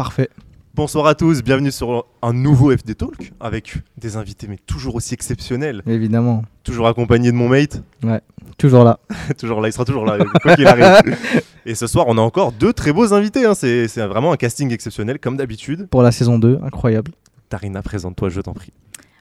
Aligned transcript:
Parfait. 0.00 0.30
Bonsoir 0.74 1.06
à 1.06 1.14
tous, 1.14 1.42
bienvenue 1.42 1.70
sur 1.70 2.06
un 2.22 2.32
nouveau 2.32 2.74
FD 2.74 2.94
Talk 2.94 3.32
avec 3.38 3.74
des 3.98 4.16
invités 4.16 4.46
mais 4.48 4.56
toujours 4.56 4.94
aussi 4.94 5.12
exceptionnels. 5.12 5.82
Évidemment. 5.86 6.42
Toujours 6.64 6.86
accompagné 6.86 7.30
de 7.30 7.36
mon 7.36 7.50
mate. 7.50 7.82
Ouais, 8.02 8.22
toujours 8.56 8.82
là. 8.82 8.98
toujours 9.38 9.60
là, 9.60 9.68
il 9.68 9.72
sera 9.74 9.84
toujours 9.84 10.06
là, 10.06 10.16
quoi 10.40 10.56
qu'il 10.56 10.66
arrive. 10.66 11.18
Et 11.66 11.74
ce 11.74 11.86
soir, 11.86 12.06
on 12.08 12.16
a 12.16 12.22
encore 12.22 12.52
deux 12.52 12.72
très 12.72 12.94
beaux 12.94 13.12
invités. 13.12 13.44
hein. 13.44 13.52
C'est 13.52 13.88
c'est 13.88 14.06
vraiment 14.06 14.32
un 14.32 14.38
casting 14.38 14.72
exceptionnel 14.72 15.18
comme 15.18 15.36
d'habitude. 15.36 15.86
Pour 15.90 16.02
la 16.02 16.12
saison 16.12 16.38
2, 16.38 16.60
incroyable. 16.64 17.12
Tarina, 17.50 17.82
présente-toi, 17.82 18.30
je 18.30 18.40
t'en 18.40 18.54
prie. 18.54 18.72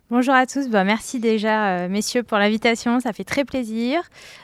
Bonjour 0.10 0.34
à 0.34 0.46
tous, 0.46 0.70
bah, 0.70 0.86
merci 0.86 1.20
déjà 1.20 1.72
euh, 1.72 1.90
messieurs 1.90 2.24
pour 2.24 2.38
l'invitation, 2.38 3.00
ça 3.02 3.12
fait 3.12 3.26
très 3.26 3.44
plaisir. 3.44 4.00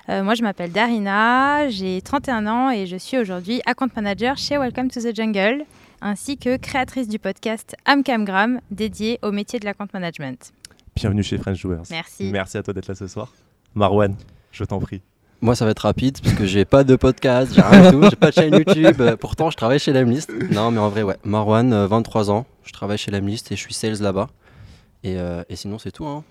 Euh, 0.10 0.22
moi 0.22 0.36
je 0.36 0.44
m'appelle 0.44 0.72
Darina, 0.72 1.70
j'ai 1.70 2.02
31 2.04 2.46
ans 2.46 2.70
et 2.70 2.86
je 2.86 2.98
suis 2.98 3.18
aujourd'hui 3.18 3.62
account 3.66 3.88
manager 3.96 4.38
chez 4.38 4.60
Welcome 4.60 4.92
to 4.92 5.00
the 5.00 5.16
Jungle, 5.16 5.66
ainsi 6.06 6.38
que 6.38 6.56
créatrice 6.58 7.08
du 7.08 7.18
podcast 7.18 7.76
Amcamgram 7.86 8.62
dédié 8.70 9.18
au 9.24 9.32
métier 9.32 9.60
de 9.60 9.66
l'account 9.66 9.88
management. 9.92 10.54
Bienvenue 10.96 11.24
chez 11.24 11.40
French 11.40 11.58
Joueurs. 11.58 11.82
Merci. 11.90 12.30
Merci 12.32 12.58
à 12.58 12.64
toi 12.64 12.76
d'être 12.76 12.88
là 12.88 12.94
ce 12.94 13.08
soir. 13.08 13.34
Marwan, 13.74 14.16
je 14.52 14.64
t'en 14.64 14.80
prie. 14.80 15.02
Moi, 15.42 15.56
ça 15.56 15.66
va 15.66 15.72
être 15.72 15.80
rapide 15.80 16.22
parce 16.22 16.36
que 16.36 16.46
j'ai 16.46 16.64
pas 16.64 16.84
de 16.84 16.96
podcast, 16.96 17.54
j'ai 17.54 17.62
rien 17.62 17.92
du 17.92 17.98
tout, 17.98 18.04
j'ai 18.10 18.16
pas 18.16 18.30
de 18.30 18.36
chaîne 18.36 18.54
YouTube. 18.54 19.02
Euh, 19.02 19.18
pourtant, 19.18 19.50
je 19.50 19.58
travaille 19.58 19.80
chez 19.80 19.94
Lemlist. 19.94 20.32
Non, 20.52 20.70
mais 20.70 20.80
en 20.80 20.90
vrai, 20.90 21.02
ouais. 21.02 21.18
Marwan, 21.24 21.74
euh, 21.74 21.88
23 21.88 22.30
ans, 22.30 22.46
je 22.64 22.72
travaille 22.72 23.00
chez 23.00 23.10
Lemlist 23.10 23.52
et 23.52 23.56
je 23.56 23.62
suis 23.62 23.74
sales 23.74 24.00
là-bas. 24.00 24.30
Et, 25.04 25.18
euh, 25.18 25.44
et 25.50 25.56
sinon, 25.56 25.80
c'est 25.80 25.92
tout. 25.92 26.06
Hein. 26.06 26.24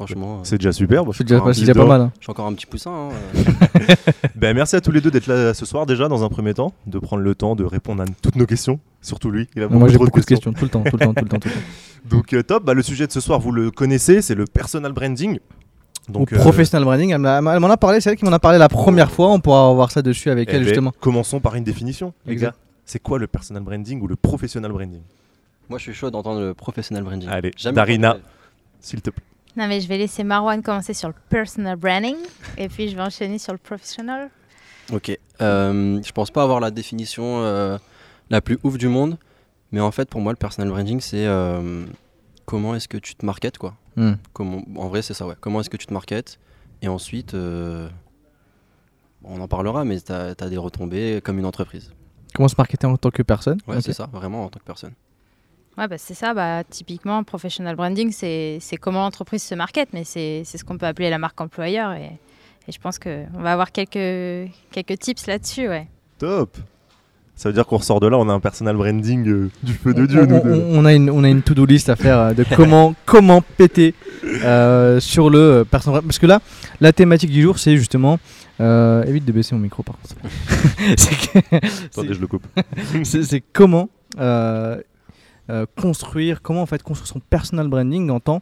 Franchement, 0.00 0.36
euh, 0.36 0.40
C'est 0.44 0.56
déjà 0.56 0.72
super. 0.72 1.04
C'est 1.12 1.24
déjà, 1.24 1.40
déjà 1.40 1.74
pas 1.74 1.84
mal. 1.84 2.00
hein. 2.00 2.12
je 2.18 2.24
suis 2.24 2.30
encore 2.30 2.46
un 2.46 2.54
petit 2.54 2.64
poussin. 2.64 2.90
hein, 2.90 3.08
euh. 3.36 3.94
Ben, 4.34 4.56
merci 4.56 4.74
à 4.74 4.80
tous 4.80 4.92
les 4.92 5.02
deux 5.02 5.10
d'être 5.10 5.26
là 5.26 5.52
ce 5.52 5.66
soir 5.66 5.84
déjà 5.84 6.08
dans 6.08 6.24
un 6.24 6.30
premier 6.30 6.54
temps, 6.54 6.72
de 6.86 6.98
prendre 6.98 7.22
le 7.22 7.34
temps 7.34 7.54
de 7.54 7.64
répondre 7.64 8.02
à 8.02 8.06
toutes 8.22 8.36
nos 8.36 8.46
questions. 8.46 8.80
Surtout 9.02 9.30
lui, 9.30 9.46
il 9.54 9.62
a 9.62 9.68
Moi 9.68 9.88
j'ai 9.88 9.98
beaucoup 9.98 10.20
de 10.20 10.24
questions 10.24 10.54
tout 10.54 10.64
le 10.64 10.70
temps, 10.70 10.82
tout 10.84 10.96
le 10.96 11.04
temps, 11.04 11.12
tout 11.12 11.24
le 11.24 11.28
temps. 11.28 11.38
Tout 11.38 11.48
le 11.48 11.54
temps. 11.54 11.60
Donc 12.08 12.32
euh, 12.32 12.42
top, 12.42 12.64
bah, 12.64 12.72
le 12.72 12.80
sujet 12.82 13.06
de 13.06 13.12
ce 13.12 13.20
soir 13.20 13.40
vous 13.40 13.52
le 13.52 13.70
connaissez, 13.70 14.22
c'est 14.22 14.34
le 14.34 14.46
personal 14.46 14.92
branding. 14.92 15.38
Donc, 16.08 16.30
Ou 16.32 16.36
euh, 16.36 16.38
professional 16.38 16.82
branding, 16.84 17.10
elle 17.10 17.18
m'en 17.20 17.70
a 17.70 17.76
parlé, 17.76 18.00
c'est 18.00 18.08
elle 18.10 18.16
qui 18.16 18.24
m'en 18.24 18.32
a 18.32 18.38
parlé 18.38 18.56
la 18.56 18.70
première 18.70 19.10
fois, 19.10 19.30
on 19.30 19.38
pourra 19.38 19.70
voir 19.74 19.90
ça 19.90 20.00
dessus 20.00 20.30
avec 20.30 20.48
eh 20.50 20.52
elle 20.52 20.60
ben, 20.62 20.68
justement. 20.68 20.94
Commençons 20.98 21.40
par 21.40 21.56
une 21.56 21.64
définition, 21.64 22.14
les 22.24 22.32
Exact. 22.32 22.46
gars. 22.52 22.56
C'est 22.86 23.00
quoi 23.02 23.18
le 23.18 23.26
personal 23.26 23.62
branding 23.62 24.00
ou 24.00 24.06
le 24.06 24.16
professional 24.16 24.72
branding? 24.72 25.02
Moi, 25.68 25.78
je 25.78 25.82
suis 25.84 25.92
chaud 25.94 26.10
d'entendre 26.10 26.40
le 26.40 26.54
professional 26.54 27.04
branding. 27.04 27.28
Allez, 27.28 27.52
Jamais 27.56 27.76
Darina, 27.76 28.16
s'il 28.80 29.02
te 29.02 29.10
plaît. 29.10 29.22
Non 29.56 29.66
mais 29.66 29.80
je 29.80 29.88
vais 29.88 29.98
laisser 29.98 30.24
Marwan 30.24 30.62
commencer 30.62 30.94
sur 30.94 31.08
le 31.08 31.14
personal 31.28 31.76
branding 31.76 32.16
et 32.56 32.68
puis 32.68 32.88
je 32.88 32.96
vais 32.96 33.02
enchaîner 33.02 33.38
sur 33.38 33.52
le 33.52 33.58
professional. 33.58 34.30
Ok. 34.92 35.16
Euh, 35.40 36.00
je 36.02 36.12
pense 36.12 36.30
pas 36.30 36.42
avoir 36.42 36.60
la 36.60 36.70
définition 36.70 37.42
euh, 37.42 37.78
la 38.30 38.40
plus 38.40 38.58
ouf 38.62 38.78
du 38.78 38.88
monde, 38.88 39.18
mais 39.72 39.80
en 39.80 39.90
fait, 39.90 40.08
pour 40.08 40.20
moi, 40.20 40.32
le 40.32 40.36
personal 40.36 40.68
branding, 40.70 41.00
c'est 41.00 41.26
euh, 41.26 41.84
comment 42.44 42.74
est-ce 42.74 42.88
que 42.88 42.96
tu 42.96 43.14
te 43.14 43.24
marketes, 43.24 43.58
quoi. 43.58 43.74
Hmm. 43.96 44.14
Comment, 44.32 44.62
en 44.76 44.88
vrai, 44.88 45.02
c'est 45.02 45.14
ça, 45.14 45.26
ouais. 45.26 45.34
Comment 45.40 45.60
est-ce 45.60 45.70
que 45.70 45.76
tu 45.76 45.86
te 45.86 45.92
marketes 45.92 46.38
Et 46.82 46.88
ensuite, 46.88 47.34
euh, 47.34 47.88
on 49.24 49.40
en 49.40 49.48
parlera, 49.48 49.84
mais 49.84 50.00
tu 50.00 50.12
as, 50.12 50.34
des 50.34 50.56
retombées 50.56 51.20
comme 51.22 51.38
une 51.38 51.46
entreprise. 51.46 51.92
Comment 52.34 52.48
se 52.48 52.56
marketer 52.56 52.86
en 52.86 52.96
tant 52.96 53.10
que 53.10 53.22
personne? 53.22 53.60
Ouais, 53.66 53.80
c'est 53.80 53.92
ça, 53.92 54.08
vraiment 54.12 54.44
en 54.44 54.48
tant 54.48 54.60
que 54.60 54.64
personne. 54.64 54.92
Ouais, 55.78 55.88
bah, 55.88 55.96
c'est 55.98 56.14
ça. 56.14 56.34
Bah, 56.34 56.62
typiquement, 56.68 57.22
professional 57.24 57.74
branding, 57.76 58.12
c'est 58.12 58.60
comment 58.80 59.00
l'entreprise 59.02 59.42
se 59.42 59.54
market, 59.54 59.88
mais 59.92 60.04
c'est 60.04 60.42
c'est 60.44 60.58
ce 60.58 60.64
qu'on 60.64 60.76
peut 60.78 60.86
appeler 60.86 61.10
la 61.10 61.18
marque 61.18 61.40
employeur. 61.40 61.92
Et, 61.92 62.18
et 62.68 62.72
je 62.72 62.78
pense 62.78 62.98
qu'on 62.98 63.26
va 63.38 63.52
avoir 63.52 63.72
quelques, 63.72 64.50
quelques 64.72 64.98
tips 64.98 65.26
là-dessus. 65.26 65.68
Ouais. 65.68 65.86
Top 66.18 66.56
Ça 67.34 67.48
veut 67.48 67.54
dire 67.54 67.66
qu'on 67.66 67.78
ressort 67.78 68.00
de 68.00 68.08
là, 68.08 68.18
on 68.18 68.28
a 68.28 68.32
un 68.32 68.40
personal 68.40 68.76
branding 68.76 69.26
euh, 69.26 69.50
du 69.62 69.72
feu 69.72 69.94
de 69.94 70.02
On- 70.02 70.06
Dieu, 70.06 70.22
on, 70.22 70.26
nous 70.26 70.36
on- 70.36 70.80
on 70.80 70.84
a 70.84 70.92
une, 70.92 71.08
on 71.08 71.24
a 71.24 71.28
une 71.30 71.40
to-do 71.42 71.64
list 71.64 71.88
à 71.88 71.96
faire 71.96 72.18
euh, 72.18 72.32
de 72.34 72.44
comment, 72.54 72.94
comment 73.06 73.40
péter 73.40 73.94
euh, 74.24 75.00
sur 75.00 75.30
le 75.30 75.64
personal 75.70 76.02
Parce 76.02 76.18
que 76.18 76.26
là, 76.26 76.40
la 76.82 76.92
thématique 76.92 77.30
du 77.30 77.40
jour, 77.40 77.58
c'est 77.58 77.76
justement. 77.78 78.18
euh, 78.60 79.02
évite 79.04 79.24
de 79.24 79.32
baisser 79.32 79.54
mon 79.54 79.60
micro 79.62 79.82
par 79.82 79.96
contre. 79.96 80.16
Attendez, 81.86 82.12
je 82.12 82.20
le 82.20 82.26
coupe. 82.26 82.46
c'est 83.04 83.22
c'est 83.22 83.40
comment 83.52 83.88
euh, 85.50 85.66
construire, 85.80 86.40
comment 86.42 86.62
en 86.62 86.66
fait 86.66 86.82
construire 86.82 87.08
son 87.08 87.20
personal 87.20 87.68
branding 87.68 88.08
en 88.10 88.20
tant 88.20 88.40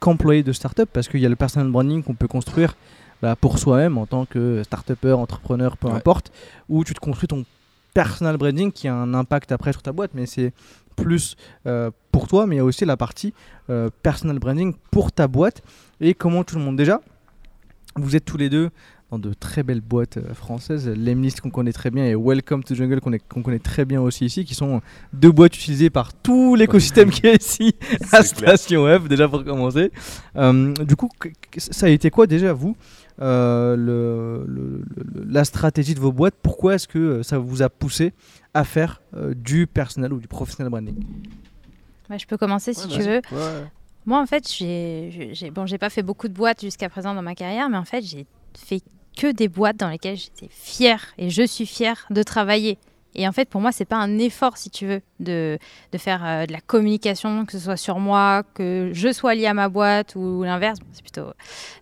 qu'employé 0.00 0.42
de 0.42 0.52
startup, 0.52 0.88
parce 0.92 1.08
qu'il 1.08 1.20
y 1.20 1.26
a 1.26 1.28
le 1.28 1.36
personal 1.36 1.70
branding 1.70 2.02
qu'on 2.02 2.14
peut 2.14 2.28
construire 2.28 2.74
bah, 3.22 3.34
pour 3.36 3.58
soi-même 3.58 3.96
en 3.98 4.06
tant 4.06 4.24
que 4.26 4.62
startupper, 4.64 5.12
entrepreneur, 5.12 5.76
peu 5.76 5.88
Ouais. 5.88 5.94
importe, 5.94 6.32
ou 6.68 6.82
tu 6.84 6.92
te 6.94 7.00
construis 7.00 7.28
ton 7.28 7.44
personal 7.94 8.36
branding 8.36 8.72
qui 8.72 8.88
a 8.88 8.94
un 8.94 9.14
impact 9.14 9.52
après 9.52 9.72
sur 9.72 9.82
ta 9.82 9.92
boîte, 9.92 10.10
mais 10.14 10.26
c'est 10.26 10.52
plus 10.96 11.36
euh, 11.66 11.90
pour 12.12 12.26
toi, 12.28 12.46
mais 12.46 12.56
il 12.56 12.58
y 12.58 12.60
a 12.60 12.64
aussi 12.64 12.84
la 12.84 12.96
partie 12.96 13.32
euh, 13.70 13.88
personal 14.02 14.38
branding 14.38 14.74
pour 14.90 15.12
ta 15.12 15.28
boîte 15.28 15.62
et 16.00 16.12
comment 16.14 16.44
tout 16.44 16.56
le 16.56 16.62
monde 16.62 16.76
déjà. 16.76 17.00
Vous 17.96 18.16
êtes 18.16 18.24
tous 18.26 18.36
les 18.36 18.50
deux 18.50 18.70
dans 19.12 19.18
de 19.20 19.32
très 19.34 19.62
belles 19.62 19.80
boîtes 19.80 20.16
euh, 20.16 20.34
françaises, 20.34 20.88
Lemlist 20.88 21.40
qu'on 21.40 21.50
connaît 21.50 21.72
très 21.72 21.90
bien 21.92 22.04
et 22.06 22.16
Welcome 22.16 22.64
to 22.64 22.74
Jungle 22.74 23.00
qu'on 23.00 23.12
est- 23.12 23.22
connaît 23.28 23.60
très 23.60 23.84
bien 23.84 24.00
aussi 24.00 24.24
ici, 24.26 24.44
qui 24.44 24.54
sont 24.56 24.80
deux 25.12 25.30
boîtes 25.30 25.56
utilisées 25.56 25.90
par 25.90 26.12
tout 26.12 26.56
l'écosystème 26.56 27.10
qui 27.10 27.24
est 27.26 27.40
ici 27.40 27.76
à 28.12 28.22
C'est 28.22 28.34
clair. 28.36 28.58
Station 28.58 28.82
Web, 28.84 29.06
déjà 29.06 29.28
pour 29.28 29.44
commencer. 29.44 29.92
Euh, 30.34 30.72
du 30.74 30.96
coup, 30.96 31.08
ça 31.56 31.86
a 31.86 31.88
été 31.88 32.10
quoi 32.10 32.26
déjà 32.26 32.52
vous 32.52 32.76
euh, 33.22 33.76
le- 33.76 34.44
le- 34.52 34.82
le- 34.96 35.24
la 35.32 35.44
stratégie 35.44 35.94
de 35.94 36.00
vos 36.00 36.12
boîtes? 36.12 36.34
Pourquoi 36.42 36.74
est-ce 36.74 36.88
que 36.88 37.22
ça 37.22 37.38
vous 37.38 37.62
a 37.62 37.68
poussé 37.70 38.12
à 38.54 38.64
faire 38.64 39.00
euh, 39.16 39.34
du 39.34 39.66
personnel 39.68 40.12
ou 40.12 40.18
du 40.18 40.26
professional 40.26 40.68
branding? 40.70 40.96
Ouais, 42.10 42.18
je 42.18 42.26
peux 42.26 42.36
commencer 42.36 42.74
si 42.74 42.86
Ouais, 42.88 42.92
tu 42.92 43.00
veux. 43.02 43.20
Ouais. 43.32 43.64
Moi, 44.04 44.20
en 44.20 44.26
fait, 44.26 44.48
j'ai 44.52 45.30
j'ai- 45.32 45.50
bon, 45.50 45.64
j'ai 45.66 45.78
pas 45.78 45.90
fait 45.90 46.02
beaucoup 46.02 46.26
de 46.28 46.32
boîtes 46.34 46.60
jusqu'à 46.60 46.88
présent 46.88 47.14
dans 47.14 47.22
ma 47.22 47.34
carrière, 47.36 47.68
mais 47.68 47.76
en 47.78 47.84
fait, 47.84 48.02
j'ai 48.04 48.26
fait 48.56 48.80
que 49.16 49.32
des 49.32 49.48
boîtes 49.48 49.76
dans 49.78 49.88
lesquelles 49.88 50.16
j'étais 50.16 50.48
fière 50.50 51.14
et 51.18 51.30
je 51.30 51.42
suis 51.42 51.66
fière 51.66 52.06
de 52.10 52.22
travailler. 52.22 52.78
Et 53.18 53.26
en 53.26 53.32
fait, 53.32 53.48
pour 53.48 53.62
moi, 53.62 53.72
c'est 53.72 53.86
pas 53.86 53.96
un 53.96 54.18
effort, 54.18 54.58
si 54.58 54.68
tu 54.68 54.86
veux, 54.86 55.00
de, 55.20 55.58
de 55.90 55.96
faire 55.98 56.22
euh, 56.22 56.44
de 56.44 56.52
la 56.52 56.60
communication, 56.60 57.46
que 57.46 57.52
ce 57.52 57.58
soit 57.58 57.78
sur 57.78 57.98
moi, 57.98 58.42
que 58.52 58.90
je 58.92 59.10
sois 59.10 59.34
liée 59.34 59.46
à 59.46 59.54
ma 59.54 59.70
boîte 59.70 60.16
ou 60.16 60.42
l'inverse. 60.42 60.78
C'est 60.92 61.00
plutôt. 61.00 61.22
euh, 61.22 61.32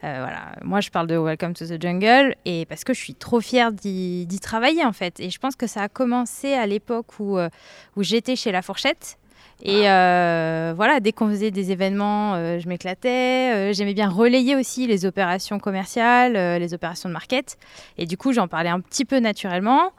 voilà. 0.00 0.52
Moi, 0.62 0.80
je 0.80 0.90
parle 0.90 1.08
de 1.08 1.16
Welcome 1.16 1.54
to 1.54 1.66
the 1.66 1.82
Jungle 1.82 2.36
et 2.44 2.66
parce 2.66 2.84
que 2.84 2.94
je 2.94 3.00
suis 3.00 3.16
trop 3.16 3.40
fière 3.40 3.72
d'y 3.72 4.26
d'y 4.26 4.38
travailler, 4.38 4.84
en 4.84 4.92
fait. 4.92 5.18
Et 5.18 5.28
je 5.30 5.40
pense 5.40 5.56
que 5.56 5.66
ça 5.66 5.82
a 5.82 5.88
commencé 5.88 6.52
à 6.54 6.66
l'époque 6.66 7.18
où, 7.18 7.36
euh, 7.36 7.48
où 7.96 8.04
j'étais 8.04 8.36
chez 8.36 8.52
La 8.52 8.62
Fourchette. 8.62 9.18
Et 9.62 9.88
euh, 9.88 10.74
voilà, 10.76 11.00
dès 11.00 11.12
qu'on 11.12 11.28
faisait 11.28 11.50
des 11.50 11.70
événements, 11.70 12.34
euh, 12.34 12.58
je 12.58 12.68
m'éclatais. 12.68 13.54
Euh, 13.54 13.72
J'aimais 13.72 13.94
bien 13.94 14.08
relayer 14.08 14.56
aussi 14.56 14.86
les 14.86 15.06
opérations 15.06 15.58
commerciales, 15.58 16.34
les 16.60 16.74
opérations 16.74 17.08
de 17.08 17.14
market. 17.14 17.56
Et 17.96 18.06
du 18.06 18.16
coup, 18.16 18.32
j'en 18.32 18.48
parlais 18.48 18.70
un 18.70 18.80
petit 18.80 19.04
peu 19.04 19.18
naturellement. 19.18 19.92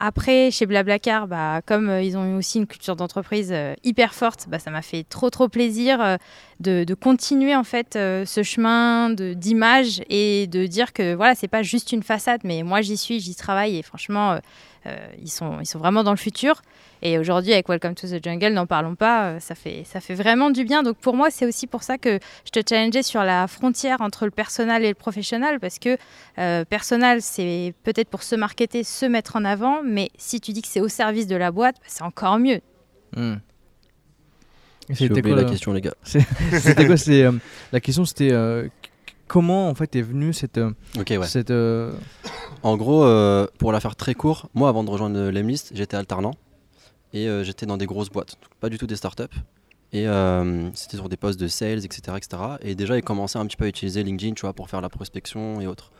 Après, 0.00 0.50
chez 0.50 0.66
Blablacar, 0.66 1.28
bah, 1.28 1.60
comme 1.64 1.88
ils 2.02 2.16
ont 2.16 2.26
eu 2.26 2.34
aussi 2.34 2.58
une 2.58 2.66
culture 2.66 2.96
d'entreprise 2.96 3.54
hyper 3.84 4.12
forte, 4.12 4.46
bah, 4.48 4.58
ça 4.58 4.72
m'a 4.72 4.82
fait 4.82 5.04
trop 5.08 5.30
trop 5.30 5.48
plaisir 5.48 6.18
de, 6.58 6.82
de 6.82 6.94
continuer 6.94 7.54
en 7.54 7.62
fait 7.62 7.92
ce 7.92 8.42
chemin 8.42 9.10
d'image 9.10 10.02
et 10.10 10.48
de 10.48 10.66
dire 10.66 10.92
que 10.92 11.14
voilà, 11.14 11.36
c'est 11.36 11.46
pas 11.46 11.62
juste 11.62 11.92
une 11.92 12.02
façade, 12.02 12.40
mais 12.42 12.64
moi 12.64 12.80
j'y 12.80 12.96
suis, 12.96 13.20
j'y 13.20 13.36
travaille 13.36 13.78
et 13.78 13.82
franchement, 13.82 14.40
ils, 15.22 15.30
sont, 15.30 15.60
ils 15.60 15.66
sont 15.66 15.78
vraiment 15.78 16.02
dans 16.02 16.10
le 16.10 16.16
futur. 16.16 16.60
Et 17.02 17.18
aujourd'hui, 17.18 17.52
avec 17.52 17.68
Welcome 17.68 17.94
to 17.94 18.06
the 18.08 18.22
Jungle, 18.22 18.52
n'en 18.54 18.66
parlons 18.66 18.94
pas, 18.94 19.24
euh, 19.26 19.40
ça 19.40 19.54
fait, 19.54 19.82
ça 19.84 20.00
fait 20.00 20.14
vraiment 20.14 20.50
du 20.50 20.64
bien. 20.64 20.82
Donc 20.82 20.96
pour 20.96 21.14
moi, 21.16 21.30
c'est 21.30 21.44
aussi 21.46 21.66
pour 21.66 21.82
ça 21.82 21.98
que 21.98 22.18
je 22.46 22.50
te 22.50 22.60
challengeais 22.66 23.02
sur 23.02 23.22
la 23.24 23.46
frontière 23.46 24.00
entre 24.00 24.24
le 24.24 24.30
personnel 24.30 24.84
et 24.84 24.88
le 24.88 24.94
professionnel, 24.94 25.60
parce 25.60 25.78
que 25.78 25.98
euh, 26.38 26.64
personnel, 26.64 27.20
c'est 27.20 27.74
peut-être 27.82 28.08
pour 28.08 28.22
se 28.22 28.34
marketer, 28.36 28.84
se 28.84 29.04
mettre 29.06 29.36
en 29.36 29.44
avant, 29.44 29.82
mais 29.84 30.10
si 30.16 30.40
tu 30.40 30.52
dis 30.52 30.62
que 30.62 30.68
c'est 30.68 30.80
au 30.80 30.88
service 30.88 31.26
de 31.26 31.36
la 31.36 31.50
boîte, 31.50 31.76
bah, 31.76 31.86
c'est 31.88 32.04
encore 32.04 32.38
mieux. 32.38 32.60
J'ai 34.90 34.94
C'était 35.08 35.22
quoi, 35.22 35.36
la 35.36 35.42
le- 35.42 35.48
question, 35.48 35.72
les 35.72 35.80
gars. 35.80 35.94
C'était 36.04 36.86
quoi 36.86 36.96
c'est, 36.96 37.22
euh, 37.24 37.32
La 37.72 37.80
question 37.80 38.04
c'était 38.04 38.32
euh, 38.32 38.68
comment 39.28 39.68
en 39.68 39.74
fait 39.74 39.94
est 39.96 40.02
venue 40.02 40.32
cette, 40.32 40.58
euh, 40.58 40.72
Ok, 40.98 41.08
ouais. 41.10 41.26
cette 41.26 41.50
euh, 41.50 41.92
En 42.62 42.76
gros, 42.76 43.04
euh, 43.04 43.46
pour 43.58 43.72
la 43.72 43.80
faire 43.80 43.96
très 43.96 44.14
court, 44.14 44.48
moi 44.54 44.68
avant 44.68 44.84
de 44.84 44.90
rejoindre 44.90 45.30
Lemlist, 45.30 45.72
j'étais 45.74 45.96
alternant 45.96 46.32
et 47.14 47.26
euh, 47.28 47.42
j'étais 47.44 47.64
dans 47.64 47.78
des 47.78 47.86
grosses 47.86 48.10
boîtes, 48.10 48.36
pas 48.60 48.68
du 48.68 48.76
tout 48.76 48.86
des 48.86 48.96
startups. 48.96 49.22
Et 49.92 50.06
euh, 50.08 50.70
c'était 50.74 50.96
sur 50.98 51.08
des 51.08 51.16
postes 51.16 51.38
de 51.40 51.46
sales, 51.48 51.84
etc., 51.84 52.16
etc. 52.16 52.42
Et 52.60 52.74
déjà, 52.74 52.98
ils 52.98 53.02
commençaient 53.02 53.38
un 53.38 53.46
petit 53.46 53.56
peu 53.56 53.64
à 53.64 53.68
utiliser 53.68 54.02
LinkedIn, 54.02 54.34
tu 54.34 54.42
vois, 54.42 54.52
pour 54.52 54.68
faire 54.68 54.80
la 54.82 54.88
prospection 54.90 55.60
et 55.62 55.66
autres. 55.66 55.92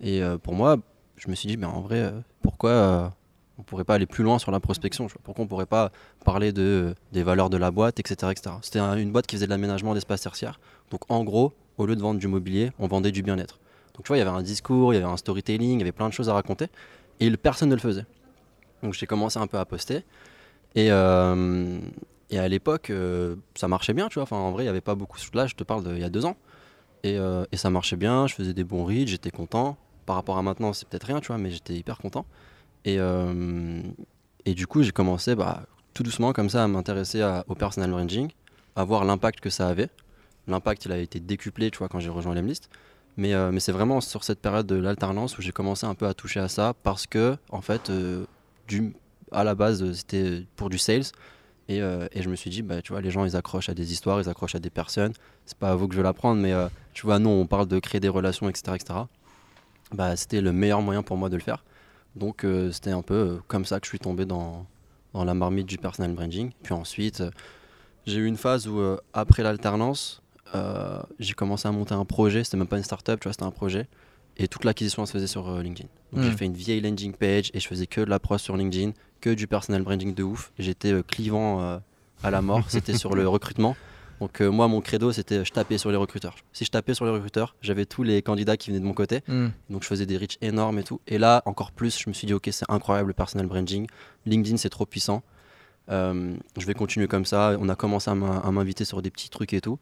Et 0.00 0.22
euh, 0.22 0.38
pour 0.38 0.54
moi, 0.54 0.78
je 1.16 1.28
me 1.28 1.34
suis 1.34 1.46
dit, 1.48 1.56
mais 1.56 1.66
en 1.66 1.82
vrai, 1.82 2.12
pourquoi 2.40 3.12
on 3.58 3.62
pourrait 3.62 3.84
pas 3.84 3.94
aller 3.94 4.06
plus 4.06 4.24
loin 4.24 4.38
sur 4.38 4.50
la 4.50 4.58
prospection 4.58 5.06
Pourquoi 5.22 5.44
on 5.44 5.46
pourrait 5.46 5.66
pas 5.66 5.92
parler 6.24 6.52
de, 6.52 6.94
des 7.12 7.22
valeurs 7.22 7.50
de 7.50 7.58
la 7.58 7.70
boîte, 7.70 8.00
etc., 8.00 8.32
etc. 8.32 8.56
C'était 8.62 8.78
un- 8.78 8.96
une 8.96 9.12
boîte 9.12 9.26
qui 9.26 9.36
faisait 9.36 9.46
de 9.46 9.50
l'aménagement 9.50 9.92
d'espaces 9.92 10.22
tertiaires. 10.22 10.58
Donc 10.90 11.02
en 11.10 11.22
gros, 11.22 11.52
au 11.76 11.84
lieu 11.84 11.94
de 11.94 12.00
vendre 12.00 12.18
du 12.18 12.28
mobilier, 12.28 12.72
on 12.78 12.86
vendait 12.86 13.12
du 13.12 13.22
bien-être. 13.22 13.60
Donc 13.94 14.04
tu 14.04 14.08
vois, 14.08 14.16
il 14.16 14.20
y 14.20 14.22
avait 14.22 14.30
un 14.36 14.42
discours, 14.42 14.94
il 14.94 14.96
y 14.96 15.02
avait 15.02 15.12
un 15.12 15.18
storytelling, 15.18 15.74
il 15.74 15.78
y 15.80 15.82
avait 15.82 15.92
plein 15.92 16.08
de 16.08 16.14
choses 16.14 16.30
à 16.30 16.32
raconter. 16.32 16.68
Et 17.20 17.30
personne 17.36 17.68
ne 17.68 17.74
le 17.74 17.80
faisait. 17.80 18.06
Donc 18.82 18.94
j'ai 18.94 19.06
commencé 19.06 19.38
un 19.38 19.46
peu 19.46 19.58
à 19.58 19.66
poster. 19.66 20.04
Et, 20.74 20.88
euh, 20.90 21.78
et 22.30 22.38
à 22.38 22.48
l'époque, 22.48 22.90
euh, 22.90 23.36
ça 23.54 23.68
marchait 23.68 23.92
bien, 23.92 24.08
tu 24.08 24.14
vois. 24.14 24.24
Enfin, 24.24 24.36
en 24.36 24.52
vrai, 24.52 24.62
il 24.62 24.66
n'y 24.66 24.70
avait 24.70 24.80
pas 24.80 24.94
beaucoup. 24.94 25.18
Là, 25.34 25.46
je 25.46 25.54
te 25.54 25.64
parle 25.64 25.84
d'il 25.84 25.98
y 25.98 26.04
a 26.04 26.10
deux 26.10 26.24
ans. 26.24 26.36
Et, 27.04 27.18
euh, 27.18 27.44
et 27.52 27.56
ça 27.56 27.68
marchait 27.70 27.96
bien, 27.96 28.26
je 28.26 28.34
faisais 28.34 28.54
des 28.54 28.64
bons 28.64 28.84
reads, 28.84 29.08
j'étais 29.08 29.30
content. 29.30 29.76
Par 30.06 30.16
rapport 30.16 30.38
à 30.38 30.42
maintenant, 30.42 30.72
c'est 30.72 30.88
peut-être 30.88 31.04
rien, 31.04 31.20
tu 31.20 31.28
vois, 31.28 31.38
mais 31.38 31.50
j'étais 31.50 31.74
hyper 31.74 31.98
content. 31.98 32.26
Et, 32.84 32.98
et 34.44 34.54
du 34.54 34.66
coup, 34.66 34.82
j'ai 34.82 34.90
commencé 34.90 35.36
bah, 35.36 35.62
tout 35.94 36.02
doucement 36.02 36.32
comme 36.32 36.48
ça 36.50 36.64
à 36.64 36.66
m'intéresser 36.66 37.22
au 37.46 37.54
personal 37.54 37.90
branding, 37.90 38.28
à 38.74 38.82
voir 38.82 39.04
l'impact 39.04 39.40
que 39.40 39.50
ça 39.50 39.68
avait. 39.68 39.88
L'impact, 40.48 40.86
il 40.86 40.92
a 40.92 40.98
été 40.98 41.20
décuplé, 41.20 41.70
tu 41.70 41.78
vois, 41.78 41.88
quand 41.88 42.00
j'ai 42.00 42.10
rejoint 42.10 42.34
l'Emlist. 42.34 42.68
Mais, 43.16 43.34
euh, 43.34 43.52
mais 43.52 43.60
c'est 43.60 43.72
vraiment 43.72 44.00
sur 44.00 44.24
cette 44.24 44.40
période 44.40 44.66
de 44.66 44.74
l'alternance 44.74 45.38
où 45.38 45.42
j'ai 45.42 45.52
commencé 45.52 45.86
un 45.86 45.94
peu 45.94 46.06
à 46.06 46.14
toucher 46.14 46.40
à 46.40 46.48
ça 46.48 46.74
parce 46.82 47.06
que, 47.06 47.36
en 47.50 47.60
fait, 47.60 47.92
du, 48.66 48.94
à 49.32 49.44
la 49.44 49.54
base, 49.54 49.82
euh, 49.82 49.92
c'était 49.92 50.44
pour 50.56 50.70
du 50.70 50.78
sales. 50.78 51.04
Et, 51.68 51.80
euh, 51.80 52.08
et 52.12 52.22
je 52.22 52.28
me 52.28 52.36
suis 52.36 52.50
dit, 52.50 52.62
bah, 52.62 52.82
tu 52.82 52.92
vois, 52.92 53.00
les 53.00 53.10
gens, 53.10 53.24
ils 53.24 53.36
accrochent 53.36 53.68
à 53.68 53.74
des 53.74 53.92
histoires, 53.92 54.20
ils 54.20 54.28
accrochent 54.28 54.54
à 54.54 54.58
des 54.58 54.70
personnes. 54.70 55.12
C'est 55.46 55.56
pas 55.58 55.70
à 55.70 55.74
vous 55.74 55.88
que 55.88 55.94
je 55.94 56.00
vais 56.00 56.04
l'apprendre, 56.04 56.40
mais 56.40 56.52
euh, 56.52 56.68
tu 56.92 57.06
vois, 57.06 57.18
nous, 57.18 57.30
on 57.30 57.46
parle 57.46 57.66
de 57.66 57.78
créer 57.78 58.00
des 58.00 58.08
relations, 58.08 58.48
etc. 58.48 58.74
etc. 58.74 59.00
Bah, 59.92 60.16
c'était 60.16 60.40
le 60.40 60.52
meilleur 60.52 60.82
moyen 60.82 61.02
pour 61.02 61.16
moi 61.16 61.28
de 61.28 61.36
le 61.36 61.42
faire. 61.42 61.64
Donc, 62.16 62.44
euh, 62.44 62.70
c'était 62.72 62.90
un 62.90 63.02
peu 63.02 63.14
euh, 63.14 63.36
comme 63.48 63.64
ça 63.64 63.80
que 63.80 63.86
je 63.86 63.90
suis 63.90 63.98
tombé 63.98 64.24
dans, 64.24 64.66
la 65.14 65.34
marmite 65.34 65.66
du 65.66 65.78
personal 65.78 66.12
branding. 66.12 66.52
Puis 66.62 66.74
ensuite, 66.74 67.20
euh, 67.20 67.30
j'ai 68.06 68.18
eu 68.18 68.26
une 68.26 68.36
phase 68.36 68.66
où, 68.68 68.78
euh, 68.78 68.98
après 69.12 69.42
l'alternance, 69.42 70.22
euh, 70.54 71.00
j'ai 71.18 71.34
commencé 71.34 71.68
à 71.68 71.72
monter 71.72 71.94
un 71.94 72.04
projet. 72.04 72.44
C'était 72.44 72.56
même 72.56 72.66
pas 72.66 72.76
une 72.76 72.82
startup, 72.82 73.20
tu 73.20 73.28
vois, 73.28 73.32
c'était 73.32 73.44
un 73.44 73.50
projet. 73.50 73.86
Et 74.36 74.48
toute 74.48 74.64
l'acquisition 74.64 75.02
elle 75.02 75.06
se 75.06 75.12
faisait 75.12 75.26
sur 75.26 75.48
euh, 75.48 75.62
LinkedIn. 75.62 75.88
Donc 76.12 76.24
j'ai 76.24 76.32
fait 76.32 76.44
une 76.44 76.54
vieille 76.54 76.80
landing 76.80 77.12
page 77.12 77.50
et 77.54 77.60
je 77.60 77.66
faisais 77.66 77.86
que 77.86 78.00
de 78.00 78.10
la 78.10 78.18
prose 78.18 78.40
sur 78.40 78.56
LinkedIn, 78.56 78.92
que 79.20 79.30
du 79.30 79.46
personal 79.46 79.82
branding 79.82 80.14
de 80.14 80.22
ouf. 80.22 80.52
J'étais 80.58 80.92
euh, 80.92 81.02
clivant 81.02 81.62
euh, 81.62 81.78
à 82.22 82.30
la 82.30 82.42
mort. 82.42 82.64
C'était 82.68 82.96
sur 82.96 83.14
le 83.14 83.26
recrutement. 83.28 83.76
Donc 84.20 84.40
moi, 84.40 84.68
mon 84.68 84.80
credo, 84.80 85.10
c'était 85.10 85.44
je 85.44 85.50
tapais 85.50 85.78
sur 85.78 85.90
les 85.90 85.96
recruteurs. 85.96 86.36
Si 86.52 86.64
je 86.64 86.70
tapais 86.70 86.94
sur 86.94 87.04
les 87.04 87.10
recruteurs, 87.10 87.56
j'avais 87.60 87.86
tous 87.86 88.04
les 88.04 88.22
candidats 88.22 88.56
qui 88.56 88.70
venaient 88.70 88.78
de 88.78 88.84
mon 88.84 88.92
côté. 88.92 89.22
Hmm. 89.26 89.48
Donc 89.68 89.82
je 89.82 89.88
faisais 89.88 90.06
des 90.06 90.16
reach 90.16 90.38
énormes 90.40 90.78
et 90.78 90.84
tout. 90.84 91.00
Et 91.08 91.18
là, 91.18 91.42
encore 91.44 91.72
plus, 91.72 91.98
je 91.98 92.08
me 92.08 92.14
suis 92.14 92.28
dit, 92.28 92.32
ok, 92.32 92.48
c'est 92.52 92.64
incroyable 92.68 93.08
le 93.08 93.14
personal 93.14 93.48
branding. 93.48 93.88
LinkedIn, 94.26 94.58
c'est 94.58 94.70
trop 94.70 94.86
puissant. 94.86 95.24
Je 95.88 96.36
vais 96.64 96.74
continuer 96.74 97.08
comme 97.08 97.24
ça. 97.24 97.56
On 97.58 97.68
a 97.68 97.74
commencé 97.74 98.12
à 98.12 98.14
m'inviter 98.14 98.84
sur 98.84 99.02
des 99.02 99.10
petits 99.10 99.28
trucs 99.28 99.54
et 99.54 99.60
tout. 99.60 99.80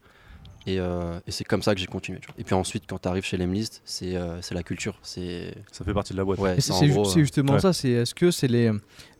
Et, 0.67 0.79
euh, 0.79 1.19
et 1.25 1.31
c'est 1.31 1.43
comme 1.43 1.63
ça 1.63 1.73
que 1.73 1.81
j'ai 1.81 1.87
continué. 1.87 2.19
tu 2.19 2.27
vois. 2.27 2.35
Et 2.37 2.43
puis 2.43 2.53
ensuite, 2.53 2.83
quand 2.87 2.99
tu 2.99 3.07
arrives 3.07 3.23
chez 3.25 3.35
l'Emlist, 3.35 3.81
c'est 3.83 4.15
euh, 4.15 4.39
c'est 4.43 4.53
la 4.53 4.61
culture. 4.61 4.99
C'est 5.01 5.55
Ça 5.71 5.83
fait 5.83 5.93
partie 5.93 6.13
de 6.13 6.17
la 6.19 6.23
boîte. 6.23 6.37
ouais, 6.39 6.51
Et 6.57 6.61
c'est 6.61 6.67
C'est 6.67 6.73
en 6.73 6.79
c'est 6.79 6.87
ju- 6.87 6.93
gros, 6.93 7.05
c'est 7.05 7.19
euh, 7.19 7.23
justement 7.23 7.53
ouais. 7.53 7.59
ça. 7.59 7.73
C'est 7.73 7.89
est-ce 7.89 8.13
que 8.13 8.29
c'est 8.29 8.47
les 8.47 8.71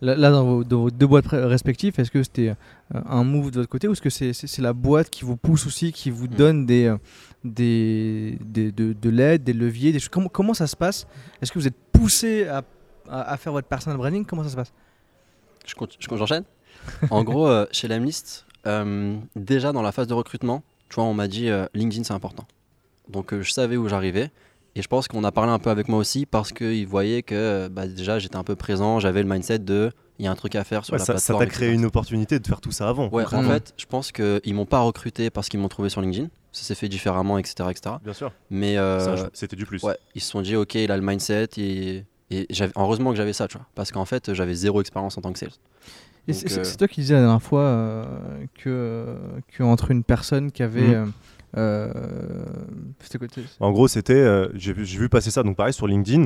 là, 0.01 0.15
là, 0.15 0.29
dans, 0.29 0.43
vos, 0.45 0.63
dans 0.63 0.81
vos 0.81 0.91
deux 0.91 1.07
boîtes 1.07 1.25
pré- 1.25 1.43
respectives, 1.43 1.93
est-ce 1.99 2.11
que 2.11 2.21
c'était 2.21 2.49
euh, 2.49 3.01
un 3.09 3.23
move 3.23 3.49
de 3.49 3.57
votre 3.61 3.69
côté 3.69 3.87
ou 3.87 3.93
est-ce 3.93 4.01
que 4.01 4.11
c'est 4.11 4.33
c'est- 4.33 4.45
c'est 4.45 4.61
la 4.61 4.73
boîte 4.73 5.09
qui 5.09 5.25
vous 5.25 5.35
pousse 5.35 5.65
aussi, 5.65 5.91
qui 5.91 6.11
vous 6.11 6.25
Mm. 6.27 6.35
donne 6.35 6.65
des 6.67 6.85
euh, 6.85 6.97
des, 7.43 8.37
des- 8.41 8.71
de, 8.71 8.93
de 8.93 9.09
l'aide, 9.09 9.43
des 9.43 9.53
leviers, 9.53 9.91
des 9.91 9.99
choses? 9.99 10.09
Comment, 10.09 10.29
comment 10.29 10.53
ça 10.53 10.67
se 10.67 10.75
passe? 10.75 11.07
Est-ce 11.41 11.51
que 11.51 11.57
vous 11.57 11.65
êtes 11.67 11.77
poussé 11.91 12.47
à, 12.47 12.61
à, 13.09 13.31
à 13.33 13.37
faire 13.37 13.51
votre 13.51 13.67
personal 13.67 13.97
branding? 13.97 14.25
Comment 14.25 14.43
ça 14.43 14.49
se 14.49 14.55
passe? 14.55 14.71
Je 15.65 15.73
je- 15.99 16.15
J'enchaîne 16.17 16.43
En 17.09 17.23
gros, 17.23 17.47
euh, 17.47 17.65
chez 17.71 17.87
l'Amlist, 17.87 18.45
euh, 18.67 19.17
déjà 19.35 19.71
dans 19.71 19.81
la 19.81 19.91
phase 19.91 20.05
de 20.07 20.13
recrutement, 20.13 20.63
tu 20.91 20.95
vois, 20.95 21.05
on 21.05 21.13
m'a 21.15 21.27
dit 21.27 21.49
euh, 21.49 21.65
LinkedIn 21.73 22.03
c'est 22.03 22.13
important. 22.13 22.45
Donc 23.09 23.33
euh, 23.33 23.41
je 23.41 23.51
savais 23.51 23.77
où 23.77 23.87
j'arrivais. 23.87 24.29
Et 24.75 24.81
je 24.81 24.87
pense 24.87 25.07
qu'on 25.09 25.23
a 25.25 25.31
parlé 25.33 25.51
un 25.51 25.59
peu 25.59 25.69
avec 25.69 25.89
moi 25.89 25.99
aussi 25.99 26.25
parce 26.25 26.53
qu'ils 26.53 26.87
voyaient 26.87 27.23
que 27.23 27.35
euh, 27.35 27.69
bah, 27.69 27.87
déjà 27.87 28.19
j'étais 28.19 28.37
un 28.37 28.43
peu 28.43 28.55
présent, 28.55 28.99
j'avais 28.99 29.21
le 29.23 29.27
mindset 29.27 29.59
de 29.59 29.91
il 30.19 30.25
y 30.25 30.27
a 30.27 30.31
un 30.31 30.35
truc 30.35 30.55
à 30.55 30.63
faire 30.63 30.85
sur 30.85 30.93
Ouais, 30.93 30.99
la 30.99 31.03
ça 31.05 31.13
ça 31.17 31.33
plateforme. 31.33 31.39
t'a 31.39 31.45
créé 31.47 31.67
etc. 31.69 31.79
une 31.79 31.85
opportunité 31.85 32.39
de 32.39 32.45
faire 32.47 32.61
tout 32.61 32.71
ça 32.71 32.87
avant. 32.87 33.09
Ouais, 33.09 33.23
en 33.33 33.41
fait, 33.43 33.73
je 33.75 33.85
pense 33.87 34.11
qu'ils 34.11 34.53
m'ont 34.53 34.67
pas 34.67 34.79
recruté 34.81 35.29
parce 35.31 35.49
qu'ils 35.49 35.59
m'ont 35.59 35.67
trouvé 35.67 35.89
sur 35.89 35.99
LinkedIn. 36.01 36.27
Ça 36.51 36.63
s'est 36.63 36.75
fait 36.75 36.89
différemment, 36.89 37.37
etc. 37.39 37.69
etc. 37.71 37.95
Bien 38.03 38.13
sûr. 38.13 38.31
Mais 38.51 38.75
Ça, 38.75 38.81
euh, 38.81 39.29
C'était 39.33 39.55
du 39.55 39.65
plus. 39.65 39.81
Ouais, 39.83 39.97
ils 40.15 40.21
se 40.21 40.29
sont 40.29 40.41
dit, 40.41 40.55
ok, 40.55 40.75
il 40.75 40.91
a 40.91 40.97
le 40.97 41.01
mindset. 41.03 41.47
Et, 41.57 42.03
et 42.29 42.47
heureusement 42.75 43.09
que 43.11 43.15
j'avais 43.17 43.33
ça, 43.33 43.47
tu 43.47 43.57
vois. 43.57 43.65
Parce 43.73 43.91
qu'en 43.91 44.05
fait, 44.05 44.33
j'avais 44.33 44.53
zéro 44.53 44.79
expérience 44.81 45.17
en 45.17 45.21
tant 45.21 45.33
que 45.33 45.39
sales. 45.39 45.49
C'est- 46.29 46.57
euh, 46.59 46.63
c'est 46.63 46.77
toi 46.77 46.87
qui 46.87 47.01
disais 47.01 47.13
la 47.15 47.21
dernière 47.21 47.41
fois 47.41 47.61
euh, 47.61 48.05
que, 48.55 49.15
que 49.51 49.63
entre 49.63 49.91
une 49.91 50.03
personne 50.03 50.51
qui 50.51 50.63
avait. 50.63 50.95
Mhm. 50.95 51.11
euh, 51.57 51.91
euh, 51.93 51.93
quoi 53.57 53.67
En 53.67 53.71
gros, 53.71 53.87
c'était, 53.87 54.13
euh, 54.13 54.47
j'ai 54.53 54.73
vu, 54.73 54.85
j'ai 54.85 54.97
vu 54.99 55.09
passer 55.09 55.31
ça, 55.31 55.43
donc 55.43 55.57
pareil 55.57 55.73
sur 55.73 55.87
LinkedIn. 55.87 56.25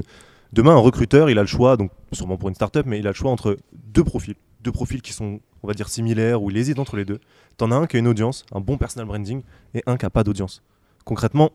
Demain, 0.54 0.74
un 0.74 0.80
recruteur, 0.80 1.30
il 1.30 1.38
a 1.40 1.42
le 1.42 1.48
choix, 1.48 1.78
donc 1.78 1.92
sûrement 2.12 2.38
pour 2.38 2.50
une 2.50 2.56
startup, 2.56 2.86
mais 2.86 3.00
il 3.00 3.08
a 3.08 3.10
le 3.12 3.16
choix 3.16 3.32
entre 3.32 3.58
deux 3.74 4.04
profils, 4.04 4.36
deux 4.62 4.72
profils 4.72 5.02
qui 5.02 5.14
sont, 5.14 5.40
on 5.64 5.68
va 5.68 5.74
dire, 5.74 5.90
similaires 5.90 6.42
ou 6.44 6.52
il 6.52 6.58
hésite 6.58 6.78
entre 6.80 6.96
les 6.96 7.06
deux. 7.06 7.20
T'en 7.58 7.72
as 7.72 7.76
un 7.76 7.88
qui 7.88 7.96
a 7.98 8.00
une 8.00 8.08
audience, 8.08 8.46
un 8.54 8.60
bon 8.62 8.78
personal 8.78 9.08
branding, 9.08 9.42
et 9.74 9.82
un 9.88 9.98
qui 9.98 10.06
a 10.06 10.10
pas 10.10 10.24
d'audience. 10.24 10.62
Concrètement, 11.04 11.52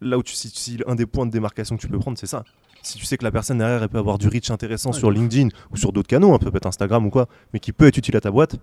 là 0.00 0.18
où 0.18 0.22
tu 0.22 0.34
si, 0.34 0.48
si 0.50 0.78
un 0.86 0.94
des 0.96 1.06
points 1.06 1.26
de 1.26 1.30
démarcation 1.30 1.76
que 1.76 1.80
tu 1.80 1.88
peux 1.88 1.98
prendre, 1.98 2.18
c'est 2.18 2.26
ça. 2.26 2.44
Si 2.86 2.98
tu 2.98 3.04
sais 3.04 3.16
que 3.16 3.24
la 3.24 3.30
personne 3.32 3.58
derrière, 3.58 3.82
elle 3.82 3.88
peut 3.88 3.98
avoir 3.98 4.18
du 4.18 4.28
reach 4.28 4.50
intéressant 4.50 4.90
Ouais, 4.92 4.98
sur. 4.98 5.10
LinkedIn 5.10 5.48
ou 5.72 5.76
sur 5.76 5.92
d'autres 5.92 6.08
canaux, 6.08 6.34
un 6.34 6.38
peu 6.38 6.50
peut-être 6.50 6.66
Instagram 6.66 7.06
ou 7.06 7.10
quoi, 7.10 7.28
mais 7.52 7.58
qui 7.60 7.72
peut 7.72 7.86
être 7.86 7.96
utile 7.96 8.16
à 8.16 8.20
ta 8.20 8.30
boîte, 8.30 8.56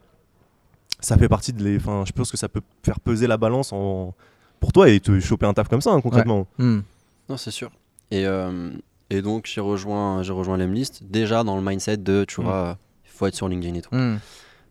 ça 1.00 1.18
fait 1.18 1.28
partie 1.30 1.54
de 1.54 1.64
les. 1.64 1.78
Enfin, 1.78 2.04
je 2.06 2.12
pense 2.12 2.30
que 2.32 2.38
ça 2.38 2.48
peut 2.48 2.62
faire 2.84 3.00
peser 3.00 3.28
la 3.28 3.38
balance 3.38 3.74
en 3.74 4.14
pour 4.60 4.72
toi 4.72 4.90
et 4.90 5.00
te 5.00 5.20
choper 5.20 5.46
un 5.48 5.54
taf 5.54 5.68
comme 5.68 5.82
ça, 5.82 5.92
hein, 5.92 6.02
concrètement. 6.02 6.46
Hmm. 6.60 6.82
Non, 7.30 7.38
c'est 7.38 7.50
sûr. 7.52 7.72
Et, 8.12 8.26
euh, 8.28 8.70
et 9.10 9.22
donc, 9.24 9.50
j'ai 9.52 9.62
rejoint, 9.62 10.22
j'ai 10.22 10.34
rejoint 10.34 10.58
l'Emlist 10.58 11.02
déjà 11.04 11.44
dans 11.44 11.56
le 11.56 11.64
mindset 11.64 11.98
de, 11.98 12.24
tu 12.28 12.42
Mm. 12.42 12.44
vois, 12.44 12.78
il 13.06 13.10
faut 13.10 13.26
être 13.26 13.36
sur 13.36 13.48
LinkedIn 13.50 13.74
et 13.76 13.82
tout. 13.82 13.96
Hmm. 13.96 14.18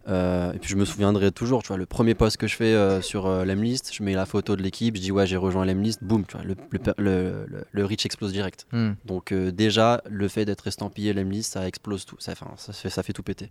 Euh, 0.09 0.53
et 0.53 0.59
puis, 0.59 0.71
je 0.71 0.77
me 0.77 0.85
souviendrai 0.85 1.31
toujours, 1.31 1.63
tu 1.63 1.69
vois, 1.69 1.77
le 1.77 1.87
premier 1.87 2.15
post 2.15 2.37
que 2.39 2.47
je 2.47 2.57
fais 2.57 2.73
euh, 2.75 3.03
sur 3.03 3.27
euh, 3.27 3.45
l'Emlist, 3.45 3.91
je 3.95 4.03
mets 4.03 4.15
la 4.15 4.25
photo 4.27 4.57
de 4.57 4.63
l'équipe, 4.63 4.97
je 4.97 5.01
dis, 5.01 5.13
ouais, 5.13 5.27
j'ai 5.27 5.37
rejoint 5.37 5.65
l'Emlist, 5.67 6.03
boum, 6.03 6.25
tu 6.27 6.37
vois, 6.37 6.45
le, 6.47 6.57
le, 6.71 6.81
le, 6.99 7.47
le- 7.47 7.65
le 7.71 7.85
reach 7.85 8.07
explose 8.07 8.33
direct. 8.33 8.67
Hmm. 8.73 8.93
Donc 9.05 9.31
euh, 9.31 9.53
déjà, 9.53 10.01
le 10.09 10.27
fait 10.29 10.45
d'être 10.47 10.67
estampillé 10.67 11.13
l'Emlist, 11.13 11.53
ça 11.53 11.69
explose 11.69 12.07
tout, 12.07 12.17
ça, 12.19 12.33
ça, 12.57 12.73
fait, 12.73 12.91
ça 12.91 13.03
fait 13.03 13.13
tout 13.13 13.23
péter. 13.23 13.51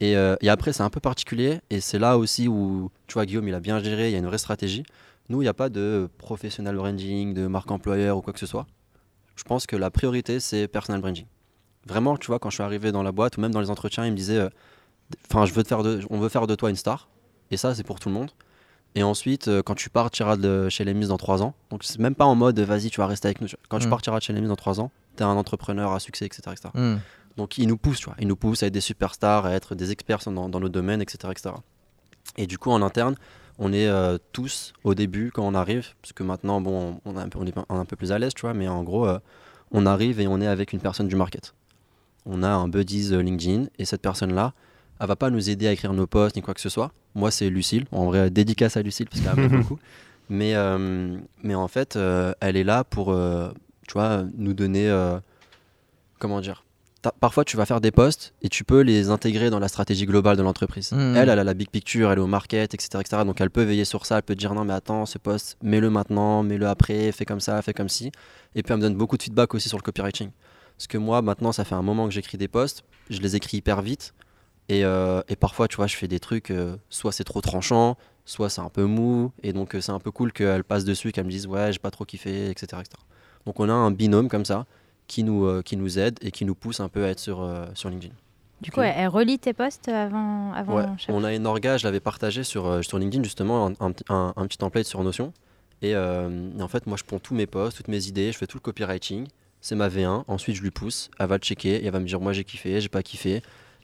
Et, 0.00 0.16
euh, 0.16 0.36
et 0.40 0.48
après, 0.48 0.72
c'est 0.72 0.82
un 0.82 0.90
peu 0.90 1.00
particulier, 1.00 1.60
et 1.70 1.80
c'est 1.80 1.98
là 1.98 2.16
aussi 2.16 2.48
où, 2.48 2.90
tu 3.08 3.14
vois, 3.14 3.26
Guillaume, 3.26 3.48
il 3.48 3.54
a 3.54 3.60
bien 3.60 3.78
géré, 3.82 4.08
il 4.08 4.12
y 4.12 4.16
a 4.16 4.18
une 4.18 4.26
vraie 4.26 4.38
stratégie. 4.38 4.84
Nous, 5.28 5.40
il 5.40 5.44
n'y 5.44 5.48
a 5.48 5.54
pas 5.54 5.68
de 5.68 6.08
professional 6.18 6.74
branding, 6.76 7.34
de 7.34 7.46
marque 7.46 7.70
employeur 7.70 8.16
ou 8.18 8.22
quoi 8.22 8.32
que 8.32 8.40
ce 8.40 8.46
soit. 8.46 8.66
Je 9.36 9.44
pense 9.44 9.66
que 9.66 9.76
la 9.76 9.90
priorité, 9.90 10.40
c'est 10.40 10.68
personal 10.68 11.00
branding. 11.00 11.26
Vraiment, 11.86 12.16
tu 12.16 12.26
vois, 12.28 12.38
quand 12.38 12.50
je 12.50 12.54
suis 12.56 12.62
arrivé 12.62 12.92
dans 12.92 13.02
la 13.02 13.12
boîte, 13.12 13.36
ou 13.36 13.40
même 13.40 13.52
dans 13.52 13.60
les 13.60 13.70
entretiens, 13.70 14.04
ils 14.06 14.12
me 14.12 14.16
disaient, 14.16 14.38
euh, 14.38 14.48
enfin, 15.30 15.46
je 15.46 15.52
veux 15.52 15.62
te 15.62 15.68
faire 15.68 15.82
de, 15.82 16.00
on 16.10 16.18
veut 16.18 16.28
faire 16.28 16.46
de 16.46 16.54
toi 16.54 16.70
une 16.70 16.76
star, 16.76 17.08
et 17.50 17.56
ça, 17.56 17.74
c'est 17.74 17.84
pour 17.84 18.00
tout 18.00 18.08
le 18.08 18.14
monde. 18.14 18.30
Et 18.94 19.02
ensuite, 19.02 19.48
euh, 19.48 19.62
quand 19.62 19.74
tu 19.74 19.88
partiras 19.88 20.36
de 20.36 20.68
chez 20.68 20.84
l'Emis 20.84 21.06
dans 21.08 21.16
3 21.16 21.42
ans, 21.42 21.54
donc 21.70 21.82
c'est 21.82 21.98
même 21.98 22.14
pas 22.14 22.26
en 22.26 22.34
mode 22.34 22.60
vas-y, 22.60 22.90
tu 22.90 23.00
vas 23.00 23.06
rester 23.06 23.26
avec 23.28 23.40
nous. 23.40 23.48
Quand 23.70 23.78
tu 23.78 23.86
Mm. 23.86 23.90
partiras 23.90 24.18
de 24.18 24.22
chez 24.22 24.32
l'Emis 24.34 24.48
dans 24.48 24.56
3 24.56 24.80
ans, 24.80 24.90
tu 25.16 25.22
es 25.22 25.26
un 25.26 25.30
entrepreneur 25.36 25.92
à 25.92 25.98
succès, 26.00 26.26
etc. 26.26 26.42
etc. 26.52 26.68
Hmm. 26.74 26.96
Donc 27.38 27.56
ils 27.56 27.66
nous 27.66 27.78
poussent, 27.78 28.00
tu 28.00 28.04
vois, 28.06 28.16
ils 28.20 28.28
nous 28.28 28.36
poussent 28.36 28.62
à 28.62 28.66
être 28.66 28.72
des 28.74 28.82
superstars, 28.82 29.46
à 29.46 29.52
être 29.52 29.74
des 29.74 29.90
experts 29.92 30.18
dans, 30.26 30.50
dans 30.50 30.60
nos 30.60 30.68
domaines, 30.68 31.00
etc., 31.00 31.30
etc. 31.30 31.54
Et 32.36 32.46
du 32.46 32.58
coup, 32.58 32.70
en 32.70 32.82
interne, 32.82 33.14
on 33.58 33.72
est 33.72 33.88
euh, 33.88 34.18
tous 34.32 34.74
au 34.84 34.94
début 34.94 35.30
quand 35.32 35.46
on 35.46 35.54
arrive, 35.54 35.94
parce 36.02 36.12
que 36.12 36.22
maintenant, 36.22 36.60
bon, 36.60 37.00
on, 37.06 37.16
a 37.16 37.22
un 37.22 37.28
peu- 37.30 37.38
on 37.38 37.46
est 37.46 37.54
un, 37.70 37.84
peu 37.86 37.96
plus 37.96 38.12
à 38.12 38.18
l'aise, 38.18 38.34
tu 38.34 38.42
vois, 38.42 38.52
mais 38.52 38.68
en 38.68 38.82
gros, 38.82 39.06
euh, 39.06 39.18
on 39.70 39.86
arrive 39.86 40.20
et 40.20 40.26
on 40.26 40.38
est 40.42 40.46
avec 40.46 40.74
une 40.74 40.80
personne 40.80 41.08
du 41.08 41.16
market. 41.16 41.54
On 42.26 42.42
a 42.42 42.48
un 42.50 42.68
buddies 42.68 43.08
LinkedIn 43.16 43.66
et 43.78 43.86
cette 43.86 44.02
personne-là, 44.02 44.52
elle 45.02 45.08
va 45.08 45.16
pas 45.16 45.30
nous 45.30 45.50
aider 45.50 45.66
à 45.66 45.72
écrire 45.72 45.92
nos 45.92 46.06
posts 46.06 46.36
ni 46.36 46.42
quoi 46.42 46.54
que 46.54 46.60
ce 46.60 46.68
soit. 46.68 46.92
Moi, 47.16 47.32
c'est 47.32 47.50
Lucille. 47.50 47.86
En 47.90 48.06
vrai, 48.06 48.30
dédicace 48.30 48.76
à 48.76 48.82
Lucille 48.82 49.08
parce 49.10 49.20
qu'elle 49.20 49.34
m'aide 49.34 49.50
beaucoup. 49.60 49.78
Mais, 50.28 50.54
euh, 50.54 51.18
mais 51.42 51.56
en 51.56 51.66
fait, 51.66 51.96
euh, 51.96 52.32
elle 52.40 52.56
est 52.56 52.62
là 52.62 52.84
pour, 52.84 53.12
euh, 53.12 53.50
tu 53.88 53.94
vois, 53.94 54.22
nous 54.38 54.54
donner, 54.54 54.90
comment 56.20 56.40
dire. 56.40 56.64
Parfois, 57.18 57.44
tu 57.44 57.56
vas 57.56 57.66
faire 57.66 57.80
des 57.80 57.90
posts 57.90 58.32
et 58.42 58.48
tu 58.48 58.62
peux 58.62 58.80
les 58.82 59.10
intégrer 59.10 59.50
dans 59.50 59.58
la 59.58 59.66
stratégie 59.66 60.06
globale 60.06 60.36
de 60.36 60.42
l'entreprise. 60.42 60.92
Mhm. 60.92 61.16
Elle, 61.16 61.28
elle 61.30 61.38
a 61.40 61.42
la 61.42 61.54
big 61.54 61.68
picture, 61.68 62.12
elle 62.12 62.18
est 62.18 62.22
au 62.22 62.28
market, 62.28 62.72
etc., 62.72 63.00
etc. 63.00 63.24
Donc, 63.26 63.40
elle 63.40 63.50
peut 63.50 63.64
veiller 63.64 63.84
sur 63.84 64.06
ça. 64.06 64.18
Elle 64.18 64.22
peut 64.22 64.36
dire 64.36 64.54
non, 64.54 64.64
mais 64.64 64.72
attends, 64.72 65.04
ce 65.04 65.18
post, 65.18 65.58
mets-le 65.64 65.90
maintenant, 65.90 66.44
mets-le 66.44 66.68
après, 66.68 67.10
fais 67.10 67.24
comme 67.24 67.40
ça, 67.40 67.60
fais 67.60 67.72
comme 67.72 67.88
ci. 67.88 68.12
Et 68.54 68.62
puis, 68.62 68.72
elle 68.72 68.78
me 68.78 68.82
donne 68.82 68.94
beaucoup 68.94 69.16
de 69.16 69.22
feedback 69.24 69.52
aussi 69.52 69.68
sur 69.68 69.78
le 69.78 69.82
copywriting. 69.82 70.30
Parce 70.76 70.86
que 70.86 70.96
moi, 70.96 71.22
maintenant, 71.22 71.50
ça 71.50 71.64
fait 71.64 71.74
un 71.74 71.82
moment 71.82 72.06
que 72.06 72.14
j'écris 72.14 72.38
des 72.38 72.46
posts. 72.46 72.84
Je 73.10 73.18
les 73.18 73.34
écris 73.34 73.56
hyper 73.56 73.82
vite. 73.82 74.14
Et, 74.68 74.84
euh, 74.84 75.20
et 75.28 75.36
parfois, 75.36 75.68
tu 75.68 75.76
vois, 75.76 75.86
je 75.86 75.96
fais 75.96 76.08
des 76.08 76.20
trucs, 76.20 76.50
euh, 76.50 76.76
soit 76.88 77.12
c'est 77.12 77.24
trop 77.24 77.40
tranchant, 77.40 77.96
soit 78.24 78.48
c'est 78.48 78.60
un 78.60 78.68
peu 78.68 78.84
mou. 78.84 79.32
Et 79.42 79.52
donc, 79.52 79.74
euh, 79.74 79.80
c'est 79.80 79.92
un 79.92 79.98
peu 79.98 80.10
cool 80.10 80.32
qu'elle 80.32 80.64
passe 80.64 80.84
dessus, 80.84 81.12
qu'elle 81.12 81.24
me 81.26 81.30
dise, 81.30 81.46
ouais, 81.46 81.72
j'ai 81.72 81.78
pas 81.78 81.90
trop 81.90 82.04
kiffé, 82.04 82.48
etc., 82.50 82.66
etc. 82.80 82.84
Donc, 83.46 83.58
on 83.60 83.68
a 83.68 83.72
un 83.72 83.90
binôme 83.90 84.28
comme 84.28 84.44
ça 84.44 84.66
qui 85.08 85.24
nous, 85.24 85.62
qui 85.62 85.76
nous 85.76 85.98
aide 85.98 86.18
et 86.22 86.30
qui 86.30 86.44
nous 86.44 86.54
pousse 86.54 86.80
un 86.80 86.88
peu 86.88 87.04
à 87.04 87.08
être 87.08 87.18
sur, 87.18 87.46
sur 87.74 87.90
LinkedIn. 87.90 88.14
Du 88.60 88.70
coup, 88.70 88.80
elle, 88.80 88.94
elle 88.96 89.08
relie 89.08 89.38
tes 89.40 89.52
posts 89.52 89.88
avant, 89.88 90.52
avant 90.52 90.76
Ouais, 90.76 90.84
on 91.08 91.24
a 91.24 91.34
une 91.34 91.46
orga, 91.46 91.76
je 91.76 91.84
l'avais 91.84 91.98
partagé 92.00 92.44
sur, 92.44 92.82
sur 92.84 92.98
LinkedIn 92.98 93.24
justement, 93.24 93.66
un, 93.66 93.72
un- 93.80 93.92
un- 94.08 94.32
un 94.36 94.46
petit 94.46 94.58
template 94.58 94.86
sur 94.86 95.02
Notion. 95.02 95.32
Et, 95.82 95.90
et 95.90 95.96
en 96.62 96.68
fait, 96.68 96.86
moi 96.86 96.96
je 96.96 97.02
prends 97.02 97.18
tous 97.18 97.34
mes 97.34 97.46
posts, 97.48 97.78
toutes 97.78 97.88
mes 97.88 98.06
idées, 98.06 98.30
je 98.30 98.38
fais 98.38 98.46
tout 98.46 98.56
le 98.58 98.62
copywriting. 98.62 99.26
C'est 99.60 99.74
ma 99.74 99.88
V1, 99.88 100.22
ensuite 100.28 100.54
je 100.56 100.62
lui 100.62 100.70
pousse, 100.70 101.10
elle 101.18 101.26
va 101.26 101.36
le 101.36 101.42
checker 101.42 101.74
et 101.74 101.84
elle 101.86 101.92
va 101.92 101.98
me 101.98 102.06
dire 102.06 102.20
moi 102.20 102.32
j'ai 102.32 102.44
kiffé, 102.44 102.80
j'ai 102.80 102.88
pas 102.88 103.02
kiffé. 103.02 103.42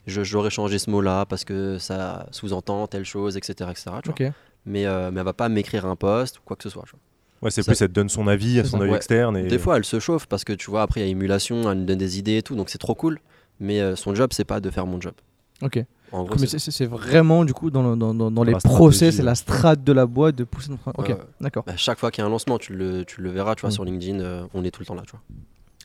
Je- 0.09 0.23
j'aurais 0.25 0.51
changé 0.51 0.79
ce 0.79 0.91
mot-là 0.91 1.25
parce 1.27 1.45
que 1.45 1.79
ça 1.79 2.27
sous-entend 2.31 2.87
telle 2.87 3.05
chose, 3.05 3.37
etc. 3.37 3.71
etc. 3.71 3.91
tu 4.03 4.11
vois. 4.11 4.29
Ok. 4.29 4.33
Mais, 4.67 4.87
euh, 4.87 5.11
mais 5.13 5.21
elle 5.21 5.25
va 5.27 5.33
pas 5.33 5.49
m'écrire 5.49 5.87
un 5.87 5.97
post 5.97 6.39
ou 6.39 6.41
quoi 6.45 6.57
que 6.57 6.63
ce 6.63 6.71
soit. 6.71 6.83
tu 6.85 6.91
vois. 6.93 7.01
Ouais, 7.43 7.51
c'est 7.53 7.63
Ça- 7.63 7.71
plus, 7.73 7.81
elle 7.83 7.89
te 7.89 7.93
donne 7.95 8.09
son 8.09 8.27
avis, 8.27 8.59
à 8.59 8.65
C'est 8.65 8.71
son 8.71 8.79
ça. 8.79 8.83
avis 8.83 8.91
Ouais. 8.93 8.97
externe. 8.97 9.37
Et... 9.37 9.45
Des 9.45 9.59
fois, 9.59 9.77
elle 9.77 9.85
se 9.85 10.01
chauffe 10.01 10.27
parce 10.27 10.43
que 10.45 10.53
tu 10.53 10.71
vois, 10.71 10.83
après, 10.83 11.01
il 11.01 11.05
y 11.05 11.07
a 11.07 11.11
émulation, 11.11 11.71
elle 11.71 11.79
me 11.79 11.85
donne 11.85 11.99
des 11.99 12.19
idées 12.19 12.39
et 12.39 12.43
tout, 12.43 12.57
donc 12.57 12.69
c'est 12.69 12.79
trop 12.79 12.95
cool. 12.97 13.21
Mais 13.61 13.81
euh, 13.81 13.95
son 13.97 14.15
job, 14.15 14.31
c'est 14.33 14.45
pas 14.45 14.61
de 14.61 14.71
faire 14.71 14.87
mon 14.87 15.01
job. 15.01 15.15
Ok. 15.63 15.85
En 16.11 16.25
gros, 16.25 16.35
Mais 16.35 16.41
c'est- 16.47 16.47
c'est- 16.47 16.59
c'est 16.59 16.71
c'est 16.71 16.87
vraiment 16.87 17.45
du 17.45 17.53
coup 17.53 17.71
dans, 17.71 17.83
le- 17.83 17.97
dans, 17.97 18.15
dans- 18.15 18.31
dans 18.31 18.43
les 18.43 18.53
la 18.53 18.59
process 18.59 19.15
stratégie, 19.15 19.21
et 19.21 19.25
la 19.25 19.35
strate 19.35 19.85
de 19.85 19.93
la 19.93 20.07
boîte 20.07 20.37
de 20.37 20.45
pousser 20.45 20.71
notre. 20.71 20.89
Ok, 20.99 21.09
ouais. 21.09 21.17
d'accord. 21.41 21.65
bah, 21.67 21.75
chaque 21.77 21.99
fois 21.99 22.11
qu'il 22.11 22.23
y 22.23 22.25
a 22.25 22.27
un 22.27 22.31
lancement, 22.31 22.59
tu 22.59 22.73
le, 22.75 23.05
tu 23.05 23.21
le 23.21 23.31
verras, 23.31 23.55
tu 23.55 23.61
vois, 23.63 23.69
Mm. 23.69 23.73
sur 23.73 23.85
LinkedIn, 23.85 24.21
euh, 24.21 24.47
on 24.55 24.65
est 24.65 24.71
tout 24.71 24.81
le 24.81 24.87
temps 24.87 24.95
là, 24.95 25.03
tu 25.05 25.11
vois. 25.13 25.21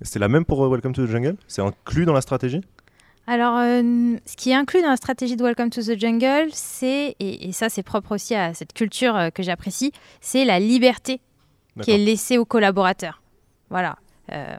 C'est 0.02 0.20
la 0.20 0.28
même 0.30 0.46
pour 0.46 0.64
euh, 0.64 0.70
Welcome 0.70 0.94
to 0.94 1.06
the 1.06 1.10
Jungle? 1.10 1.36
C'est 1.48 1.62
inclus 1.62 2.06
dans 2.06 2.14
la 2.14 2.22
stratégie? 2.22 2.62
Alors, 3.26 3.58
euh, 3.58 4.18
ce 4.26 4.36
qui 4.36 4.52
est 4.52 4.54
inclus 4.54 4.82
dans 4.82 4.90
la 4.90 4.98
stratégie 4.98 5.38
de 5.38 5.44
Welcome 5.44 5.70
to 5.70 5.82
the 5.82 5.98
Jungle, 5.98 6.50
c'est, 6.52 7.16
et, 7.20 7.48
et 7.48 7.52
ça 7.54 7.70
c'est 7.70 7.84
propre 7.84 8.16
aussi 8.16 8.36
à 8.36 8.54
cette 8.54 8.74
culture 8.74 9.16
euh, 9.16 9.30
que 9.30 9.44
j'apprécie, 9.44 9.94
c'est 10.20 10.44
la 10.44 10.60
liberté 10.60 11.22
qui 11.82 11.92
est 11.92 11.98
laissée 11.98 12.38
aux 12.38 12.46
collaborateurs. 12.46 13.22
Voilà. 13.70 13.96
Euh, 14.32 14.58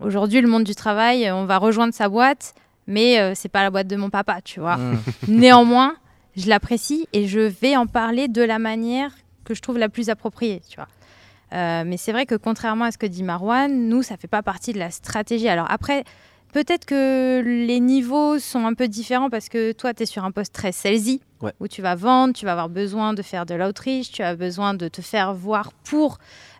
Aujourd'hui, 0.00 0.40
le 0.40 0.48
monde 0.48 0.64
du 0.64 0.74
travail, 0.74 1.30
on 1.32 1.44
va 1.44 1.58
rejoindre 1.58 1.92
sa 1.92 2.08
boîte, 2.08 2.54
mais 2.86 3.34
c'est 3.34 3.48
pas 3.48 3.62
la 3.62 3.70
boîte 3.70 3.88
de 3.88 3.96
mon 3.96 4.10
papa, 4.10 4.40
tu 4.42 4.60
vois. 4.60 4.76
Mm. 4.76 4.98
Néanmoins, 5.28 5.96
je 6.36 6.48
l'apprécie 6.48 7.08
et 7.12 7.26
je 7.26 7.40
vais 7.40 7.76
en 7.76 7.86
parler 7.86 8.28
de 8.28 8.42
la 8.42 8.60
manière 8.60 9.12
que 9.44 9.54
je 9.54 9.60
trouve 9.60 9.78
la 9.78 9.88
plus 9.88 10.08
appropriée, 10.08 10.62
tu 10.68 10.76
vois. 10.76 10.86
Mais 11.84 11.96
c'est 11.96 12.12
vrai 12.12 12.26
que 12.26 12.36
contrairement 12.36 12.84
à 12.84 12.92
ce 12.92 12.98
que 12.98 13.06
dit 13.06 13.24
Marwan, 13.24 13.88
nous, 13.88 14.04
ça 14.04 14.16
fait 14.16 14.28
pas 14.28 14.42
partie 14.42 14.72
de 14.72 14.78
la 14.78 14.92
stratégie. 14.92 15.48
Alors 15.48 15.66
après, 15.68 16.04
peut-être 16.52 16.84
que 16.84 17.40
les 17.44 17.80
niveaux 17.80 18.38
sont 18.38 18.66
un 18.66 18.74
peu 18.74 18.88
différents 18.88 19.30
parce 19.30 19.48
que 19.48 19.72
toi, 19.72 19.94
tu 19.94 20.02
es 20.02 20.06
sur 20.06 20.24
un 20.24 20.30
poste 20.30 20.52
très 20.52 20.72
salesy, 20.72 21.20
Ouais. 21.42 21.52
où 21.60 21.68
tu 21.68 21.80
vas 21.80 21.94
vendre, 21.94 22.34
tu 22.34 22.44
vas 22.44 22.52
avoir 22.52 22.68
besoin 22.68 23.14
de 23.14 23.22
faire 23.22 23.46
de 23.46 23.54
l'outreach, 23.54 24.12
tu 24.12 24.22
as 24.22 24.36
besoin 24.36 24.74
de 24.74 24.88
te 24.88 25.00
faire 25.00 25.32
voir 25.32 25.72
pour 25.72 26.18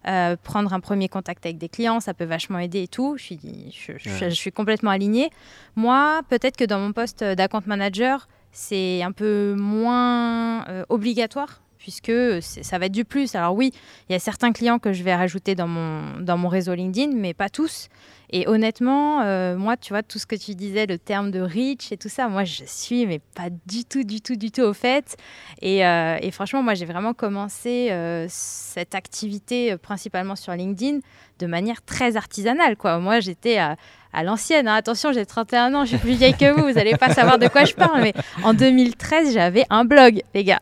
euh, 0.08 0.36
prendre 0.42 0.72
un 0.72 0.80
premier 0.80 1.08
contact 1.08 1.44
avec 1.44 1.58
des 1.58 1.68
clients, 1.68 2.00
ça 2.00 2.14
peut 2.14 2.24
vachement 2.24 2.58
aider 2.58 2.82
et 2.84 2.88
tout. 2.88 3.16
Je 3.18 3.22
suis, 3.24 3.38
je, 3.72 3.92
je- 3.98 4.08
Ouais. 4.10 4.30
je 4.30 4.34
suis 4.34 4.50
complètement 4.52 4.90
alignée. 4.90 5.28
Moi, 5.76 6.22
peut-être 6.30 6.56
que 6.56 6.64
dans 6.64 6.78
mon 6.78 6.92
poste 6.92 7.22
d'account 7.22 7.60
manager, 7.66 8.26
c'est 8.52 9.02
un 9.02 9.12
peu 9.12 9.54
moins 9.58 10.66
euh, 10.68 10.84
obligatoire 10.88 11.60
puisque 11.78 12.12
ça 12.42 12.78
va 12.78 12.86
être 12.86 12.92
du 12.92 13.06
plus. 13.06 13.34
Alors 13.34 13.54
oui, 13.54 13.72
il 14.08 14.12
y 14.12 14.14
a 14.14 14.18
certains 14.18 14.52
clients 14.52 14.78
que 14.78 14.92
je 14.92 15.02
vais 15.02 15.14
rajouter 15.14 15.54
dans 15.54 15.66
mon, 15.68 16.20
dans 16.20 16.36
mon 16.36 16.48
réseau 16.48 16.74
LinkedIn, 16.74 17.12
mais 17.16 17.32
pas 17.32 17.48
tous. 17.48 17.88
Et 18.32 18.46
honnêtement, 18.46 19.22
euh, 19.22 19.56
moi, 19.56 19.76
tu 19.76 19.92
vois, 19.92 20.02
tout 20.02 20.18
ce 20.18 20.26
que 20.26 20.36
tu 20.36 20.54
disais, 20.54 20.86
le 20.86 20.98
terme 20.98 21.30
de 21.30 21.40
reach 21.40 21.90
et 21.90 21.96
tout 21.96 22.08
ça, 22.08 22.28
moi, 22.28 22.44
je 22.44 22.62
suis, 22.64 23.04
mais 23.06 23.18
pas 23.18 23.50
du 23.66 23.84
tout, 23.84 24.04
du 24.04 24.20
tout, 24.20 24.36
du 24.36 24.52
tout 24.52 24.62
au 24.62 24.72
fait. 24.72 25.16
Et, 25.60 25.84
euh, 25.84 26.18
franchement, 26.30 26.62
moi, 26.62 26.74
j'ai 26.74 26.86
vraiment 26.86 27.12
commencé 27.12 27.88
euh, 27.90 28.26
cette 28.28 28.94
activité 28.94 29.76
principalement 29.76 30.36
sur 30.36 30.52
LinkedIn 30.52 31.00
de 31.40 31.46
manière 31.46 31.82
très 31.82 32.16
artisanale. 32.16 32.76
Quoi. 32.76 32.98
Moi, 33.00 33.18
j'étais 33.18 33.58
à, 33.58 33.76
à 34.12 34.22
l'ancienne. 34.22 34.68
hein. 34.68 34.74
Attention, 34.74 35.12
j'ai 35.12 35.24
31 35.26 35.74
ans, 35.74 35.84
je 35.84 35.90
suis 35.90 35.98
plus 35.98 36.14
vieille 36.14 36.34
que 36.34 36.50
vous, 36.50 36.62
vous 36.62 36.72
n'allez 36.72 36.96
pas 36.96 37.12
savoir 37.12 37.38
de 37.38 37.48
quoi 37.48 37.64
je 37.64 37.74
parle. 37.74 38.02
Mais 38.02 38.12
en 38.42 38.54
2013, 38.54 39.32
j'avais 39.34 39.64
un 39.70 39.84
blog, 39.84 40.22
les 40.34 40.44
gars. 40.44 40.58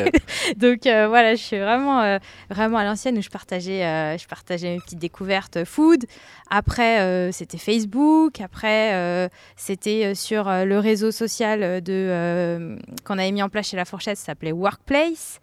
Donc 0.56 0.86
euh, 0.86 1.08
voilà, 1.08 1.34
je 1.34 1.42
suis 1.42 1.58
vraiment, 1.58 2.00
euh, 2.00 2.18
vraiment 2.50 2.78
à 2.78 2.84
l'ancienne 2.84 3.18
où 3.18 3.22
je 3.22 3.28
partageais, 3.28 3.84
euh, 3.84 4.18
je 4.18 4.26
partageais 4.26 4.70
mes 4.74 4.80
petites 4.80 4.98
découvertes 4.98 5.64
food. 5.64 6.04
Après, 6.50 7.30
c'était 7.32 7.58
Facebook. 7.58 8.40
Après, 8.40 9.28
c'était 9.56 10.14
sur 10.14 10.44
le 10.48 10.78
réseau 10.78 11.10
social 11.10 11.82
de 11.82 12.78
qu'on 13.04 13.18
avait 13.18 13.32
mis 13.32 13.42
en 13.42 13.50
place 13.50 13.68
chez 13.68 13.76
La 13.76 13.84
Fourchette, 13.84 14.16
ça 14.16 14.26
s'appelait 14.26 14.52
Workplace. 14.52 15.40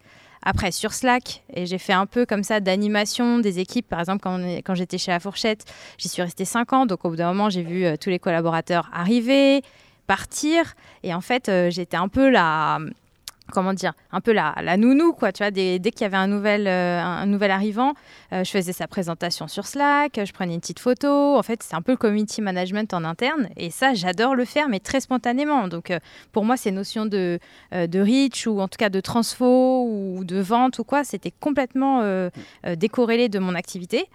Après, 0.48 0.70
sur 0.70 0.92
Slack, 0.92 1.42
et 1.52 1.66
j'ai 1.66 1.76
fait 1.76 1.92
un 1.92 2.06
peu 2.06 2.24
comme 2.24 2.44
ça 2.44 2.60
d'animation 2.60 3.40
des 3.40 3.58
équipes. 3.58 3.88
Par 3.88 3.98
exemple, 3.98 4.22
quand, 4.22 4.74
j'étais 4.76 4.96
chez 4.96 5.10
La 5.10 5.18
Fourchette, 5.18 5.64
j'y 5.98 6.08
suis 6.08 6.22
restée 6.22 6.44
5 6.44 6.72
ans. 6.72 6.86
Donc, 6.86 7.04
au 7.04 7.10
bout 7.10 7.16
d'un 7.16 7.26
moment, 7.26 7.50
j'ai 7.50 7.64
vu 7.64 7.84
euh, 7.84 7.96
tous 8.00 8.10
les 8.10 8.20
collaborateurs 8.20 8.88
arriver, 8.92 9.62
partir. 10.06 10.74
Et 11.02 11.12
en 11.12 11.20
fait, 11.20 11.48
euh, 11.48 11.68
j'étais 11.70 11.96
un 11.96 12.06
peu 12.06 12.30
la, 12.30 12.78
comment 13.52 13.72
dire, 13.74 13.92
un 14.12 14.20
peu 14.20 14.32
la, 14.32 14.54
la 14.62 14.76
nounou, 14.76 15.12
quoi. 15.12 15.32
Tu 15.32 15.42
vois, 15.42 15.50
dès, 15.50 15.78
dès 15.78 15.90
qu'il 15.90 16.02
y 16.02 16.04
avait 16.04 16.16
un 16.16 16.26
nouvel, 16.26 16.66
euh, 16.66 17.00
un, 17.00 17.26
nouvel 17.26 17.50
arrivant, 17.50 17.94
euh, 18.32 18.44
je 18.44 18.50
faisais 18.50 18.72
sa 18.72 18.86
présentation 18.86 19.48
sur 19.48 19.66
Slack, 19.66 20.20
je 20.24 20.32
prenais 20.32 20.54
une 20.54 20.60
petite 20.60 20.80
photo. 20.80 21.36
En 21.36 21.42
fait, 21.42 21.62
c'est 21.62 21.74
un 21.74 21.82
peu 21.82 21.92
le 21.92 21.96
community 21.96 22.42
management 22.42 22.92
en 22.92 23.04
interne. 23.04 23.48
Et 23.56 23.70
ça, 23.70 23.94
j'adore 23.94 24.34
le 24.34 24.44
faire, 24.44 24.68
mais 24.68 24.80
très 24.80 25.00
spontanément. 25.00 25.68
Donc, 25.68 25.90
euh, 25.90 25.98
pour 26.32 26.44
moi, 26.44 26.56
ces 26.56 26.70
notions 26.70 27.06
de, 27.06 27.38
de 27.72 28.00
reach 28.00 28.46
ou 28.46 28.60
en 28.60 28.68
tout 28.68 28.78
cas 28.78 28.88
de 28.88 29.00
transfo 29.00 29.86
ou 29.88 30.24
de 30.24 30.38
vente 30.40 30.78
ou 30.78 30.84
quoi, 30.84 31.04
c'était 31.04 31.30
complètement 31.30 32.02
décorrélé 32.76 33.28
de 33.28 33.38
mon 33.38 33.54
activité. 33.54 34.06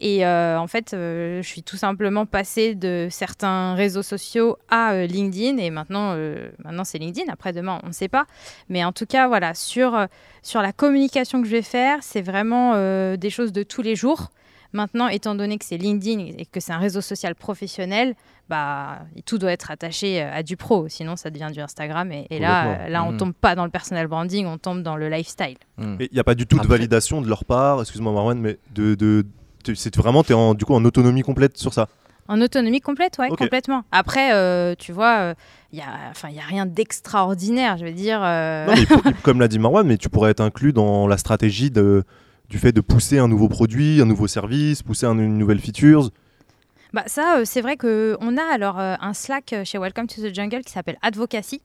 Et 0.00 0.26
en 0.26 0.66
fait, 0.66 0.88
je 0.92 1.42
suis 1.42 1.62
tout 1.62 1.76
simplement 1.76 2.26
passée 2.26 2.74
de 2.74 3.08
certains 3.10 3.74
réseaux 3.74 4.02
sociaux 4.02 4.58
à 4.68 5.06
LinkedIn. 5.06 5.58
Et 5.58 5.70
maintenant, 5.70 6.16
maintenant 6.64 6.84
c'est 6.84 6.98
LinkedIn. 6.98 7.32
Après, 7.32 7.52
demain, 7.52 7.80
on 7.84 7.88
ne 7.88 7.92
sait 7.92 8.08
pas. 8.08 8.26
Mais 8.68 8.75
en 8.84 8.92
tout 8.92 9.06
cas, 9.06 9.28
voilà, 9.28 9.54
sur, 9.54 9.94
euh, 9.94 10.06
sur 10.42 10.62
la 10.62 10.72
communication 10.72 11.40
que 11.42 11.46
je 11.48 11.52
vais 11.52 11.62
faire, 11.62 11.98
c'est 12.02 12.22
vraiment 12.22 12.72
euh, 12.74 13.16
des 13.16 13.30
choses 13.30 13.52
de 13.52 13.62
tous 13.62 13.82
les 13.82 13.96
jours. 13.96 14.30
Maintenant, 14.72 15.08
étant 15.08 15.34
donné 15.34 15.56
que 15.58 15.64
c'est 15.64 15.76
LinkedIn 15.78 16.34
et 16.38 16.44
que 16.44 16.60
c'est 16.60 16.72
un 16.72 16.78
réseau 16.78 17.00
social 17.00 17.34
professionnel, 17.34 18.14
bah, 18.48 18.98
tout 19.24 19.38
doit 19.38 19.52
être 19.52 19.70
attaché 19.70 20.20
euh, 20.22 20.30
à 20.32 20.42
du 20.42 20.56
pro, 20.56 20.88
sinon 20.88 21.16
ça 21.16 21.30
devient 21.30 21.48
du 21.52 21.60
Instagram. 21.60 22.12
Et, 22.12 22.26
et 22.30 22.38
là, 22.38 22.88
là, 22.88 23.04
on 23.04 23.12
Mhm. 23.12 23.16
tombe 23.18 23.32
pas 23.32 23.54
dans 23.54 23.64
le 23.64 23.70
personal 23.70 24.06
branding, 24.08 24.46
on 24.46 24.58
tombe 24.58 24.82
dans 24.82 24.96
le 24.96 25.08
lifestyle. 25.08 25.56
Mm. 25.78 25.96
Et 26.00 26.08
il 26.10 26.14
n'y 26.14 26.20
a 26.20 26.24
pas 26.24 26.34
du 26.34 26.46
tout 26.46 26.58
de 26.58 26.66
validation 26.66 27.22
de 27.22 27.28
leur 27.28 27.44
part, 27.44 27.80
excuse-moi 27.80 28.12
Marwan, 28.12 28.38
mais 28.38 28.58
de, 28.74 28.94
de, 28.96 29.24
de- 29.64 29.74
c'est 29.74 29.96
vraiment, 29.96 30.22
tu 30.22 30.32
es 30.32 30.34
en, 30.34 30.54
du 30.54 30.64
coup 30.64 30.74
en 30.74 30.84
autonomie 30.84 31.22
complète 31.22 31.56
sur 31.56 31.72
ça. 31.72 31.88
En 32.28 32.40
autonomie 32.40 32.80
complète, 32.80 33.18
ouais, 33.18 33.28
complètement. 33.28 33.82
Après, 33.92 34.32
euh, 34.34 34.74
tu 34.78 34.92
vois, 34.92 35.34
il 35.72 35.76
n'y 35.76 35.82
a, 35.82 35.88
enfin, 36.10 36.28
y 36.30 36.38
a 36.38 36.42
rien 36.42 36.66
d'extraordinaire, 36.66 37.76
je 37.76 37.84
veux 37.84 37.92
dire. 37.92 38.20
euh, 38.22 38.66
Non, 38.66 38.74
mais 38.76 38.86
pour- 38.86 39.02
comme 39.22 39.40
l'a 39.40 39.48
dit 39.48 39.58
Marwan, 39.58 39.86
mais 39.86 39.96
tu 39.96 40.08
pourrais 40.08 40.30
être 40.30 40.40
inclus 40.40 40.72
dans 40.72 41.06
la 41.06 41.16
stratégie 41.18 41.70
de, 41.70 42.04
du 42.48 42.58
fait 42.58 42.72
de 42.72 42.80
pousser 42.80 43.18
un 43.18 43.28
nouveau 43.28 43.48
produit, 43.48 44.00
un 44.00 44.06
nouveau 44.06 44.26
service, 44.26 44.82
pousser 44.82 45.06
un- 45.06 45.18
une 45.18 45.38
nouvelle 45.38 45.60
feature. 45.60 46.10
Bah 46.92 47.02
ça, 47.06 47.38
euh, 47.38 47.42
c'est 47.44 47.60
vrai 47.60 47.76
qu'on 47.76 48.36
a 48.36 48.42
alors 48.52 48.78
euh, 48.78 48.94
un 49.00 49.12
Slack 49.12 49.52
euh, 49.52 49.64
chez 49.64 49.78
Welcome 49.78 50.06
to 50.06 50.22
the 50.22 50.34
Jungle 50.34 50.62
qui 50.62 50.72
s'appelle 50.72 50.96
Advocacy. 51.02 51.60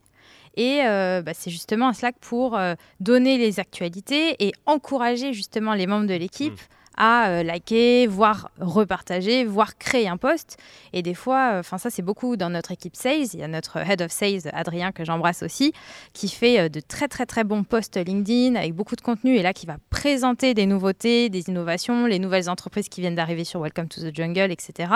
Et 0.58 0.82
euh, 0.86 1.22
bah, 1.22 1.32
c'est 1.34 1.52
justement 1.52 1.88
un 1.88 1.94
Slack 1.94 2.16
pour 2.20 2.58
euh, 2.58 2.74
donner 3.00 3.38
les 3.38 3.60
actualités 3.60 4.36
et 4.46 4.52
encourager 4.66 5.32
justement 5.32 5.74
les 5.74 5.88
membres 5.88 6.08
de 6.08 6.14
l'équipe 6.16 6.60
à 7.02 7.30
euh, 7.30 7.44
liker, 7.44 8.06
voire 8.06 8.52
repartager, 8.60 9.44
voire 9.44 9.76
créer 9.80 10.08
un 10.08 10.18
post. 10.18 10.58
Et 10.94 11.02
des 11.02 11.16
fois, 11.16 11.56
enfin 11.58 11.80
ça 11.80 11.90
c'est 11.90 12.04
beaucoup 12.04 12.38
dans 12.38 12.52
notre 12.52 12.72
équipe 12.72 12.96
sales. 12.96 13.26
Il 13.34 13.40
y 13.40 13.44
a 13.44 13.48
notre 13.48 13.78
head 13.78 14.04
of 14.04 14.12
sales, 14.12 14.52
Adrien, 14.54 14.92
que 14.92 15.04
j'embrasse 15.04 15.42
aussi, 15.42 15.74
qui 16.14 16.30
fait 16.30 16.60
euh, 16.60 16.70
de 16.70 16.80
très 16.80 17.08
très 17.08 17.26
très 17.26 17.44
bons 17.44 17.64
posts 17.64 17.98
LinkedIn 17.98 18.54
avec 18.54 18.76
beaucoup 18.76 18.96
de 18.96 19.02
contenu 19.02 19.36
et 19.36 19.42
là 19.42 19.52
qui 19.52 19.66
va 19.66 19.78
présenter 19.90 20.54
des 20.54 20.68
nouveautés, 20.68 21.30
des 21.30 21.50
innovations, 21.50 22.06
les 22.06 22.20
nouvelles 22.20 22.52
entreprises 22.52 22.88
qui 22.88 23.02
viennent 23.02 23.16
d'arriver 23.16 23.46
sur 23.46 23.62
Welcome 23.62 23.88
to 23.88 24.02
the 24.02 24.16
Jungle, 24.16 24.52
etc. 24.52 24.94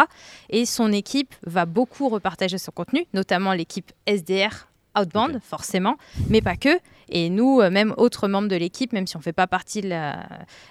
Et 0.52 0.68
son 0.68 0.92
équipe 0.92 1.34
va 1.48 1.66
beaucoup 1.66 2.08
repartager 2.08 2.60
son 2.60 2.72
contenu, 2.72 3.08
notamment 3.16 3.54
l'équipe 3.54 3.92
SDR 4.06 4.68
outbound, 5.00 5.40
forcément, 5.42 5.96
mais 6.30 6.42
pas 6.42 6.56
que. 6.56 6.80
Et 7.10 7.30
nous, 7.30 7.62
euh, 7.62 7.70
même 7.70 7.94
autres 7.98 8.28
membres 8.28 8.48
de 8.48 8.56
l'équipe, 8.56 8.92
même 8.94 9.06
si 9.08 9.16
on 9.16 9.20
ne 9.20 9.24
fait 9.24 9.34
pas 9.34 9.46
partie 9.48 9.82
de 9.82 9.90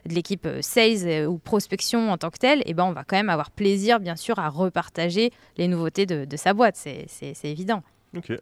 l'équipe 0.06 0.46
euh, 0.46 0.60
sales 0.62 1.06
euh, 1.06 1.26
ou 1.26 1.38
prospection 1.38 2.10
en 2.10 2.18
tant 2.18 2.30
que 2.30 2.38
telle, 2.38 2.62
eh 2.66 2.74
ben, 2.74 2.84
on 2.84 2.92
va 2.92 3.04
quand 3.04 3.16
même 3.16 3.30
avoir 3.30 3.50
plaisir, 3.50 4.00
bien 4.00 4.16
sûr, 4.16 4.38
à 4.38 4.48
repartager 4.48 5.32
les 5.56 5.68
nouveautés 5.68 6.06
de, 6.06 6.24
de 6.24 6.36
sa 6.36 6.52
boîte. 6.54 6.76
C'est 6.76 7.34
évident. 7.44 7.82
Ok. 8.16 8.32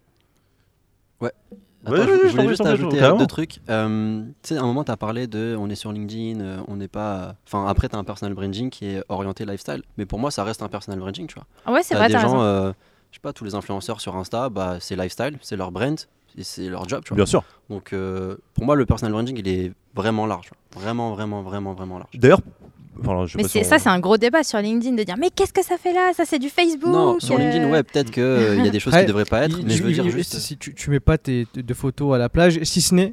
Attends, 1.85 1.97
Ouais, 1.97 2.07
je, 2.07 2.29
voulais 2.37 2.49
juste 2.49 2.61
ajouter 2.65 2.99
carrément. 2.99 3.19
deux 3.19 3.27
trucs. 3.27 3.59
Euh, 3.69 4.23
tu 4.43 4.55
sais, 4.55 4.57
à 4.57 4.63
un 4.63 4.67
moment, 4.67 4.85
tu 4.85 4.93
as 4.93 4.97
parlé 4.97 5.27
de 5.27 5.57
on 5.59 5.69
est 5.69 5.75
sur 5.75 5.91
LinkedIn, 5.91 6.39
euh, 6.41 6.59
on 6.69 6.77
n'est 6.77 6.87
pas. 6.87 7.35
Enfin, 7.45 7.67
après, 7.67 7.89
tu 7.89 7.97
as 7.97 7.99
un 7.99 8.05
personal 8.05 8.35
branding 8.35 8.71
qui 8.71 8.87
est 8.87 9.03
orienté 9.09 9.45
lifestyle. 9.45 9.83
Mais 9.99 10.07
pour 10.07 10.21
moi, 10.21 10.31
ça 10.31 10.45
reste 10.45 10.63
un 10.63 10.69
personal 10.69 11.01
branding, 11.01 11.27
tu 11.27 11.35
vois. 11.35 11.47
Ah 11.67 11.73
ouais, 11.73 11.83
c'est 11.83 11.97
vrai, 11.97 12.07
des 12.07 12.13
t'as 12.15 12.21
gens, 12.21 12.29
raison. 12.35 12.43
euh, 12.43 12.73
je 13.13 13.17
sais 13.19 13.21
pas, 13.21 13.33
tous 13.33 13.45
les 13.45 13.55
influenceurs 13.55 14.01
sur 14.01 14.17
Insta, 14.17 14.49
bah, 14.49 14.79
c'est 14.81 14.97
lifestyle, 14.97 15.39
c'est 15.43 15.55
leur 15.57 15.71
brand, 15.71 15.99
et 16.37 16.43
c'est 16.43 16.69
leur 16.69 16.89
job, 16.89 17.03
tu 17.05 17.11
vois. 17.11 17.17
Bien 17.17 17.27
sûr. 17.27 17.45
Donc, 17.71 17.93
euh, 17.93 18.37
pour 18.55 18.65
moi, 18.65 18.75
le 18.75 18.87
personal 18.87 19.13
branding, 19.13 19.37
il 19.39 19.47
est 19.49 19.71
vraiment 19.95 20.27
large. 20.27 20.51
Vraiment, 20.75 21.13
vraiment, 21.13 21.43
vraiment, 21.43 21.75
vraiment 21.75 21.99
large. 21.99 22.11
D'ailleurs, 22.19 22.41
enfin, 23.01 23.27
Mais 23.37 23.45
si 23.45 23.59
on- 23.59 23.65
ça, 23.65 23.79
c'est 23.79 23.91
un 23.91 24.01
gros 24.01 24.17
débat 24.17 24.43
sur 24.43 24.59
LinkedIn 24.59 24.97
de 24.97 25.03
dire 25.03 25.17
Mais 25.19 25.29
qu'est-ce 25.31 25.53
que 25.53 25.63
ça 25.63 25.77
fait 25.77 25.93
là? 25.93 26.13
Ça, 26.17 26.25
c'est 26.25 26.39
du 26.39 26.49
Facebook 26.49 26.91
Non, 26.93 27.17
sur 27.21 27.37
LinkedIn, 27.37 27.65
euh, 27.65 27.71
ouais, 27.71 27.83
peut-être 27.83 28.11
qu'il 28.11 28.65
y 28.65 28.67
a 28.69 28.71
des 28.71 28.81
choses 28.81 28.95
qui 28.97 29.05
devraient 29.07 29.25
pas 29.27 29.43
être, 29.43 29.63
mais 29.63 29.75
je 29.75 29.83
veux 29.83 29.93
dire 29.93 30.09
juste. 30.09 30.39
Si 30.39 30.57
tu, 30.57 30.75
tu 30.75 30.89
mets 30.91 31.01
pas 31.01 31.19
tes, 31.19 31.47
tes- 31.53 31.63
de 31.63 31.75
photos 31.75 32.15
à 32.15 32.19
la 32.19 32.29
plage, 32.31 32.63
si 32.65 32.81
ce 32.81 32.95
n'est 32.95 33.13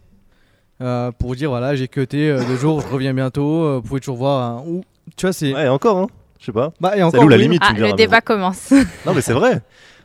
euh, 0.82 1.12
pour 1.12 1.36
dire 1.36 1.50
voilà, 1.50 1.75
j'ai 1.75 1.89
cuté 1.89 2.29
euh, 2.29 2.41
deux 2.46 2.56
jours, 2.56 2.79
je 2.79 2.88
reviens 2.88 3.13
bientôt, 3.13 3.63
euh, 3.65 3.75
vous 3.75 3.82
pouvez 3.82 4.00
toujours 4.00 4.15
voir. 4.15 4.60
un- 4.60 4.63
ou, 4.65 4.82
tu 5.18 5.25
vois, 5.25 5.34
c'est. 5.34 5.53
Ouais, 5.53 5.68
encore, 5.68 5.98
hein. 5.98 6.08
Je 6.39 6.46
sais 6.46 6.51
pas. 6.53 6.72
Bah, 6.79 6.94
et 6.96 7.00
C'est 7.00 7.03
encore, 7.03 7.25
où 7.25 7.27
la 7.27 7.36
limite 7.36 7.62
tu 7.63 7.68
Ah, 7.75 7.77
le 7.77 7.91
débat 7.98 8.22
commence. 8.22 8.72
Non, 9.06 9.13
mais 9.13 9.20
c'est 9.22 9.34
vrai. 9.34 9.62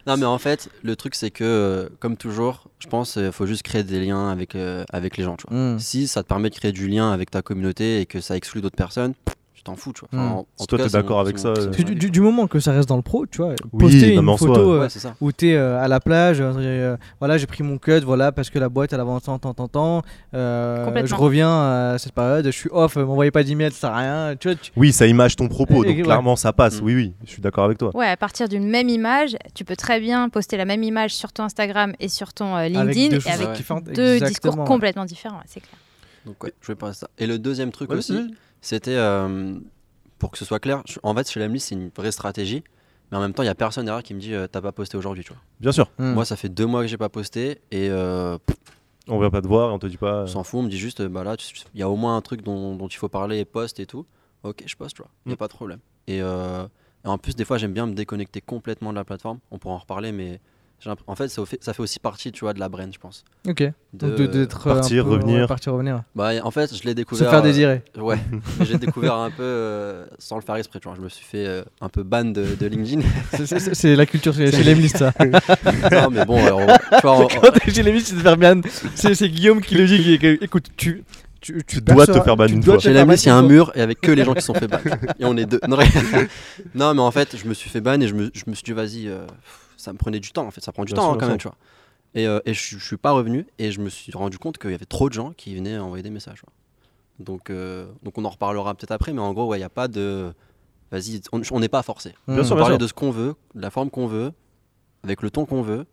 Non, 0.06 0.16
mais 0.16 0.26
en 0.26 0.38
fait, 0.38 0.68
le 0.82 0.96
truc, 0.96 1.14
c'est 1.14 1.30
que, 1.30 1.44
euh, 1.44 1.88
comme 1.99 2.16
toujours, 2.16 2.68
je 2.78 2.88
pense 2.88 3.14
qu'il 3.14 3.32
faut 3.32 3.46
juste 3.46 3.62
créer 3.62 3.82
des 3.82 4.04
liens 4.04 4.28
avec, 4.28 4.54
euh, 4.54 4.84
avec 4.90 5.16
les 5.16 5.25
gens. 5.25 5.37
Tu 5.37 5.46
vois. 5.49 5.56
Hmm. 5.56 5.78
Si 5.78 6.06
ça 6.06 6.23
te 6.23 6.28
permet 6.28 6.50
de 6.50 6.54
créer 6.54 6.73
du 6.73 6.88
lien 6.88 7.11
avec 7.11 7.30
ta 7.30 7.42
communauté 7.42 8.00
et 8.00 8.06
que 8.06 8.20
ça 8.20 8.37
exclut 8.37 8.61
d'autres 8.61 8.76
personnes, 8.76 9.14
t'en 9.64 9.75
fous. 9.76 9.92
Tu 9.92 10.02
vois. 10.11 10.18
Mm. 10.18 10.23
en- 10.33 10.38
en 10.40 10.47
Si 10.56 10.66
tout 10.66 10.76
toi, 10.76 10.78
cas, 10.78 10.85
t'es 10.85 10.90
d'accord 10.92 11.21
avec 11.21 11.38
ça, 11.38 11.49
euh, 11.49 11.66
Du, 11.71 11.85
du- 11.85 11.92
avis. 11.92 12.11
du 12.11 12.21
moment 12.21 12.47
que 12.47 12.61
ça 12.61 12.73
reste 12.73 12.88
dans 12.88 12.97
le 12.97 13.02
pro, 13.02 13.26
tu 13.26 13.38
vois, 13.38 13.54
Oui, 13.73 13.80
poster 13.80 14.14
non, 14.14 14.21
une 14.21 14.26
mais 14.26 14.33
en 14.33 14.37
soi, 14.37 14.49
photo 14.49 14.73
euh, 14.75 14.80
Ouais, 14.83 14.88
c'est 14.90 14.99
ça. 14.99 15.14
où 15.21 15.33
t'es 15.33 15.54
euh, 15.54 15.83
à 15.83 15.88
la 15.88 16.00
plage, 16.00 16.37
euh, 16.40 16.97
voilà, 17.18 17.38
j'ai 17.38 17.47
pris 17.47 17.62
mon 17.62 17.78
cut, 17.78 18.00
voilà, 18.00 18.30
parce 18.30 18.50
que 18.50 18.59
la 18.59 18.68
boîte 18.68 18.92
elle 18.92 19.00
avance 19.00 19.26
en 19.28 19.38
tant, 19.38 19.54
tant, 19.54 19.68
tant, 19.68 20.02
euh, 20.35 20.85
Complètement. 20.85 21.09
je 21.09 21.14
reviens 21.14 21.50
à 21.92 21.97
cette 21.99 22.12
période, 22.12 22.44
je 22.44 22.50
suis 22.50 22.68
off, 22.73 22.97
euh, 22.97 23.04
m'envoyez 23.04 23.30
pas 23.30 23.42
d'email, 23.42 23.73
ça 23.73 23.78
sert 23.80 23.90
à 23.90 23.97
rien, 23.99 24.37
tu 24.38 24.49
vois, 24.49 24.56
tu- 24.56 24.71
Oui, 24.76 24.92
ça 24.92 25.06
image 25.06 25.37
ton 25.37 25.49
propos, 25.49 25.85
donc 25.85 25.97
ouais. 25.97 26.02
clairement 26.02 26.37
ça 26.37 26.52
passe. 26.52 26.80
Mm. 26.80 26.85
Oui, 26.85 26.94
oui, 26.94 27.12
je 27.25 27.30
suis 27.30 27.42
d'accord 27.42 27.64
avec 27.64 27.78
toi. 27.78 27.90
Ouais, 27.97 28.06
à 28.09 28.16
partir 28.16 28.49
d'une 28.49 28.68
même 28.68 28.88
image, 28.88 29.37
tu 29.54 29.64
peux 29.64 29.76
très 29.76 29.99
bien 30.00 30.28
poster 30.28 30.56
la 30.56 30.64
même 30.64 30.83
image 30.83 31.14
sur 31.14 31.33
ton 31.33 31.44
Instagram 31.44 31.94
et 32.00 32.09
sur 32.09 32.33
ton 32.35 32.54
euh, 32.54 32.59
avec 32.59 32.73
LinkedIn 32.75 33.09
deux 33.09 33.16
et 33.16 33.21
choses 33.21 33.33
avec 33.33 33.49
Ouais. 33.71 33.92
deux 33.94 34.21
discours 34.26 34.56
complètement 34.64 35.04
différents, 35.04 35.40
c'est 35.47 35.61
clair. 35.61 35.78
Donc, 36.26 36.42
ouais, 36.42 36.52
je 36.62 36.68
vais 36.68 36.75
parler 36.75 36.94
de 36.94 36.99
ça. 36.99 37.09
Et 37.18 37.26
le 37.26 37.38
deuxième 37.38 37.71
truc 37.71 37.90
Ouais, 37.90 37.97
aussi. 37.99 38.35
C'était, 38.66 38.97
euh, 38.97 39.54
pour 40.18 40.30
que 40.30 40.38
ce 40.38 40.44
soit 40.44 40.59
clair, 40.61 40.83
je- 40.87 40.99
en 41.02 41.14
fait, 41.14 41.30
chez 41.30 41.40
l'Amli, 41.40 41.61
c'est 41.61 41.75
une 41.75 41.90
vraie 41.94 42.12
stratégie. 42.12 42.62
Mais 43.11 43.18
en 43.18 43.21
même 43.21 43.35
temps, 43.35 43.42
il 43.42 43.47
y 43.47 43.50
a 43.50 43.54
personne 43.54 43.85
derrière 43.85 44.02
qui 44.02 44.14
me 44.14 44.21
dit 44.21 44.35
euh, 44.35 44.47
t'as 44.47 44.61
pas 44.62 44.73
posté 44.73 44.97
aujourd'hui. 44.97 45.23
Tu 45.25 45.33
vois. 45.33 45.42
Bien 45.61 45.73
sûr, 45.73 45.90
Hmm. 45.99 46.14
Moi, 46.14 46.25
ça 46.25 46.37
fait 46.37 46.49
deux 46.49 46.66
mois 46.66 46.80
que 46.83 46.88
j'ai 46.88 46.97
pas 46.97 47.09
posté 47.11 47.61
et 47.71 47.88
euh, 47.90 48.38
pff, 48.38 48.56
on 49.09 49.21
vient 49.21 49.30
pas 49.30 49.42
te 49.42 49.47
voir 49.47 49.71
et 49.71 49.73
on 49.75 49.78
te 49.78 49.87
dit 49.87 49.99
pas. 49.99 50.23
on 50.23 50.26
s'en 50.26 50.42
fout. 50.44 50.61
On 50.61 50.62
me 50.62 50.68
dit 50.71 50.78
juste 50.78 51.00
euh, 51.00 51.09
bah 51.09 51.23
là, 51.23 51.37
tu- 51.37 51.54
il 51.75 51.80
y 51.80 51.83
a 51.83 51.88
au 51.90 51.97
moins 51.97 52.16
un 52.16 52.23
truc 52.23 52.42
dont, 52.42 52.75
dont 52.75 52.88
il 52.88 52.97
faut 52.97 53.09
parler 53.11 53.38
et 53.38 53.44
poste 53.44 53.78
et 53.80 53.87
tout. 53.87 54.06
Ok, 54.42 54.62
je 54.66 54.75
poste, 54.76 54.97
tu 54.97 55.02
vois. 55.02 55.11
Il 55.26 55.30
y 55.30 55.33
a 55.33 55.35
Mm. 55.35 55.38
pas 55.38 55.49
de 55.49 55.52
problème. 55.52 55.78
Et, 56.06 56.21
euh, 56.23 56.64
et 57.04 57.09
en 57.09 57.18
plus, 57.18 57.37
des 57.37 57.44
fois, 57.44 57.59
j'aime 57.59 57.73
bien 57.75 57.87
me 57.87 57.92
déconnecter 57.94 58.40
complètement 58.40 58.90
de 58.90 58.97
la 58.97 59.04
plateforme. 59.04 59.38
On 59.50 59.59
pourra 59.59 59.75
en 59.75 59.78
reparler, 59.78 60.11
mais 60.12 60.40
en 61.07 61.14
fait, 61.14 61.28
ça 61.28 61.45
fait, 61.47 61.59
ça 61.62 61.73
fait 61.73 61.83
aussi 61.83 61.99
partie, 61.99 62.31
tu 62.31 62.40
vois, 62.40 62.52
de 62.52 62.61
la 62.61 62.69
brand, 62.69 62.90
je 62.93 62.99
pense. 62.99 63.25
Ok, 63.49 63.62
donc 63.95 64.16
de- 64.16 64.26
d'être 64.26 64.66
euh, 64.66 64.75
partir, 64.75 65.04
peu- 65.04 65.11
revenir. 65.12 65.40
ouais, 65.43 65.47
partir, 65.47 65.73
revenir, 65.73 66.02
Bah, 66.14 66.31
en 66.43 66.50
fait, 66.50 66.75
je 66.76 66.83
l'ai 66.85 66.90
se 66.90 66.95
découvert. 66.95 67.31
faire 67.31 67.38
euh, 67.38 67.43
désirer. 67.43 67.83
Ouais, 67.97 68.19
mais 68.59 68.66
j'ai 68.66 68.76
découvert 68.78 69.14
un 69.14 69.31
peu 69.31 69.43
euh, 69.43 70.04
sans 70.19 70.37
le 70.37 70.43
faire 70.43 70.57
exprès. 70.57 70.81
Tu 70.81 70.88
vois. 70.88 70.97
Je 70.97 71.00
me 71.02 71.09
suis 71.09 71.25
fait 71.25 71.47
euh, 71.47 71.62
un 71.81 71.88
peu 71.88 72.02
ban 72.02 72.25
de, 72.26 72.45
de 72.59 72.66
LinkedIn. 72.66 73.00
C'est- 73.47 73.97
la 73.97 74.04
culture 74.07 74.35
chez, 74.35 74.50
les 74.50 74.75
Mlistes, 74.75 74.99
ça. 74.99 75.12
non, 75.93 76.11
mais 76.11 76.25
bon, 76.26 76.45
alors, 76.45 76.61
tu 76.66 77.00
vois, 77.02 77.12
en- 77.12 77.28
Quand 77.28 77.50
t'es 77.52 77.73
chez 77.73 77.83
les 77.83 77.93
Mlistes, 77.93 78.09
c'est 78.09 78.16
de 78.16 78.21
faire 78.21 78.37
bien. 78.37 78.61
C'est 78.95 79.28
Guillaume 79.28 79.61
qui 79.62 79.76
le 79.76 79.87
dit, 79.87 79.99
qui- 80.02 80.19
qui- 80.19 80.45
écoute, 80.45 80.66
tu... 80.76 81.04
Tu, 81.40 81.62
Tu 81.66 81.83
dois 81.83 82.07
te 82.07 82.12
faire 82.23 82.38
ban 82.38 82.47
tu 82.47 82.54
une 82.54 82.62
fois. 82.62 82.78
te 82.78 82.83
chez 82.85 82.95
la 82.95 83.04
ban 83.04 83.12
il 83.12 83.26
y 83.26 83.28
a 83.28 83.37
un 83.37 83.43
mur 83.43 83.71
et 83.75 83.83
avec 83.83 84.00
que 84.00 84.11
les 84.11 84.25
gens 84.25 84.33
qui 84.33 84.40
se 84.40 84.47
sont 84.47 84.54
fait 84.54 84.66
ban. 84.66 84.78
Et 85.19 85.26
on 85.26 85.37
est 85.37 85.45
deux. 85.45 85.61
Non, 86.75 86.95
mais 86.95 87.00
en 87.02 87.11
fait, 87.11 87.37
je 87.37 87.47
me 87.47 87.52
suis 87.52 87.69
fait 87.69 87.83
ban 87.83 88.00
et 88.00 88.09
je 88.09 88.14
me, 88.14 88.31
je 88.33 88.45
me 88.47 88.54
suis 88.54 88.64
dit, 88.64 88.73
vas-y, 88.73 89.09
euh, 89.09 89.26
ça 89.84 89.92
me 89.92 89.98
prenait 89.98 90.20
du 90.20 90.32
temps. 90.32 90.46
En 90.46 90.50
fait, 90.50 90.60
ça 90.60 90.72
prend 90.72 90.84
du 90.84 90.92
Bien 90.92 91.02
temps 91.02 91.08
sûr, 91.10 91.14
hein, 91.14 91.18
quand 91.20 91.28
même, 91.28 91.38
tu 91.38 91.48
vois. 91.48 91.56
Et, 92.14 92.26
euh, 92.26 92.40
et 92.44 92.54
je, 92.54 92.78
je 92.78 92.84
suis 92.84 92.96
pas 92.96 93.12
revenu 93.12 93.46
et 93.58 93.70
je 93.72 93.80
me 93.80 93.88
suis 93.88 94.12
rendu 94.12 94.38
compte 94.38 94.58
qu'il 94.58 94.70
y 94.70 94.74
avait 94.74 94.84
trop 94.84 95.08
de 95.08 95.14
gens 95.14 95.32
qui 95.32 95.54
venaient 95.54 95.78
envoyer 95.78 96.02
des 96.02 96.10
messages. 96.10 96.38
tu 96.40 96.44
vois. 96.46 96.52
Donc, 97.24 97.50
euh, 97.50 97.86
donc 98.02 98.18
on 98.18 98.24
en 98.24 98.30
reparlera 98.30 98.74
peut-être 98.74 98.90
après, 98.92 99.12
mais 99.12 99.20
en 99.20 99.32
gros, 99.32 99.54
il 99.54 99.58
n'y 99.58 99.64
a 99.64 99.68
pas 99.68 99.88
de. 99.88 100.32
Vas-y, 100.90 101.20
on 101.32 101.60
n'est 101.60 101.68
pas 101.68 101.82
forcé. 101.82 102.10
Sûr, 102.28 102.56
On 102.56 102.64
sûr. 102.64 102.78
de 102.78 102.86
ce 102.86 102.92
qu'on 102.92 103.10
veut, 103.10 103.34
de 103.54 103.60
la 103.60 103.70
forme 103.70 103.90
qu'on 103.90 104.06
veut, 104.06 104.32
avec 105.02 105.22
le 105.22 105.30
ton 105.30 105.44
qu'on 105.44 105.62
veut. 105.62 105.86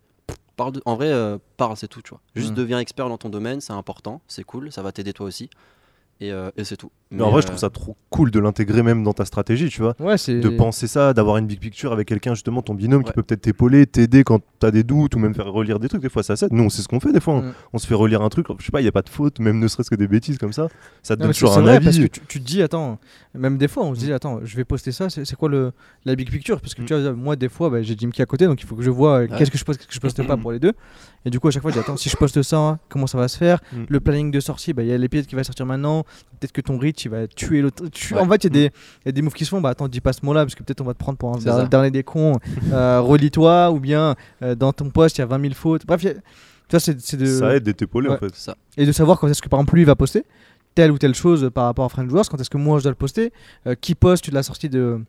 Parle 0.58 0.74
de- 0.74 0.82
en 0.86 0.96
vrai, 0.96 1.08
euh, 1.12 1.38
parle, 1.58 1.76
c'est 1.78 1.88
tout, 1.88 2.02
tu 2.04 2.10
vois. 2.10 2.20
Juste 2.36 2.52
Mm. 2.52 2.56
deviens 2.56 2.80
expert 2.80 3.10
dans 3.10 3.18
ton 3.18 3.30
domaine, 3.30 3.62
c'est 3.62 3.74
important, 3.74 4.22
c'est 4.28 4.44
cool, 4.44 4.72
ça 4.72 4.84
va 4.84 4.92
t'aider 4.92 5.14
toi 5.14 5.26
aussi. 5.26 5.50
Et, 6.22 6.32
euh, 6.32 6.52
et 6.56 6.64
c'est 6.64 6.78
tout. 6.78 6.92
Mais 7.10 7.24
en 7.24 7.32
vrai, 7.32 7.42
je 7.42 7.48
euh, 7.48 7.50
trouve 7.50 7.60
ça 7.60 7.70
trop 7.72 7.98
cool 8.12 8.30
de 8.30 8.40
l'intégrer 8.40 8.84
même 8.84 9.04
dans 9.04 9.12
ta 9.12 9.26
stratégie, 9.26 9.70
tu 9.70 9.82
vois. 9.82 9.96
Ouais, 10.00 10.18
c'est. 10.20 10.40
De 10.40 10.50
penser 10.50 10.86
ça, 10.88 11.14
d'avoir 11.14 11.38
une 11.38 11.48
big 11.48 11.60
picture 11.60 11.92
avec 11.92 12.08
quelqu'un, 12.08 12.36
justement, 12.36 12.62
ton 12.62 12.76
binôme 12.76 13.04
qui 13.04 13.12
peut 13.12 13.24
peut-être 13.24 13.42
t'épauler, 13.42 13.88
t'aider 13.88 14.24
quand 14.24 14.40
t'as 14.60 14.70
des 14.70 14.84
doutes 14.84 15.16
ou 15.16 15.20
même 15.20 15.34
faire 15.34 15.48
relire 15.52 15.80
des 15.80 15.90
trucs. 15.90 16.04
Des 16.04 16.10
fois, 16.10 16.22
ça 16.22 16.36
s'aide. 16.36 16.54
Nous, 16.54 16.64
on 16.64 16.70
sait 16.70 16.84
ce 16.84 16.88
qu'on 16.88 17.00
fait. 17.00 17.12
Des 17.12 17.20
fois, 17.20 17.34
on, 17.34 17.42
Mm. 17.42 17.54
on 17.74 17.78
se 17.80 17.88
fait 17.88 17.96
relire 17.96 18.22
un 18.22 18.30
truc. 18.30 18.46
Je 18.60 18.64
sais 18.66 18.72
pas, 18.72 18.82
il 18.82 18.86
y 18.86 18.88
a 18.88 18.92
pas 18.92 19.02
de 19.02 19.10
faute, 19.10 19.40
même 19.40 19.58
ne 19.60 19.68
serait-ce 19.68 19.90
que 19.90 19.96
des 19.96 20.08
bêtises 20.08 20.38
comme 20.38 20.54
ça. 20.54 20.68
Ça 21.02 21.16
te 21.16 21.22
Non, 21.22 21.26
donne 21.26 21.34
c'est 21.34 21.40
toujours 21.40 21.54
c'est 21.56 21.60
un 21.60 21.64
vrai 21.64 21.76
avis. 21.78 21.86
parce 21.86 21.98
que 21.98 22.06
tu, 22.06 22.22
tu 22.28 22.40
te 22.40 22.46
dis 22.46 22.62
attends 22.62 23.00
même 23.34 23.58
des 23.58 23.68
fois 23.70 23.84
on 23.86 23.96
se 23.96 24.00
dit 24.02 24.12
attends 24.14 24.42
je 24.44 24.56
vais 24.58 24.66
poster 24.66 24.92
ça 24.92 25.10
c'est 25.10 25.24
c'est 25.24 25.38
quoi 25.38 25.48
le 25.50 25.72
la 26.06 26.16
big 26.16 26.30
picture? 26.30 26.60
Parce 26.62 26.76
que 26.76 26.82
Mm. 26.82 26.86
tu 26.86 26.94
vois 26.94 27.14
moi 27.14 27.36
des 27.36 27.50
fois 27.50 27.70
bah, 27.70 27.82
j'ai 27.82 27.96
Jim 27.98 28.10
qui 28.12 28.22
à 28.22 28.26
côté 28.26 28.46
donc 28.46 28.62
il 28.62 28.66
faut 28.68 28.76
que 28.76 28.84
je 28.84 28.90
vois 28.92 29.22
euh, 29.22 29.28
Ouais. 29.28 29.38
qu'est-ce 29.38 29.50
que 29.52 29.58
je 29.58 29.64
poste 29.66 29.80
qu'est-ce 29.80 29.88
que 29.88 29.96
je 29.96 30.00
poste 30.00 30.22
pas 30.28 30.38
pour 30.38 30.52
les 30.52 30.60
deux 30.60 30.74
et 31.26 31.30
du 31.30 31.40
coup 31.40 31.48
à 31.48 31.52
chaque 31.52 31.62
fois 31.62 31.72
je 31.72 31.76
dis 31.78 31.80
attends 31.82 31.98
si 31.98 32.10
je 32.10 32.18
poste 32.18 32.42
ça 32.44 32.78
comment 32.90 33.08
ça 33.08 33.18
va 33.18 33.28
se 33.28 33.38
faire? 33.38 33.60
Mm. 33.74 33.84
le 33.90 34.00
planning 34.00 34.32
de 34.32 34.40
sortie 34.40 34.74
bah, 34.74 34.84
il 34.84 34.90
y 34.90 34.94
a 34.94 34.98
l'épisode 34.98 35.26
qui 35.28 35.36
va 35.36 35.44
sortir 35.44 35.66
maintenant 35.66 36.04
peut-être 36.40 36.52
que 36.52 36.62
ton 36.62 36.78
reach 36.78 37.06
il 37.06 37.10
va 37.12 37.28
tuer 37.28 37.62
l'autre 37.62 37.88
tu- 37.92 38.14
Ouais. 38.14 38.20
en 38.22 38.28
fait 38.30 38.44
il 38.44 38.48
y, 38.48 38.48
a 38.48 38.50
des- 38.70 38.74
il 39.04 39.08
y 39.08 39.10
a 39.10 39.12
des 39.12 39.22
moves 39.22 39.34
qui 39.34 39.46
se 39.46 39.50
font 39.50 39.62
bah 39.62 39.70
attends 39.70 39.88
dis 39.88 40.02
pas 40.02 40.14
ce 40.14 40.26
mot 40.26 40.34
là 40.34 40.44
parce 40.44 40.56
que 40.56 40.64
peut-être 40.64 40.82
on 40.82 40.86
va 40.86 40.94
te 40.94 41.00
prendre 41.00 41.18
pour 41.18 41.30
un 41.36 41.40
C'est 41.40 41.46
der- 41.46 41.56
ça. 41.58 41.66
dernier 41.68 41.92
des 41.92 42.04
cons 42.04 42.40
euh, 42.74 43.00
relis-toi 43.02 43.72
ou 43.72 43.80
bien 43.80 44.16
euh, 44.42 44.56
dans 44.56 44.74
ton 44.74 44.90
post 44.90 45.18
il 45.18 45.22
y 45.22 45.24
a 45.24 45.28
20 45.28 45.42
000 45.42 45.54
fautes 45.54 45.86
bref 45.86 46.06
a- 46.06 46.14
tu 46.14 46.20
vois 46.72 46.80
c'est 46.80 47.16
de 47.18 47.26
Ça 47.26 47.56
aide 47.56 47.64
d'être 47.64 47.82
épaulé, 47.82 48.08
Ouais. 48.08 48.16
en 48.16 48.18
fait. 48.20 48.34
Ça. 48.36 48.56
et 48.78 48.86
de 48.86 48.92
savoir 48.94 49.20
quand 49.20 49.28
est-ce 49.28 49.42
que 49.42 49.50
par 49.50 49.60
exemple 49.60 49.76
lui 49.76 49.84
va 49.84 49.96
poster 49.96 50.24
telle 50.74 50.92
ou 50.92 50.98
telle 50.98 51.14
chose 51.16 51.50
par 51.54 51.66
rapport 51.66 51.84
à 51.84 51.90
French 51.90 52.10
Wars, 52.14 52.24
quand 52.30 52.40
est-ce 52.40 52.50
que 52.50 52.58
moi 52.58 52.80
je 52.80 52.84
dois 52.84 52.92
le 52.92 52.96
poster, 52.96 53.34
euh, 53.68 53.76
qui 53.80 53.94
poste 53.94 54.32
la 54.32 54.42
sortie 54.42 54.70
de, 54.70 55.02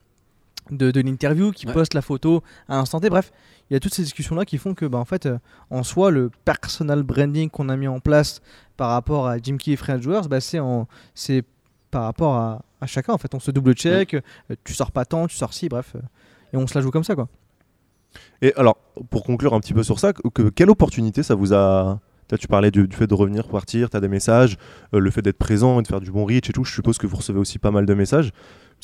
de, 0.71 0.91
de 0.91 1.01
l'interview, 1.01 1.51
qui 1.53 1.67
Ouais. 1.67 1.73
poste 1.73 1.95
la 1.95 2.03
photo 2.03 2.43
à 2.69 2.77
l'instant 2.77 3.01
T, 3.01 3.11
bref, 3.11 3.33
il 3.71 3.75
y 3.75 3.77
a 3.77 3.81
toutes 3.81 3.95
ces 3.95 4.03
discussions 4.03 4.35
là 4.37 4.45
qui 4.45 4.59
font 4.59 4.75
que 4.75 4.85
bah, 4.87 4.99
en 4.99 5.05
fait 5.05 5.27
euh, 5.27 5.39
en 5.71 5.83
soi 5.83 6.11
le 6.11 6.31
personal 6.45 7.03
branding 7.03 7.51
qu'on 7.51 7.69
a 7.69 7.77
mis 7.77 7.89
en 7.89 8.01
place 8.01 8.41
par 8.77 8.91
rapport 8.91 9.27
à 9.29 9.39
Jim 9.39 9.57
Key 9.57 9.73
et 9.73 9.77
French 9.77 10.05
Wars, 10.07 10.29
bah, 10.29 10.39
c'est 10.41 11.45
par 11.91 12.05
rapport 12.05 12.35
à, 12.37 12.63
à 12.81 12.87
chacun 12.87 13.13
en 13.13 13.19
fait, 13.19 13.35
on 13.35 13.41
se 13.41 13.51
double 13.51 13.75
check, 13.75 14.15
euh, 14.15 14.21
tu 14.65 14.73
sors 14.75 14.93
pas 14.93 15.05
tant, 15.05 15.27
tu 15.27 15.37
sors 15.37 15.53
si, 15.53 15.69
bref, 15.69 15.93
euh, 15.97 16.01
et 16.53 16.57
on 16.57 16.67
se 16.67 16.75
la 16.75 16.81
joue 16.83 16.91
comme 16.91 17.05
ça 17.05 17.15
quoi. 17.15 17.29
Et 18.43 18.53
alors, 18.57 18.77
pour 19.11 19.25
conclure 19.25 19.55
un 19.55 19.61
petit 19.61 19.73
peu 19.73 19.83
sur 19.83 19.99
ça, 19.99 20.13
que, 20.13 20.27
que- 20.29 20.49
quelle 20.51 20.69
opportunité 20.71 21.23
ça 21.23 21.35
vous 21.35 21.55
a. 21.55 21.99
Là, 22.31 22.39
tu 22.39 22.49
parlais 22.49 22.71
du, 22.71 22.89
du 22.89 22.97
fait 22.97 23.07
de 23.07 23.13
revenir, 23.15 23.47
partir, 23.49 23.91
tu 23.91 23.97
as 23.97 24.01
des 24.01 24.09
messages, 24.09 24.57
le 24.93 25.11
fait 25.11 25.21
d'être 25.21 25.37
présent 25.37 25.81
et 25.81 25.83
de 25.83 25.87
faire 25.89 26.01
du 26.01 26.11
bon 26.11 26.25
reach 26.25 26.49
et 26.49 26.53
tout. 26.55 26.65
Je 26.65 26.73
suppose 26.73 26.97
que 26.97 27.07
vous 27.07 27.17
recevez 27.17 27.39
aussi 27.39 27.59
pas 27.59 27.71
mal 27.71 27.85
de 27.85 27.93
messages. 27.93 28.33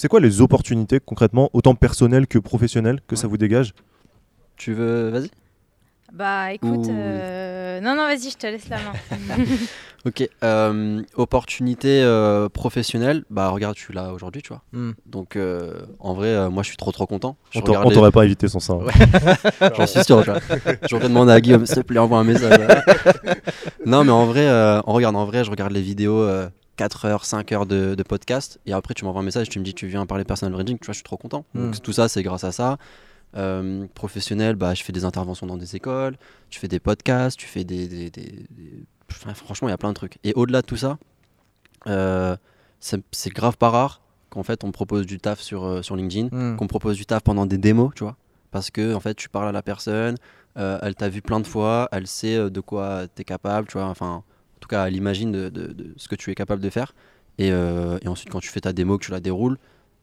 C'est 0.00 0.06
quoi 0.06 0.20
les 0.20 0.40
opportunités 0.40 1.00
concrètement, 1.00 1.50
autant 1.52 1.74
personnelles 1.74 2.28
que 2.28 2.38
professionnelles, 2.38 3.00
que 3.08 3.16
ça 3.16 3.26
vous 3.26 3.36
dégage? 3.36 3.74
Tu 4.56 4.72
veux. 4.72 5.08
Vas-y. 5.08 5.28
Bah 6.12 6.52
écoute, 6.52 6.86
Ou- 6.86 6.90
euh, 6.90 7.80
non, 7.80 7.90
non, 7.96 8.04
vas-y, 8.06 8.30
je 8.30 8.36
te 8.38 8.46
laisse 8.46 8.68
la 8.68 8.76
main. 8.78 8.92
Ok. 10.06 10.26
euh, 10.44 11.02
opportunité 11.16 12.00
euh, 12.02 12.48
professionnelle. 12.48 13.24
Bah, 13.28 13.48
regarde, 13.48 13.76
je 13.76 13.82
suis 13.82 13.92
là 13.92 14.12
aujourd'hui, 14.12 14.40
tu 14.40 14.48
vois. 14.50 14.62
Hmm. 14.72 14.92
Donc, 15.06 15.34
euh, 15.34 15.80
en 15.98 16.14
vrai, 16.14 16.28
euh, 16.28 16.48
moi, 16.48 16.62
je 16.62 16.68
suis 16.68 16.76
trop, 16.76 16.92
trop 16.92 17.04
content. 17.06 17.36
Je 17.50 17.58
On 17.58 17.62
t'aurait- 17.90 18.12
pas 18.12 18.24
évité 18.24 18.46
sans 18.46 18.60
ça. 18.60 18.74
hein. 18.74 18.84
Ouais. 18.84 19.72
J'en 19.76 19.86
suis 19.88 20.04
sûr, 20.04 20.22
tu 20.22 20.30
vois. 20.30 20.38
J'aurais 20.88 21.08
demandé 21.08 21.32
à 21.32 21.40
Guillaume, 21.40 21.66
s'il 21.66 21.74
te 21.74 21.80
plaît, 21.80 21.98
envoie 21.98 22.18
un 22.20 22.24
message. 22.24 22.58
non, 23.84 24.04
mais 24.04 24.12
en 24.12 24.24
vrai, 24.26 24.46
euh, 24.48 24.80
on 24.86 24.92
regarde, 24.92 25.16
en 25.16 25.24
vrai, 25.26 25.42
je 25.44 25.50
regarde 25.50 25.72
les 25.72 25.82
vidéos 25.82 26.20
euh, 26.22 26.48
4 26.78 27.04
heures, 27.04 27.24
5 27.26 27.52
heures 27.52 27.66
de, 27.66 27.94
de 27.94 28.02
podcast. 28.02 28.58
Et 28.64 28.72
après, 28.72 28.94
tu 28.94 29.04
m'envoies 29.04 29.20
un 29.20 29.24
message, 29.24 29.48
tu 29.50 29.58
me 29.58 29.64
dis, 29.64 29.74
tu 29.74 29.86
viens 29.88 30.06
parler 30.06 30.24
personal 30.24 30.52
branding. 30.54 30.78
Tu 30.78 30.86
vois, 30.86 30.92
je 30.94 30.98
suis 30.98 31.04
trop 31.04 31.16
content. 31.18 31.44
Donc, 31.54 31.74
Mm. 31.76 31.78
tout 31.80 31.92
ça, 31.92 32.08
c'est 32.08 32.22
grâce 32.22 32.44
à 32.44 32.52
ça. 32.52 32.78
Euh, 33.36 33.86
professionnel, 33.94 34.56
bah, 34.56 34.72
je 34.74 34.82
fais 34.82 34.92
des 34.92 35.04
interventions 35.04 35.46
dans 35.46 35.58
des 35.58 35.76
écoles, 35.76 36.16
tu 36.48 36.58
fais 36.58 36.68
des 36.68 36.80
podcasts, 36.80 37.36
tu 37.38 37.46
fais 37.46 37.64
des. 37.64 37.86
des- 37.88 38.10
des- 38.10 38.46
des- 38.50 38.84
Enfin, 39.10 39.34
franchement, 39.34 39.68
il 39.68 39.70
y 39.70 39.74
a 39.74 39.78
plein 39.78 39.88
de 39.90 39.94
trucs. 39.94 40.18
Et 40.24 40.32
au-delà 40.34 40.60
de 40.62 40.66
tout 40.66 40.76
ça, 40.76 40.98
euh, 41.86 42.36
c'est 42.80 43.30
grave 43.32 43.56
pas 43.56 43.70
rare 43.70 44.00
qu'en 44.30 44.42
fait, 44.42 44.64
on 44.64 44.68
me 44.68 44.72
propose 44.72 45.06
du 45.06 45.18
taf 45.18 45.40
sur, 45.40 45.64
euh, 45.64 45.82
sur 45.82 45.96
LinkedIn 45.96 46.28
Hmm. 46.30 46.56
qu'on 46.56 46.64
me 46.64 46.68
propose 46.68 46.96
du 46.96 47.06
taf 47.06 47.22
pendant 47.22 47.46
des 47.46 47.58
démos, 47.58 47.92
tu 47.96 48.04
vois. 48.04 48.16
Parce 48.50 48.70
que 48.70 48.94
en 48.94 49.00
fait, 49.00 49.14
tu 49.14 49.28
parles 49.28 49.48
à 49.48 49.52
la 49.52 49.62
personne, 49.62 50.16
elle 50.56 50.94
t'a 50.96 51.08
vu 51.08 51.22
plein 51.22 51.38
de 51.40 51.46
fois, 51.46 51.88
elle 51.92 52.06
sait 52.06 52.50
de 52.50 52.60
quoi 52.60 53.06
tu 53.14 53.22
es 53.22 53.24
capable, 53.24 53.68
tu 53.68 53.78
vois. 53.78 53.86
Enfin, 53.86 54.24
en 54.58 54.60
tout 54.60 54.68
cas, 54.68 54.86
elle 54.88 54.96
imagine 54.96 55.30
de, 55.30 55.48
de- 55.48 55.68
de 55.72 55.94
ce 55.96 56.08
que 56.08 56.16
tu 56.16 56.30
es 56.32 56.34
capable 56.34 56.60
de 56.60 56.68
faire. 56.70 56.92
Et, 57.38 57.52
euh, 57.52 57.98
et 58.02 58.08
ensuite, 58.08 58.28
quand 58.30 58.40
tu 58.40 58.48
fais 58.48 58.60
ta 58.60 58.72
démo, 58.72 58.98
que 58.98 59.04
tu 59.04 59.12
la 59.12 59.20
déroules, 59.20 59.56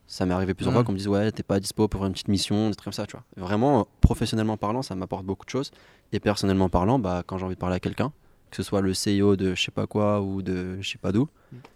ça 0.08 0.26
m'est 0.26 0.34
arrivé 0.34 0.54
plusieurs 0.54 0.72
Mm. 0.72 0.76
fois 0.78 0.84
qu'on 0.86 0.92
me 0.94 0.98
dise 0.98 1.08
Ouais, 1.10 1.32
t'es 1.32 1.44
pas 1.44 1.60
dispo 1.60 1.88
pour 1.90 2.06
une 2.06 2.14
petite 2.14 2.30
mission, 2.30 2.70
des 2.70 2.76
trucs 2.76 2.86
comme 2.86 2.94
ça, 2.94 3.06
tu 3.06 3.18
vois. 3.18 3.26
Vraiment, 3.36 3.82
euh, 3.82 3.84
professionnellement 4.02 4.56
parlant, 4.56 4.82
ça 4.82 4.96
m'apporte 4.96 5.26
beaucoup 5.26 5.44
de 5.46 5.50
choses. 5.50 5.72
Et 6.14 6.20
personnellement 6.22 6.70
parlant, 6.70 6.98
bah, 7.00 7.24
quand 7.28 7.38
j'ai 7.38 7.44
envie 7.46 7.56
de 7.56 7.60
parler 7.60 7.76
à 7.76 7.80
quelqu'un, 7.82 8.14
que 8.52 8.56
ce 8.58 8.64
soit 8.64 8.80
le 8.82 8.94
CEO 8.94 9.36
de 9.36 9.54
je 9.56 9.62
sais 9.62 9.72
pas 9.72 9.88
quoi 9.88 10.22
ou 10.22 10.42
de 10.42 10.78
je 10.80 10.88
sais 10.90 10.98
pas 10.98 11.12
d'où, 11.12 11.28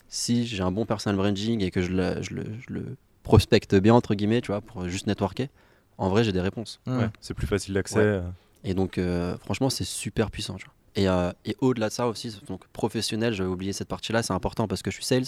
si 0.08 0.46
j'ai 0.48 0.64
un 0.64 0.72
bon 0.72 0.86
personal 0.86 1.18
branding 1.18 1.62
et 1.62 1.72
que 1.72 1.82
je 1.82 1.92
le, 1.92 2.22
je 2.22 2.34
le- 2.36 2.46
je 2.68 2.74
le 2.74 2.96
prospecte 3.24 3.76
bien, 3.76 3.94
entre 3.94 4.16
guillemets, 4.16 4.40
tu 4.42 4.48
vois, 4.52 4.62
pour 4.62 4.88
juste 4.88 5.06
networker, 5.08 5.50
en 5.98 6.08
vrai, 6.10 6.24
j'ai 6.24 6.32
des 6.32 6.40
réponses. 6.42 6.80
Ouais, 6.88 7.10
c'est 7.20 7.34
plus 7.34 7.48
facile 7.48 7.74
d'accès. 7.74 7.98
Ouais. 7.98 8.04
euh. 8.06 8.22
Et 8.64 8.74
donc, 8.74 8.98
euh, 8.98 9.38
franchement, 9.40 9.70
c'est 9.70 9.84
super 9.84 10.32
puissant. 10.32 10.56
Tu 10.56 10.66
vois. 10.66 10.74
Et, 11.00 11.08
euh, 11.08 11.32
et 11.46 11.56
au-delà 11.62 11.88
de 11.88 11.94
ça 11.94 12.08
aussi, 12.08 12.38
donc 12.48 12.68
professionnel, 12.68 13.34
j'avais 13.34 13.50
oublié 13.50 13.72
cette 13.72 13.88
partie-là, 13.88 14.22
c'est 14.22 14.34
important 14.34 14.68
parce 14.68 14.82
que 14.82 14.92
je 14.92 14.96
suis 14.96 15.06
sales, 15.06 15.28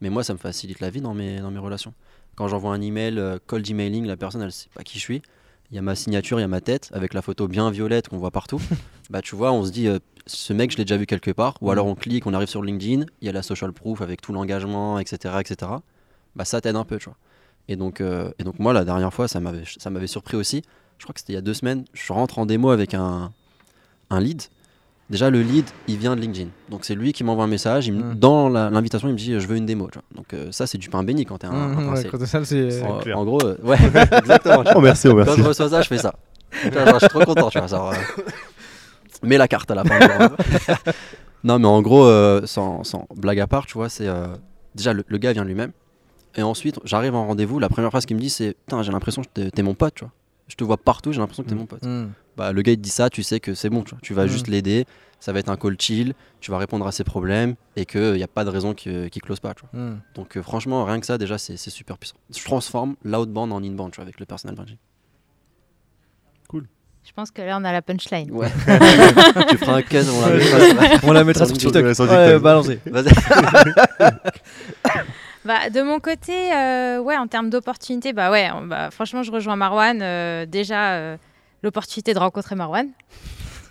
mais 0.00 0.10
moi, 0.10 0.22
ça 0.22 0.32
me 0.32 0.38
facilite 0.38 0.78
la 0.80 0.90
vie 0.90 1.00
dans 1.00 1.12
mes, 1.12 1.40
dans 1.40 1.50
mes 1.50 1.58
relations. 1.58 1.92
Quand 2.36 2.46
j'envoie 2.46 2.72
un 2.72 2.80
email, 2.80 3.18
euh, 3.18 3.38
cold 3.46 3.68
emailing, 3.68 4.06
la 4.06 4.16
personne, 4.16 4.42
elle 4.42 4.52
sait 4.52 4.68
pas 4.74 4.84
qui 4.84 4.98
je 4.98 5.04
suis. 5.04 5.22
Il 5.70 5.74
y 5.74 5.78
a 5.78 5.82
ma 5.82 5.96
signature, 5.96 6.38
il 6.38 6.42
y 6.42 6.44
a 6.44 6.48
ma 6.48 6.60
tête, 6.60 6.90
avec 6.92 7.14
la 7.14 7.22
photo 7.22 7.48
bien 7.48 7.70
violette 7.70 8.08
qu'on 8.08 8.18
voit 8.18 8.30
partout. 8.30 8.60
bah, 9.10 9.22
tu 9.22 9.34
vois, 9.34 9.52
on 9.52 9.64
se 9.64 9.72
dit, 9.72 9.88
euh, 9.88 9.98
ce 10.26 10.52
mec, 10.52 10.70
je 10.70 10.76
l'ai 10.76 10.84
déjà 10.84 10.96
vu 10.96 11.06
quelque 11.06 11.32
part. 11.32 11.54
Ou 11.62 11.70
alors, 11.72 11.86
on 11.86 11.96
clique, 11.96 12.26
on 12.26 12.32
arrive 12.32 12.48
sur 12.48 12.62
LinkedIn, 12.62 13.04
il 13.20 13.26
y 13.26 13.28
a 13.28 13.32
la 13.32 13.42
social 13.42 13.72
proof 13.72 14.00
avec 14.00 14.20
tout 14.20 14.32
l'engagement, 14.32 15.00
etc., 15.00 15.34
etc. 15.40 15.72
Bah, 16.36 16.44
ça 16.44 16.60
t'aide 16.60 16.76
un 16.76 16.84
peu, 16.84 16.98
tu 16.98 17.06
vois. 17.06 17.16
Et 17.66 17.76
donc, 17.76 18.00
euh, 18.00 18.30
et 18.38 18.44
donc 18.44 18.60
moi, 18.60 18.72
la 18.72 18.84
dernière 18.84 19.12
fois, 19.12 19.26
ça 19.26 19.40
m'avait 19.40 19.64
ça 19.78 19.90
m'avait 19.90 20.06
surpris 20.06 20.36
aussi 20.36 20.62
je 20.98 21.04
crois 21.04 21.14
que 21.14 21.20
c'était 21.20 21.32
il 21.32 21.36
y 21.36 21.38
a 21.38 21.42
deux 21.42 21.54
semaines, 21.54 21.84
je 21.92 22.12
rentre 22.12 22.38
en 22.38 22.46
démo 22.46 22.70
avec 22.70 22.94
un, 22.94 23.32
un 24.10 24.20
lead. 24.20 24.42
Déjà, 25.10 25.30
le 25.30 25.40
lead, 25.40 25.64
il 25.86 25.96
vient 25.96 26.14
de 26.14 26.20
LinkedIn. 26.20 26.50
Donc, 26.68 26.84
c'est 26.84 26.94
lui 26.94 27.12
qui 27.14 27.24
m'envoie 27.24 27.44
un 27.44 27.48
message. 27.48 27.86
il 27.86 27.94
me- 27.94 28.12
Mm. 28.12 28.14
Dans 28.16 28.48
l'invitation, 28.50 29.08
il 29.08 29.12
me 29.12 29.16
dit 29.16 29.40
Je 29.40 29.46
veux 29.46 29.56
une 29.56 29.64
démo. 29.64 29.88
tu 29.90 29.94
vois. 29.98 30.04
Donc, 30.14 30.34
euh, 30.34 30.52
ça, 30.52 30.66
c'est 30.66 30.76
du 30.78 30.90
pain 30.90 31.02
béni 31.02 31.24
quand 31.24 31.38
t'es 31.38 31.46
un, 31.46 31.50
un 31.52 31.68
Mmh, 31.68 31.78
ouais, 31.78 31.84
quand 31.84 31.94
c'est. 31.98 32.08
en, 33.14 33.24
gros, 33.24 33.42
euh, 33.42 33.56
ouais, 33.62 33.76
exactement. 34.18 34.64
Oh, 34.76 34.80
merci, 34.80 35.08
oh, 35.08 35.12
Quand 35.12 35.16
merci. 35.24 35.40
je 35.40 35.46
reçois 35.46 35.68
ça, 35.70 35.80
je 35.82 35.88
fais 35.88 35.98
ça. 35.98 36.14
Genre, 36.62 36.94
je 36.94 36.98
suis 36.98 37.08
trop 37.08 37.24
content, 37.24 37.48
tu 37.48 37.58
vois. 37.58 37.66
Genre, 37.68 37.90
euh, 37.92 38.22
mets 39.22 39.38
la 39.38 39.48
carte 39.48 39.70
à 39.70 39.74
la 39.74 39.84
fin. 39.84 39.98
non, 41.44 41.58
mais 41.58 41.66
en 41.66 41.80
gros, 41.82 42.04
euh, 42.04 42.42
sans, 42.46 42.84
sans 42.84 43.06
blague 43.16 43.40
à 43.40 43.46
part, 43.46 43.66
tu 43.66 43.74
vois, 43.74 43.88
c'est. 43.88 44.06
euh, 44.08 44.26
déjà, 44.74 44.92
le, 44.92 45.04
le 45.06 45.18
gars 45.18 45.32
vient 45.32 45.44
lui-même. 45.44 45.72
Et 46.36 46.42
ensuite, 46.42 46.78
j'arrive 46.84 47.14
en 47.14 47.26
rendez-vous. 47.26 47.58
La 47.58 47.68
première 47.68 47.90
phrase 47.90 48.04
qu'il 48.06 48.16
me 48.16 48.20
dit, 48.20 48.30
c'est 48.30 48.54
Putain, 48.66 48.82
j'ai 48.82 48.92
l'impression 48.92 49.22
que 49.22 49.28
t'es- 49.32 49.50
t'es 49.50 49.62
mon 49.62 49.74
pote, 49.74 49.94
tu 49.94 50.04
vois. 50.04 50.12
Je 50.48 50.54
te 50.56 50.64
vois 50.64 50.76
partout, 50.76 51.12
j'ai 51.12 51.18
l'impression 51.20 51.42
que 51.42 51.48
t'es 51.48 51.54
mon 51.54 51.66
pote. 51.66 51.82
Bah, 52.38 52.52
le 52.52 52.62
gars, 52.62 52.72
il 52.72 52.76
te 52.78 52.82
dit 52.82 52.88
ça, 52.90 53.10
tu 53.10 53.22
sais 53.22 53.40
que 53.40 53.52
c'est 53.54 53.68
bon, 53.68 53.82
tu 53.82 53.90
vois. 53.90 53.98
Tu 54.02 54.14
vas 54.14 54.24
Mm. 54.24 54.28
juste 54.28 54.46
l'aider. 54.48 54.86
Ça 55.20 55.32
va 55.32 55.40
être 55.40 55.48
un 55.50 55.56
call 55.56 55.76
chill. 55.78 56.14
Tu 56.40 56.50
vas 56.52 56.58
répondre 56.58 56.86
à 56.86 56.92
ses 56.92 57.02
problèmes. 57.04 57.56
Et 57.76 57.84
qu'il 57.84 58.12
n'y 58.14 58.22
a 58.22 58.28
pas 58.28 58.44
de 58.44 58.50
raison 58.50 58.72
qu'il 58.72 58.92
ne 58.92 59.08
close 59.08 59.40
pas, 59.40 59.52
tu 59.54 59.64
vois. 59.70 59.80
Mmh. 59.82 60.00
Donc, 60.14 60.36
euh, 60.36 60.42
franchement, 60.42 60.84
rien 60.84 61.00
que 61.00 61.06
ça, 61.06 61.18
déjà, 61.18 61.36
c'est 61.36 61.56
super 61.58 61.98
puissant. 61.98 62.14
Je 62.34 62.42
transforme 62.44 62.94
l'outbound 63.04 63.52
en 63.52 63.62
inbound, 63.62 63.90
tu 63.92 63.96
vois, 63.96 64.04
avec 64.04 64.20
le 64.20 64.26
personal 64.26 64.54
branding. 64.54 64.76
Je 67.04 67.12
pense 67.14 67.30
que 67.30 67.40
là, 67.40 67.56
on 67.58 67.64
a 67.64 67.72
la 67.72 67.80
punchline. 67.80 68.30
Ouais. 68.32 68.48
tu 69.48 69.56
feras 69.56 69.76
un 69.76 69.82
cut, 69.82 69.96
on 70.12 70.20
la 70.26 70.36
mettra. 70.36 70.98
On 71.08 71.12
la 71.12 71.24
mettra 71.24 71.46
Sur. 71.46 71.56
TikTok. 71.56 71.82
Ouais. 71.82 72.36
Vas-y. 72.36 72.78
Bah, 75.44 75.70
de 75.70 75.80
mon 75.80 75.98
côté, 76.00 76.52
euh, 76.54 76.98
ouais, 76.98 77.16
en 77.16 77.26
termes 77.26 77.48
d'opportunités, 77.48 78.12
bah 78.12 78.30
ouais, 78.30 78.50
bah, 78.66 78.90
franchement, 78.90 79.22
je 79.22 79.32
rejoins 79.32 79.56
Marwan. 79.56 80.02
euh, 80.02 80.44
déjà, 80.44 80.92
euh, 80.96 81.16
l'opportunité 81.62 82.14
de 82.14 82.18
rencontrer 82.18 82.54
Marwan, 82.54 82.88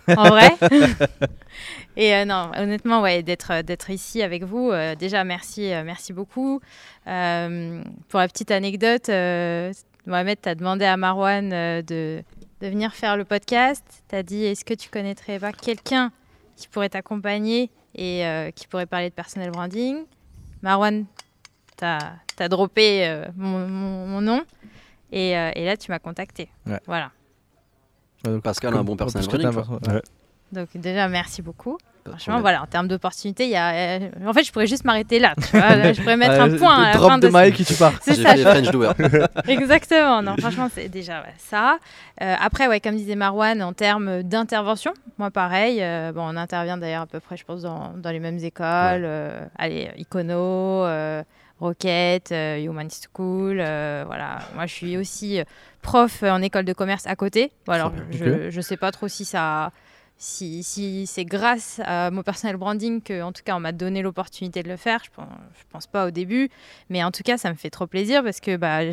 en 0.08 0.28
vrai. 0.28 0.50
Et 1.96 2.14
euh, 2.14 2.24
non, 2.24 2.50
honnêtement, 2.56 3.02
ouais, 3.02 3.22
d'être 3.22 3.50
euh, 3.52 3.62
d'être 3.62 3.90
ici 3.90 4.22
avec 4.22 4.44
vous, 4.44 4.70
euh, 4.70 4.94
déjà, 4.94 5.24
merci, 5.24 5.72
euh, 5.72 5.82
merci 5.84 6.12
beaucoup. 6.12 6.60
Pour 7.04 8.20
la 8.20 8.28
petite 8.28 8.50
anecdote, 8.50 9.08
Mohamed, 10.06 10.38
tu 10.40 10.48
as 10.48 10.54
demandé 10.54 10.84
à 10.84 10.96
Marwan 10.96 11.48
de, 11.48 11.82
de 12.60 12.66
venir 12.66 12.94
faire 12.94 13.16
le 13.16 13.24
podcast. 13.24 13.82
Tu 14.08 14.14
as 14.14 14.22
dit, 14.22 14.44
est-ce 14.44 14.64
que 14.64 14.74
tu 14.74 14.88
connaîtrais 14.90 15.38
pas 15.38 15.52
quelqu'un 15.52 16.12
qui 16.56 16.68
pourrait 16.68 16.88
t'accompagner 16.90 17.70
et 17.94 18.22
qui 18.54 18.66
pourrait 18.68 18.86
parler 18.86 19.08
de 19.10 19.14
personal 19.14 19.50
branding? 19.50 20.04
Marwan, 20.62 21.06
tu 21.78 21.84
as, 21.84 22.48
droppé 22.48 23.22
mon, 23.36 23.66
mon- 23.66 24.06
mon 24.06 24.20
nom 24.20 24.44
et, 25.12 25.30
et 25.30 25.64
là, 25.64 25.76
tu 25.76 25.90
m'as 25.90 25.98
contacté. 25.98 26.48
Ouais. 26.66 26.80
Voilà. 26.86 27.10
Ouais, 28.24 28.32
donc, 28.32 28.42
Pascal 28.42 28.74
a 28.74 28.78
un 28.78 28.84
bon 28.84 28.96
Ouais. 28.96 30.02
Donc 30.50 30.68
déjà, 30.74 31.08
merci 31.08 31.42
beaucoup. 31.42 31.78
Franchement, 32.06 32.40
voilà, 32.40 32.62
en 32.62 32.66
termes 32.66 32.88
d'opportunités, 32.88 33.44
il 33.44 33.50
y 33.50 33.56
a... 33.56 33.98
euh, 33.98 34.10
en 34.26 34.32
fait, 34.32 34.42
je 34.42 34.50
pourrais 34.50 34.66
juste 34.66 34.84
m'arrêter 34.86 35.18
là. 35.18 35.34
Tu 35.36 35.56
vois, 35.56 35.76
là, 35.76 35.92
je 35.92 36.00
pourrais 36.00 36.16
mettre 36.16 36.40
un 36.40 36.56
point 36.56 36.74
à 36.84 36.86
la 36.88 36.94
drop 36.94 37.10
fin 37.10 37.18
de 37.18 37.26
de 37.26 37.30
ce- 37.32 37.44
mic 37.44 37.60
et 37.60 37.64
tu 37.64 37.74
pars. 37.74 37.92
C'est 38.00 38.14
ça, 38.14 38.34
fait 38.34 38.42
French 38.44 38.70
Doer. 38.70 38.92
Exactement, 39.46 40.22
non, 40.22 40.34
franchement, 40.38 40.68
c'est 40.74 40.88
déjà 40.88 41.20
ouais, 41.20 41.34
ça. 41.36 41.78
Euh, 42.22 42.34
après, 42.40 42.66
ouais, 42.66 42.80
comme 42.80 42.96
disait 42.96 43.14
Marwan, 43.14 43.62
en 43.62 43.74
termes 43.74 44.22
d'intervention, 44.22 44.94
moi 45.18 45.30
pareil, 45.30 45.82
euh, 45.82 46.12
bon, 46.12 46.22
on 46.22 46.36
intervient 46.36 46.78
d'ailleurs 46.78 47.02
à 47.02 47.06
peu 47.06 47.20
près, 47.20 47.36
je 47.36 47.44
pense, 47.44 47.60
dans, 47.62 47.92
dans 47.94 48.10
les 48.10 48.20
mêmes 48.20 48.38
écoles. 48.38 48.64
euh, 49.04 49.44
allez, 49.58 49.90
Icono, 49.98 50.86
euh, 50.86 51.22
Rocket, 51.60 52.32
euh, 52.32 52.58
Human 52.62 52.88
School, 52.88 53.58
euh, 53.60 54.04
voilà. 54.06 54.38
Moi, 54.54 54.66
je 54.66 54.74
suis 54.74 54.96
aussi 54.96 55.40
euh, 55.40 55.44
prof 55.82 56.22
en 56.22 56.40
école 56.42 56.64
de 56.64 56.72
commerce 56.72 57.06
à 57.06 57.16
côté. 57.16 57.50
Bon, 57.66 57.72
alors, 57.72 57.92
je, 58.10 58.50
je 58.50 58.60
sais 58.60 58.76
pas 58.76 58.92
trop 58.92 59.08
si 59.08 59.24
ça. 59.24 59.72
Si, 60.20 60.64
si 60.64 61.06
c'est 61.06 61.24
grâce 61.24 61.80
à 61.84 62.10
mon 62.10 62.24
personnel 62.24 62.56
branding 62.56 63.00
que, 63.00 63.22
en 63.22 63.30
tout 63.30 63.42
cas, 63.44 63.54
on 63.54 63.60
m'a 63.60 63.70
donné 63.70 64.02
l'opportunité 64.02 64.64
de 64.64 64.68
le 64.68 64.76
faire, 64.76 65.00
je 65.04 65.10
pense, 65.14 65.28
je 65.56 65.62
pense 65.70 65.86
pas 65.86 66.08
au 66.08 66.10
début, 66.10 66.50
mais 66.90 67.04
en 67.04 67.12
tout 67.12 67.22
cas, 67.22 67.38
ça 67.38 67.50
me 67.50 67.54
fait 67.54 67.70
trop 67.70 67.86
plaisir 67.86 68.24
parce 68.24 68.40
que 68.40 68.56
bah, 68.56 68.90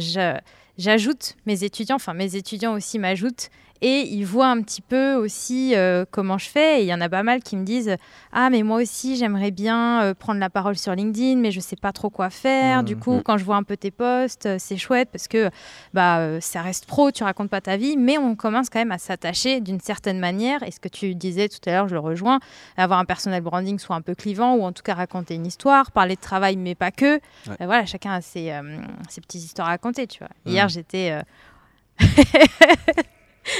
j'ajoute 0.77 1.35
mes 1.47 1.63
étudiants, 1.63 1.95
enfin 1.95 2.13
mes 2.13 2.35
étudiants 2.35 2.73
aussi 2.73 2.99
m'ajoutent 2.99 3.49
et 3.81 4.01
ils 4.07 4.23
voient 4.25 4.47
un 4.47 4.61
petit 4.61 4.81
peu 4.81 5.13
aussi 5.15 5.73
euh, 5.75 6.05
comment 6.09 6.37
je 6.37 6.49
fais. 6.49 6.79
Et 6.79 6.83
il 6.83 6.87
y 6.87 6.93
en 6.93 7.01
a 7.01 7.09
pas 7.09 7.23
mal 7.23 7.41
qui 7.43 7.55
me 7.57 7.63
disent 7.63 7.95
Ah, 8.31 8.49
mais 8.49 8.63
moi 8.63 8.81
aussi, 8.81 9.15
j'aimerais 9.17 9.51
bien 9.51 10.01
euh, 10.03 10.13
prendre 10.13 10.39
la 10.39 10.49
parole 10.49 10.77
sur 10.77 10.93
LinkedIn, 10.95 11.35
mais 11.39 11.51
je 11.51 11.59
sais 11.59 11.75
pas 11.75 11.91
trop 11.91 12.09
quoi 12.09 12.29
faire. 12.29 12.83
Du 12.83 12.95
coup, 12.97 13.15
Mhm. 13.15 13.23
quand 13.23 13.37
je 13.37 13.43
vois 13.45 13.57
un 13.57 13.63
peu 13.63 13.77
tes 13.77 13.91
posts, 13.91 14.45
euh, 14.45 14.55
c'est 14.59 14.77
chouette 14.77 15.09
parce 15.11 15.27
que 15.27 15.49
bah, 15.93 16.39
ça 16.41 16.61
reste 16.61 16.85
pro, 16.85 17.11
tu 17.11 17.23
racontes 17.23 17.49
pas 17.49 17.61
ta 17.61 17.77
vie, 17.77 17.97
mais 17.97 18.17
on 18.17 18.35
commence 18.35 18.69
quand 18.69 18.79
même 18.79 18.91
à 18.91 18.97
s'attacher 18.97 19.59
d'une 19.61 19.79
certaine 19.79 20.19
manière. 20.19 20.63
Et 20.63 20.71
ce 20.71 20.79
que 20.79 20.89
tu 20.89 21.13
disais 21.15 21.49
tout 21.49 21.59
à 21.69 21.71
l'heure, 21.73 21.87
je 21.87 21.93
le 21.95 21.99
rejoins, 21.99 22.39
avoir 22.77 22.99
un 22.99 23.05
personal 23.05 23.41
branding 23.41 23.77
soit 23.79 23.95
un 23.95 24.01
peu 24.01 24.15
clivant 24.15 24.55
ou 24.55 24.63
en 24.63 24.71
tout 24.71 24.83
cas 24.83 24.93
raconter 24.95 25.35
une 25.35 25.45
histoire, 25.45 25.91
parler 25.91 26.15
de 26.15 26.21
travail, 26.21 26.55
mais 26.55 26.75
pas 26.75 26.91
que. 26.91 27.15
Ouais. 27.15 27.55
Voilà, 27.59 27.85
chacun 27.85 28.11
a 28.13 28.21
ses, 28.21 28.53
ses 29.09 29.21
petites 29.21 29.43
histoires 29.43 29.67
à 29.67 29.71
raconter, 29.71 30.07
tu 30.07 30.19
vois. 30.19 30.29
Mhm. 30.45 30.51
Hier, 30.53 30.69
j'étais. 30.69 31.21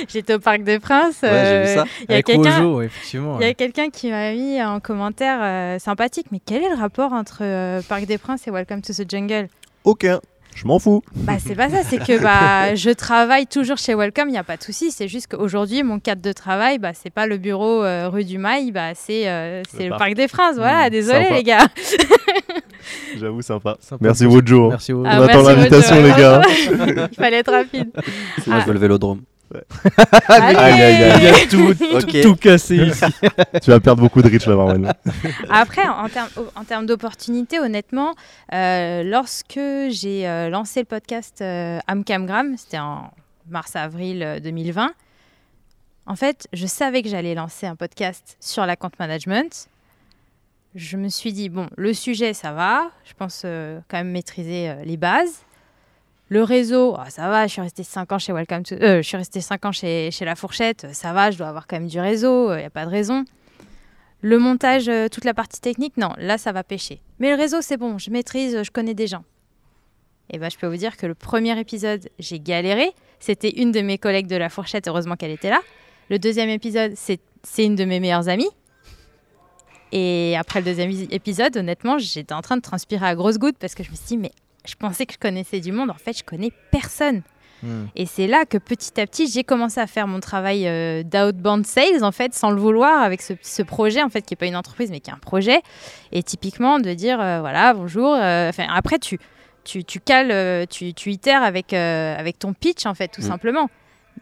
J'étais 0.14 0.34
au 0.36 0.40
Parc 0.40 0.64
des 0.64 0.80
Princes. 0.80 1.22
Ouais, 1.24 1.30
j'ai 1.30 1.34
vu 1.34 1.68
euh, 1.70 1.76
ça. 1.76 1.86
Il 2.02 2.06
y 2.10 2.12
a 2.12 2.14
Avec 2.16 2.26
quelqu'un 2.26 2.60
Ojo, 2.64 2.82
effectivement. 2.82 3.38
il 3.40 3.42
y 3.42 3.46
a 3.46 3.48
ouais. 3.48 3.56
quelqu'un 3.56 3.90
qui 3.90 4.10
m'a 4.12 4.32
mis 4.32 4.62
en 4.64 4.80
commentaire 4.80 5.40
euh, 5.42 5.80
sympathique, 5.80 6.28
mais 6.32 6.40
quel 6.46 6.64
est 6.64 6.70
le 6.70 6.76
rapport 6.76 7.14
entre 7.14 7.40
euh, 7.42 7.82
Parc 7.88 8.06
des 8.06 8.18
Princes 8.18 8.48
et 8.48 8.52
Welcome 8.52 8.82
to 8.82 8.94
the 8.94 9.10
Jungle? 9.10 9.48
Aucun. 9.84 10.20
Je 10.56 10.66
m'en 10.66 10.80
fous. 10.80 11.04
Bah 11.16 11.34
c'est 11.38 11.54
pas 11.54 11.70
ça, 11.70 11.84
c'est 11.84 11.98
que 12.08 12.18
bah 12.24 12.76
je 12.76 12.90
travaille 12.90 13.46
toujours 13.46 13.78
chez 13.78 13.94
Welcome, 13.94 14.30
il 14.30 14.32
n'y 14.32 14.38
a 14.38 14.44
pas 14.44 14.56
de 14.56 14.64
souci, 14.64 14.90
c'est 14.90 15.10
juste 15.10 15.28
qu'aujourd'hui 15.28 15.84
mon 15.84 16.00
cadre 16.00 16.22
de 16.22 16.32
travail, 16.32 16.80
bah 16.80 16.92
c'est 16.94 17.10
pas 17.10 17.28
le 17.28 17.38
bureau 17.38 17.84
euh, 17.84 18.08
rue 18.08 18.24
du 18.24 18.38
Mail, 18.38 18.72
bah 18.72 18.92
c'est 18.96 19.28
euh, 19.28 19.62
c'est 19.70 19.84
le, 19.84 19.90
parc. 19.90 20.00
Parc 20.00 20.14
des 20.14 20.28
Princes, 20.30 20.56
voilà, 20.56 20.88
Mmh, 20.88 20.92
désolé 20.92 21.24
sympa. 21.24 21.36
les 21.36 21.44
gars. 21.44 21.68
J'avoue, 23.20 23.42
sympa. 23.42 23.76
Sympa. 23.82 24.06
Merci 24.06 24.26
Wojo. 24.26 24.70
Merci 24.70 24.94
Wojo. 24.94 25.10
Ah, 25.12 25.20
On 25.20 25.24
attend 25.24 25.44
merci, 25.44 25.56
l'invitation, 25.56 25.96
Wojo. 25.98 26.08
les 26.08 26.22
gars. 26.22 26.42
Il 27.12 27.16
fallait 27.16 27.38
être 27.38 27.52
rapide. 27.52 27.90
Moi, 28.48 28.60
je 28.62 28.66
veux 28.66 28.74
le 28.74 28.80
vélodrome. 28.80 29.22
Allez 30.28 30.56
Aïe, 30.58 30.82
aïe, 30.82 31.04
aïe. 31.04 31.14
Il 31.18 31.24
y 31.24 31.28
a 31.28 31.48
tout, 31.48 31.74
tout, 31.78 31.96
Ok. 31.96 32.22
tout 32.22 32.36
cassé 32.36 32.78
ici. 32.78 33.06
Tu 33.64 33.70
vas 33.72 33.80
perdre 33.80 34.02
beaucoup 34.02 34.22
de 34.22 34.30
reach 34.30 34.46
là, 34.48 34.56
Marwan. 34.56 34.94
Après, 35.50 35.88
en 35.88 36.10
termes 36.10 36.30
en 36.56 36.64
termes 36.64 36.86
d'opportunités, 36.86 37.60
honnêtement, 37.60 38.16
euh, 38.54 39.04
lorsque 39.04 39.60
j'ai 39.90 40.28
euh, 40.28 40.50
lancé 40.50 40.80
le 40.82 40.86
podcast 40.86 41.42
euh, 41.42 41.80
Amcamgram, 41.88 42.58
c'était 42.58 42.80
en 42.80 43.12
mars-avril 43.50 44.24
euh, 44.24 44.40
2020, 44.40 44.92
en 46.08 46.16
fait, 46.16 46.48
je 46.54 46.68
savais 46.68 47.02
que 47.02 47.10
j'allais 47.10 47.34
lancer 47.34 47.66
un 47.66 47.76
podcast 47.76 48.38
sur 48.40 48.66
la 48.66 48.76
compte 48.76 48.98
management. 49.00 49.68
Je 50.76 50.98
me 50.98 51.08
suis 51.10 51.32
dit, 51.34 51.50
bon, 51.50 51.68
le 51.78 51.94
sujet, 51.94 52.34
ça 52.34 52.52
va. 52.52 52.92
Je 53.06 53.14
pense 53.14 53.44
euh, 53.46 53.80
quand 53.88 53.98
même 53.98 54.12
maîtriser 54.12 54.70
euh, 54.70 54.84
les 54.84 54.98
bases. 54.98 55.45
Le 56.30 56.42
réseau, 56.44 56.96
ah, 56.98 57.10
ça 57.10 57.30
va, 57.30 57.46
je 57.46 57.52
suis 57.54 57.62
restée 57.62 57.84
5 57.84 58.12
ans 58.12 58.18
chez 58.20 58.34
Welcome 58.34 58.64
to... 58.64 58.76
euh, 58.76 58.98
je 58.98 59.08
suis 59.08 59.18
restée 59.18 59.42
5 59.42 59.66
ans 59.66 59.72
chez, 59.72 60.10
chez 60.12 60.26
La 60.26 60.36
Fourchette, 60.36 60.88
ça 60.92 61.14
va, 61.14 61.30
je 61.30 61.38
dois 61.38 61.48
avoir 61.48 61.68
quand 61.68 61.78
même 61.78 61.88
du 61.88 62.00
réseau, 62.00 62.52
il 62.54 62.58
n'y 62.60 62.64
a 62.64 62.70
pas 62.72 62.86
de 62.86 62.90
raison. 62.90 63.26
Le 64.22 64.40
montage, 64.40 64.90
euh, 64.90 65.08
toute 65.08 65.24
la 65.24 65.36
partie 65.36 65.62
technique, 65.62 65.98
non, 65.98 66.14
là, 66.18 66.40
ça 66.40 66.52
va 66.52 66.64
pêcher. 66.64 67.00
Mais 67.20 67.30
le 67.30 67.36
réseau, 67.40 67.62
c'est 67.62 67.78
bon, 67.78 68.00
je 68.00 68.10
maîtrise, 68.10 68.64
je 68.64 68.72
connais 68.72 68.96
des 68.96 69.06
gens. 69.06 69.24
Et 70.32 70.40
ben, 70.40 70.50
je 70.50 70.58
peux 70.58 70.66
vous 70.66 70.78
dire 70.78 70.98
que 70.98 71.06
le 71.06 71.14
premier 71.14 71.60
épisode, 71.60 72.10
j'ai 72.18 72.40
galéré. 72.40 72.92
C'était 73.20 73.52
une 73.62 73.72
de 73.72 73.82
mes 73.82 74.00
collègues 74.00 74.26
de 74.26 74.36
La 74.36 74.50
Fourchette, 74.50 74.88
heureusement 74.88 75.16
qu'elle 75.16 75.30
était 75.30 75.52
là. 75.52 75.60
Le 76.10 76.18
deuxième 76.18 76.50
épisode, 76.50 76.94
c'est 76.96 77.20
une 77.64 77.76
de 77.76 77.86
mes 77.86 78.00
meilleures 78.00 78.28
amies. 78.28 78.50
Et 79.92 80.36
après 80.38 80.60
le 80.62 80.66
deuxième 80.66 80.90
is- 80.90 81.08
épisode, 81.12 81.56
honnêtement, 81.56 82.00
j'étais 82.00 82.34
en 82.34 82.42
train 82.42 82.58
de 82.58 82.62
transpirer 82.64 83.06
à 83.06 83.14
grosses 83.14 83.38
gouttes 83.38 83.58
parce 83.60 83.76
que 83.76 83.84
je 83.84 83.92
me 83.92 83.96
suis 83.96 84.06
dit, 84.08 84.18
mais 84.18 84.32
je 84.68 84.76
pensais 84.76 85.06
que 85.06 85.14
je 85.14 85.20
connaissais 85.20 85.60
du 85.60 85.72
monde. 85.72 85.90
En 85.90 85.96
fait, 85.96 86.18
je 86.18 86.24
connais 86.24 86.52
personne. 86.72 87.22
Hmm. 87.64 87.86
Et 87.96 88.06
c'est 88.06 88.28
là 88.28 88.46
que 88.46 88.58
petit 88.58 89.00
à 89.00 89.08
petit, 89.08 89.28
j'ai 89.28 89.44
commencé 89.44 89.80
à 89.80 89.88
faire 89.88 90.08
mon 90.08 90.20
travail 90.20 90.68
euh, 90.68 91.04
d'outbound 91.04 91.66
sales, 91.66 92.04
en 92.04 92.12
fait, 92.12 92.34
sans 92.34 92.52
le 92.52 92.60
vouloir, 92.60 93.02
avec 93.02 93.22
ce, 93.22 93.34
ce 93.42 93.64
projet, 93.64 94.04
en 94.04 94.10
fait, 94.10 94.22
qui 94.22 94.34
n'est 94.34 94.38
pas 94.38 94.46
une 94.46 94.58
entreprise, 94.58 94.92
mais 94.92 95.00
qui 95.00 95.10
est 95.10 95.14
un 95.14 95.18
projet. 95.18 95.62
Et 96.12 96.22
typiquement, 96.22 96.80
de 96.80 96.94
dire, 96.94 97.20
euh, 97.22 97.40
voilà, 97.40 97.74
bonjour. 97.74 98.14
euh, 98.14 98.50
Enfin, 98.50 98.68
après, 98.70 99.00
tu, 99.00 99.20
tu, 99.64 99.84
tu 99.86 100.00
cales, 100.02 100.32
euh, 100.32 100.66
tu, 100.70 100.94
tu 100.94 101.12
itères 101.12 101.44
avec, 101.44 101.72
avec 101.74 102.38
ton 102.40 102.54
pitch, 102.54 102.86
en 102.86 102.94
fait, 102.94 103.08
tout 103.08 103.22
Mm. 103.22 103.26
simplement. 103.28 103.70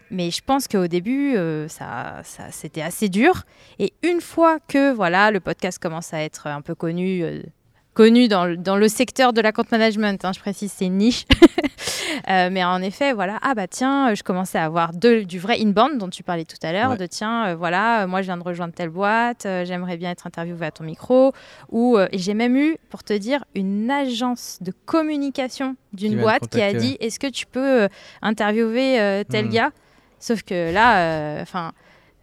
Mais 0.10 0.30
je 0.32 0.42
pense 0.46 0.68
qu'au 0.68 0.88
début, 0.88 1.36
euh, 1.36 1.68
ça, 1.68 2.22
ça, 2.24 2.44
c'était 2.52 2.82
assez 2.82 3.10
dur. 3.10 3.44
Et 3.80 3.94
une 4.04 4.22
fois 4.22 4.60
que 4.68 4.92
voilà, 4.94 5.32
le 5.32 5.40
podcast 5.40 5.80
commence 5.80 6.14
à 6.14 6.22
être 6.22 6.48
un 6.48 6.62
peu 6.62 6.76
connu, 6.76 7.24
euh, 7.24 7.42
connu 7.94 8.28
dans, 8.28 8.46
le- 8.46 8.58
dans 8.58 8.76
le 8.78 8.88
secteur 8.88 9.34
de 9.34 9.42
la 9.42 9.52
compte 9.52 9.72
management, 9.72 10.24
hein, 10.26 10.32
je 10.34 10.40
précise, 10.40 10.72
c'est 10.76 10.86
une 10.86 10.98
niche. 10.98 11.26
Euh, 12.30 12.50
mais 12.52 12.64
en 12.64 12.82
effet, 12.82 13.12
voilà, 13.12 13.38
ah 13.42 13.54
bah 13.56 13.68
tiens, 13.68 14.12
euh, 14.12 14.16
je 14.16 14.24
commençais 14.24 14.58
à 14.58 14.66
avoir 14.66 14.94
de- 14.94 15.24
du 15.24 15.40
vrai 15.40 15.58
inbound 15.60 15.98
dont 15.98 16.10
tu 16.10 16.24
parlais 16.24 16.46
tout 16.46 16.58
à 16.62 16.72
l'heure, 16.72 16.92
Ouais. 16.92 16.98
de 16.98 17.06
tiens, 17.06 17.48
euh, 17.48 17.56
voilà, 17.56 18.04
euh, 18.04 18.08
moi 18.08 18.22
je 18.22 18.28
viens 18.28 18.38
de 18.38 18.44
rejoindre 18.44 18.74
telle 18.74 18.90
boîte, 18.90 19.46
j'aimerais 19.64 19.98
bien 19.98 20.12
être 20.12 20.26
interviewé 20.28 20.66
à 20.66 20.72
ton 20.72 20.84
micro. 20.84 21.34
Ou 21.72 21.98
et 22.00 22.18
j'ai 22.20 22.34
même 22.36 22.56
eu, 22.56 22.78
pour 22.90 23.04
te 23.04 23.14
dire, 23.14 23.44
une 23.56 23.90
agence 23.92 24.60
de 24.62 24.72
communication 24.86 25.76
d'une 25.92 26.20
boîte 26.20 26.48
qui 26.50 26.62
a 26.62 26.74
dit 26.74 26.98
est-ce 27.02 27.20
que 27.20 27.28
tu 27.28 27.46
peux 27.46 27.90
interviewer 28.22 29.24
tel 29.30 29.46
Mhm. 29.46 29.52
gars? 29.52 29.72
Sauf 30.20 30.44
que 30.44 30.72
là, 30.74 31.42
enfin. 31.42 31.72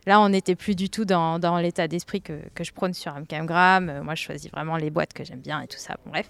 Là, 0.07 0.21
on 0.21 0.31
n'était 0.31 0.55
plus 0.55 0.75
du 0.75 0.89
tout 0.91 1.05
dans, 1.05 1.39
dans 1.39 1.59
l'état 1.59 1.87
d'esprit 1.89 2.23
que, 2.23 2.41
que 2.55 2.65
je 2.65 2.73
prône 2.73 2.95
sur 2.95 3.13
MKMgram. 3.15 3.89
Euh, 3.89 4.03
moi, 4.03 4.15
je 4.15 4.23
choisis 4.23 4.51
vraiment 4.51 4.77
les 4.77 4.91
boîtes 4.91 5.13
que 5.13 5.25
j'aime 5.25 5.41
bien 5.41 5.61
et 5.61 5.67
tout 5.67 5.79
ça. 5.79 5.97
Bon, 6.05 6.11
bref. 6.13 6.29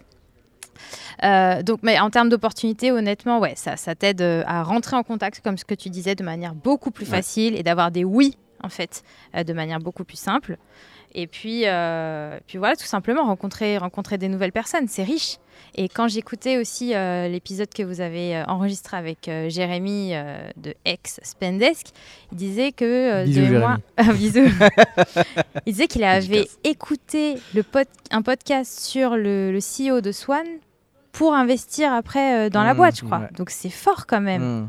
Euh, 1.24 1.62
donc, 1.62 1.80
mais 1.82 1.98
en 2.00 2.10
termes 2.10 2.28
d'opportunités, 2.28 2.90
honnêtement, 2.90 3.38
ouais, 3.38 3.54
ça, 3.56 3.76
ça 3.76 3.94
t'aide 3.94 4.22
euh, 4.22 4.42
à 4.46 4.62
rentrer 4.62 4.96
en 4.96 5.02
contact, 5.02 5.40
comme 5.42 5.58
ce 5.58 5.64
que 5.64 5.74
tu 5.74 5.90
disais, 5.90 6.14
de 6.14 6.24
manière 6.24 6.54
beaucoup 6.54 6.90
plus 6.90 7.04
Ouais. 7.04 7.16
facile 7.16 7.56
et 7.56 7.62
d'avoir 7.62 7.90
des 7.90 8.04
oui, 8.04 8.36
en 8.62 8.68
fait, 8.68 9.02
euh, 9.36 9.44
de 9.44 9.52
manière 9.52 9.78
beaucoup 9.78 10.04
plus 10.04 10.18
simple. 10.18 10.56
Et 11.14 11.26
puis, 11.26 11.62
euh, 11.66 12.38
puis 12.46 12.58
voilà, 12.58 12.76
tout 12.76 12.84
simplement, 12.86 13.24
rencontrer, 13.24 13.78
rencontrer 13.78 14.16
des 14.18 14.28
nouvelles 14.28 14.52
personnes, 14.52 14.86
c'est 14.88 15.02
riche. 15.02 15.38
Et 15.74 15.88
quand 15.88 16.08
j'écoutais 16.08 16.56
aussi 16.56 16.94
euh, 16.94 17.28
l'épisode 17.28 17.68
que 17.72 17.82
vous 17.82 18.00
avez 18.00 18.36
euh, 18.36 18.44
enregistré 18.46 18.96
avec 18.96 19.28
euh, 19.28 19.48
Jérémy 19.48 20.12
de 20.56 20.74
ex 20.84 21.20
Spendesk, 21.22 21.88
il 22.32 22.38
disait 22.38 22.72
que 22.72 23.24
Bisous, 23.24 23.54
de 23.54 23.58
moi, 23.58 23.76
il 25.66 25.72
disait 25.72 25.86
qu'il 25.88 26.04
avait 26.04 26.48
écouté 26.64 27.36
le 27.54 27.62
pod- 27.62 27.86
un 28.10 28.22
podcast 28.22 28.80
sur 28.80 29.16
le, 29.16 29.52
le 29.52 29.58
CEO 29.58 30.00
de 30.00 30.12
Swan 30.12 30.44
pour 31.12 31.34
investir 31.34 31.92
après 31.92 32.50
dans 32.50 32.62
la 32.62 32.74
Mmh, 32.74 32.76
boîte, 32.76 32.96
je 33.00 33.04
crois. 33.04 33.18
ouais. 33.18 33.28
Donc 33.36 33.50
c'est 33.50 33.68
fort 33.70 34.06
quand 34.06 34.20
même. 34.20 34.42
Hmm. 34.62 34.68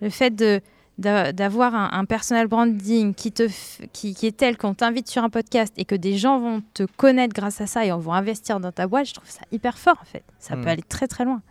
Le 0.00 0.10
fait 0.10 0.30
de 0.30 0.60
d'avoir 0.98 1.74
un, 1.74 1.90
un 1.92 2.04
personal 2.04 2.46
branding 2.46 3.14
qui, 3.14 3.32
te 3.32 3.42
f- 3.44 3.80
qui, 3.92 4.14
qui 4.14 4.26
est 4.26 4.36
tel 4.36 4.56
qu'on 4.56 4.74
t'invite 4.74 5.08
sur 5.08 5.24
un 5.24 5.30
podcast 5.30 5.74
et 5.76 5.84
que 5.84 5.94
des 5.96 6.16
gens 6.16 6.38
vont 6.38 6.62
te 6.72 6.84
connaître 6.96 7.34
grâce 7.34 7.60
à 7.60 7.66
ça 7.66 7.84
et 7.84 7.90
vont 7.90 8.12
investir 8.12 8.60
dans 8.60 8.70
ta 8.72 8.86
boîte, 8.86 9.06
je 9.08 9.14
trouve 9.14 9.28
ça 9.28 9.40
hyper 9.50 9.76
fort 9.76 9.98
en 10.00 10.04
fait. 10.04 10.22
Ça 10.38 10.56
peut 10.56 10.68
aller 10.68 10.82
très 10.82 11.08
très 11.08 11.24
loin. 11.24 11.42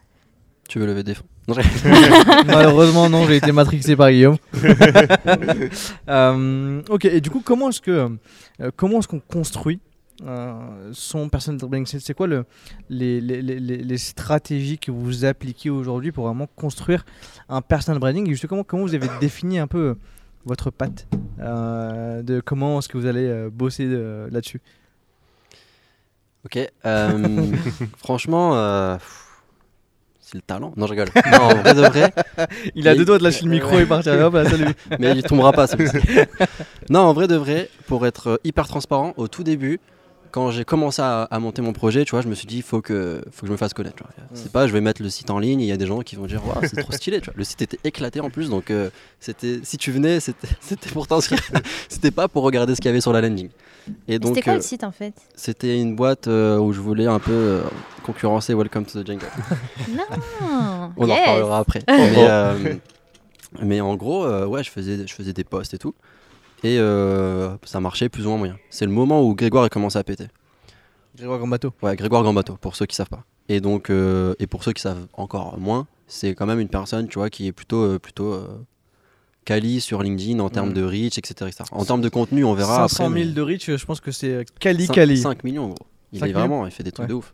Tu 0.69 0.79
veux 0.79 0.85
lever 0.85 1.03
des 1.03 1.13
fonds? 1.13 1.25
Malheureusement, 2.45 3.09
non, 3.09 3.25
j'ai 3.27 3.35
été 3.35 3.51
matrixé 3.51 3.97
par 3.97 4.09
Guillaume. 4.11 4.37
Euh, 6.09 6.81
ok, 6.89 7.05
et 7.05 7.21
du 7.21 7.29
coup, 7.29 7.41
comment 7.43 7.69
est-ce 7.69 7.81
que 7.81 7.91
euh, 8.61 8.71
comment 8.75 8.99
est-ce 8.99 9.07
qu'on 9.07 9.19
construit 9.19 9.79
euh, 10.21 10.89
son 10.93 11.27
personal 11.29 11.59
branding 11.59 11.85
C'est 11.85 12.13
quoi 12.13 12.27
le, 12.27 12.45
les, 12.89 13.19
les, 13.19 13.41
les, 13.41 13.59
les- 13.59 13.77
les 13.83 13.97
stratégies 13.97 14.77
que 14.77 14.91
vous 14.91 15.25
appliquez 15.25 15.69
aujourd'hui 15.69 16.11
pour 16.11 16.25
vraiment 16.27 16.47
construire 16.55 17.03
un 17.49 17.61
personal 17.61 17.99
branding? 17.99 18.27
Et 18.27 18.31
justement, 18.31 18.63
comment 18.63 18.83
vous 18.83 18.93
avez 18.95 19.07
défini 19.19 19.57
un 19.59 19.67
peu 19.67 19.79
euh, 19.79 19.95
votre 20.45 20.69
patte 20.71 21.07
euh, 21.39 22.21
de 22.21 22.39
comment 22.41 22.79
est-ce 22.79 22.89
que 22.89 22.97
vous 22.97 23.05
allez 23.07 23.47
bosser 23.51 23.85
là-dessus? 24.31 24.61
Ok. 26.45 26.59
euh, 26.85 27.47
franchement, 27.97 28.55
euh, 28.55 28.97
c'est 30.19 30.35
le 30.35 30.41
talent. 30.41 30.73
Non, 30.75 30.87
je 30.87 30.91
rigole. 30.91 31.09
Non, 31.31 31.37
en 31.43 31.55
vrai 31.55 31.73
de 31.73 31.81
vrai. 31.81 32.13
Il 32.75 32.87
a 32.87 32.95
deux 32.95 33.05
doigts 33.05 33.17
de 33.17 33.23
lâcher 33.23 33.45
le 33.45 33.51
micro 33.51 33.79
et 33.79 33.85
partir. 33.85 34.13
Hop, 34.19 34.33
là, 34.33 34.45
salut. 34.49 34.73
mais 34.99 35.11
il 35.15 35.23
tombera 35.23 35.53
pas 35.53 35.67
celui-ci. 35.67 35.97
non, 36.89 36.99
en 37.01 37.13
vrai 37.13 37.27
de 37.27 37.35
vrai, 37.35 37.69
pour 37.87 38.05
être 38.05 38.39
hyper 38.43 38.67
transparent, 38.67 39.13
au 39.17 39.27
tout 39.29 39.43
début, 39.43 39.79
quand 40.33 40.49
j'ai 40.49 40.65
commencé 40.65 40.99
à, 40.99 41.23
à 41.23 41.37
monter 41.37 41.61
mon 41.61 41.73
projet, 41.73 42.05
tu 42.05 42.11
vois, 42.11 42.21
je 42.21 42.27
me 42.27 42.33
suis 42.33 42.47
dit, 42.47 42.57
il 42.57 42.63
faut 42.63 42.81
que, 42.81 43.21
faut 43.31 43.41
que 43.41 43.47
je 43.47 43.51
me 43.51 43.57
fasse 43.57 43.73
connaître. 43.75 44.01
vois. 44.01 44.09
C'est 44.33 44.51
pas, 44.51 44.65
je 44.67 44.73
vais 44.73 44.81
mettre 44.81 45.03
le 45.03 45.09
site 45.09 45.29
en 45.29 45.37
ligne, 45.37 45.61
il 45.61 45.67
y 45.67 45.71
a 45.71 45.77
des 45.77 45.85
gens 45.85 45.99
qui 46.01 46.15
vont 46.15 46.25
dire, 46.25 46.41
Waouh, 46.45 46.67
c'est 46.67 46.81
trop 46.81 46.91
stylé. 46.91 47.19
Tu 47.21 47.25
vois. 47.25 47.35
Le 47.37 47.43
site 47.43 47.61
était 47.61 47.77
éclaté 47.83 48.19
en 48.19 48.31
plus, 48.31 48.49
donc 48.49 48.71
euh, 48.71 48.89
c'était, 49.19 49.59
si 49.63 49.77
tu 49.77 49.91
venais, 49.91 50.19
c'était, 50.19 50.47
pourtant, 50.93 51.19
c'était 51.87 52.09
pas 52.11 52.27
pour 52.27 52.41
regarder 52.43 52.73
ce 52.73 52.81
qu'il 52.81 52.89
y 52.89 52.91
avait 52.91 52.99
sur 53.01 53.13
la 53.13 53.21
landing. 53.21 53.49
Et 54.07 54.17
donc, 54.17 54.29
C'était 54.35 54.41
quoi 54.41 54.53
euh, 54.53 54.57
le 54.57 54.61
site 54.63 54.83
en 54.83 54.91
fait? 54.91 55.13
c'était 55.35 55.79
une 55.79 55.95
boîte 55.95 56.27
euh, 56.27 56.57
où 56.57 56.73
je 56.73 56.79
voulais 56.79 57.05
un 57.05 57.19
peu 57.19 57.31
euh, 57.31 57.61
concurrencer 58.03 58.53
Welcome 58.55 58.85
to 58.85 59.03
the 59.03 59.05
Jungle. 59.05 59.25
Non 59.89 60.03
On 60.97 61.03
en 61.03 61.07
Yes. 61.07 61.19
reparlera 61.19 61.59
après. 61.59 61.83
mais, 61.87 62.15
euh, 62.17 62.75
mais 63.61 63.81
en 63.81 63.95
gros, 63.95 64.25
euh, 64.25 64.45
ouais, 64.47 64.63
je 64.63 64.71
faisais, 64.71 65.05
je 65.05 65.13
faisais 65.13 65.33
des 65.33 65.43
posts 65.43 65.73
et 65.73 65.77
tout. 65.77 65.93
Et 66.63 66.77
euh, 66.79 67.55
ça 67.63 67.79
marchait 67.79 68.09
plus 68.09 68.25
ou 68.25 68.29
moins 68.29 68.37
moyen. 68.37 68.57
C'est 68.69 68.85
le 68.85 68.91
moment 68.91 69.21
où 69.21 69.35
Grégoire 69.35 69.63
a 69.65 69.69
commencé 69.69 69.97
à 69.97 70.03
péter. 70.03 70.27
Grégoire 71.17 71.39
Gambato. 71.39 71.73
Ouais, 71.81 71.95
Grégoire 71.95 72.23
Gambato, 72.23 72.55
pour 72.59 72.75
ceux 72.75 72.85
qui 72.85 72.95
savent 72.95 73.09
pas. 73.09 73.23
Et 73.49 73.59
donc, 73.61 73.89
euh, 73.89 74.33
et 74.39 74.47
pour 74.47 74.63
ceux 74.63 74.71
qui 74.73 74.81
savent 74.81 75.05
encore 75.13 75.59
moins, 75.59 75.87
c'est 76.07 76.33
quand 76.35 76.45
même 76.45 76.59
une 76.59 76.69
personne, 76.69 77.07
tu 77.07 77.19
vois, 77.19 77.29
qui 77.29 77.47
est 77.47 77.51
plutôt, 77.51 77.83
euh, 77.83 77.99
plutôt 77.99 78.37
quali 79.45 79.81
sur 79.81 80.01
LinkedIn 80.01 80.39
en 80.39 80.49
termes 80.49 80.69
Mm. 80.69 80.73
de 80.73 80.83
reach, 80.83 81.17
etc., 81.17 81.33
etc. 81.49 81.63
En 81.73 81.83
termes 81.83 82.01
de 82.01 82.07
contenu, 82.09 82.45
on 82.45 82.53
verra 82.53 82.87
500 82.87 83.05
après. 83.07 83.19
000 83.19 83.27
mais 83.29 83.33
de 83.35 83.41
reach, 83.41 83.69
je 83.75 83.85
pense 83.85 83.99
que 83.99 84.11
c'est 84.11 84.43
cin- 84.43 84.87
Kali. 84.91 85.17
5 85.17 85.43
millions, 85.43 85.67
gros. 85.67 85.75
Il 86.13 86.19
5 86.19 86.29
est 86.29 86.33
vraiment, 86.33 86.65
il 86.65 86.71
fait 86.71 86.83
des 86.83 86.91
trucs 86.93 87.03
Ouais. 87.05 87.09
de 87.09 87.15
ouf. 87.15 87.33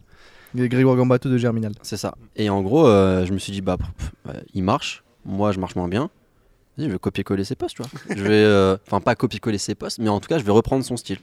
Grégoire 0.56 0.96
Gambato 0.96 1.30
de 1.30 1.38
Germinal. 1.38 1.74
C'est 1.84 1.98
ça. 1.98 2.16
Et 2.36 2.50
en 2.50 2.62
gros, 2.64 2.88
euh, 2.88 3.24
je 3.26 3.32
me 3.34 3.38
suis 3.38 3.52
dit, 3.54 3.62
bah, 3.62 3.78
pff, 3.78 4.12
il 4.56 4.64
marche. 4.64 5.04
Moi, 5.24 5.52
je 5.52 5.60
marche 5.60 5.76
moins 5.76 5.88
bien. 5.88 6.10
Je 6.88 6.92
vais 6.92 7.00
copier-coller 7.00 7.44
ses 7.44 7.56
posts, 7.56 7.76
tu 7.76 7.84
vois. 7.84 7.92
je 8.16 8.24
vais, 8.24 8.44
euh, 8.44 8.78
enfin, 8.88 9.02
pas 9.02 9.16
copier-coller 9.16 9.58
ses 9.58 9.76
posts, 9.76 10.00
mais 10.00 10.10
en 10.10 10.20
tout 10.20 10.28
cas, 10.28 10.38
je 10.40 10.44
vais 10.44 10.52
reprendre 10.52 10.84
son 10.86 10.98
style. 10.98 11.20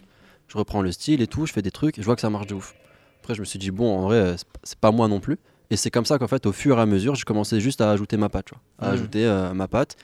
Je 0.48 0.56
reprends 0.58 0.82
le 0.82 0.92
style 0.92 1.22
et 1.22 1.26
tout, 1.26 1.46
je 1.46 1.52
fais 1.52 1.62
des 1.62 1.70
trucs, 1.70 1.98
et 1.98 2.02
je 2.02 2.06
vois 2.06 2.14
que 2.14 2.20
ça 2.20 2.30
marche 2.30 2.46
de 2.46 2.54
ouf. 2.54 2.74
Après, 3.20 3.34
je 3.34 3.40
me 3.40 3.44
suis 3.44 3.58
dit, 3.58 3.70
bon, 3.70 3.98
en 3.98 4.02
vrai, 4.02 4.36
c'est 4.62 4.78
pas 4.78 4.90
moi 4.92 5.08
non 5.08 5.18
plus. 5.20 5.38
Et 5.70 5.76
c'est 5.76 5.90
comme 5.90 6.04
ça 6.04 6.18
qu'en 6.18 6.28
fait, 6.28 6.46
au 6.46 6.52
fur 6.52 6.78
et 6.78 6.80
à 6.80 6.86
mesure, 6.86 7.14
j'ai 7.16 7.24
commencé 7.24 7.58
juste 7.60 7.80
à 7.80 7.90
ajouter 7.90 8.16
ma 8.16 8.28
patte, 8.28 8.46
tu 8.46 8.54
vois. 8.54 8.86
À 8.86 8.90
Mhm. 8.90 8.94
ajouter 8.94 9.24
euh, 9.26 9.52
ma 9.54 9.66
patte. 9.66 9.96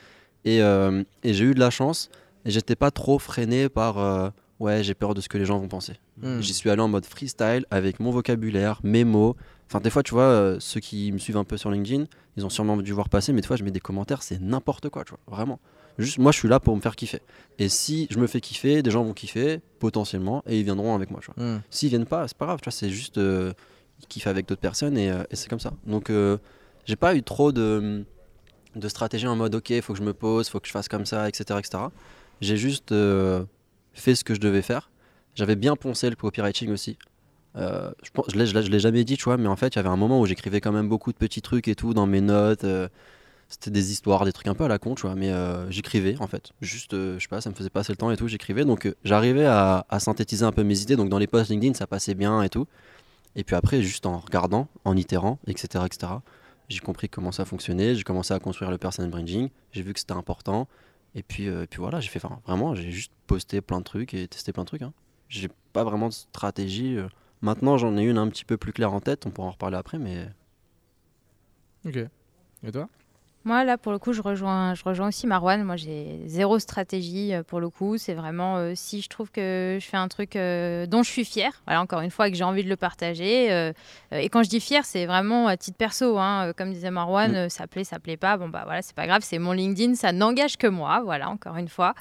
Et, 0.45 0.61
euh, 0.63 1.05
et 1.23 1.33
j'ai 1.35 1.45
eu 1.45 1.55
de 1.55 1.61
la 1.61 1.71
chance, 1.71 2.11
et 2.45 2.51
j'étais 2.51 2.75
pas 2.75 2.91
trop 2.91 3.21
freiné 3.21 3.69
par, 3.69 4.33
ouais, 4.59 4.83
j'ai 4.83 4.95
peur 4.95 5.15
de 5.15 5.21
ce 5.21 5.29
que 5.29 5.39
les 5.39 5.45
gens 5.45 5.59
vont 5.59 5.69
penser. 5.69 5.93
Hmm. 6.21 6.41
J'y 6.41 6.53
suis 6.55 6.69
allé 6.71 6.81
en 6.83 6.89
mode 6.89 7.07
freestyle 7.07 7.65
avec 7.71 8.01
mon 8.01 8.11
vocabulaire, 8.11 8.81
mes 8.83 9.05
mots. 9.05 9.37
Enfin, 9.73 9.81
des 9.81 9.89
fois, 9.89 10.03
tu 10.03 10.13
vois, 10.13 10.25
euh, 10.25 10.57
ceux 10.61 10.81
qui 10.81 11.11
me 11.13 11.17
suivent 11.17 11.39
un 11.39 11.45
peu 11.45 11.57
sur 11.57 11.71
LinkedIn, 11.71 12.05
ils 12.37 12.45
ont 12.45 12.51
sûrement 12.51 12.77
dû 12.77 12.93
voir 12.93 13.09
passer, 13.09 13.33
mais 13.33 13.41
des 13.41 13.47
fois, 13.47 13.57
je 13.57 13.65
mets 13.65 13.71
des 13.71 13.81
commentaires, 13.81 14.23
c'est 14.23 14.39
n'importe 14.39 14.91
quoi, 14.91 15.03
tu 15.03 15.13
vois, 15.13 15.21
vraiment. 15.35 15.61
Juste, 15.97 16.19
moi, 16.19 16.31
je 16.31 16.37
suis 16.37 16.49
là 16.49 16.61
pour 16.61 16.77
me 16.77 16.83
faire 16.83 16.95
kiffer. 16.95 17.21
Et 17.59 17.71
si 17.71 18.07
je 18.11 18.19
me 18.19 18.27
fais 18.27 18.43
kiffer, 18.43 18.83
des 18.83 18.91
gens 18.91 19.03
vont 19.03 19.15
kiffer, 19.15 19.61
potentiellement, 19.79 20.43
et 20.47 20.59
ils 20.59 20.65
viendront 20.65 20.95
avec 20.95 21.11
moi, 21.11 21.21
tu 21.23 21.31
vois. 21.35 21.43
Hmm. 21.43 21.63
S'ils 21.71 21.89
viennent 21.89 22.05
pas, 22.05 22.29
c'est 22.29 22.37
pas 22.37 22.45
grave, 22.45 22.59
tu 22.61 22.67
vois, 22.67 22.73
c'est 22.73 22.91
juste. 22.91 23.17
euh, 23.17 23.55
ils 24.01 24.07
kiffent 24.09 24.27
avec 24.27 24.47
d'autres 24.47 24.61
personnes 24.61 24.99
et, 24.99 25.11
euh, 25.11 25.23
et 25.31 25.37
c'est 25.37 25.49
comme 25.49 25.61
ça. 25.61 25.73
Donc, 25.87 26.11
euh, 26.11 26.37
j'ai 26.85 26.97
pas 26.97 27.15
eu 27.15 27.23
trop 27.23 27.51
de, 27.51 28.05
de 28.77 28.89
stratégie 28.89 29.27
en 29.27 29.37
mode, 29.37 29.55
ok, 29.55 29.71
il 29.71 29.81
faut 29.81 29.95
que 29.95 29.99
je 29.99 30.05
me 30.05 30.13
pose, 30.13 30.51
faut 30.51 30.61
que 30.61 30.67
je 30.69 30.73
fasse 30.73 30.89
comme 30.89 31.07
ça, 31.07 31.31
etc. 31.31 31.59
etc. 31.59 31.85
J'ai 32.43 32.59
juste 32.59 32.91
fait 33.95 34.15
ce 34.15 34.23
que 34.23 34.35
je 34.35 34.41
devais 34.41 34.61
faire. 34.61 34.91
J'avais 35.35 35.57
bien 35.57 35.77
poncé 35.77 36.11
le 36.11 36.17
copywriting 36.17 36.71
aussi. 36.71 36.99
Euh, 37.57 37.91
je 38.03 38.11
pense, 38.11 38.35
l'ai- 38.35 38.47
jamais 38.81 39.05
dit, 39.05 39.17
tu 39.17 39.25
vois, 39.25 39.37
mais 39.37 39.49
en 39.49 39.57
fait, 39.57 39.75
il 39.75 39.77
y 39.77 39.79
avait 39.79 39.89
un 39.89 39.97
moment 39.97 40.21
où 40.21 40.27
j'écrivais 40.27 40.61
quand 40.61 40.73
même 40.73 40.89
beaucoup 40.89 41.13
de 41.13 41.19
petits 41.19 41.43
trucs 41.43 41.69
et 41.69 41.75
tout 41.75 41.95
dans 41.95 42.07
mes 42.07 42.21
notes. 42.21 42.65
euh, 42.65 42.89
c'était 43.49 43.71
des 43.71 43.93
histoires, 43.93 44.25
des 44.25 44.33
trucs 44.33 44.47
un 44.47 44.55
peu 44.55 44.65
à 44.65 44.69
la 44.69 44.79
con, 44.79 44.95
tu 44.95 45.03
vois, 45.03 45.15
mais 45.15 45.31
euh, 45.31 45.71
j'écrivais 45.71 46.17
en 46.21 46.27
fait. 46.27 46.53
Juste, 46.63 46.93
je 46.93 47.19
sais 47.19 47.29
pas, 47.29 47.43
ça 47.43 47.51
me 47.51 47.55
faisait 47.55 47.69
passer 47.69 47.93
le 47.93 47.99
temps 47.99 48.11
et 48.11 48.17
tout, 48.17 48.27
j'écrivais. 48.27 48.65
Donc, 48.65 48.91
j'arrivais 49.05 49.45
à, 49.45 49.85
synthétiser 49.99 50.45
un 50.45 50.53
peu 50.53 50.63
mes 50.63 50.81
idées. 50.81 50.97
Donc, 50.97 51.11
dans 51.11 51.19
les 51.19 51.27
posts 51.27 51.51
LinkedIn, 51.51 51.75
ça 51.75 51.87
passait 51.87 52.15
bien 52.15 52.43
et 52.43 52.49
tout. 52.49 52.67
Et 53.37 53.45
puis 53.45 53.55
après, 53.55 53.83
juste 53.83 54.07
en 54.07 54.19
regardant, 54.19 54.69
en 54.87 54.97
itérant, 54.97 55.39
etc., 55.47 55.85
etc., 55.85 56.15
j'ai 56.71 56.79
compris 56.79 57.11
comment 57.11 57.33
ça 57.33 57.45
fonctionnait. 57.45 57.95
J'ai 57.95 58.05
commencé 58.05 58.33
à 58.33 58.39
construire 58.39 58.71
le 58.71 58.79
personal 58.79 59.11
branding. 59.11 59.51
J'ai 59.73 59.83
vu 59.83 59.93
que 59.93 60.01
c'était 60.01 60.13
important. 60.13 60.67
Et 61.15 61.23
puis, 61.23 61.51
puis 61.69 61.79
voilà, 61.79 62.01
j'ai 62.01 62.09
fait 62.09 62.23
vraiment, 62.47 62.75
j'ai 62.75 62.91
juste 62.91 63.13
posté 63.27 63.61
plein 63.61 63.81
de 63.81 63.85
trucs 63.85 64.15
et 64.15 64.27
testé 64.29 64.53
plein 64.53 64.63
de 64.63 64.69
trucs. 64.69 64.83
Hein. 64.83 64.95
J'ai 65.29 65.51
pas 65.75 65.85
vraiment 65.85 66.09
de 66.09 66.15
stratégie. 66.15 66.97
Maintenant, 67.43 67.77
j'en 67.77 67.97
ai 67.97 68.05
une 68.05 68.19
un 68.19 68.29
petit 68.29 68.45
peu 68.45 68.57
plus 68.57 68.73
claire 68.73 68.93
en 68.93 69.01
tête. 69.01 69.27
On 69.27 69.31
pourra 69.31 69.49
en 69.49 69.53
reparler 69.53 69.77
après, 69.77 69.99
mais 69.99 70.29
Ok. 71.85 71.97
Et 71.97 72.73
toi? 72.73 72.89
Moi, 73.45 73.65
là, 73.65 73.77
pour 73.77 73.91
le 73.91 73.99
coup, 73.99 74.13
je 74.13 74.23
rejoins, 74.23 74.75
je 74.75 74.85
rejoins 74.85 75.09
aussi 75.09 75.27
Marwan. 75.27 75.65
Moi, 75.65 75.75
j'ai 75.77 76.21
zéro 76.27 76.61
stratégie 76.61 77.35
euh, 77.35 77.43
pour 77.43 77.59
le 77.59 77.71
coup. 77.71 77.99
C'est 77.99 78.15
vraiment 78.15 78.57
euh, 78.57 78.73
si 78.77 79.01
je 79.01 79.09
trouve 79.09 79.33
que 79.33 79.79
je 79.81 79.85
fais 79.87 79.97
un 79.97 80.07
truc 80.07 80.37
euh, 80.37 80.87
dont 80.87 81.03
je 81.03 81.11
suis 81.11 81.25
fière, 81.25 81.53
voilà, 81.67 81.81
encore 81.83 82.01
une 82.03 82.11
fois, 82.13 82.29
et 82.29 82.31
que 82.31 82.37
j'ai 82.37 82.45
envie 82.45 82.63
de 82.63 82.69
le 82.69 82.77
partager. 82.77 83.73
et 84.13 84.29
quand 84.29 84.43
je 84.45 84.49
dis 84.49 84.61
fière, 84.61 84.85
c'est 84.85 85.07
vraiment 85.07 85.49
à 85.49 85.57
titre 85.57 85.77
perso. 85.77 86.19
hein. 86.19 86.53
Comme 86.57 86.73
disait 86.73 86.91
Marwan, 86.91 87.47
Mm. 87.47 87.49
ça 87.49 87.67
plaît, 87.67 87.85
ça 87.85 87.99
plaît 87.99 88.17
pas. 88.17 88.37
Bon, 88.37 88.49
bah 88.49 88.63
voilà, 88.65 88.83
c'est 88.83 88.95
pas 88.95 89.07
grave, 89.07 89.23
c'est 89.25 89.39
mon 89.39 89.53
LinkedIn, 89.53 89.95
ça 89.95 90.13
n'engage 90.13 90.57
que 90.57 90.67
moi. 90.67 91.01
Voilà, 91.05 91.29
encore 91.29 91.57
une 91.57 91.69
fois. 91.69 91.95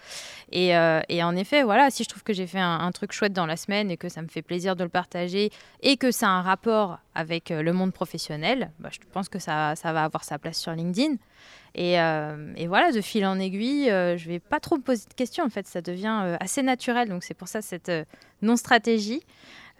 Et, 0.52 0.70
et 1.10 1.24
en 1.24 1.36
effet, 1.36 1.64
voilà, 1.64 1.90
si 1.90 2.04
je 2.04 2.10
trouve 2.10 2.24
que 2.24 2.34
j'ai 2.34 2.48
fait 2.48 2.60
un, 2.60 2.80
un 2.82 2.92
truc 2.92 3.12
chouette 3.14 3.34
dans 3.34 3.46
la 3.46 3.58
semaine 3.58 3.90
et 3.90 3.98
que 3.98 4.10
ça 4.10 4.22
me 4.22 4.28
fait 4.28 4.42
plaisir 4.42 4.76
de 4.76 4.84
le 4.84 4.90
partager 4.90 5.50
et 5.82 5.98
que 5.98 6.12
ça 6.12 6.28
a 6.28 6.32
un 6.32 6.42
rapport 6.42 7.00
avec 7.16 7.52
euh, 7.52 7.62
le 7.62 7.74
monde 7.74 7.92
professionnel, 7.94 8.72
bah, 8.80 8.90
je 8.92 9.00
pense 9.12 9.28
que 9.30 9.40
ça, 9.40 9.76
ça 9.76 9.92
va 9.94 10.04
avoir 10.04 10.24
sa 10.24 10.40
place 10.40 10.58
sur 10.58 10.72
LinkedIn. 10.74 11.16
Et, 11.76 12.00
euh, 12.00 12.54
et 12.58 12.68
voilà, 12.68 12.92
de 12.92 13.02
fil 13.02 13.26
en 13.26 13.40
aiguille, 13.40 13.90
euh, 13.90 14.18
je 14.18 14.28
vais 14.28 14.40
pas 14.40 14.60
trop 14.60 14.78
me 14.78 14.82
poser 14.82 15.06
de 15.10 15.14
questions. 15.14 15.44
En 15.46 15.50
fait, 15.50 15.68
ça 15.68 15.82
devient 15.82 16.20
euh, 16.24 16.38
assez 16.40 16.62
naturel. 16.64 17.10
Donc 17.10 17.24
c'est 17.24 17.34
pour 17.34 17.48
ça 17.48 17.62
cette 17.62 17.90
euh, 17.90 18.04
non-stratégie. 18.42 19.22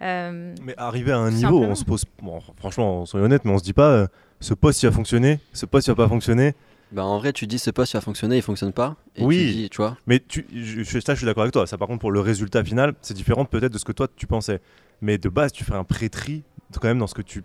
Euh, 0.00 0.54
Mais 0.62 0.74
arrivé 0.78 1.12
à 1.12 1.18
un 1.18 1.30
niveau, 1.30 1.40
simplement. 1.42 1.68
on 1.72 1.74
se 1.74 1.84
pose. 1.84 2.04
Bon, 2.22 2.40
franchement, 2.56 3.06
soyons 3.06 3.26
honnêtes, 3.26 3.44
mais 3.44 3.52
on 3.52 3.58
se 3.58 3.62
dit 3.64 3.72
pas 3.74 3.90
euh, 3.90 4.06
ce 4.40 4.54
poste 4.54 4.82
il 4.82 4.86
a 4.86 4.92
fonctionné, 4.92 5.38
ce 5.52 5.66
poste 5.66 5.86
il 5.86 5.90
va 5.90 5.94
pas 5.96 6.08
fonctionner. 6.08 6.54
bah, 6.90 7.04
en 7.04 7.18
vrai, 7.18 7.32
tu 7.32 7.46
dis 7.46 7.58
ce 7.58 7.70
poste 7.70 7.92
il 7.92 7.96
va 7.98 8.00
fonctionner, 8.00 8.36
il 8.36 8.42
fonctionne 8.42 8.72
pas. 8.72 8.96
Et 9.14 9.24
Oui. 9.24 9.36
tu 9.38 9.52
dis, 9.52 9.70
tu 9.70 9.76
vois, 9.76 9.96
Mais 10.06 10.18
tu, 10.18 10.46
je, 10.52 10.82
je- 10.82 10.98
ça, 10.98 11.12
je 11.14 11.18
suis 11.18 11.26
d'accord 11.26 11.42
avec 11.42 11.52
toi. 11.52 11.66
Ça, 11.66 11.78
par 11.78 11.86
contre, 11.88 12.00
pour 12.00 12.10
le 12.10 12.20
résultat 12.20 12.64
final, 12.64 12.94
c'est 13.02 13.14
différent 13.14 13.44
peut-être 13.44 13.72
de 13.72 13.78
ce 13.78 13.84
que 13.84 13.92
toi 13.92 14.08
tu 14.16 14.26
pensais. 14.26 14.60
Mais 15.02 15.18
de 15.18 15.28
base, 15.28 15.52
tu 15.52 15.62
fais 15.64 15.74
un 15.74 15.84
pré-tri 15.84 16.42
quand 16.80 16.88
même 16.88 16.98
dans 16.98 17.06
ce 17.06 17.14
que 17.14 17.22
tu, 17.22 17.42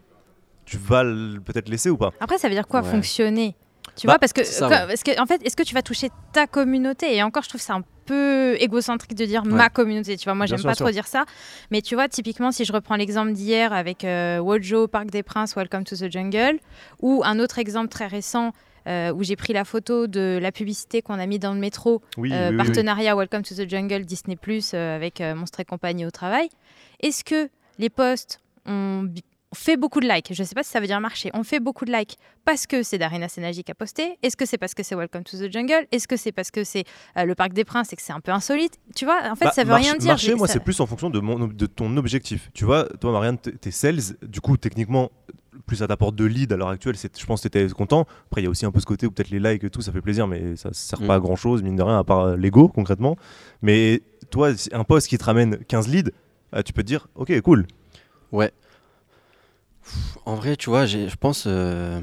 tu 0.66 0.78
vas 0.78 1.04
peut-être 1.04 1.70
laisser 1.70 1.90
ou 1.90 1.98
pas? 1.98 2.12
Après, 2.20 2.38
ça 2.38 2.48
veut 2.48 2.54
dire 2.56 2.68
quoi 2.68 2.82
Ouais. 2.82 2.90
fonctionner? 2.92 3.56
Tu 3.96 4.06
Bah, 4.06 4.14
vois, 4.14 4.20
parce 4.20 4.34
que, 4.34 4.44
ça, 4.44 4.68
ouais. 4.68 4.88
parce 4.88 5.02
que, 5.04 5.20
en 5.20 5.26
fait, 5.26 5.42
est-ce 5.46 5.56
que 5.56 5.64
tu 5.64 5.74
vas 5.74 5.82
toucher 5.82 6.10
ta 6.34 6.46
communauté? 6.46 7.16
Et 7.16 7.24
encore, 7.24 7.44
je 7.44 7.50
trouve 7.50 7.62
c'est 7.62 7.72
un 7.72 7.84
peu 8.06 8.56
égocentrique 8.60 9.16
de 9.16 9.26
dire 9.26 9.44
ma 9.46 9.70
communauté. 9.70 10.16
Tu 10.18 10.26
vois, 10.26 10.36
moi, 10.36 10.46
j'aime 10.46 10.62
pas 10.62 10.76
sûr. 10.76 10.86
trop 10.86 10.92
dire 10.92 11.08
ça. 11.08 11.26
Mais 11.72 11.82
tu 11.82 11.96
vois, 11.96 12.08
typiquement, 12.08 12.52
si 12.52 12.64
je 12.66 12.72
reprends 12.74 12.96
l'exemple 12.96 13.32
d'hier 13.34 13.74
avec 13.74 14.04
euh, 14.04 14.40
Wojo, 14.40 14.88
Parc 14.88 15.08
des 15.10 15.24
Princes, 15.24 15.56
Welcome 15.56 15.84
to 15.84 15.96
the 15.96 16.12
Jungle, 16.12 16.60
ou 17.02 17.22
un 17.26 17.40
autre 17.40 17.60
exemple 17.60 17.88
très 17.90 18.08
récent 18.08 18.52
euh, 18.88 19.12
où 19.14 19.24
j'ai 19.24 19.36
pris 19.36 19.52
la 19.54 19.66
photo 19.66 20.08
de 20.08 20.38
la 20.42 20.52
publicité 20.54 21.02
qu'on 21.02 21.20
a 21.20 21.26
mis 21.26 21.40
dans 21.40 21.54
le 21.54 21.60
métro, 21.60 22.02
Oui, 22.18 22.32
euh, 22.32 22.36
oui, 22.36 22.44
oui, 22.44 22.52
oui. 22.52 22.58
partenariat 22.66 23.16
Welcome 23.16 23.44
to 23.44 23.56
the 23.56 23.70
Jungle 23.70 24.06
Disney 24.06 24.36
Plus 24.38 24.74
avec 24.74 25.20
euh, 25.22 25.34
Monstre 25.36 25.60
et 25.62 25.66
compagnie 25.66 26.06
au 26.06 26.12
travail. 26.12 26.50
Est-ce 27.02 27.24
que 27.26 27.50
les 27.80 27.90
posts 27.90 28.40
bi- 29.04 29.24
fait 29.56 29.78
beaucoup 29.78 30.02
de 30.02 30.08
likes 30.08 30.34
Je 30.34 30.42
ne 30.42 30.46
sais 30.48 30.54
pas 30.56 30.64
si 30.64 30.70
ça 30.70 30.80
veut 30.82 30.88
dire 30.88 31.00
marcher. 31.00 31.30
On 31.34 31.44
fait 31.44 31.60
beaucoup 31.62 31.86
de 31.86 31.92
likes 31.92 32.18
parce 32.46 32.68
que 32.68 32.84
c'est 32.84 32.98
Darina 32.98 33.30
Senagi 33.30 33.64
qui 33.64 33.72
a 33.72 33.76
posté 33.76 34.18
Est-ce 34.22 34.36
que 34.38 34.46
c'est 34.46 34.58
parce 34.58 34.74
que 34.74 34.84
c'est 34.84 34.94
Welcome 34.96 35.24
to 35.24 35.38
the 35.38 35.52
Jungle? 35.52 35.88
Est-ce 35.92 36.08
que 36.08 36.18
c'est 36.18 36.32
parce 36.34 36.52
que 36.52 36.64
c'est 36.64 36.84
euh, 37.18 37.24
le 37.24 37.34
Parc 37.34 37.54
des 37.54 37.64
Princes 37.64 37.94
et 37.94 37.96
que 37.96 38.02
c'est 38.02 38.14
un 38.14 38.20
peu 38.20 38.32
insolite? 38.32 38.78
Tu 38.96 39.06
vois, 39.06 39.22
en 39.32 39.36
fait, 39.36 39.46
Bah, 39.46 39.52
ça 39.52 39.64
veut 39.64 39.74
rien 39.74 39.96
dire. 39.96 40.10
Marcher, 40.10 40.36
moi, 40.36 40.48
ça- 40.48 40.54
c'est 40.54 40.60
plus 40.60 40.80
en 40.82 40.86
fonction 40.86 41.10
de, 41.10 41.20
mon, 41.20 41.48
de 41.48 41.66
ton 41.66 41.96
objectif. 41.98 42.50
Tu 42.54 42.66
vois, 42.66 42.86
toi, 43.00 43.12
Marianne, 43.14 43.38
t'es 43.38 43.72
sales. 43.72 44.00
Du 44.22 44.42
coup, 44.42 44.58
techniquement, 44.58 45.12
plus 45.66 45.78
ça 45.78 45.88
t'apporte 45.88 46.16
de 46.16 46.26
leads 46.26 46.54
à 46.54 46.58
l'heure 46.58 46.70
actuelle, 46.70 46.98
c'est- 46.98 47.18
je 47.20 47.26
pense 47.26 47.42
que 47.42 47.48
t'étais 47.48 47.72
content. 47.74 48.06
Après, 48.28 48.42
il 48.42 48.44
y 48.44 48.48
a 48.48 48.50
aussi 48.50 48.66
un 48.66 48.72
peu 48.72 48.80
ce 48.82 48.86
côté 48.86 49.06
où 49.08 49.12
peut-être 49.12 49.30
les 49.30 49.40
likes 49.40 49.64
et 49.64 49.70
tout, 49.70 49.82
ça 49.82 49.92
fait 49.94 50.02
plaisir, 50.02 50.28
mais 50.28 50.56
ça 50.58 50.70
sert 50.74 51.02
Mm. 51.02 51.08
pas 51.08 51.16
à 51.16 51.20
grand 51.20 51.36
chose, 51.38 51.64
mine 51.64 51.76
de 51.78 51.84
rien, 51.84 51.98
à 52.00 52.04
part 52.04 52.20
euh, 52.22 52.36
l'ego, 52.38 52.68
concrètement. 52.68 53.16
Mais 53.62 54.02
toi, 54.30 54.52
un 54.74 54.84
post 54.84 55.08
qui 55.08 55.18
te 55.18 55.24
ramène 55.24 55.58
15 55.68 55.88
leads, 55.88 56.12
ah, 56.52 56.64
tu 56.64 56.74
peux 56.74 56.84
te 56.84 56.88
dire, 56.88 57.08
ok, 57.16 57.40
cool. 57.42 57.66
En 60.26 60.36
vrai, 60.36 60.56
tu 60.58 60.70
vois, 60.70 60.86
je 60.86 61.16
pense. 61.16 61.46
euh, 61.48 62.02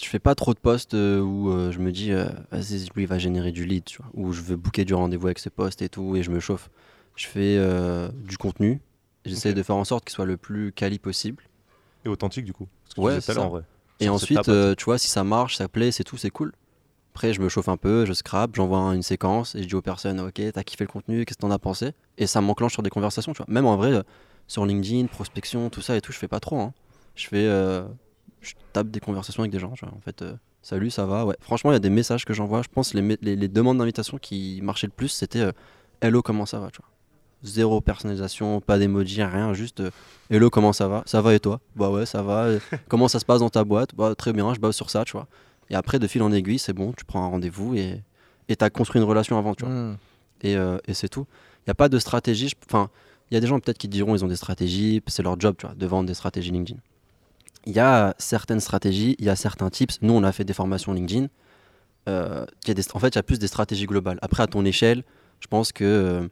je 0.00 0.06
fais 0.06 0.18
pas 0.18 0.34
trop 0.34 0.52
de 0.52 0.58
posts 0.58 0.92
euh, 0.94 1.20
où 1.20 1.50
euh, 1.50 1.72
je 1.72 1.78
me 1.78 1.90
dis, 1.90 2.12
euh, 2.12 2.26
vas-y, 2.50 2.86
lui, 2.94 3.04
il 3.04 3.06
va 3.06 3.18
générer 3.18 3.50
du 3.50 3.64
lead, 3.64 3.84
tu 3.84 3.98
vois. 4.02 4.10
Où 4.14 4.32
je 4.32 4.42
veux 4.42 4.56
booker 4.56 4.84
du 4.84 4.92
rendez-vous 4.94 5.26
avec 5.26 5.38
ce 5.38 5.48
post 5.48 5.80
et 5.80 5.88
tout, 5.88 6.16
et 6.16 6.22
je 6.22 6.30
me 6.30 6.38
chauffe. 6.40 6.68
Je 7.16 7.26
fais 7.26 7.56
euh, 7.58 8.10
du 8.24 8.36
contenu. 8.36 8.80
J'essaie 9.24 9.54
de 9.54 9.62
faire 9.62 9.76
en 9.76 9.84
sorte 9.84 10.04
qu'il 10.04 10.14
soit 10.14 10.26
le 10.26 10.36
plus 10.36 10.70
quali 10.72 10.98
possible. 10.98 11.42
Et 12.04 12.08
authentique, 12.08 12.44
du 12.44 12.52
coup. 12.52 12.68
Ce 12.88 12.94
que 12.94 13.00
Ouais, 13.00 13.20
c'est 13.20 13.38
en 13.38 13.48
vrai. 13.48 13.62
Et 13.98 14.08
ensuite, 14.10 14.50
tu 14.76 14.84
vois, 14.84 14.98
si 14.98 15.08
ça 15.08 15.24
marche, 15.24 15.56
ça 15.56 15.68
plaît, 15.68 15.90
c'est 15.90 16.04
tout, 16.04 16.18
c'est 16.18 16.30
cool. 16.30 16.52
Après, 17.14 17.32
je 17.32 17.40
me 17.40 17.48
chauffe 17.48 17.70
un 17.70 17.78
peu, 17.78 18.04
je 18.04 18.12
scrape, 18.12 18.54
j'envoie 18.54 18.78
un- 18.78 18.92
une 18.92 19.02
séquence 19.02 19.54
et 19.54 19.62
je 19.62 19.68
dis 19.68 19.74
aux 19.74 19.80
personnes, 19.80 20.20
ok, 20.20 20.38
t'as 20.52 20.62
kiffé 20.62 20.84
le 20.84 20.88
contenu, 20.92 21.24
qu'est-ce 21.24 21.38
que 21.38 21.40
t'en 21.40 21.50
as 21.50 21.58
pensé? 21.58 21.92
Et 22.18 22.26
ça 22.26 22.42
m'enclenche 22.42 22.74
sur 22.74 22.82
des 22.82 22.90
conversations, 22.90 23.32
tu 23.32 23.38
vois. 23.38 23.46
Même 23.48 23.64
en 23.64 23.76
vrai, 23.78 24.02
sur 24.46 24.64
LinkedIn, 24.66 25.06
prospection, 25.06 25.70
tout 25.70 25.80
ça 25.82 25.96
et 25.96 26.00
tout, 26.00 26.12
je 26.12 26.18
fais 26.18 26.28
pas 26.28 26.40
trop. 26.40 26.60
hein. 26.60 26.72
Je 27.14 27.26
fais, 27.28 27.46
euh, 27.46 27.84
je 28.40 28.52
tape 28.72 28.88
des 28.88 29.00
conversations 29.00 29.42
avec 29.42 29.52
des 29.52 29.58
gens, 29.58 29.72
tu 29.72 29.84
vois. 29.84 29.94
En 29.94 30.00
fait, 30.00 30.22
euh, 30.22 30.34
salut, 30.62 30.90
ça 30.90 31.06
va, 31.06 31.24
ouais. 31.24 31.36
Franchement, 31.40 31.70
il 31.70 31.74
y 31.74 31.76
a 31.76 31.80
des 31.80 31.90
messages 31.90 32.24
que 32.24 32.34
j'envoie. 32.34 32.62
Je 32.62 32.68
pense 32.68 32.94
les, 32.94 33.16
les, 33.22 33.36
les 33.36 33.48
demandes 33.48 33.78
d'invitation 33.78 34.18
qui 34.18 34.60
marchaient 34.62 34.86
le 34.86 34.92
plus, 34.92 35.08
c'était 35.08 35.40
euh, 35.40 35.52
hello, 36.00 36.22
comment 36.22 36.46
ça 36.46 36.58
va, 36.60 36.70
tu 36.70 36.78
vois. 36.80 36.88
Zéro 37.42 37.80
personnalisation, 37.80 38.60
pas 38.60 38.78
d'emoji, 38.78 39.22
rien, 39.22 39.52
juste 39.52 39.82
hello, 40.30 40.48
comment 40.50 40.72
ça 40.72 40.88
va 40.88 41.02
Ça 41.06 41.20
va 41.20 41.34
et 41.34 41.38
toi? 41.40 41.60
Bah 41.76 41.90
ouais, 41.90 42.06
ça 42.06 42.22
va. 42.22 42.48
Comment 42.88 43.08
ça 43.08 43.20
se 43.20 43.24
passe 43.26 43.40
dans 43.40 43.50
ta 43.50 43.62
boîte? 43.62 43.94
Bah 43.94 44.14
très 44.16 44.32
bien, 44.32 44.52
je 44.54 44.58
bosse 44.58 44.74
sur 44.74 44.88
ça, 44.90 45.04
tu 45.04 45.12
vois. 45.12 45.28
Et 45.70 45.74
après, 45.74 45.98
de 45.98 46.06
fil 46.06 46.22
en 46.22 46.32
aiguille, 46.32 46.58
c'est 46.58 46.72
bon, 46.72 46.92
tu 46.92 47.04
prends 47.04 47.22
un 47.24 47.28
rendez-vous 47.28 47.74
et 47.74 48.02
et 48.48 48.56
t'as 48.56 48.70
construit 48.70 49.00
une 49.02 49.06
relation 49.06 49.38
avant, 49.38 49.54
tu 49.54 49.64
vois. 49.64 49.74
Hmm. 49.74 49.96
Et, 50.42 50.52
et 50.54 50.94
c'est 50.94 51.08
tout. 51.08 51.26
Il 51.60 51.68
n'y 51.68 51.72
a 51.72 51.74
pas 51.74 51.88
de 51.88 51.98
stratégie. 51.98 52.48
je- 52.48 52.54
Enfin, 52.66 52.90
il 53.30 53.34
y 53.34 53.36
a 53.36 53.40
des 53.40 53.46
gens 53.46 53.58
peut-être 53.60 53.78
qui 53.78 53.88
diront 53.88 54.14
ils 54.14 54.24
ont 54.24 54.28
des 54.28 54.36
stratégies, 54.36 55.02
c'est 55.06 55.22
leur 55.22 55.38
job, 55.40 55.56
tu 55.58 55.66
vois, 55.66 55.74
de 55.74 55.86
vendre 55.86 56.06
des 56.06 56.14
stratégies 56.14 56.50
LinkedIn. 56.50 56.78
Il 57.66 57.72
y 57.74 57.80
a 57.80 58.14
certaines 58.18 58.60
stratégies, 58.60 59.16
il 59.18 59.24
y 59.24 59.28
a 59.28 59.34
certains 59.36 59.70
tips. 59.70 59.98
Nous, 60.02 60.12
on 60.12 60.22
a 60.22 60.30
fait 60.32 60.44
des 60.44 60.52
formations 60.52 60.92
LinkedIn. 60.92 61.26
Euh, 62.08 62.46
il 62.64 62.68
y 62.68 62.70
a 62.70 62.74
des, 62.74 62.82
en 62.94 62.98
fait, 63.00 63.08
il 63.08 63.16
y 63.16 63.18
a 63.18 63.24
plus 63.24 63.40
des 63.40 63.48
stratégies 63.48 63.86
globales. 63.86 64.18
Après, 64.22 64.44
à 64.44 64.46
ton 64.46 64.64
échelle, 64.64 65.02
je 65.40 65.48
pense 65.48 65.72
que. 65.72 65.84
euh, 65.84 66.28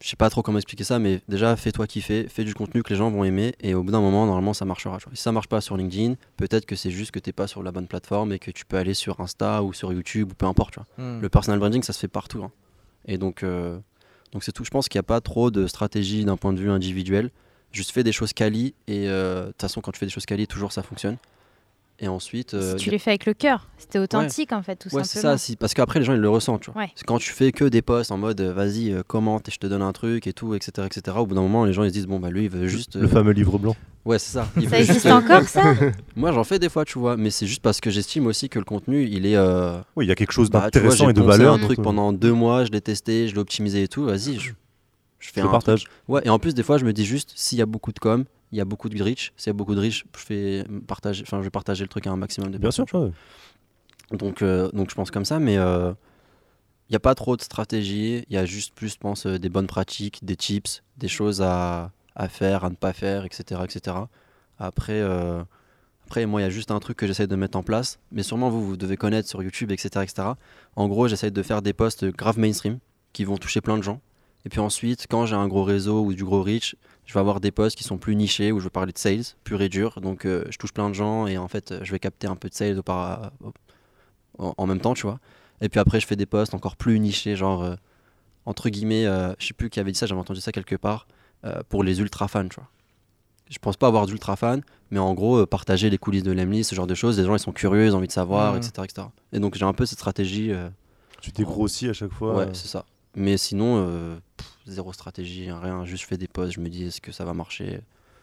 je 0.00 0.08
sais 0.08 0.16
pas 0.16 0.30
trop 0.30 0.42
comment 0.42 0.58
expliquer 0.58 0.82
ça, 0.82 0.98
mais 0.98 1.20
déjà, 1.28 1.54
fais-toi 1.54 1.86
kiffer, 1.86 2.26
fais 2.28 2.42
du 2.42 2.54
contenu 2.54 2.82
que 2.82 2.90
les 2.90 2.96
gens 2.96 3.08
vont 3.10 3.22
aimer, 3.22 3.54
et 3.60 3.74
au 3.74 3.84
bout 3.84 3.92
d'un 3.92 4.00
moment, 4.00 4.26
normalement, 4.26 4.52
ça 4.52 4.64
marchera. 4.64 4.98
tu 4.98 5.04
vois. 5.04 5.14
Si 5.14 5.22
ça 5.22 5.30
marche 5.30 5.46
pas 5.46 5.60
sur 5.60 5.76
LinkedIn, 5.76 6.14
peut-être 6.36 6.66
que 6.66 6.74
c'est 6.74 6.90
juste 6.90 7.12
que 7.12 7.20
t'es 7.20 7.32
pas 7.32 7.46
sur 7.46 7.62
la 7.62 7.70
bonne 7.70 7.86
plateforme 7.86 8.32
et 8.32 8.40
que 8.40 8.50
tu 8.50 8.64
peux 8.64 8.76
aller 8.76 8.94
sur 8.94 9.20
Insta 9.20 9.62
ou 9.62 9.72
sur 9.72 9.92
YouTube 9.92 10.30
ou 10.32 10.34
peu 10.34 10.46
importe. 10.46 10.74
tu 10.74 10.80
vois. 10.80 11.04
Hmm. 11.04 11.20
Le 11.20 11.28
personal 11.28 11.60
branding, 11.60 11.84
ça 11.84 11.92
se 11.92 12.00
fait 12.00 12.08
partout. 12.08 12.42
hein. 12.42 12.50
Et 13.06 13.16
donc, 13.16 13.44
euh, 13.44 13.78
donc 14.32 14.44
c'est 14.44 14.52
tout. 14.52 14.64
Je 14.64 14.70
pense 14.70 14.88
qu'il 14.88 14.98
n'y 14.98 15.00
a 15.00 15.04
pas 15.04 15.20
trop 15.20 15.50
de 15.50 15.66
stratégie 15.66 16.24
d'un 16.24 16.36
point 16.36 16.52
de 16.52 16.58
vue 16.58 16.70
individuel. 16.70 17.30
Juste 17.70 17.90
fais 17.90 18.02
des 18.02 18.12
choses 18.12 18.32
quali 18.32 18.74
et 18.86 19.08
euh, 19.08 19.44
de 19.44 19.46
toute 19.48 19.60
façon, 19.60 19.80
quand 19.80 19.92
tu 19.92 19.98
fais 19.98 20.06
des 20.06 20.12
choses 20.12 20.26
quali, 20.26 20.46
toujours 20.46 20.72
ça 20.72 20.82
fonctionne. 20.82 21.16
Et 22.04 22.08
ensuite, 22.08 22.54
euh, 22.54 22.70
Si 22.76 22.82
y 22.82 22.84
tu 22.84 22.88
a- 22.88 22.92
les 22.92 22.98
fais 22.98 23.10
avec 23.12 23.26
le 23.26 23.32
cœur, 23.32 23.68
c'était 23.78 24.00
authentique 24.00 24.52
en 24.52 24.62
fait, 24.62 24.74
tout 24.74 24.92
ouais, 24.94 25.04
c'est 25.04 25.20
ça. 25.20 25.38
si- 25.38 25.54
parce 25.54 25.72
qu'après, 25.72 26.00
les 26.00 26.04
gens 26.04 26.14
ils 26.14 26.20
le 26.20 26.28
ressentent. 26.28 26.62
Tu 26.62 26.70
vois. 26.72 26.82
Ouais. 26.82 26.90
C'est 26.96 27.06
Quand 27.06 27.18
tu 27.18 27.30
fais 27.32 27.52
que 27.52 27.64
des 27.64 27.80
posts 27.80 28.10
en 28.10 28.18
mode 28.18 28.40
euh, 28.40 28.52
vas-y, 28.52 28.90
euh, 28.92 29.02
commente 29.06 29.48
et 29.48 29.52
je 29.52 29.58
te 29.58 29.68
donne 29.68 29.82
un 29.82 29.92
truc 29.92 30.26
et 30.26 30.32
tout, 30.32 30.54
etc., 30.56 30.86
etc. 30.86 31.16
Au 31.20 31.26
bout 31.26 31.36
d'un 31.36 31.42
moment, 31.42 31.64
les 31.64 31.72
gens 31.72 31.84
ils 31.84 31.90
se 31.90 31.92
disent 31.92 32.08
bon 32.08 32.18
bah 32.18 32.30
lui 32.30 32.42
il 32.44 32.50
veut 32.50 32.66
juste. 32.66 32.96
Le 32.96 33.04
euh, 33.04 33.08
fameux 33.08 33.30
livre 33.32 33.56
blanc. 33.56 33.76
Ouais, 34.04 34.18
c'est 34.18 34.32
ça. 34.32 34.48
Il 34.56 34.68
Ça 34.68 34.78
juste, 34.78 34.90
existe 34.90 35.06
euh, 35.06 35.12
encore 35.12 35.48
ça 35.48 35.62
Moi, 36.16 36.32
j'en 36.32 36.42
fais 36.42 36.58
des 36.58 36.68
fois, 36.68 36.84
tu 36.84 36.98
vois, 36.98 37.16
mais 37.16 37.30
c'est 37.30 37.46
juste 37.46 37.62
parce 37.62 37.80
que 37.80 37.88
j'estime 37.88 38.26
aussi 38.26 38.48
que 38.48 38.58
le 38.58 38.64
contenu, 38.64 39.04
il 39.08 39.24
est. 39.24 39.36
euh, 39.36 39.78
Oui, 39.94 40.04
il 40.06 40.08
y 40.08 40.12
a 40.12 40.16
quelque 40.16 40.32
chose 40.32 40.50
bah, 40.50 40.62
d'intéressant 40.62 41.08
et 41.08 41.12
de 41.12 41.22
valeur. 41.22 41.54
un 41.54 41.58
truc 41.60 41.78
euh, 41.78 41.82
pendant 41.82 42.12
deux 42.12 42.32
mois, 42.32 42.64
je 42.64 42.72
l'ai 42.72 42.80
testé, 42.80 43.28
je 43.28 43.34
l'ai 43.34 43.40
optimisé 43.40 43.84
et 43.84 43.88
tout. 43.88 44.06
Vas-y, 44.06 44.40
je, 44.40 44.50
je 45.20 45.28
fais 45.28 45.40
je 45.40 45.42
le 45.42 45.48
un 45.48 45.52
partage. 45.52 45.84
Ouais, 46.08 46.20
et 46.24 46.30
en 46.30 46.40
plus, 46.40 46.52
des 46.52 46.64
fois, 46.64 46.78
je 46.78 46.84
me 46.84 46.92
dis 46.92 47.04
juste, 47.04 47.32
s'il 47.36 47.58
y 47.58 47.62
a 47.62 47.66
beaucoup 47.66 47.92
de 47.92 48.00
com, 48.00 48.24
il 48.52 48.58
y 48.58 48.60
a 48.60 48.64
beaucoup 48.64 48.88
de 48.88 49.02
reach. 49.02 49.32
S'il 49.36 49.48
y 49.48 49.50
a 49.50 49.54
beaucoup 49.54 49.74
de 49.74 49.80
reach, 49.80 50.04
je, 50.14 50.20
fais 50.20 50.64
partager, 50.86 51.22
enfin, 51.26 51.38
je 51.38 51.44
vais 51.44 51.50
partager 51.50 51.84
le 51.84 51.88
truc 51.88 52.06
à 52.06 52.10
un 52.10 52.16
maximum 52.16 52.50
de 52.50 52.58
Bien 52.58 52.68
personnes. 52.68 52.86
sûr, 52.86 53.00
ouais. 53.00 53.12
Donc, 54.16 54.42
euh, 54.42 54.70
donc 54.72 54.90
je 54.90 54.94
pense 54.94 55.10
comme 55.10 55.24
ça, 55.24 55.38
mais 55.38 55.56
euh, 55.56 55.92
il 56.88 56.92
n'y 56.92 56.96
a 56.96 57.00
pas 57.00 57.14
trop 57.14 57.36
de 57.36 57.42
stratégie. 57.42 58.24
Il 58.28 58.34
y 58.34 58.36
a 58.36 58.44
juste 58.44 58.74
plus, 58.74 58.90
je 58.92 58.98
pense, 58.98 59.26
euh, 59.26 59.38
des 59.38 59.48
bonnes 59.48 59.66
pratiques, 59.66 60.22
des 60.22 60.36
tips, 60.36 60.82
des 60.98 61.08
choses 61.08 61.40
à, 61.40 61.92
à 62.14 62.28
faire, 62.28 62.64
à 62.64 62.70
ne 62.70 62.74
pas 62.74 62.92
faire, 62.92 63.24
etc. 63.24 63.62
etc. 63.64 63.96
Après, 64.58 65.00
euh, 65.00 65.42
après, 66.04 66.26
moi, 66.26 66.42
il 66.42 66.44
y 66.44 66.46
a 66.46 66.50
juste 66.50 66.70
un 66.70 66.78
truc 66.78 66.98
que 66.98 67.06
j'essaie 67.06 67.26
de 67.26 67.36
mettre 67.36 67.56
en 67.56 67.62
place, 67.62 67.98
mais 68.10 68.22
sûrement 68.22 68.50
vous, 68.50 68.66
vous 68.66 68.76
devez 68.76 68.98
connaître 68.98 69.28
sur 69.28 69.42
YouTube, 69.42 69.72
etc. 69.72 69.88
etc. 70.02 70.28
En 70.76 70.88
gros, 70.88 71.08
j'essaie 71.08 71.30
de 71.30 71.42
faire 71.42 71.62
des 71.62 71.72
posts 71.72 72.04
grave 72.04 72.38
mainstream 72.38 72.78
qui 73.14 73.24
vont 73.24 73.38
toucher 73.38 73.62
plein 73.62 73.78
de 73.78 73.82
gens. 73.82 74.02
Et 74.44 74.48
puis 74.48 74.60
ensuite, 74.60 75.06
quand 75.08 75.26
j'ai 75.26 75.36
un 75.36 75.46
gros 75.48 75.64
réseau 75.64 76.04
ou 76.04 76.14
du 76.14 76.24
gros 76.24 76.42
reach, 76.42 76.76
je 77.06 77.14
vais 77.14 77.20
avoir 77.20 77.40
des 77.40 77.50
posts 77.50 77.76
qui 77.76 77.84
sont 77.84 77.98
plus 77.98 78.16
nichés 78.16 78.52
où 78.52 78.58
je 78.58 78.64
vais 78.64 78.70
parler 78.70 78.92
de 78.92 78.98
sales, 78.98 79.24
pur 79.44 79.62
et 79.62 79.68
dur. 79.68 80.00
Donc 80.00 80.24
euh, 80.24 80.44
je 80.50 80.58
touche 80.58 80.72
plein 80.72 80.88
de 80.88 80.94
gens 80.94 81.26
et 81.26 81.38
en 81.38 81.48
fait, 81.48 81.74
je 81.82 81.92
vais 81.92 81.98
capter 81.98 82.26
un 82.26 82.36
peu 82.36 82.48
de 82.48 82.54
sales 82.54 82.80
en, 84.38 84.54
en 84.56 84.66
même 84.66 84.80
temps, 84.80 84.94
tu 84.94 85.02
vois. 85.02 85.18
Et 85.60 85.68
puis 85.68 85.78
après, 85.78 86.00
je 86.00 86.06
fais 86.06 86.16
des 86.16 86.26
posts 86.26 86.54
encore 86.54 86.76
plus 86.76 86.98
nichés, 86.98 87.36
genre, 87.36 87.62
euh, 87.62 87.76
entre 88.46 88.68
guillemets, 88.68 89.06
euh, 89.06 89.32
je 89.38 89.46
sais 89.46 89.54
plus 89.54 89.70
qui 89.70 89.80
avait 89.80 89.92
dit 89.92 89.98
ça, 89.98 90.06
j'avais 90.06 90.20
entendu 90.20 90.40
ça 90.40 90.50
quelque 90.52 90.74
part, 90.74 91.06
euh, 91.44 91.60
pour 91.68 91.84
les 91.84 92.00
ultra 92.00 92.28
fans, 92.28 92.48
tu 92.48 92.56
vois. 92.56 92.68
Je 93.48 93.58
pense 93.58 93.76
pas 93.76 93.86
avoir 93.86 94.06
d'ultra 94.06 94.34
fans, 94.34 94.60
mais 94.90 94.98
en 94.98 95.14
gros, 95.14 95.46
partager 95.46 95.88
les 95.88 95.98
coulisses 95.98 96.22
de 96.22 96.32
l'Emily, 96.32 96.64
ce 96.64 96.74
genre 96.74 96.86
de 96.86 96.94
choses, 96.94 97.18
les 97.18 97.24
gens 97.24 97.34
ils 97.34 97.40
sont 97.40 97.52
curieux, 97.52 97.86
ils 97.86 97.94
ont 97.94 97.98
envie 97.98 98.06
de 98.06 98.12
savoir, 98.12 98.56
etc., 98.56 98.72
etc. 98.84 99.08
Et 99.32 99.40
donc 99.40 99.56
j'ai 99.56 99.64
un 99.64 99.74
peu 99.74 99.84
cette 99.84 99.98
stratégie. 99.98 100.52
Tu 101.20 101.30
dégrossis 101.32 101.88
à 101.88 101.92
chaque 101.92 102.12
fois. 102.12 102.34
Ouais, 102.34 102.48
c'est 102.54 102.66
ça. 102.66 102.86
Mais 103.14 103.36
sinon, 103.36 103.76
euh, 103.76 104.16
pff, 104.36 104.48
zéro 104.66 104.92
stratégie, 104.92 105.50
rien. 105.50 105.84
Juste 105.84 106.02
je 106.02 106.08
fais 106.08 106.16
des 106.16 106.28
posts, 106.28 106.52
je 106.52 106.60
me 106.60 106.68
dis 106.68 106.84
est-ce 106.84 107.00
que 107.00 107.12
ça 107.12 107.24
va 107.24 107.34
marcher? 107.34 107.80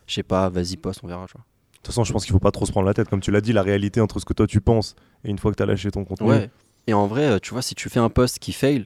Je 0.07 0.15
sais 0.15 0.23
pas, 0.23 0.49
vas-y, 0.49 0.77
poste, 0.77 1.01
on 1.03 1.07
verra. 1.07 1.25
Tu 1.27 1.33
vois. 1.33 1.43
De 1.43 1.77
toute 1.77 1.87
façon, 1.87 2.03
je 2.03 2.11
pense 2.11 2.25
qu'il 2.25 2.33
faut 2.33 2.39
pas 2.39 2.51
trop 2.51 2.65
se 2.65 2.71
prendre 2.71 2.87
la 2.87 2.93
tête. 2.93 3.09
Comme 3.09 3.21
tu 3.21 3.31
l'as 3.31 3.41
dit, 3.41 3.53
la 3.53 3.61
réalité 3.61 4.01
entre 4.01 4.19
ce 4.19 4.25
que 4.25 4.33
toi 4.33 4.47
tu 4.47 4.61
penses 4.61 4.95
et 5.23 5.29
une 5.29 5.37
fois 5.37 5.51
que 5.51 5.57
tu 5.57 5.63
as 5.63 5.65
lâché 5.65 5.91
ton 5.91 6.03
contenu. 6.05 6.27
Ouais. 6.27 6.49
Et 6.87 6.93
en 6.93 7.07
vrai, 7.07 7.25
euh, 7.25 7.39
tu 7.39 7.51
vois, 7.51 7.61
si 7.61 7.75
tu 7.75 7.89
fais 7.89 7.99
un 7.99 8.09
post 8.09 8.39
qui 8.39 8.51
fail, 8.51 8.85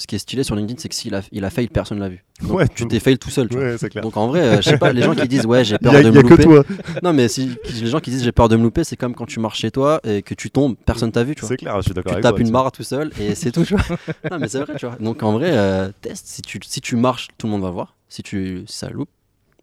ce 0.00 0.06
qui 0.06 0.14
est 0.16 0.18
stylé 0.18 0.44
sur 0.44 0.56
LinkedIn, 0.56 0.80
c'est 0.80 0.88
que 0.88 0.94
s'il 0.94 1.14
a, 1.14 1.20
il 1.30 1.44
a 1.44 1.50
fail, 1.50 1.68
personne 1.68 1.98
l'a 1.98 2.08
vu. 2.08 2.24
Donc, 2.40 2.52
Ouais, 2.52 2.66
tu 2.68 2.88
t'es 2.88 3.00
fail 3.00 3.18
tout 3.18 3.28
seul. 3.28 3.50
Tu 3.50 3.56
vois. 3.56 3.64
Ouais, 3.64 3.76
c'est 3.76 3.90
clair. 3.90 4.02
Donc 4.02 4.16
en 4.16 4.28
vrai, 4.28 4.40
euh, 4.40 4.56
je 4.56 4.70
sais 4.70 4.78
pas, 4.78 4.94
les 4.94 5.02
gens 5.02 5.14
qui 5.14 5.28
disent 5.28 5.44
ouais, 5.44 5.62
j'ai 5.62 5.76
peur 5.76 5.92
a, 5.94 6.02
de 6.02 6.08
il 6.08 6.10
me 6.10 6.16
y 6.16 6.18
a 6.18 6.22
que 6.22 6.28
louper. 6.28 6.42
toi. 6.42 6.64
Non, 7.02 7.12
mais 7.12 7.28
si 7.28 7.54
les 7.78 7.86
gens 7.86 8.00
qui 8.00 8.08
disent 8.10 8.24
j'ai 8.24 8.32
peur 8.32 8.48
de 8.48 8.56
me 8.56 8.62
louper, 8.62 8.82
c'est 8.82 8.96
comme 8.96 9.14
quand 9.14 9.26
tu 9.26 9.40
marches 9.40 9.58
chez 9.58 9.70
toi 9.70 10.00
et 10.04 10.22
que 10.22 10.32
tu 10.32 10.50
tombes, 10.50 10.74
personne 10.86 11.12
t'a 11.12 11.22
vu. 11.22 11.34
C'est 11.42 11.58
clair, 11.58 11.76
je 11.76 11.82
suis 11.82 11.92
d'accord 11.92 12.12
tu 12.12 12.14
avec 12.14 12.22
tapes 12.22 12.38
une 12.38 12.50
barre 12.50 12.72
tout 12.72 12.82
seul 12.82 13.12
et 13.20 13.34
c'est 13.34 13.52
tout. 13.52 13.62
Tu 13.62 13.74
vois. 13.76 13.98
non, 14.30 14.38
mais 14.38 14.48
c'est 14.48 14.60
vrai, 14.60 14.74
tu 14.78 14.86
vois. 14.86 14.96
Donc 14.96 15.22
en 15.22 15.32
vrai, 15.32 15.50
euh, 15.52 15.90
teste. 16.00 16.26
Si 16.26 16.40
tu, 16.40 16.58
si 16.66 16.80
tu 16.80 16.96
marches, 16.96 17.28
tout 17.36 17.46
le 17.46 17.50
monde 17.52 17.62
va 17.62 17.70
voir. 17.70 17.94
Si, 18.08 18.22
tu, 18.22 18.64
si 18.66 18.78
ça 18.78 18.88
loupe, 18.88 19.10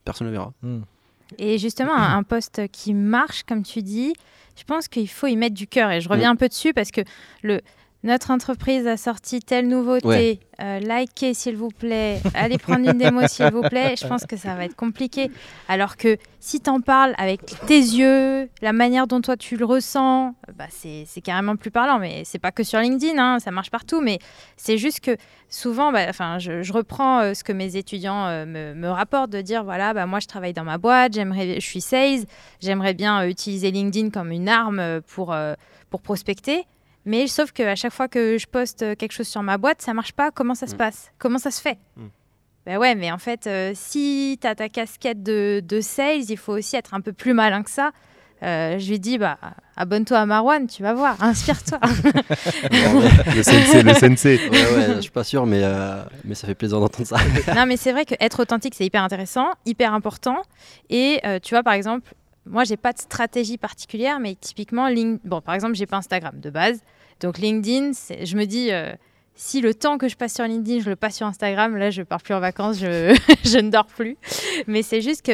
personne 0.05 0.27
ne 0.27 0.31
le 0.33 0.37
verra. 0.37 0.53
Hmm. 0.61 0.81
Et 1.39 1.57
justement, 1.57 1.95
un, 1.95 2.15
un 2.15 2.21
poste 2.23 2.61
qui 2.71 2.93
marche, 2.93 3.41
comme 3.41 3.63
tu 3.63 3.81
dis, 3.81 4.13
je 4.55 4.63
pense 4.63 4.87
qu'il 4.87 5.09
faut 5.09 5.27
y 5.27 5.35
mettre 5.35 5.55
du 5.55 5.65
cœur. 5.65 5.89
Et 5.91 5.99
je 5.99 6.09
reviens 6.09 6.29
un 6.31 6.35
peu 6.35 6.47
dessus 6.47 6.73
parce 6.73 6.91
que 6.91 7.01
le 7.41 7.61
notre 8.07 8.31
entreprise 8.31 8.87
a 8.87 8.95
sorti 8.95 9.41
telle 9.41 9.67
nouveauté, 9.67 10.39
euh, 10.61 10.79
likez 10.79 11.33
s'il 11.33 11.57
vous 11.57 11.67
plaît, 11.67 12.19
allez 12.33 12.57
prendre 12.57 12.89
une 12.89 12.97
démo 12.97 13.21
s'il 13.27 13.51
vous 13.51 13.61
plaît, 13.61 13.95
je 14.01 14.07
pense 14.07 14.25
que 14.25 14.37
ça 14.37 14.55
va 14.55 14.63
être 14.63 14.75
compliqué. 14.75 15.29
Alors 15.67 15.97
que 15.97 16.17
si 16.39 16.61
tu 16.61 16.69
en 16.69 16.79
parles 16.79 17.13
avec 17.17 17.41
tes 17.67 17.77
yeux, 17.77 18.49
la 18.61 18.73
manière 18.73 19.07
dont 19.07 19.19
toi 19.19 19.35
tu 19.35 19.57
le 19.57 19.65
ressens, 19.65 20.35
bah 20.55 20.67
c'est 20.69 21.21
carrément 21.21 21.57
plus 21.57 21.69
parlant. 21.69 21.99
Mais 21.99 22.23
c'est 22.23 22.39
pas 22.39 22.51
que 22.51 22.63
sur 22.63 22.79
LinkedIn, 22.79 23.21
hein, 23.21 23.39
ça 23.39 23.51
marche 23.51 23.69
partout. 23.69 23.99
Mais 23.99 24.19
c'est 24.55 24.77
juste 24.77 25.01
que 25.01 25.17
souvent, 25.49 25.91
bah, 25.91 26.11
je, 26.39 26.63
je 26.63 26.73
reprends 26.73 27.19
euh, 27.19 27.33
ce 27.33 27.43
que 27.43 27.51
mes 27.51 27.75
étudiants 27.75 28.25
euh, 28.27 28.45
me, 28.45 28.73
me 28.73 28.89
rapportent 28.89 29.31
de 29.31 29.41
dire 29.41 29.65
voilà, 29.65 29.93
bah, 29.93 30.05
moi 30.05 30.19
je 30.19 30.27
travaille 30.27 30.53
dans 30.53 30.63
ma 30.63 30.77
boîte, 30.77 31.13
j'aimerais, 31.13 31.55
je 31.59 31.65
suis 31.65 31.81
sales, 31.81 32.25
j'aimerais 32.61 32.93
bien 32.93 33.27
utiliser 33.27 33.69
LinkedIn 33.69 34.11
comme 34.11 34.31
une 34.31 34.47
arme 34.47 35.01
pour, 35.01 35.35
pour 35.89 36.01
prospecter. 36.01 36.65
Mais 37.07 37.25
sauf 37.27 37.51
qu'à 37.51 37.75
chaque 37.75 37.93
fois 37.93 38.07
que 38.07 38.37
je 38.37 38.45
poste 38.45 38.83
euh, 38.83 38.93
quelque 38.95 39.13
chose 39.13 39.27
sur 39.27 39.41
ma 39.41 39.57
boîte, 39.57 39.81
ça 39.81 39.93
marche 39.93 40.11
pas. 40.11 40.29
Comment 40.29 40.53
ça 40.55 40.67
se 40.67 40.75
Mm. 40.75 40.77
passe? 40.77 41.11
Comment 41.17 41.39
ça 41.39 41.49
se 41.51 41.61
fait? 41.61 41.77
Mm. 41.95 42.05
Ben 42.65 42.77
ouais, 42.77 42.95
mais 42.95 43.11
en 43.13 43.17
fait, 43.17 43.47
euh, 43.47 43.71
si 43.73 44.37
tu 44.41 44.45
as 44.45 44.53
ta 44.55 44.67
casquette 44.67 45.23
de, 45.23 45.63
de 45.65 45.79
sales, 45.81 46.29
il 46.29 46.35
faut 46.37 46.51
aussi 46.53 46.75
être 46.75 46.93
un 46.93 46.99
peu 47.01 47.13
plus 47.13 47.33
malin 47.33 47.63
que 47.63 47.69
ça. 47.69 47.91
Euh, 48.43 48.77
je 48.77 48.89
lui 48.91 48.99
dis, 48.99 49.17
bah, 49.17 49.37
abonne-toi 49.77 50.19
à 50.19 50.25
Marwan, 50.27 50.67
tu 50.67 50.83
vas 50.83 50.93
voir, 50.93 51.15
inspire-toi. 51.23 51.79
Le 53.35 53.41
sensei, 53.43 53.83
le 53.83 53.93
sensei. 53.93 54.39
Ouais, 54.49 54.75
ouais, 54.75 54.87
je 54.97 55.01
suis 55.01 55.11
pas 55.11 55.23
sûr, 55.23 55.45
mais, 55.45 55.61
euh, 55.63 56.03
mais 56.23 56.35
ça 56.35 56.45
fait 56.47 56.55
plaisir 56.55 56.79
d'entendre 56.79 57.07
ça. 57.07 57.17
non, 57.55 57.65
mais 57.65 57.77
c'est 57.77 57.91
vrai 57.91 58.05
qu'être 58.05 58.41
authentique, 58.41 58.75
c'est 58.75 58.85
hyper 58.85 59.01
intéressant, 59.03 59.47
hyper 59.65 59.93
important. 59.93 60.37
Et 60.89 61.19
euh, 61.25 61.39
tu 61.41 61.53
vois, 61.55 61.63
par 61.63 61.73
exemple, 61.73 62.11
moi, 62.49 62.63
j'ai 62.63 62.77
pas 62.77 62.93
de 62.93 62.99
stratégie 62.99 63.57
particulière, 63.57 64.19
mais 64.19 64.35
typiquement, 64.35 64.87
Link- 64.87 65.19
bon, 65.23 65.41
par 65.41 65.55
exemple, 65.55 65.75
j'ai 65.75 65.85
pas 65.85 65.97
Instagram 65.97 66.39
de 66.39 66.49
base. 66.49 66.79
Donc, 67.19 67.37
LinkedIn, 67.37 67.91
je 68.23 68.35
me 68.37 68.45
dis, 68.45 68.71
euh, 68.71 68.91
si 69.35 69.61
le 69.61 69.73
temps 69.73 69.97
que 69.97 70.07
je 70.07 70.15
passe 70.15 70.33
sur 70.35 70.45
LinkedIn, 70.45 70.81
je 70.83 70.89
le 70.89 70.95
passe 70.95 71.15
sur 71.17 71.27
Instagram, 71.27 71.75
là, 71.77 71.89
je 71.89 72.01
pars 72.03 72.21
plus 72.21 72.33
en 72.33 72.39
vacances, 72.39 72.79
je, 72.79 73.17
je 73.43 73.57
ne 73.59 73.69
dors 73.69 73.85
plus. 73.87 74.17
Mais 74.67 74.81
c'est 74.83 75.01
juste 75.01 75.23
que 75.25 75.33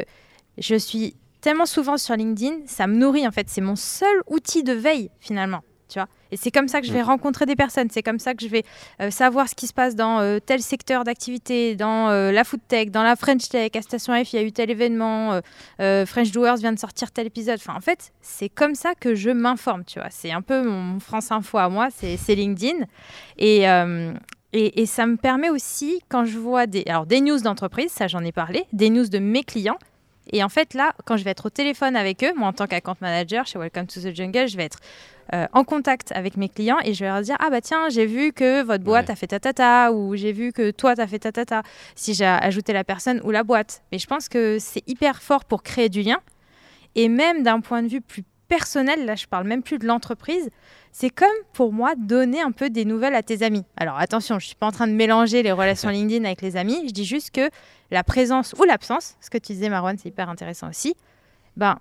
je 0.57 0.76
suis 0.76 1.16
tellement 1.41 1.66
souvent 1.66 1.97
sur 1.97 2.16
LinkedIn, 2.16 2.59
ça 2.68 2.88
me 2.88 2.95
nourrit, 2.95 3.28
en 3.28 3.32
fait. 3.32 3.49
C'est 3.49 3.61
mon 3.61 3.76
seul 3.76 4.22
outil 4.28 4.64
de 4.64 4.74
veille, 4.74 5.09
finalement. 5.20 5.61
Tu 5.93 5.99
vois 5.99 6.07
et 6.31 6.35
c'est 6.35 6.49
comme 6.49 6.67
ça 6.67 6.81
que 6.81 6.87
je 6.87 6.91
vais 6.91 7.03
rencontrer 7.03 7.45
des 7.45 7.55
personnes, 7.55 7.89
c'est 7.91 8.01
comme 8.01 8.17
ça 8.17 8.33
que 8.33 8.41
je 8.43 8.47
vais 8.47 8.63
euh, 8.99 9.11
savoir 9.11 9.47
ce 9.47 9.53
qui 9.53 9.67
se 9.67 9.73
passe 9.73 9.95
dans 9.95 10.19
euh, 10.19 10.39
tel 10.43 10.63
secteur 10.63 11.03
d'activité, 11.03 11.75
dans 11.75 12.09
euh, 12.09 12.31
la 12.31 12.43
food 12.43 12.59
tech, 12.67 12.89
dans 12.89 13.03
la 13.03 13.15
French 13.15 13.47
tech, 13.49 13.69
à 13.75 13.81
Station 13.83 14.13
F, 14.15 14.33
il 14.33 14.37
y 14.37 14.39
a 14.39 14.41
eu 14.41 14.51
tel 14.51 14.71
événement, 14.71 15.39
French 15.77 16.31
Doers 16.31 16.55
vient 16.55 16.73
de 16.73 16.79
sortir 16.79 17.11
tel 17.11 17.27
épisode. 17.27 17.59
Enfin, 17.59 17.75
en 17.77 17.81
fait, 17.81 18.11
c'est 18.21 18.49
comme 18.49 18.73
ça 18.73 18.95
que 18.95 19.13
je 19.13 19.29
m'informe, 19.29 19.83
tu 19.85 19.99
vois. 19.99 20.09
C'est 20.09 20.31
un 20.31 20.41
peu 20.41 20.63
mon 20.67 20.99
France 20.99 21.31
Info 21.31 21.59
à 21.59 21.69
moi, 21.69 21.89
c'est 21.91 22.35
LinkedIn. 22.35 22.85
Et, 23.37 23.65
et, 24.53 24.81
et 24.81 24.85
ça 24.87 25.05
me 25.05 25.17
permet 25.17 25.51
aussi, 25.51 26.01
quand 26.09 26.25
je 26.25 26.39
vois 26.39 26.65
des, 26.65 26.83
alors, 26.87 27.05
des 27.05 27.21
news 27.21 27.39
d'entreprise, 27.41 27.91
ça 27.91 28.07
j'en 28.07 28.23
ai 28.23 28.31
parlé, 28.31 28.65
des 28.73 28.89
news 28.89 29.07
de 29.07 29.19
mes 29.19 29.43
clients. 29.43 29.77
Et 30.32 30.43
en 30.43 30.49
fait, 30.49 30.74
là, 30.74 30.93
quand 31.05 31.17
je 31.17 31.24
vais 31.24 31.32
être 31.32 31.47
au 31.47 31.49
téléphone 31.49 31.95
avec 31.95 32.24
eux, 32.24 32.34
moi 32.36 32.47
en 32.47 32.53
tant 32.53 32.65
qu'account 32.67 32.95
manager 33.01 33.45
chez 33.45 33.59
Welcome 33.59 33.88
to 33.88 33.99
the 34.01 34.15
Jungle, 34.15 34.47
je 34.47 34.55
vais 34.57 34.63
être 34.63 34.80
euh, 35.34 35.47
en 35.53 35.63
contact 35.63 36.11
avec 36.13 36.38
mes 36.38 36.49
clients 36.49 36.78
et 36.84 36.93
je 36.93 37.03
vais 37.03 37.09
leur 37.11 37.21
dire 37.21 37.36
Ah 37.39 37.49
bah 37.49 37.61
tiens, 37.61 37.89
j'ai 37.89 38.05
vu 38.05 38.32
que 38.34 38.63
votre 38.63 38.84
boîte 38.84 39.07
Ouais. 39.07 39.11
a 39.11 39.15
fait 39.15 39.28
tatata 39.28 39.91
ou 39.91 40.15
j'ai 40.15 40.32
vu 40.32 40.51
que 40.53 40.71
toi 40.71 40.95
t'as 40.95 41.07
fait 41.07 41.19
tatata. 41.19 41.63
Si 41.95 42.13
j'ai 42.13 42.26
ajouté 42.26 42.74
la 42.74 42.84
personne 42.84 43.19
ou 43.24 43.32
la 43.32 43.43
boîte. 43.43 43.82
Mais 43.91 43.99
je 43.99 44.07
pense 44.07 44.30
que 44.30 44.57
c'est 44.59 44.84
hyper 44.88 45.21
fort 45.21 45.45
pour 45.45 45.61
créer 45.63 45.89
du 45.89 46.01
lien. 46.01 46.17
Et 46.95 47.09
même 47.09 47.43
d'un 47.43 47.59
point 47.59 47.82
de 47.82 47.88
vue 47.88 48.01
plus 48.01 48.24
personnel, 48.56 49.06
là 49.06 49.16
je 49.16 49.26
parle 49.26 49.47
même 49.47 49.64
plus 49.64 49.80
de 49.80 49.88
l'entreprise, 49.88 50.49
c'est 50.91 51.10
comme 51.10 51.28
pour 51.54 51.74
moi 51.74 51.95
donner 51.97 52.39
un 52.39 52.51
peu 52.51 52.70
des 52.70 52.86
nouvelles 52.86 53.16
à 53.16 53.24
tes 53.24 53.41
amis. 53.41 53.64
Alors 53.78 53.97
attention, 53.97 54.38
je 54.38 54.45
suis 54.45 54.56
pas 54.56 54.68
en 54.68 54.72
train 54.72 54.88
de 54.88 54.93
mélanger 54.93 55.41
les 55.41 55.51
relations 55.51 55.89
LinkedIn 55.97 56.24
avec 56.24 56.43
les 56.43 56.56
amis, 56.56 56.84
je 56.88 56.93
dis 56.93 57.06
juste 57.06 57.32
que 57.32 57.49
la 57.89 58.04
présence 58.04 58.54
ou 58.60 58.64
l'absence, 58.64 59.16
ce 59.22 59.32
que 59.32 59.39
tu 59.39 59.54
disais 59.54 59.70
Marwan, 59.70 59.97
c'est 59.97 60.10
hyper 60.10 60.30
intéressant 60.30 60.70
aussi, 60.70 60.93
ben, 61.58 61.80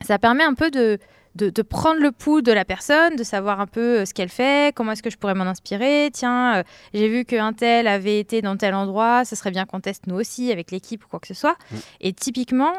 ça 0.00 0.18
permet 0.18 0.42
un 0.42 0.54
peu 0.54 0.72
de, 0.72 0.98
de, 1.36 1.50
de 1.50 1.62
prendre 1.62 2.00
le 2.00 2.10
pouls 2.10 2.42
de 2.42 2.50
la 2.50 2.64
personne, 2.64 3.14
de 3.14 3.22
savoir 3.22 3.60
un 3.60 3.68
peu 3.68 4.00
euh, 4.00 4.04
ce 4.04 4.12
qu'elle 4.12 4.28
fait, 4.28 4.74
comment 4.74 4.92
est-ce 4.92 5.04
que 5.04 5.10
je 5.10 5.18
pourrais 5.18 5.34
m'en 5.34 5.44
inspirer. 5.44 6.10
Tiens, 6.12 6.56
euh, 6.56 6.62
j'ai 6.94 7.08
vu 7.08 7.24
qu'un 7.24 7.52
tel 7.52 7.86
avait 7.86 8.18
été 8.18 8.42
dans 8.42 8.56
tel 8.56 8.74
endroit, 8.74 9.24
ce 9.24 9.36
serait 9.36 9.52
bien 9.52 9.66
qu'on 9.66 9.78
teste 9.78 10.08
nous 10.08 10.16
aussi 10.16 10.50
avec 10.50 10.72
l'équipe 10.72 11.04
ou 11.04 11.08
quoi 11.08 11.20
que 11.20 11.28
ce 11.28 11.34
soit. 11.34 11.56
Mm. 11.70 11.76
Et 12.00 12.12
typiquement, 12.12 12.72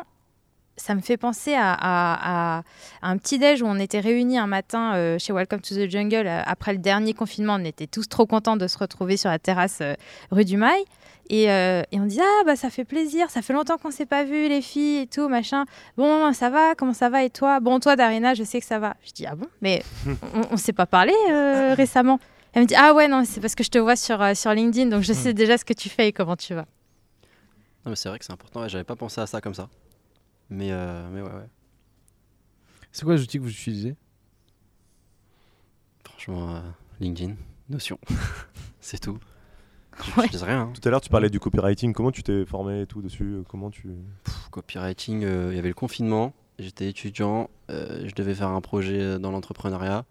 ça 0.76 0.96
me 0.96 1.02
fait 1.02 1.18
penser 1.18 1.54
à, 1.54 1.72
à- 1.74 2.58
à- 2.58 2.64
à 3.02 3.10
un 3.10 3.18
petit 3.18 3.38
déj 3.40 3.62
où 3.62 3.66
on 3.66 3.78
était 3.80 4.00
réunis 4.00 4.38
un 4.38 4.48
matin 4.48 4.96
euh, 4.96 5.18
chez 5.20 5.32
Welcome 5.34 5.62
to 5.62 5.76
the 5.76 5.90
Jungle 5.90 6.26
euh, 6.28 6.42
après 6.46 6.74
le 6.74 6.80
dernier 6.80 7.14
confinement. 7.14 7.56
On 7.60 7.64
était 7.66 7.88
tous 7.88 8.08
trop 8.10 8.26
contents 8.26 8.58
de 8.58 8.68
se 8.68 8.78
retrouver 8.78 9.16
sur 9.18 9.30
la 9.30 9.40
terrasse 9.40 9.80
euh, 9.82 9.94
rue 10.32 10.46
du 10.46 10.58
Mail. 10.58 10.84
Et, 11.30 11.44
et 11.46 12.00
on 12.02 12.06
dit 12.06 12.20
ah 12.22 12.44
bah 12.46 12.58
ça 12.58 12.70
fait 12.70 12.84
plaisir, 12.84 13.30
ça 13.30 13.42
fait 13.42 13.54
longtemps 13.54 13.78
qu'on 13.78 13.92
s'est 13.92 14.06
pas 14.06 14.26
vu 14.26 14.50
les 14.50 14.62
filles 14.62 15.04
et 15.04 15.08
tout 15.08 15.30
machin. 15.30 15.64
Bon 15.96 16.34
ça 16.34 16.50
va, 16.50 16.76
comment 16.76 16.92
ça 16.92 17.10
va? 17.10 17.24
Et 17.24 17.30
toi? 17.30 17.62
Bon 17.62 17.80
toi 17.80 17.96
Darina, 17.96 18.34
je 18.34 18.44
sais 18.44 18.60
que 18.60 18.66
ça 18.66 18.78
va. 18.78 18.96
Je 19.06 19.14
dis 19.14 19.26
ah 19.26 19.34
bon? 19.36 19.48
Mais 19.62 19.84
on, 20.36 20.42
on 20.52 20.58
s'est 20.58 20.74
pas 20.74 20.86
parlé 20.86 21.14
récemment. 21.76 22.20
Elle 22.52 22.64
me 22.64 22.68
dit 22.68 22.76
ah 22.78 22.94
ouais 22.94 23.08
non 23.08 23.24
c'est 23.26 23.40
parce 23.40 23.56
que 23.56 23.64
je 23.64 23.70
te 23.70 23.78
vois 23.78 23.96
sur 23.96 24.22
sur 24.36 24.54
LinkedIn 24.54 24.90
donc 24.90 25.04
je 25.04 25.14
sais 25.14 25.34
déjà 25.34 25.58
ce 25.58 25.64
que 25.64 25.72
tu 25.74 25.88
fais 25.88 26.10
et 26.10 26.12
comment 26.12 26.36
tu 26.36 26.54
vas. 26.56 26.66
Non, 27.86 27.92
mais 27.92 27.96
c'est 27.96 28.10
vrai 28.10 28.20
que 28.20 28.26
c'est 28.26 28.34
important. 28.34 28.68
J'avais 28.68 28.84
pas 28.84 28.98
pensé 28.98 29.22
à 29.22 29.26
ça 29.26 29.40
comme 29.40 29.54
ça. 29.54 29.70
Mais, 30.50 30.70
euh, 30.72 31.10
mais 31.12 31.22
ouais, 31.22 31.30
ouais. 31.32 31.50
C'est 32.92 33.06
quoi 33.06 33.16
les 33.16 33.22
outils 33.24 33.38
que 33.38 33.44
vous 33.44 33.50
utilisez? 33.50 33.96
Franchement, 36.06 36.56
euh, 36.56 36.60
LinkedIn, 37.00 37.36
Notion. 37.70 37.98
c'est 38.82 39.00
tout. 39.00 39.18
Je 40.04 40.12
Ouais. 40.12 40.24
n'utilise 40.24 40.44
rien. 40.44 40.62
hein. 40.62 40.74
Tout 40.74 40.88
à 40.88 40.92
l'heure, 40.92 41.02
tu 41.02 41.10
parlais 41.10 41.30
du 41.30 41.40
copywriting. 41.40 41.94
Comment 41.94 42.12
tu 42.12 42.24
t'es 42.24 42.46
formé 42.46 42.82
et 42.82 42.88
tout 42.88 43.02
dessus? 43.02 43.38
Comment 43.48 43.70
tu. 43.70 43.90
Pff, 44.24 44.50
Copywriting, 44.50 45.24
euh, 45.24 45.50
il 45.52 45.56
y 45.56 45.60
avait 45.60 45.70
le 45.70 45.74
confinement. 45.74 46.34
J'étais 46.60 46.88
étudiant. 46.90 47.50
euh, 47.70 48.08
je 48.08 48.14
devais 48.16 48.36
faire 48.36 48.50
un 48.50 48.62
projet 48.62 49.00
euh, 49.02 49.20
dans 49.20 49.32
l'entrepreneuriat. 49.32 50.06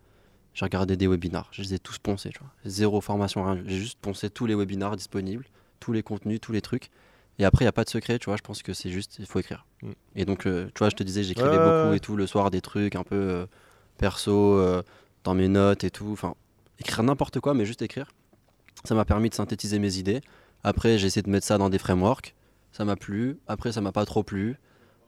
J'ai 0.54 0.64
regardé 0.64 0.96
des 0.96 1.06
webinars. 1.06 1.48
Je 1.52 1.62
les 1.62 1.74
ai 1.74 1.78
tous 1.78 1.98
poncés. 1.98 2.30
Tu 2.30 2.38
vois. 2.40 2.50
Zéro 2.64 3.00
formation, 3.00 3.44
rien. 3.44 3.62
J'ai 3.66 3.78
juste 3.78 3.98
poncé 4.00 4.28
tous 4.30 4.46
les 4.46 4.54
webinars 4.54 4.96
disponibles, 4.96 5.46
tous 5.80 5.92
les 5.92 6.02
contenus, 6.02 6.40
tous 6.40 6.52
les 6.52 6.60
trucs. 6.60 6.90
Et 7.42 7.44
après, 7.44 7.64
il 7.64 7.66
n'y 7.66 7.70
a 7.70 7.72
pas 7.72 7.82
de 7.82 7.90
secret. 7.90 8.20
Tu 8.20 8.26
vois, 8.26 8.36
je 8.36 8.42
pense 8.42 8.62
que 8.62 8.72
c'est 8.72 8.90
juste, 8.90 9.16
il 9.18 9.26
faut 9.26 9.40
écrire. 9.40 9.66
Mm. 9.82 9.90
Et 10.14 10.24
donc, 10.24 10.46
euh, 10.46 10.66
tu 10.66 10.78
vois, 10.78 10.90
je 10.90 10.94
te 10.94 11.02
disais, 11.02 11.24
j'écrivais 11.24 11.58
beaucoup 11.58 11.92
et 11.92 11.98
tout 11.98 12.14
le 12.14 12.28
soir, 12.28 12.52
des 12.52 12.60
trucs 12.60 12.94
un 12.94 13.02
peu 13.02 13.16
euh, 13.16 13.46
perso, 13.98 14.54
euh, 14.54 14.82
dans 15.24 15.34
mes 15.34 15.48
notes 15.48 15.82
et 15.82 15.90
tout. 15.90 16.10
Enfin, 16.12 16.36
écrire 16.78 17.02
n'importe 17.02 17.40
quoi, 17.40 17.52
mais 17.52 17.66
juste 17.66 17.82
écrire. 17.82 18.12
Ça 18.84 18.94
m'a 18.94 19.04
permis 19.04 19.28
de 19.28 19.34
synthétiser 19.34 19.80
mes 19.80 19.96
idées. 19.98 20.20
Après, 20.62 20.98
j'ai 20.98 21.08
essayé 21.08 21.22
de 21.22 21.30
mettre 21.30 21.44
ça 21.44 21.58
dans 21.58 21.68
des 21.68 21.78
frameworks. 21.78 22.36
Ça 22.70 22.84
m'a 22.84 22.94
plu. 22.94 23.40
Après, 23.48 23.72
ça 23.72 23.80
m'a 23.80 23.90
pas 23.90 24.04
trop 24.04 24.22
plu. 24.22 24.56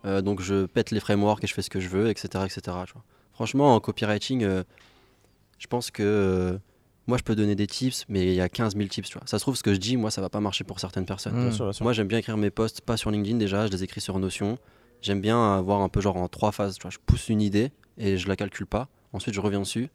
Donc, 0.04 0.42
je 0.42 0.66
pète 0.66 0.90
les 0.90 1.00
frameworks 1.00 1.44
et 1.44 1.46
je 1.46 1.54
fais 1.54 1.62
ce 1.62 1.70
que 1.70 1.80
je 1.80 1.88
veux, 1.88 2.10
etc. 2.10 2.44
etc. 2.44 2.60
tu 2.86 2.92
vois. 2.92 3.04
Franchement, 3.32 3.74
en 3.74 3.80
copywriting, 3.80 4.42
je 4.44 5.66
pense 5.66 5.90
que 5.90 6.58
moi, 7.06 7.18
je 7.18 7.22
peux 7.22 7.34
donner 7.36 7.54
des 7.54 7.66
tips, 7.66 8.04
mais 8.08 8.26
il 8.28 8.34
y 8.34 8.40
a 8.40 8.48
15 8.48 8.76
000 8.76 8.88
tips. 8.88 9.08
Tu 9.08 9.18
vois. 9.18 9.26
Ça 9.26 9.38
se 9.38 9.44
trouve, 9.44 9.56
ce 9.56 9.62
que 9.62 9.74
je 9.74 9.78
dis, 9.78 9.96
moi, 9.96 10.10
ça 10.10 10.20
va 10.20 10.28
pas 10.30 10.40
marcher 10.40 10.64
pour 10.64 10.80
certaines 10.80 11.04
personnes. 11.06 11.34
Bien 11.34 11.50
sûr, 11.52 11.64
bien 11.66 11.72
sûr. 11.72 11.84
Moi, 11.84 11.92
j'aime 11.92 12.08
bien 12.08 12.18
écrire 12.18 12.36
mes 12.36 12.50
posts, 12.50 12.80
pas 12.80 12.96
sur 12.96 13.10
LinkedIn 13.10 13.36
déjà, 13.38 13.66
je 13.66 13.72
les 13.72 13.82
écris 13.82 14.00
sur 14.00 14.18
Notion. 14.18 14.58
J'aime 15.02 15.20
bien 15.20 15.56
avoir 15.56 15.80
un 15.82 15.88
peu 15.88 16.00
genre 16.00 16.16
en 16.16 16.28
trois 16.28 16.50
phases. 16.52 16.76
Tu 16.76 16.82
vois. 16.82 16.90
Je 16.90 16.98
pousse 17.04 17.28
une 17.28 17.42
idée 17.42 17.72
et 17.98 18.16
je 18.16 18.26
la 18.28 18.36
calcule 18.36 18.66
pas. 18.66 18.88
Ensuite, 19.12 19.34
je 19.34 19.40
reviens 19.40 19.60
dessus. 19.60 19.90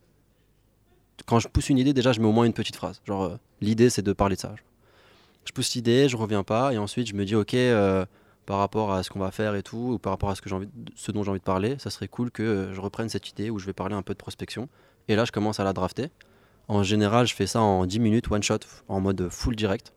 Quand 1.26 1.40
je 1.40 1.48
pousse 1.48 1.70
une 1.70 1.78
idée, 1.78 1.94
déjà, 1.94 2.12
je 2.14 2.20
mets 2.22 2.28
au 2.28 2.32
moins 2.32 2.46
une 2.46 2.54
petite 2.54 2.76
phrase. 2.76 3.02
Genre, 3.06 3.24
euh, 3.24 3.38
l'idée, 3.62 3.90
c'est 3.90 4.02
de 4.02 4.14
parler 4.14 4.36
de 4.36 4.42
ça. 4.42 4.54
Je 5.46 5.52
pousse 5.52 5.74
l'idée, 5.76 6.08
je 6.10 6.16
reviens 6.16 6.44
pas, 6.44 6.74
et 6.74 6.78
ensuite, 6.78 7.08
je 7.08 7.14
me 7.16 7.26
dis, 7.26 7.36
ok, 7.36 7.54
euh, 7.56 8.06
par 8.46 8.60
rapport 8.60 8.94
à 8.94 9.04
ce 9.04 9.10
qu'on 9.10 9.20
va 9.20 9.32
faire 9.32 9.56
et 9.56 9.64
tout, 9.64 9.94
ou 9.94 10.00
par 10.00 10.12
rapport 10.14 10.30
à 10.30 10.36
ce, 10.36 10.42
que 10.42 10.52
envie 10.54 10.68
de- 10.68 10.92
ce 10.96 11.12
dont 11.12 11.24
j'ai 11.24 11.30
envie 11.32 11.40
de 11.40 11.44
parler, 11.44 11.76
ça 11.80 11.90
serait 11.90 12.08
cool 12.08 12.32
que 12.32 12.44
euh, 12.44 12.74
je 12.74 12.80
reprenne 12.82 13.10
cette 13.10 13.30
idée 13.30 13.50
où 13.50 13.60
je 13.60 13.66
vais 13.66 13.74
parler 13.74 13.96
un 13.96 14.02
peu 14.02 14.14
de 14.14 14.18
prospection. 14.18 14.70
Et 15.08 15.16
là, 15.16 15.26
je 15.26 15.32
commence 15.32 15.60
à 15.60 15.64
la 15.64 15.74
drafter. 15.74 16.10
En 16.70 16.84
général, 16.84 17.26
je 17.26 17.34
fais 17.34 17.48
ça 17.48 17.62
en 17.62 17.88
10 17.88 18.00
minutes, 18.00 18.32
one 18.32 18.44
shot, 18.44 18.60
en 18.88 19.02
mode 19.02 19.28
full 19.30 19.56
direct. 19.56 19.92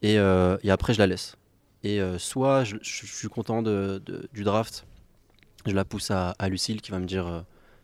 Et, 0.00 0.18
euh, 0.18 0.56
après, 0.66 0.94
je 0.94 0.98
la 0.98 1.06
laisse. 1.06 1.36
Et 1.84 2.00
euh, 2.00 2.18
soit 2.18 2.64
je, 2.64 2.78
suis 2.82 3.28
content 3.28 3.62
du 3.62 4.42
draft, 4.42 4.86
je 5.66 5.72
la 5.72 5.84
pousse 5.84 6.10
à, 6.10 6.34
Lucille 6.48 6.80
qui 6.80 6.90
va 6.92 6.98
me 6.98 7.06
dire 7.06 7.26
euh, 7.26 7.40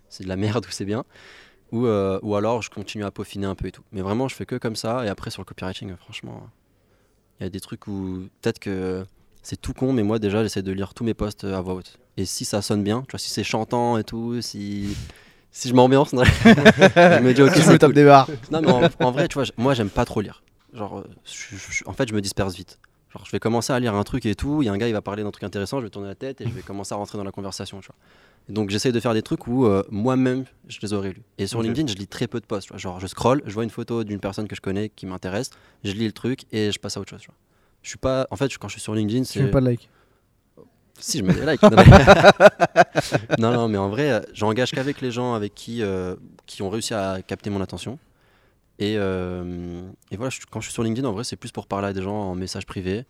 c'est 0.08 0.24
de 0.24 0.28
la 0.28 0.36
merde 0.36 0.64
ou 0.66 0.70
c'est 0.70 0.86
bien. 0.86 1.04
Ou, 1.70 1.86
alors 1.86 2.62
je 2.62 2.70
continue 2.70 3.04
à 3.04 3.10
peaufiner 3.10 3.46
un 3.46 3.54
peu 3.54 3.66
et 3.66 3.72
tout. 3.72 3.84
Mais 3.92 4.00
vraiment, 4.00 4.26
je 4.26 4.34
fais 4.34 4.46
que 4.46 4.56
comme 4.56 4.76
ça. 4.76 5.04
Et 5.04 5.08
après, 5.08 5.30
sur 5.30 5.42
le 5.42 5.44
copywriting, 5.44 5.94
franchement, 5.96 6.48
il 7.38 7.42
y 7.42 7.46
a 7.46 7.50
des 7.50 7.60
trucs 7.60 7.86
où 7.88 8.26
peut-être 8.40 8.58
que 8.58 9.04
c'est 9.42 9.60
tout 9.60 9.74
con, 9.74 9.92
mais 9.92 10.02
moi 10.02 10.18
déjà, 10.18 10.42
j'essaie 10.42 10.62
de 10.62 10.72
lire 10.72 10.94
tous 10.94 11.04
mes 11.04 11.14
posts 11.14 11.44
à 11.44 11.60
voix 11.60 11.74
haute. 11.74 11.98
Et 12.16 12.24
si 12.24 12.46
ça 12.46 12.62
sonne 12.62 12.82
bien, 12.82 13.04
si 13.18 13.28
c'est 13.28 13.44
chantant 13.44 13.98
et 13.98 14.04
tout, 14.04 14.40
si, 14.40 14.96
si 15.50 15.68
je 15.68 15.74
m'ambiance, 15.74 16.10
je 16.12 17.20
me 17.22 17.32
dis 17.32 17.42
ok, 17.42 17.54
Je 17.54 17.60
c'est 17.62 17.72
me 17.72 17.78
tape 17.78 17.88
cool. 17.90 17.94
des 17.94 18.04
barres. 18.04 18.28
Non, 18.50 18.60
mais 18.62 18.70
en, 18.70 18.82
en 19.06 19.10
vrai, 19.10 19.28
tu 19.28 19.34
vois, 19.34 19.44
moi, 19.56 19.74
j'aime 19.74 19.90
pas 19.90 20.04
trop 20.04 20.20
lire. 20.20 20.42
Genre, 20.74 20.98
euh, 20.98 21.04
je- 21.24 21.56
je- 21.56 21.84
en 21.86 21.92
fait, 21.92 22.08
je 22.08 22.14
me 22.14 22.20
disperse 22.20 22.54
vite. 22.54 22.78
Genre, 23.12 23.24
je 23.24 23.30
vais 23.32 23.38
commencer 23.40 23.72
à 23.72 23.80
lire 23.80 23.94
un 23.94 24.04
truc 24.04 24.26
et 24.26 24.34
tout. 24.34 24.62
Il 24.62 24.66
y 24.66 24.68
a 24.68 24.72
un 24.72 24.76
gars, 24.76 24.86
il 24.86 24.92
va 24.92 25.00
parler 25.00 25.22
d'un 25.22 25.30
truc 25.30 25.42
intéressant. 25.44 25.78
Je 25.80 25.84
vais 25.84 25.90
tourner 25.90 26.08
la 26.08 26.14
tête 26.14 26.40
et 26.42 26.44
je 26.44 26.50
vais 26.52 26.60
commencer 26.62 26.92
à 26.92 26.96
rentrer 26.98 27.16
dans 27.16 27.24
la 27.24 27.32
conversation. 27.32 27.80
Tu 27.80 27.86
vois. 27.86 27.96
Donc, 28.54 28.68
j'essaye 28.70 28.92
de 28.92 29.00
faire 29.00 29.14
des 29.14 29.22
trucs 29.22 29.46
où 29.46 29.64
euh, 29.66 29.82
moi-même, 29.90 30.44
je 30.68 30.78
les 30.82 30.92
aurais 30.92 31.10
lus. 31.10 31.22
Et 31.38 31.46
sur. 31.46 31.62
LinkedIn, 31.62 31.86
je 31.90 31.96
lis 31.96 32.06
très 32.06 32.26
peu 32.26 32.38
de 32.40 32.44
posts. 32.46 32.66
tu 32.66 32.72
vois. 32.74 32.78
Genre, 32.78 33.00
je 33.00 33.06
scroll, 33.06 33.42
je 33.46 33.52
vois 33.54 33.64
une 33.64 33.70
photo 33.70 34.04
d'une 34.04 34.20
personne 34.20 34.46
que 34.46 34.54
je 34.54 34.60
connais 34.60 34.90
qui 34.90 35.06
m'intéresse, 35.06 35.50
je 35.84 35.92
lis 35.92 36.06
le 36.06 36.12
truc 36.12 36.44
et 36.52 36.70
je 36.70 36.78
passe 36.78 36.96
à 36.98 37.00
autre 37.00 37.10
chose. 37.10 37.20
tu 37.22 37.28
vois. 37.28 37.36
Je 37.82 37.88
suis 37.88 37.98
pas. 37.98 38.26
En 38.30 38.36
fait, 38.36 38.54
quand 38.58 38.68
je 38.68 38.72
suis 38.72 38.80
sur 38.82 38.94
LinkedIn, 38.94 39.22
Tu 39.22 39.38
c'est. 39.40 39.46
pas 39.50 39.60
de 39.60 39.66
like. 39.66 39.88
Si, 41.00 41.18
je 41.18 41.24
mets 41.24 41.34
des 41.34 41.46
likes. 41.46 41.62
non, 41.62 41.70
mais- 41.76 41.84
non, 43.38 43.52
non, 43.52 43.68
mais 43.68 43.78
en 43.78 43.88
vrai, 43.88 44.10
euh, 44.10 44.20
j'engage 44.32 44.72
qu'avec 44.72 45.00
les 45.00 45.10
gens 45.10 45.34
avec 45.34 45.54
qui, 45.54 45.82
euh, 45.82 46.16
qui 46.46 46.62
ont 46.62 46.70
réussi 46.70 46.94
à 46.94 47.22
capter 47.22 47.50
mon 47.50 47.60
attention. 47.60 47.98
Et, 48.78 48.94
euh, 48.96 49.82
et 50.10 50.16
voilà, 50.16 50.30
je- 50.30 50.40
quand 50.50 50.60
je 50.60 50.66
suis 50.66 50.72
sur 50.74 50.82
LinkedIn, 50.82 51.06
en 51.08 51.12
vrai, 51.12 51.24
c'est 51.24 51.36
plus 51.36 51.50
pour 51.52 51.66
parler 51.66 51.88
à 51.88 51.92
des 51.92 52.02
gens 52.02 52.14
en 52.16 52.34
message 52.34 52.66
privé, 52.66 53.04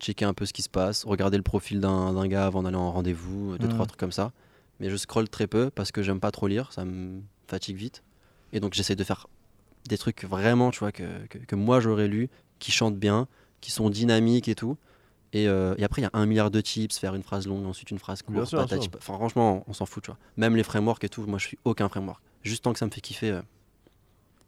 checker 0.00 0.24
un 0.24 0.34
peu 0.34 0.44
ce 0.46 0.52
qui 0.52 0.62
se 0.62 0.68
passe, 0.68 1.04
regarder 1.04 1.36
le 1.36 1.42
profil 1.42 1.80
d'un 1.80 2.26
gars 2.26 2.46
avant 2.46 2.62
d'aller 2.62 2.76
en 2.76 2.92
rendez-vous, 2.92 3.56
deux, 3.58 3.66
Mhm. 3.68 3.74
trois 3.74 3.86
trucs 3.86 4.00
comme 4.00 4.12
ça. 4.12 4.32
Mais 4.80 4.90
je 4.90 4.96
scrolle 4.96 5.28
très 5.28 5.46
peu 5.46 5.70
parce 5.70 5.92
que 5.92 6.02
j'aime 6.02 6.20
pas 6.20 6.30
trop 6.30 6.46
lire, 6.46 6.72
ça 6.72 6.84
me 6.84 7.20
fatigue 7.46 7.76
vite. 7.76 8.02
Et 8.52 8.60
donc, 8.60 8.74
j'essaie 8.74 8.96
de 8.96 9.04
faire 9.04 9.26
des 9.88 9.98
trucs 9.98 10.24
vraiment, 10.24 10.70
tu 10.70 10.80
vois, 10.80 10.92
que, 10.92 11.04
que, 11.28 11.38
que 11.38 11.54
moi 11.56 11.80
j'aurais 11.80 12.08
lu, 12.08 12.28
qui 12.58 12.72
chantent 12.72 12.96
bien, 12.98 13.28
qui 13.60 13.70
sont 13.70 13.90
dynamiques 13.90 14.48
et 14.48 14.54
tout. 14.54 14.76
Et, 15.34 15.46
euh, 15.48 15.74
et 15.78 15.84
après, 15.84 16.00
il 16.00 16.04
y 16.04 16.06
a 16.06 16.10
un 16.14 16.24
milliard 16.26 16.50
de 16.50 16.60
tips, 16.60 16.98
faire 16.98 17.14
une 17.14 17.22
phrase 17.22 17.46
longue, 17.46 17.66
ensuite 17.66 17.90
une 17.90 17.98
phrase 17.98 18.22
courte. 18.22 18.46
sûr, 18.46 18.58
bien 18.58 18.66
patati 18.66 18.82
sûr. 18.84 18.90
pa- 18.92 18.98
Enfin, 18.98 19.14
franchement, 19.14 19.64
on 19.66 19.72
s'en 19.74 19.84
fout, 19.84 20.02
tu 20.04 20.10
vois. 20.10 20.18
Même 20.36 20.54
les 20.56 20.62
frameworks 20.62 21.04
et 21.04 21.08
tout, 21.08 21.22
moi 21.26 21.38
je 21.38 21.48
suis 21.48 21.58
aucun 21.64 21.88
framework. 21.88 22.22
Juste 22.42 22.64
tant 22.64 22.72
que 22.72 22.78
ça 22.78 22.86
me 22.86 22.90
fait 22.90 23.00
kiffer. 23.00 23.30
euh, 23.30 23.42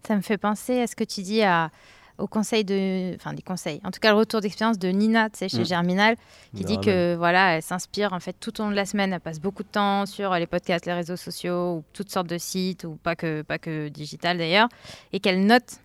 Ça 0.07 0.14
me 0.16 0.20
fait 0.22 0.39
penser 0.39 0.80
à 0.80 0.87
ce 0.87 0.95
que 0.95 1.03
tu 1.05 1.22
dis 1.22 1.43
à, 1.43 1.70
au 2.18 2.28
conseil 2.28 2.64
de. 2.64 3.14
Enfin, 3.16 3.34
des 3.34 3.43
conseils. 3.43 3.80
En 3.84 3.91
tout 3.91 3.99
cas, 4.01 4.11
le 4.12 4.18
retour 4.18 4.41
d'expérience 4.41 4.78
de 4.78 4.89
Nina, 4.89 5.28
tu 5.30 5.39
sais, 5.39 5.49
chez 5.49 5.62
Mm. 5.62 5.64
Germinal, 5.64 6.16
qui 6.55 6.64
dit 6.64 6.78
que 6.80 7.16
voilà, 7.16 7.57
elle 7.57 7.62
s'inspire 7.62 8.12
en 8.12 8.20
fait 8.20 8.34
tout 8.39 8.61
au 8.61 8.64
long 8.64 8.70
de 8.70 8.76
la 8.76 8.87
semaine. 8.87 9.12
Elle 9.12 9.20
passe 9.20 9.41
beaucoup 9.41 9.64
de 9.64 9.68
temps 9.68 10.07
sur 10.07 10.32
les 10.34 10.47
podcasts, 10.47 10.87
les 10.87 10.93
réseaux 10.95 11.16
sociaux, 11.16 11.78
ou 11.78 11.84
toutes 11.93 12.11
sortes 12.11 12.28
de 12.28 12.39
sites, 12.39 12.84
ou 12.84 12.97
pas 13.03 13.16
que, 13.16 13.43
pas 13.43 13.59
que 13.59 13.89
digital 13.89 14.39
d'ailleurs, 14.39 14.68
et 15.12 15.18
qu'elle 15.18 15.45
note. 15.45 15.80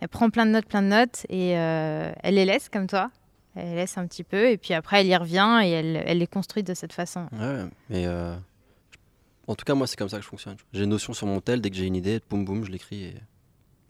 Elle 0.00 0.08
prend 0.08 0.28
plein 0.28 0.44
de 0.44 0.50
notes, 0.50 0.66
plein 0.66 0.82
de 0.82 0.88
notes, 0.88 1.24
et 1.30 1.56
euh, 1.58 2.12
elle 2.22 2.34
les 2.34 2.44
laisse 2.44 2.68
comme 2.68 2.86
toi. 2.86 3.10
Elle 3.56 3.74
laisse 3.76 3.96
un 3.98 4.06
petit 4.06 4.24
peu, 4.24 4.50
et 4.50 4.56
puis 4.56 4.74
après, 4.74 5.00
elle 5.00 5.06
y 5.06 5.16
revient 5.16 5.60
et 5.64 5.68
elle, 5.70 6.02
elle 6.06 6.18
les 6.18 6.26
construit 6.26 6.62
de 6.62 6.74
cette 6.74 6.92
façon. 6.92 7.28
Ouais, 7.32 7.64
mais 7.88 8.04
euh, 8.06 8.34
en 9.46 9.54
tout 9.54 9.64
cas, 9.64 9.74
moi, 9.74 9.86
c'est 9.86 9.96
comme 9.96 10.08
ça 10.08 10.16
que 10.16 10.22
je 10.24 10.28
fonctionne. 10.28 10.56
J'ai 10.72 10.84
une 10.84 10.90
notion 10.90 11.12
sur 11.12 11.26
mon 11.26 11.40
tel, 11.40 11.60
dès 11.60 11.70
que 11.70 11.76
j'ai 11.76 11.86
une 11.86 11.94
idée, 11.96 12.20
boum 12.28 12.44
boum, 12.44 12.64
je 12.64 12.70
l'écris 12.72 13.04
et, 13.04 13.14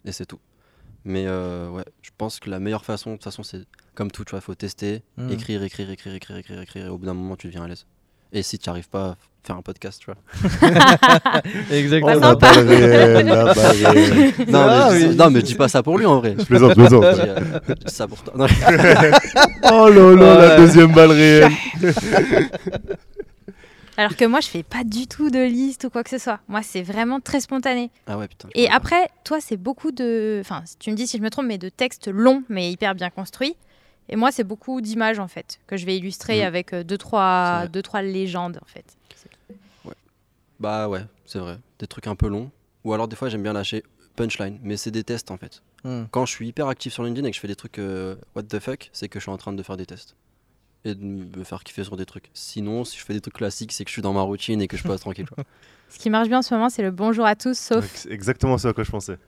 et 0.04 0.12
c'est 0.12 0.26
tout. 0.26 0.40
Mais 1.04 1.24
euh, 1.26 1.68
ouais, 1.70 1.84
je 2.02 2.10
pense 2.16 2.40
que 2.40 2.48
la 2.50 2.58
meilleure 2.60 2.84
façon, 2.84 3.10
de 3.10 3.14
toute 3.16 3.24
façon, 3.24 3.42
c'est 3.42 3.62
comme 3.94 4.10
tout, 4.10 4.24
tu 4.24 4.30
vois, 4.30 4.40
il 4.40 4.42
faut 4.42 4.54
tester, 4.54 5.02
Mm. 5.16 5.30
écrire, 5.30 5.62
écrire, 5.62 5.90
écrire, 5.90 6.14
écrire, 6.14 6.36
écrire, 6.38 6.60
écrire, 6.60 6.86
et 6.86 6.88
au 6.88 6.98
bout 6.98 7.06
d'un 7.06 7.14
moment, 7.14 7.36
tu 7.36 7.46
deviens 7.46 7.62
à 7.64 7.68
l'aise. 7.68 7.86
Et 8.34 8.42
si 8.42 8.58
tu 8.58 8.68
n'arrives 8.68 8.88
pas, 8.88 9.16
faire 9.44 9.56
un 9.56 9.62
podcast, 9.62 10.00
tu 10.04 10.10
vois. 10.10 10.16
Exactement. 11.70 12.14
La 12.18 12.18
la. 12.18 12.34
Non, 14.48 14.60
Ah, 14.60 14.88
mais, 14.90 15.00
je 15.00 15.04
dis- 15.04 15.10
oui. 15.10 15.16
non, 15.16 15.30
mais 15.30 15.40
je 15.40 15.44
dis 15.46 15.54
pas 15.54 15.68
ça 15.68 15.82
pour 15.82 15.96
lui 15.98 16.04
en 16.06 16.18
vrai. 16.18 16.34
Je 16.38 16.44
plaisante, 16.44 16.70
je 16.70 16.74
plaisante. 16.74 17.04
Je 17.04 17.12
dis, 17.22 17.28
euh, 17.28 17.40
je 17.68 17.72
dis 17.74 17.94
ça 17.94 18.06
pour 18.08 18.22
toi. 18.22 18.32
Non, 18.36 18.46
Oh 19.72 19.88
là 19.88 20.14
là, 20.16 20.36
la 20.36 20.48
Ouais. 20.48 20.56
deuxième 20.58 20.92
balle 20.92 21.12
réelle. 21.12 21.52
Alors 23.96 24.16
que 24.16 24.24
moi, 24.24 24.40
je 24.40 24.48
fais 24.48 24.64
pas 24.64 24.82
du 24.82 25.06
tout 25.06 25.30
de 25.30 25.38
liste 25.38 25.84
ou 25.84 25.90
quoi 25.90 26.02
que 26.02 26.10
ce 26.10 26.18
soit. 26.18 26.40
Moi, 26.48 26.62
c'est 26.64 26.82
vraiment 26.82 27.20
très 27.20 27.38
spontané. 27.40 27.90
Ah 28.08 28.18
ouais, 28.18 28.26
putain. 28.26 28.48
Et 28.56 28.68
après, 28.68 29.08
toi, 29.22 29.38
c'est 29.40 29.56
beaucoup 29.56 29.92
de. 29.92 30.38
Enfin, 30.40 30.64
tu 30.80 30.90
me 30.90 30.96
dis 30.96 31.06
si 31.06 31.18
je 31.18 31.22
me 31.22 31.30
trompe, 31.30 31.46
mais 31.46 31.58
de 31.58 31.68
textes 31.68 32.08
longs, 32.08 32.42
mais 32.48 32.72
hyper 32.72 32.96
bien 32.96 33.10
construits. 33.10 33.54
Et 34.08 34.16
moi, 34.16 34.30
c'est 34.32 34.44
beaucoup 34.44 34.80
d'images, 34.80 35.18
en 35.18 35.28
fait, 35.28 35.60
que 35.66 35.76
je 35.76 35.86
vais 35.86 35.96
illustrer 35.96 36.40
Mhm. 36.40 36.46
avec 36.46 36.72
euh, 36.74 36.84
deux 36.84 36.98
trois, 36.98 37.66
deux, 37.68 37.82
trois 37.82 38.02
légendes, 38.02 38.58
en 38.62 38.66
fait. 38.66 38.96
Bah 40.60 40.88
ouais, 40.88 41.04
c'est 41.26 41.38
vrai. 41.38 41.58
Des 41.78 41.86
trucs 41.86 42.06
un 42.06 42.14
peu 42.14 42.28
longs. 42.28 42.50
Ou 42.84 42.92
alors 42.92 43.08
des 43.08 43.16
fois 43.16 43.28
j'aime 43.28 43.42
bien 43.42 43.52
lâcher 43.52 43.82
punchline, 44.14 44.58
mais 44.62 44.76
c'est 44.76 44.90
des 44.90 45.02
tests 45.04 45.30
en 45.30 45.36
fait. 45.36 45.62
Hmm. 45.82 46.04
Quand 46.10 46.26
je 46.26 46.32
suis 46.32 46.46
hyper 46.48 46.68
actif 46.68 46.92
sur 46.92 47.02
LinkedIn 47.02 47.26
et 47.26 47.30
que 47.30 47.34
je 47.34 47.40
fais 47.40 47.48
des 47.48 47.56
trucs 47.56 47.78
euh, 47.78 48.14
what 48.36 48.44
the 48.44 48.60
fuck, 48.60 48.88
c'est 48.92 49.08
que 49.08 49.18
je 49.18 49.24
suis 49.24 49.32
en 49.32 49.36
train 49.36 49.52
de 49.52 49.62
faire 49.62 49.76
des 49.76 49.86
tests. 49.86 50.14
Et 50.84 50.94
de 50.94 51.02
me 51.02 51.44
faire 51.44 51.64
kiffer 51.64 51.82
sur 51.82 51.96
des 51.96 52.04
trucs. 52.06 52.30
Sinon, 52.34 52.84
si 52.84 52.98
je 52.98 53.04
fais 53.04 53.14
des 53.14 53.20
trucs 53.22 53.34
classiques, 53.34 53.72
c'est 53.72 53.84
que 53.84 53.88
je 53.88 53.94
suis 53.94 54.02
dans 54.02 54.12
ma 54.12 54.20
routine 54.20 54.60
et 54.62 54.68
que 54.68 54.76
je 54.76 54.82
passe 54.88 55.00
tranquille. 55.00 55.28
quoi. 55.28 55.42
Ce 55.88 55.98
qui 55.98 56.10
marche 56.10 56.28
bien 56.28 56.38
en 56.38 56.42
ce 56.42 56.52
moment, 56.54 56.68
c'est 56.68 56.82
le 56.82 56.90
bonjour 56.90 57.24
à 57.24 57.34
tous, 57.36 57.58
sauf. 57.58 57.90
C'est 57.94 58.10
exactement 58.12 58.58
ça 58.58 58.68
à 58.68 58.72
quoi 58.74 58.84
je 58.84 58.90
pensais. 58.90 59.18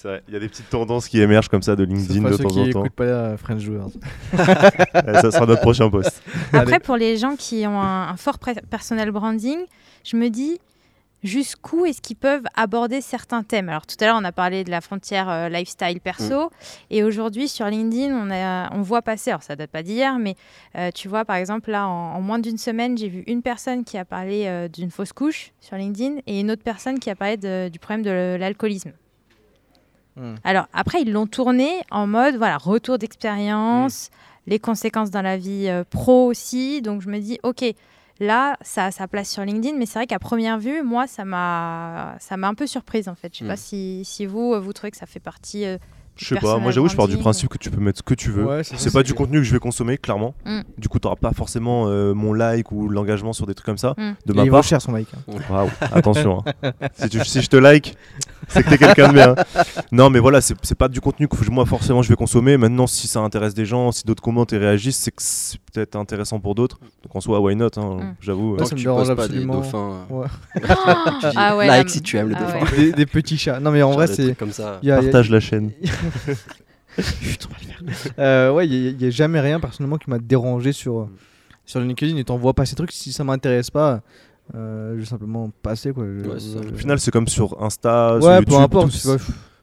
C'est 0.00 0.08
vrai, 0.08 0.22
il 0.28 0.32
y 0.34 0.36
a 0.36 0.40
des 0.40 0.48
petites 0.48 0.70
tendances 0.70 1.08
qui 1.08 1.20
émergent 1.20 1.48
comme 1.48 1.60
ça 1.60 1.76
de 1.76 1.84
LinkedIn 1.84 2.22
de 2.22 2.32
ceux 2.36 2.42
temps 2.44 2.48
qui 2.48 2.60
en 2.60 2.70
temps. 2.70 2.80
écoutent 2.84 2.92
pas 2.96 3.04
euh, 3.04 3.36
French 3.36 3.60
Joueurs. 3.60 3.88
Ça 4.32 5.30
sera 5.30 5.44
notre 5.46 5.60
prochain 5.60 5.90
post. 5.90 6.22
Après, 6.54 6.74
Allez. 6.74 6.78
pour 6.78 6.96
les 6.96 7.16
gens 7.18 7.36
qui 7.36 7.66
ont 7.66 7.78
un, 7.80 8.08
un 8.08 8.16
fort 8.16 8.38
personal 8.70 9.10
branding, 9.10 9.58
je 10.04 10.16
me 10.16 10.28
dis 10.30 10.58
jusqu'où 11.22 11.84
est-ce 11.84 12.00
qu'ils 12.00 12.16
peuvent 12.16 12.44
aborder 12.56 13.02
certains 13.02 13.42
thèmes? 13.42 13.68
Alors 13.68 13.86
tout 13.86 13.96
à 14.00 14.06
l'heure, 14.06 14.16
on 14.18 14.24
a 14.24 14.32
parlé 14.32 14.64
de 14.64 14.70
la 14.70 14.80
frontière 14.80 15.28
euh, 15.28 15.48
lifestyle 15.50 16.00
perso, 16.00 16.50
et 16.88 17.04
aujourd'hui 17.04 17.46
sur 17.46 17.66
LinkedIn, 17.66 18.14
on, 18.14 18.30
a, 18.30 18.74
on 18.74 18.80
voit 18.80 19.02
passer, 19.02 19.30
alors 19.30 19.42
ça 19.42 19.54
date 19.54 19.70
pas 19.70 19.82
d'hier, 19.82 20.18
mais 20.18 20.34
euh, 20.76 20.90
tu 20.94 21.08
vois, 21.08 21.26
par 21.26 21.36
exemple, 21.36 21.70
là, 21.70 21.86
en, 21.86 22.14
en 22.14 22.20
moins 22.22 22.38
d'une 22.38 22.56
semaine, 22.56 22.96
j'ai 22.96 23.08
vu 23.08 23.22
une 23.26 23.42
personne 23.42 23.84
qui 23.84 23.98
a 23.98 24.06
parlé 24.06 24.44
euh, 24.46 24.66
d'une 24.68 24.90
fausse 24.90 25.12
couche 25.12 25.52
sur 25.60 25.76
LinkedIn 25.76 26.20
et 26.26 26.40
une 26.40 26.50
autre 26.50 26.62
personne 26.64 26.98
qui 26.98 27.10
a 27.10 27.14
parlé 27.16 27.36
de- 27.36 27.68
du 27.68 27.78
problème 27.78 28.02
de 28.02 28.36
l'alcoolisme. 28.40 28.92
Hmm. 30.16 30.34
Alors 30.44 30.66
après, 30.72 31.02
ils 31.02 31.12
l'ont 31.12 31.26
tourné 31.26 31.68
en 31.90 32.06
mode 32.06 32.36
voilà 32.36 32.56
retour 32.58 32.98
d'expérience, 32.98 34.10
les 34.46 34.58
conséquences 34.58 35.10
dans 35.10 35.22
la 35.22 35.36
vie 35.36 35.68
euh, 35.68 35.84
pro 35.88 36.26
aussi. 36.26 36.82
Donc 36.82 37.00
je 37.02 37.08
me 37.08 37.18
dis 37.18 37.38
ok, 37.42 37.64
là 38.18 38.56
ça 38.60 38.86
a 38.86 38.90
sa 38.90 39.06
place 39.08 39.30
sur 39.30 39.44
LinkedIn, 39.44 39.76
mais 39.78 39.86
c'est 39.86 39.98
vrai 39.98 40.06
qu'à 40.06 40.18
première 40.18 40.58
vue, 40.58 40.82
moi 40.82 41.06
ça 41.06 41.24
m'a 41.24 42.16
ça 42.18 42.36
m'a 42.36 42.48
un 42.48 42.54
peu 42.54 42.66
surprise 42.66 43.08
en 43.08 43.14
fait. 43.14 43.32
Je 43.32 43.38
sais 43.38 43.44
Hmm. 43.44 43.48
pas 43.48 43.56
si, 43.56 44.04
si 44.04 44.26
vous 44.26 44.54
euh, 44.54 44.58
vous 44.60 44.72
trouvez 44.72 44.90
que 44.90 44.96
ça 44.96 45.06
fait 45.06 45.20
partie. 45.20 45.64
euh, 45.64 45.78
Je 46.16 46.26
sais 46.34 46.40
pas, 46.40 46.58
moi 46.58 46.70
j'avoue, 46.70 46.88
je 46.88 46.96
pars 46.96 47.08
du 47.08 47.16
principe 47.16 47.48
que 47.48 47.56
tu 47.56 47.70
peux 47.70 47.80
mettre 47.80 47.98
ce 47.98 48.02
que 48.02 48.12
tu 48.14 48.30
veux. 48.30 48.44
Ouais, 48.44 48.62
c'est 48.62 48.92
pas 48.92 49.02
du 49.02 49.14
contenu 49.14 49.38
que 49.38 49.42
je 49.44 49.52
vais 49.52 49.58
consommer, 49.58 49.96
clairement. 49.96 50.34
Mm. 50.44 50.60
Du 50.76 50.88
coup, 50.88 50.98
t'auras 50.98 51.16
pas 51.16 51.32
forcément 51.32 51.86
euh, 51.88 52.12
mon 52.12 52.32
like 52.34 52.70
ou 52.72 52.88
l'engagement 52.90 53.32
sur 53.32 53.46
des 53.46 53.54
trucs 53.54 53.64
comme 53.66 53.78
ça. 53.78 53.94
Mm. 53.96 54.10
De 54.26 54.32
ma 54.34 54.42
il 54.44 54.50
vaut 54.50 54.56
part. 54.56 54.64
cher 54.64 54.82
son 54.82 54.92
like. 54.92 55.08
hein. 55.14 55.34
Waouh, 55.48 55.70
attention. 55.92 56.42
hein. 56.62 56.72
si, 56.94 57.08
tu- 57.08 57.24
si 57.24 57.40
je 57.40 57.48
te 57.48 57.56
like, 57.56 57.96
c'est 58.48 58.62
que 58.62 58.68
t'es 58.68 58.78
quelqu'un 58.78 59.08
de 59.08 59.14
bien. 59.14 59.34
Non, 59.92 60.10
mais 60.10 60.18
voilà, 60.18 60.40
c'est 60.42 60.54
c'est 60.62 60.74
pas 60.74 60.88
du 60.88 61.00
contenu 61.00 61.26
que 61.26 61.50
moi 61.50 61.64
forcément 61.64 62.02
je 62.02 62.08
vais 62.10 62.16
consommer. 62.16 62.56
Maintenant, 62.58 62.86
si 62.86 63.08
ça 63.08 63.20
intéresse 63.20 63.54
des 63.54 63.64
gens, 63.64 63.90
si 63.90 64.04
d'autres 64.04 64.22
commentent 64.22 64.52
et 64.52 64.58
réagissent, 64.58 64.98
c'est 64.98 65.10
que 65.12 65.22
c'est 65.22 65.58
peut-être 65.72 65.96
intéressant 65.96 66.40
pour 66.40 66.54
d'autres. 66.54 66.78
Donc 67.02 67.14
en 67.16 67.20
soi, 67.20 67.40
why 67.40 67.54
not 67.56 67.68
hein, 67.76 67.96
Mm. 68.00 68.14
J'avoue. 68.20 68.52
Ouais, 68.52 68.58
Tant 68.58 68.64
ça 68.64 68.70
que 68.70 68.74
me 68.74 68.78
tu 68.80 68.84
dérange 68.84 69.10
absolument. 69.10 69.54
des 69.56 69.60
dauphins. 69.62 70.06
euh, 70.10 70.14
Ouais. 70.14 70.26
dis 71.30 71.36
Ah 71.36 71.56
ouais, 71.56 71.66
like 71.66 71.88
si 71.90 72.00
tu 72.02 72.16
aimes 72.16 72.28
le 72.30 72.34
ah 72.38 72.40
dauphin. 72.60 72.76
des, 72.76 72.92
des 72.92 73.06
petits 73.06 73.38
chats. 73.38 73.60
Non, 73.60 73.70
mais 73.70 73.82
en 73.82 73.88
Genre 73.90 73.96
vrai, 73.98 74.06
c'est. 74.08 74.34
comme 74.36 74.52
ça. 74.52 74.78
y 74.82 74.90
a- 74.90 75.00
il 75.00 75.04
y 75.04 75.08
a- 75.08 75.10
Partage 75.10 75.30
la 75.30 75.40
chaîne. 75.40 75.70
Euh, 78.18 78.52
ouais, 78.52 78.68
il 78.68 78.96
n'y 78.96 79.06
a, 79.06 79.10
jamais 79.10 79.40
rien 79.40 79.60
personnellement 79.60 79.96
qui 79.96 80.10
m'a 80.10 80.18
dérangé 80.18 80.72
sur, 80.72 81.08
sur 81.64 81.80
LinkedIn 81.80 82.16
et 82.16 82.24
t'envoies 82.24 82.52
pas 82.52 82.66
ces 82.66 82.74
trucs. 82.76 82.92
Si 82.92 83.12
ça 83.12 83.24
m'intéresse 83.24 83.70
pas, 83.70 84.02
euh, 84.54 84.94
je 84.96 85.00
vais 85.00 85.06
simplement 85.06 85.50
passer. 85.62 85.92
Quoi. 85.92 86.04
Je- 86.04 86.28
Ouais, 86.28 86.40
c'est 86.40 86.58
ça. 86.58 86.58
je- 86.68 86.74
Au 86.74 86.76
final, 86.76 86.98
c'est 87.00 87.10
comme 87.10 87.28
sur 87.28 87.62
Insta, 87.62 88.16
sur 88.20 88.28
ouais, 88.28 88.36
YouTube. 88.38 88.48
peu 88.54 88.60
importe. 88.60 89.06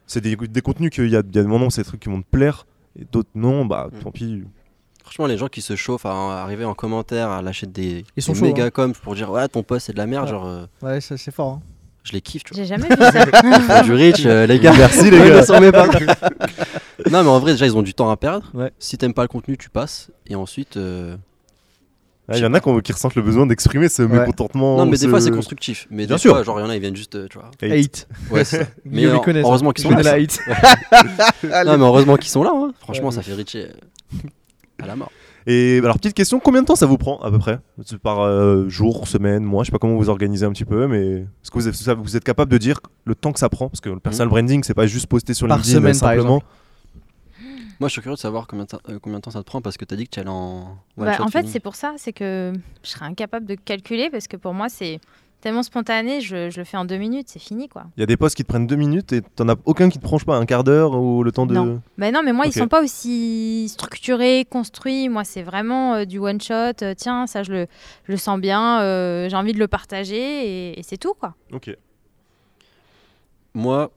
C'est 0.05 0.21
des, 0.21 0.35
des 0.37 0.61
contenus 0.61 0.89
qu'il 0.89 1.09
y 1.09 1.15
a, 1.15 1.19
il 1.19 1.35
y 1.35 1.39
a 1.39 1.43
des 1.43 1.47
moments, 1.47 1.69
c'est 1.69 1.81
des 1.81 1.87
trucs 1.87 1.99
qui 1.99 2.09
vont 2.09 2.21
te 2.21 2.27
plaire. 2.31 2.65
Et 2.99 3.05
d'autres 3.11 3.29
non, 3.35 3.65
bah 3.65 3.89
Mm. 3.91 3.99
tant 3.99 4.11
pis. 4.11 4.43
Franchement, 5.07 5.25
les 5.27 5.37
gens 5.37 5.47
qui 5.47 5.61
se 5.61 5.77
chauffent 5.77 6.05
à 6.05 6.43
arriver 6.43 6.65
en 6.65 6.73
commentaire, 6.73 7.29
à 7.29 7.41
lâcher 7.41 7.65
des, 7.65 8.03
Ils 8.17 8.21
sont 8.23 8.33
des 8.33 8.39
chauds, 8.39 8.45
méga 8.45 8.65
hein. 8.65 8.69
coms 8.71 8.91
pour 8.91 9.15
dire 9.15 9.31
ouais 9.31 9.47
ton 9.47 9.63
post 9.63 9.85
c'est 9.85 9.93
de 9.93 9.97
la 9.97 10.05
merde, 10.05 10.25
Ouais. 10.25 10.31
genre 10.31 10.45
euh, 10.45 10.65
Ouais, 10.81 10.99
ça, 10.99 11.15
c'est 11.15 11.33
fort. 11.33 11.53
hein. 11.53 11.61
je 12.03 12.11
les 12.11 12.19
kiffe, 12.19 12.43
tu 12.43 12.53
vois. 12.53 12.61
J'ai 12.61 12.67
jamais 12.67 12.89
vu 12.89 12.95
ça. 12.99 13.25
Ils 13.43 13.61
font 13.61 13.83
du 13.83 13.93
rich, 13.93 14.25
euh, 14.25 14.45
les 14.45 14.59
gars. 14.59 14.73
Merci, 14.77 15.09
les 15.09 15.17
gars. 15.29 15.37
ne 15.37 15.41
s'en 15.43 15.61
met 15.61 15.71
pas. 15.71 15.87
non, 17.09 17.23
mais 17.23 17.29
en 17.29 17.39
vrai, 17.39 17.53
déjà, 17.53 17.65
ils 17.65 17.75
ont 17.77 17.81
du 17.83 17.93
temps 17.93 18.09
à 18.09 18.17
perdre. 18.17 18.49
Ouais. 18.53 18.71
Si 18.79 18.97
t'aimes 18.97 19.13
pas 19.13 19.21
le 19.21 19.27
contenu, 19.29 19.57
tu 19.57 19.69
passes. 19.69 20.11
Et 20.27 20.35
ensuite. 20.35 20.75
euh, 20.75 21.15
Ah, 22.29 22.35
Il 22.37 22.43
y 22.43 22.45
en 22.45 22.53
a 22.53 22.59
qui, 22.59 22.67
ont- 22.67 22.81
qui 22.81 22.91
ressentent 22.91 23.15
le 23.15 23.21
besoin 23.21 23.45
d'exprimer 23.45 23.87
ce 23.87 24.03
Ouais. 24.03 24.19
mécontentement. 24.19 24.75
Non, 24.77 24.85
mais 24.85 24.97
ce- 24.97 25.05
des 25.05 25.09
fois, 25.09 25.21
c'est 25.21 25.31
constructif. 25.31 25.87
Mais 25.89 26.05
Bien 26.05 26.17
des 26.17 26.21
sûr. 26.21 26.31
fois, 26.33 26.43
genre, 26.43 26.59
il 26.59 26.63
y 26.63 26.65
en 26.65 26.69
a, 26.69 26.75
ils 26.75 26.81
viennent 26.81 26.93
juste. 26.97 27.15
euh, 27.15 27.27
Tu 27.29 27.37
vois. 27.37 27.49
Hate. 27.61 27.71
Hate. 27.71 28.07
Ouais, 28.29 28.43
c'est 28.43 28.57
ça. 28.59 28.69
Mais 28.83 28.97
Guillaume, 28.97 29.13
il 29.15 29.17
euh, 29.17 29.19
connaît 29.23 29.41
ça. 29.41 29.47
heureusement 29.47 29.71
qu'ils 29.71 29.85
Il 29.85 29.91
sont 29.91 29.95
là. 29.97 30.03
la 30.03 30.11
hate. 30.11 31.65
Non, 31.65 31.77
mais 31.77 31.85
heureusement 31.85 32.17
qu'ils 32.17 32.29
sont 32.29 32.43
là. 32.43 32.51
hein. 32.53 32.73
Franchement, 32.81 33.07
Ouais. 33.07 33.13
ça 33.15 33.21
fait 33.21 33.33
richer 33.33 33.67
à 34.81 34.85
la 34.87 34.95
mort. 34.95 35.11
Et 35.49 35.79
alors, 35.79 35.97
petite 35.97 36.13
question, 36.13 36.39
combien 36.41 36.61
de 36.61 36.67
temps 36.67 36.75
ça 36.75 36.85
vous 36.85 36.97
prend 36.97 37.19
à 37.19 37.31
peu 37.31 37.39
près? 37.39 37.59
Par 38.03 38.19
euh, 38.19 38.67
jour, 38.67 39.07
semaine, 39.07 39.43
mois 39.43 39.63
Je 39.63 39.67
sais 39.67 39.71
pas 39.71 39.79
comment 39.79 39.95
vous 39.95 40.09
organisez 40.09 40.45
un 40.45 40.51
petit 40.51 40.65
peu, 40.65 40.87
mais 40.87 41.21
est-ce 41.21 41.49
que 41.51 41.57
vous 41.57 41.67
êtes, 41.67 41.75
ça- 41.75 41.93
vous 41.93 42.17
êtes 42.17 42.23
capable 42.25 42.51
de 42.51 42.57
dire 42.57 42.79
le 43.05 43.15
temps 43.15 43.31
que 43.31 43.39
ça 43.39 43.47
prend? 43.49 43.69
Parce 43.69 43.79
que 43.79 43.89
le 43.89 43.99
personal 43.99 44.27
branding, 44.27 44.63
c'est 44.63 44.73
pas 44.73 44.87
juste 44.87 45.07
poster 45.07 45.33
sur 45.33 45.47
Par 45.47 45.57
LinkedIn 45.57 45.77
semaine, 45.77 45.95
euh, 45.95 45.99
par 45.99 46.09
simplement. 46.09 46.43
Moi, 47.79 47.89
je 47.89 47.93
suis 47.93 48.01
curieux 48.01 48.15
de 48.15 48.19
savoir 48.19 48.47
combien 48.47 48.65
de, 48.65 48.69
temps- 48.69 48.79
euh, 48.89 48.97
combien 49.01 49.19
de 49.19 49.21
temps 49.21 49.31
ça 49.31 49.39
te 49.39 49.45
prend 49.45 49.61
parce 49.61 49.77
que 49.77 49.85
t'as 49.85 49.95
dit 49.95 50.05
que 50.05 50.09
tu 50.09 50.19
allais 50.19 50.29
en. 50.29 50.77
Bah, 50.97 51.15
en 51.21 51.27
fait, 51.27 51.47
c'est 51.47 51.59
pour 51.59 51.75
ça, 51.75 51.93
c'est 51.97 52.11
que 52.11 52.51
je 52.83 52.89
serais 52.89 53.05
incapable 53.05 53.45
de 53.45 53.53
calculer 53.55 54.09
parce 54.09 54.27
que 54.27 54.35
pour 54.35 54.53
moi, 54.55 54.67
c'est 54.67 54.99
tellement 55.47 55.63
spontané, 55.63 56.19
je, 56.19 56.49
je 56.49 56.57
le 56.59 56.65
fais 56.65 56.75
en 56.75 56.83
deux 56.83 56.97
minutes, 56.97 57.27
c'est 57.29 57.39
fini 57.39 57.69
quoi. 57.69 57.85
Il 57.95 58.01
y 58.01 58.03
a 58.03 58.05
des 58.05 58.17
posts 58.17 58.35
qui 58.35 58.43
te 58.43 58.49
prennent 58.49 58.67
deux 58.67 58.75
minutes 58.75 59.13
et 59.13 59.21
t'en 59.21 59.47
as 59.47 59.55
aucun 59.63 59.87
qui 59.89 59.97
te 59.97 60.03
prend, 60.03 60.17
je 60.17 60.23
sais 60.23 60.25
pas, 60.25 60.35
un 60.35 60.45
quart 60.45 60.65
d'heure 60.65 60.91
ou 60.99 61.23
le 61.23 61.31
temps 61.31 61.45
de. 61.45 61.53
Non. 61.53 61.81
Ben 61.97 62.13
non, 62.13 62.21
mais 62.21 62.33
moi, 62.33 62.45
ils 62.47 62.51
sont 62.51 62.67
pas 62.67 62.83
aussi 62.83 63.69
structurés, 63.69 64.45
construits. 64.49 65.07
Moi, 65.07 65.23
c'est 65.23 65.43
vraiment 65.43 65.93
euh, 65.93 66.03
du 66.05 66.19
one 66.19 66.41
shot. 66.41 66.53
Euh, 66.81 66.93
tiens, 66.97 67.27
ça, 67.27 67.43
je 67.43 67.51
le, 67.53 67.67
je 68.05 68.11
le 68.11 68.17
sens 68.17 68.39
bien. 68.41 68.81
euh, 68.81 69.29
J'ai 69.29 69.37
envie 69.37 69.53
de 69.53 69.59
le 69.59 69.69
partager 69.69 70.17
et, 70.71 70.79
et 70.79 70.83
c'est 70.83 70.97
tout 70.97 71.13
quoi. 71.13 71.35
Ok. 71.53 71.73
Moi, 73.53 73.89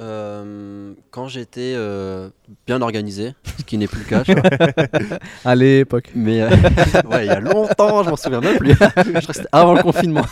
euh, 0.00 0.92
quand 1.10 1.28
j'étais 1.28 1.74
euh, 1.76 2.28
bien 2.66 2.82
organisé, 2.82 3.34
ce 3.58 3.62
qui 3.64 3.78
n'est 3.78 3.86
plus 3.86 4.00
le 4.00 4.04
cas, 4.06 4.24
tu 4.24 4.34
vois, 4.34 4.42
À 5.44 5.54
l'époque. 5.54 6.10
mais 6.14 6.42
euh, 6.42 6.48
ouais, 7.10 7.26
il 7.26 7.28
y 7.28 7.30
a 7.30 7.40
longtemps, 7.40 8.02
je 8.02 8.10
m'en 8.10 8.16
souviens 8.16 8.40
même 8.40 8.58
plus. 8.58 8.72
je 8.74 9.20
crois 9.20 9.34
c'était 9.34 9.48
avant 9.52 9.74
le 9.74 9.82
confinement. 9.82 10.24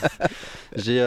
J'ai 0.76 0.98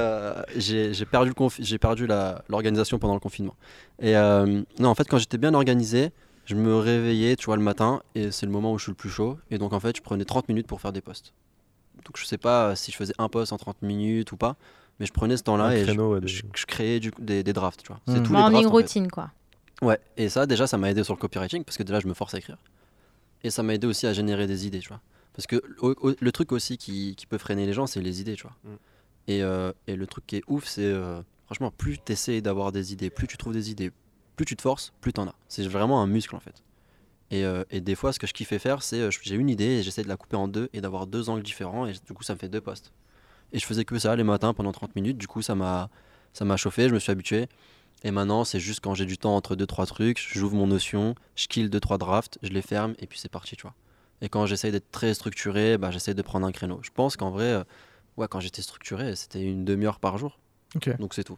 perdu, 1.11 1.29
le 1.29 1.33
confi- 1.35 1.63
j'ai 1.63 1.77
perdu 1.77 2.07
la- 2.07 2.43
l'organisation 2.49 2.99
pendant 2.99 3.13
le 3.13 3.19
confinement. 3.19 3.55
Et 4.01 4.13
non, 4.13 4.89
en 4.89 4.95
fait, 4.95 5.05
quand 5.07 5.17
j'étais 5.17 5.37
bien 5.37 5.53
organisé, 5.53 6.11
je 6.45 6.55
me 6.55 6.75
réveillais, 6.77 7.35
tu 7.35 7.45
vois, 7.47 7.57
le 7.57 7.63
matin, 7.63 8.01
et 8.13 8.31
c'est 8.31 8.45
le 8.45 8.51
moment 8.51 8.71
où 8.71 8.77
je 8.77 8.83
suis 8.83 8.91
le 8.91 8.95
plus 8.95 9.09
chaud. 9.09 9.37
Et 9.51 9.57
donc, 9.57 9.73
en 9.73 9.79
fait, 9.79 9.97
je 9.97 10.01
prenais 10.01 10.25
30 10.25 10.47
minutes 10.47 10.67
pour 10.67 10.79
faire 10.79 10.93
des 10.93 11.01
posts. 11.01 11.33
Donc, 12.05 12.17
je 12.17 12.25
sais 12.25 12.37
pas 12.37 12.75
si 12.75 12.91
je 12.91 12.97
faisais 12.97 13.13
un 13.17 13.29
post 13.29 13.51
en 13.51 13.57
30 13.57 13.81
minutes 13.81 14.31
ou 14.31 14.37
pas, 14.37 14.55
mais 14.99 15.05
je 15.05 15.13
prenais 15.13 15.37
ce 15.37 15.43
temps-là 15.43 15.75
et 15.75 15.79
je, 15.81 15.83
créneau, 15.85 16.13
ouais, 16.13 16.21
de- 16.21 16.27
je- 16.27 16.43
je 16.55 16.65
créais 16.65 16.99
du 16.99 17.11
des, 17.19 17.43
des 17.43 17.53
drafts, 17.53 17.81
tu 17.83 17.87
vois. 17.87 17.97
Hmm. 18.07 18.13
C'est 18.15 18.23
tous 18.23 18.33
les 18.33 18.39
Morning 18.39 18.51
drafts. 18.63 18.67
en 18.67 18.69
fait. 18.69 18.83
routine 18.83 19.11
quoi. 19.11 19.31
Ouais, 19.81 19.99
et 20.17 20.29
ça, 20.29 20.45
déjà, 20.45 20.67
ça 20.67 20.77
m'a 20.77 20.89
aidé 20.89 21.03
sur 21.03 21.13
le 21.13 21.19
copywriting 21.19 21.63
parce 21.63 21.77
que 21.77 21.83
déjà, 21.83 21.99
je 21.99 22.07
me 22.07 22.13
force 22.13 22.33
à 22.33 22.37
écrire. 22.37 22.57
Et 23.43 23.49
ça 23.49 23.61
m'a 23.63 23.73
aidé 23.75 23.85
aussi 23.87 24.07
à 24.07 24.13
générer 24.13 24.47
des 24.47 24.65
idées, 24.65 24.79
tu 24.79 24.87
vois. 24.89 25.01
Parce 25.33 25.47
que 25.47 25.61
au- 25.79 25.95
au- 26.09 26.15
le 26.19 26.31
truc 26.31 26.51
aussi 26.53 26.77
qui, 26.77 27.13
qui 27.15 27.25
peut 27.27 27.37
freiner 27.37 27.65
les 27.65 27.73
gens, 27.73 27.85
c'est 27.87 27.99
les 28.01 28.21
idées, 28.21 28.35
tu 28.35 28.43
vois. 28.43 28.55
Mm. 28.63 28.75
Et, 29.27 29.43
euh, 29.43 29.71
et 29.87 29.95
le 29.97 30.07
truc 30.07 30.25
qui 30.25 30.37
est 30.37 30.43
ouf, 30.47 30.65
c'est 30.65 30.85
euh, 30.85 31.21
franchement, 31.45 31.71
plus 31.77 31.97
tu 32.03 32.13
essaies 32.13 32.41
d'avoir 32.41 32.71
des 32.71 32.93
idées, 32.93 33.09
plus 33.09 33.27
tu 33.27 33.35
trouves 33.37 33.53
des 33.53 33.69
idées, 33.69 33.91
plus 34.37 34.45
tu 34.45 34.55
te 34.55 34.61
forces, 34.61 34.93
plus 35.01 35.11
tu 35.11 35.19
en 35.19 35.27
as. 35.27 35.35
C'est 35.49 35.67
vraiment 35.67 36.01
un 36.01 36.07
muscle 36.07 36.35
en 36.35 36.39
fait. 36.39 36.63
Et, 37.31 37.43
euh, 37.43 37.63
et 37.71 37.81
des 37.81 37.95
fois, 37.95 38.13
ce 38.13 38.19
que 38.19 38.27
je 38.27 38.33
kiffais 38.33 38.59
faire, 38.59 38.81
c'est 38.81 39.01
euh, 39.01 39.09
j'ai 39.23 39.35
une 39.35 39.49
idée 39.49 39.65
et 39.65 39.83
j'essaie 39.83 40.03
de 40.03 40.07
la 40.07 40.15
couper 40.15 40.37
en 40.37 40.47
deux 40.47 40.69
et 40.73 40.79
d'avoir 40.79 41.05
deux 41.07 41.27
angles 41.29 41.43
différents 41.43 41.85
et 41.85 41.91
du 41.93 42.13
coup, 42.13 42.23
ça 42.23 42.33
me 42.33 42.39
fait 42.39 42.49
deux 42.49 42.61
posts. 42.61 42.93
Et 43.55 43.59
je 43.59 43.65
faisais 43.65 43.85
que 43.85 43.97
ça 43.97 44.15
les 44.15 44.23
matins 44.25 44.53
pendant 44.53 44.71
30 44.73 44.95
minutes, 44.97 45.17
du 45.17 45.27
coup, 45.27 45.41
ça 45.41 45.55
m'a 45.55 45.89
ça 46.33 46.43
m'a 46.43 46.57
chauffé, 46.57 46.89
je 46.89 46.93
me 46.93 46.99
suis 46.99 47.11
habitué. 47.11 47.47
Et 48.03 48.11
maintenant, 48.11 48.43
c'est 48.43 48.59
juste 48.59 48.81
quand 48.81 48.93
j'ai 48.93 49.05
du 49.05 49.17
temps 49.17 49.35
entre 49.35 49.55
deux 49.55 49.65
trois 49.65 49.85
trucs, 49.85 50.19
j'ouvre 50.33 50.55
mon 50.55 50.67
notion, 50.67 51.15
je 51.35 51.47
kill 51.47 51.69
deux 51.69 51.79
trois 51.79 51.97
drafts, 51.97 52.37
je 52.43 52.49
les 52.49 52.61
ferme 52.61 52.93
et 52.99 53.07
puis 53.07 53.17
c'est 53.17 53.31
parti, 53.31 53.55
tu 53.55 53.61
vois. 53.63 53.73
Et 54.21 54.27
quand 54.29 54.45
j'essaye 54.45 54.71
d'être 54.73 54.91
très 54.91 55.13
structuré, 55.13 55.77
bah, 55.77 55.89
j'essaie 55.91 56.13
de 56.13 56.21
prendre 56.21 56.45
un 56.45 56.51
créneau. 56.51 56.79
Je 56.83 56.89
pense 56.93 57.15
qu'en 57.15 57.31
vrai, 57.31 57.45
euh, 57.45 57.63
ouais, 58.17 58.27
quand 58.29 58.41
j'étais 58.41 58.61
structuré, 58.61 59.15
c'était 59.15 59.41
une 59.41 59.63
demi-heure 59.65 59.99
par 59.99 60.17
jour. 60.17 60.37
Donc 60.99 61.13
c'est 61.13 61.23
tout. 61.23 61.37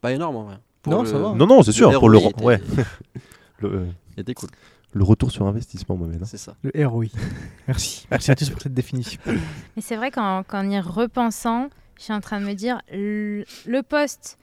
Pas 0.00 0.12
énorme 0.12 0.36
en 0.36 0.44
vrai. 0.44 0.58
Non, 0.86 1.02
le- 1.02 1.08
ça 1.08 1.18
va. 1.18 1.32
Non, 1.34 1.46
non, 1.46 1.62
c'est 1.62 1.72
sûr. 1.72 1.90
Pour 2.00 2.08
le, 2.08 2.18
ouais. 2.44 2.60
le, 3.58 3.68
euh, 3.68 3.86
était 4.16 4.34
cool. 4.34 4.48
Le 4.92 5.04
retour 5.04 5.30
sur 5.30 5.46
investissement, 5.46 5.96
Mohamed. 5.96 6.22
hein. 6.22 6.26
C'est 6.26 6.38
ça. 6.38 6.54
Le 6.62 6.86
ROI. 6.86 7.06
Merci. 7.68 8.06
Merci 8.10 8.30
à 8.30 8.34
tous 8.34 8.50
pour 8.50 8.60
cette 8.60 8.74
définition. 8.74 9.20
Mais 9.26 9.82
c'est 9.82 9.96
vrai 9.96 10.10
qu'en 10.10 10.42
y 10.70 10.80
repensant, 10.80 11.68
je 11.98 12.04
suis 12.04 12.12
en 12.12 12.20
train 12.20 12.40
de 12.40 12.46
me 12.46 12.54
dire 12.54 12.80
le, 12.92 13.44
le 13.66 13.82
poste, 13.82 14.38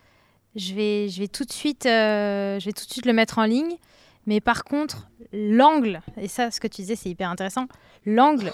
je 0.55 0.73
vais, 0.73 1.09
je 1.09 1.19
vais 1.19 1.27
tout 1.27 1.45
de 1.45 1.51
suite, 1.51 1.85
euh, 1.85 2.59
je 2.59 2.65
vais 2.65 2.73
tout 2.73 2.85
de 2.85 2.91
suite 2.91 3.05
le 3.05 3.13
mettre 3.13 3.37
en 3.37 3.45
ligne. 3.45 3.75
Mais 4.25 4.41
par 4.41 4.63
contre, 4.63 5.07
l'angle, 5.33 6.01
et 6.17 6.27
ça, 6.27 6.51
ce 6.51 6.59
que 6.59 6.67
tu 6.67 6.81
disais, 6.81 6.95
c'est 6.95 7.09
hyper 7.09 7.29
intéressant. 7.29 7.67
L'angle, 8.05 8.51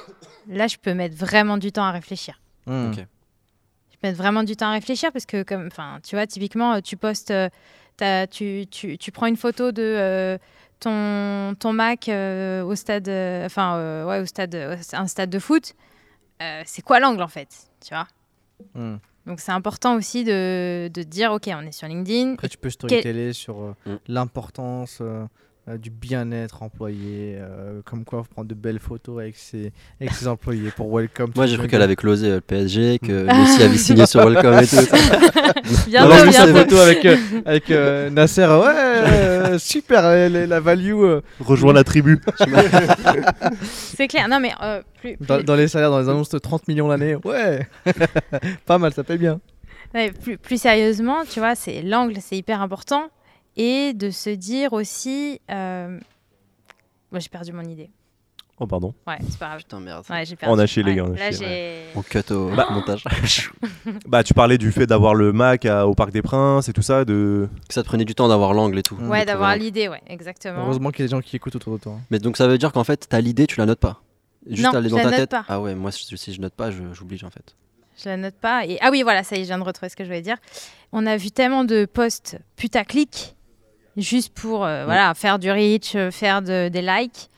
là, 0.48 0.68
je 0.68 0.78
peux 0.78 0.93
mettre 0.93 1.16
vraiment 1.16 1.58
du 1.58 1.72
temps 1.72 1.84
à 1.84 1.91
réfléchir. 1.91 2.39
Hmm. 2.66 2.91
Ok. 2.91 2.98
Je 2.98 3.98
peux 3.98 4.08
mettre 4.08 4.18
vraiment 4.18 4.43
du 4.43 4.56
temps 4.56 4.68
à 4.68 4.72
réfléchir 4.74 5.12
parce 5.12 5.26
que, 5.26 5.43
comme, 5.43 5.68
enfin, 5.68 6.00
tu 6.04 6.16
vois, 6.16 6.28
typiquement, 6.28 6.74
euh, 6.74 6.80
tu 6.82 6.98
postes, 6.98 7.32
euh, 7.32 7.50
tu, 8.30 8.66
tu, 8.70 8.98
tu 8.98 9.12
prends 9.12 9.26
une 9.26 9.38
photo 9.38 9.72
de 9.72 9.82
euh, 9.82 10.38
ton, 10.80 11.56
ton 11.60 11.74
Mac 11.74 12.10
euh, 12.10 12.64
au 12.64 12.76
stade, 12.76 13.08
euh, 13.08 13.46
enfin, 13.46 13.76
euh, 13.78 14.06
ouais, 14.06 14.20
au 14.22 14.26
stade, 14.26 14.56
euh, 14.56 14.78
un 14.94 15.08
stade 15.08 15.30
de 15.30 15.40
foot. 15.40 15.74
Euh, 16.42 16.62
c'est 16.66 16.82
quoi 16.82 17.00
l'angle 17.00 17.22
en 17.22 17.28
fait, 17.28 17.50
tu 17.86 17.94
vois? 17.94 18.08
Hmm. 18.74 18.98
Donc 19.26 19.40
c'est 19.40 19.52
important 19.52 19.96
aussi 19.96 20.24
de, 20.24 20.90
de 20.94 21.04
dire, 21.04 21.32
ok, 21.32 21.50
on 21.54 21.66
est 21.66 21.72
sur 21.72 21.88
LinkedIn. 21.88 22.34
Après, 22.34 22.50
tu 22.50 22.58
peux 22.58 22.70
storyteller 22.70 23.34
sur 23.34 23.60
euh, 23.62 23.76
Mm. 23.86 23.96
l'importance 24.08 25.00
du 25.68 25.89
bien-être 25.89 26.61
employé, 26.61 27.38
euh, 27.39 27.82
comme 27.86 28.05
quoi 28.05 28.24
prendre 28.24 28.47
de 28.47 28.53
belles 28.53 28.80
photos 28.80 29.20
avec 29.20 29.36
ses, 29.36 29.72
avec 29.99 30.13
ses 30.13 30.28
employés 30.28 30.70
pour 30.70 30.95
Welcome. 30.95 31.32
Moi 31.36 31.47
j'ai 31.47 31.57
cru 31.57 31.68
qu'elle 31.68 31.82
avait 31.82 31.95
closé 31.95 32.30
euh, 32.30 32.36
le 32.36 32.41
PSG, 32.41 32.99
que 32.99 33.26
Messi 33.41 33.63
avait 33.63 33.78
signé 33.78 34.05
sur 34.05 34.24
Welcome 34.30 34.59
et 34.59 34.68
tout. 34.68 34.76
bientôt, 35.88 36.11
Alors, 36.11 36.18
je 36.26 36.30
bientôt. 36.30 36.32
sa 36.32 36.47
photo 36.53 36.78
avec, 36.78 37.05
euh, 37.05 37.18
avec 37.45 37.72
euh, 37.72 38.09
Nasser, 38.11 38.45
ouais, 38.45 38.76
euh, 38.76 39.57
super, 39.57 40.01
euh, 40.05 40.30
la, 40.30 40.45
la 40.45 40.59
value 40.59 40.93
euh, 40.93 41.22
Rejoins 41.39 41.74
la 41.74 41.84
tribu. 41.84 42.20
C'est 43.63 44.07
clair. 44.07 44.28
Non 44.28 44.39
mais 44.39 44.51
euh, 44.61 44.82
plus, 44.99 45.18
dans, 45.20 45.55
les 45.55 45.68
salaires, 45.68 45.89
dans 45.91 45.99
les 45.99 46.09
annonces 46.09 46.30
de 46.30 46.38
30 46.39 46.68
millions 46.68 46.88
l'année, 46.88 47.16
ouais, 47.26 47.68
pas 48.66 48.78
mal, 48.78 48.93
ça 48.93 49.03
paye 49.03 49.18
bien. 49.18 49.39
ouais, 49.93 50.11
plus, 50.11 50.38
plus 50.38 50.61
sérieusement, 50.61 51.24
tu 51.30 51.39
vois, 51.39 51.55
c'est 51.55 51.82
l'angle, 51.82 52.18
c'est 52.22 52.38
hyper 52.38 52.61
important. 52.61 53.09
Et 53.58 53.93
de 53.93 54.10
se 54.10 54.30
dire 54.30 54.74
aussi, 54.74 55.39
euh, 55.49 55.99
moi 57.12 57.20
j'ai 57.20 57.30
perdu 57.30 57.51
mon 57.53 57.64
idée. 57.64 57.89
Oh, 58.58 58.68
pardon. 58.68 58.93
Ouais, 59.06 59.18
c'est 59.30 59.38
pas 59.38 59.47
grave. 59.47 59.60
Putain 59.60 59.82
merde. 59.82 60.06
Ouais, 60.10 60.26
j'ai 60.26 60.38
perdu. 60.38 60.56
On 60.56 60.60
a 60.60 60.66
chié, 60.66 60.82
les 60.82 60.91
Ouais, 60.91 60.97
gars, 60.97 61.03
on 61.06 61.14
a 61.14 61.18
Là, 61.18 61.32
chié, 61.32 61.45
j'ai. 61.45 61.82
On 61.93 62.01
cut 62.01 62.32
au 62.32 62.56
Bah. 62.56 62.68
montage. 62.72 63.03
Bah, 64.08 64.24
tu 64.24 64.34
parlais 64.34 64.58
du 64.58 64.72
fait 64.72 64.88
d'avoir 64.88 65.14
le 65.14 65.34
Mac 65.34 65.66
à- 65.66 65.86
au 65.88 65.93
Parc 65.93 66.12
des 66.12 66.22
Princes 66.22 66.70
et 66.70 66.74
tout 66.74 66.82
ça. 66.82 67.03
De... 67.03 67.49
Que 67.68 67.74
ça 67.74 67.84
te 67.84 67.88
prenait 67.88 68.06
du 68.06 68.16
temps 68.16 68.30
d'avoir 68.30 68.53
l'angle 68.53 68.78
et 68.80 68.84
tout. 68.84 68.95
Ouais, 68.95 69.08
Ouais, 69.10 69.26
d'avoir 69.26 69.58
l'idée, 69.58 69.89
ouais, 69.89 70.01
exactement. 70.08 70.60
Heureusement 70.64 70.91
qu'il 70.91 71.01
y 71.01 71.03
a 71.03 71.08
des 71.08 71.12
gens 71.12 71.22
qui 71.22 71.36
écoutent 71.36 71.56
autour 71.58 71.74
de 71.74 71.80
toi. 71.84 71.91
l'angle. 71.93 72.03
Mais 72.12 72.20
donc 72.20 72.38
ça 72.38 72.47
veut 72.47 72.58
dire 72.58 72.72
qu'en 72.72 72.86
fait, 72.86 73.08
t'as 73.10 73.20
l'idée, 73.20 73.45
tu 73.45 73.60
la 73.60 73.66
notes 73.66 73.80
pas. 73.82 74.01
Juste 74.49 74.62
Non, 74.64 74.82
je 74.82 74.88
dans 74.88 74.97
la 74.97 75.03
ta 75.03 75.10
note 75.10 75.20
tête. 75.20 75.32
pas. 75.32 75.45
Ah 75.49 75.60
ouais, 75.60 75.76
moi 75.76 75.91
si 75.91 76.18
si 76.18 76.34
je 76.34 76.39
note 76.39 76.53
pas, 76.53 76.72
je- 76.72 76.93
j'oublie 76.93 77.20
en 77.26 77.30
fait. 77.32 77.56
Je 78.01 78.08
la 78.08 78.16
note 78.16 78.36
pas. 78.36 78.66
Et... 78.66 78.78
Ah 78.82 78.89
oui, 78.91 79.03
voilà, 79.03 79.24
ça 79.24 79.36
y 79.36 79.39
est, 79.39 79.43
je 79.43 79.47
viens 79.47 79.58
de 79.58 79.64
retrouver 79.64 79.89
ce 79.89 79.95
que 79.97 80.03
je 80.06 80.10
voulais 80.10 80.22
dire. 80.22 80.38
On 80.93 81.06
a 81.06 81.18
vu 81.18 81.30
tellement 81.32 81.66
de 81.66 81.84
posts 81.86 82.38
putaclic, 82.56 83.35
juste 83.98 84.34
pour 84.34 84.66
euh, 84.66 84.86
voilà, 84.86 85.14
faire 85.14 85.39
du 85.39 85.52
reach, 85.52 85.96
euh, 85.96 86.12
faire 86.12 86.41
de- 86.41 86.70
des 86.70 86.82
likes, 86.82 87.30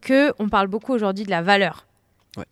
que 0.00 0.32
on 0.38 0.48
parle 0.48 0.66
beaucoup 0.68 0.92
aujourd'hui 0.92 1.24
de 1.24 1.30
la 1.30 1.42
valeur. 1.42 1.86
Ouais. 2.36 2.46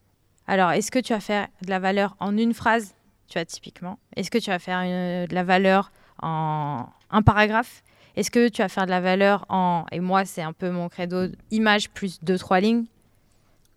Alors, 0.46 0.70
est-ce 0.72 0.90
que 0.90 0.98
tu 0.98 1.12
vas 1.12 1.20
faire 1.20 1.48
de 1.62 1.70
la 1.70 1.78
valeur 1.78 2.16
en 2.20 2.36
une 2.36 2.54
phrase, 2.54 2.94
tu 3.28 3.34
vois, 3.38 3.44
typiquement? 3.44 3.98
Est-ce 4.16 4.30
que 4.30 4.38
tu 4.38 4.50
vas 4.50 4.58
faire 4.58 4.78
une- 4.80 5.26
de 5.26 5.34
la 5.34 5.44
valeur 5.44 5.90
en 6.22 6.86
un 7.10 7.22
paragraphe? 7.22 7.82
Est-ce 8.16 8.30
que 8.30 8.48
tu 8.48 8.62
vas 8.62 8.68
faire 8.68 8.84
de 8.84 8.90
la 8.90 9.00
valeur 9.00 9.46
en... 9.48 9.86
Et 9.92 10.00
moi, 10.00 10.24
c'est 10.24 10.42
un 10.42 10.52
peu 10.52 10.70
mon 10.70 10.88
credo, 10.88 11.26
image 11.50 11.88
plus 11.90 12.18
deux, 12.22 12.36
trois 12.36 12.58
lignes? 12.60 12.84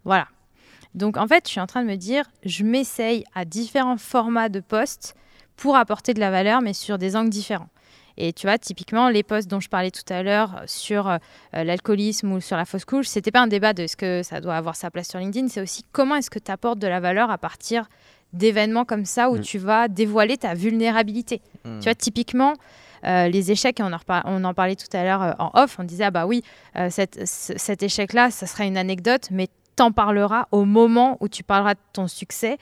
Voilà. 0.04 0.28
Donc 0.96 1.16
en 1.16 1.28
fait, 1.28 1.46
je 1.46 1.52
suis 1.52 1.60
en 1.60 1.68
train 1.68 1.84
de 1.84 1.88
me 1.88 1.96
dire, 1.96 2.26
je 2.44 2.64
m'essaye 2.64 3.24
à 3.36 3.46
différents 3.46 3.98
formats 3.98 4.50
de 4.50 4.60
posts 4.60 5.16
pour 5.56 5.76
apporter 5.76 6.14
de 6.14 6.20
la 6.20 6.32
valeur, 6.32 6.62
mais 6.62 6.74
sur 6.74 6.98
des 6.98 7.16
angles 7.16 7.30
différents. 7.30 7.70
Et 8.18 8.34
tu 8.34 8.48
vois, 8.48 8.58
typiquement, 8.58 9.10
les 9.10 9.24
posts 9.24 9.48
dont 9.50 9.60
je 9.60 9.70
parlais 9.70 9.92
tout 9.92 10.12
à 10.14 10.22
l'heure 10.24 10.62
sur 10.66 11.08
euh, 11.10 11.18
l'alcoolisme 11.54 12.32
ou 12.34 12.42
sur 12.42 12.58
la 12.58 12.66
fausse 12.66 12.86
couche, 12.86 13.08
c'était 13.08 13.32
pas 13.32 13.42
un 13.42 13.48
débat 13.48 13.74
de 13.74 13.88
ce 13.88 13.96
que 13.96 14.22
ça 14.24 14.42
doit 14.42 14.56
avoir 14.56 14.76
sa 14.76 14.92
place 14.92 15.08
sur 15.10 15.20
LinkedIn, 15.20 15.48
c'est 15.48 15.62
aussi 15.62 15.84
comment 15.92 16.16
est-ce 16.16 16.30
que 16.30 16.40
tu 16.40 16.52
apportes 16.52 16.80
de 16.80 16.88
la 16.88 17.00
valeur 17.00 17.32
à 17.32 17.38
partir 17.38 17.88
d'événements 18.34 18.86
comme 18.86 19.06
ça 19.06 19.30
où 19.30 19.38
Mm. 19.38 19.42
tu 19.42 19.58
vas 19.58 19.88
dévoiler 19.88 20.38
ta 20.38 20.54
vulnérabilité. 20.54 21.42
Hmm. 21.66 21.80
Tu 21.80 21.84
vois, 21.86 21.96
typiquement, 21.96 22.54
euh, 23.06 23.28
les 23.28 23.52
échecs, 23.52 23.80
et 23.80 23.84
on 23.84 23.92
en, 23.92 24.00
on 24.26 24.44
en 24.46 24.54
parlait 24.54 24.76
tout 24.78 24.88
à 24.96 25.04
l'heure 25.04 25.22
euh, 25.22 25.32
en 25.40 25.52
off, 25.54 25.78
on 25.80 25.84
disait, 25.84 26.06
ah 26.06 26.12
bah 26.12 26.26
oui, 26.26 26.42
euh, 26.78 26.90
cette- 26.90 27.26
cet 27.28 27.84
échec-là, 27.84 28.32
ça 28.32 28.48
sera 28.48 28.64
une 28.66 28.78
anecdote, 28.78 29.28
mais 29.32 29.50
t'en 29.76 29.92
parleras 29.92 30.48
au 30.52 30.64
moment 30.64 31.18
où 31.20 31.28
tu 31.28 31.44
parleras 31.44 31.74
de 31.74 31.80
ton 31.92 32.08
succès 32.08 32.58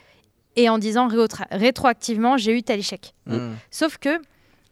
et 0.55 0.69
en 0.69 0.77
disant 0.79 1.07
rétroactivement, 1.51 2.37
j'ai 2.37 2.57
eu 2.57 2.63
tel 2.63 2.79
échec. 2.79 3.13
Hmm. 3.27 3.53
Sauf 3.71 3.97
que, 3.97 4.19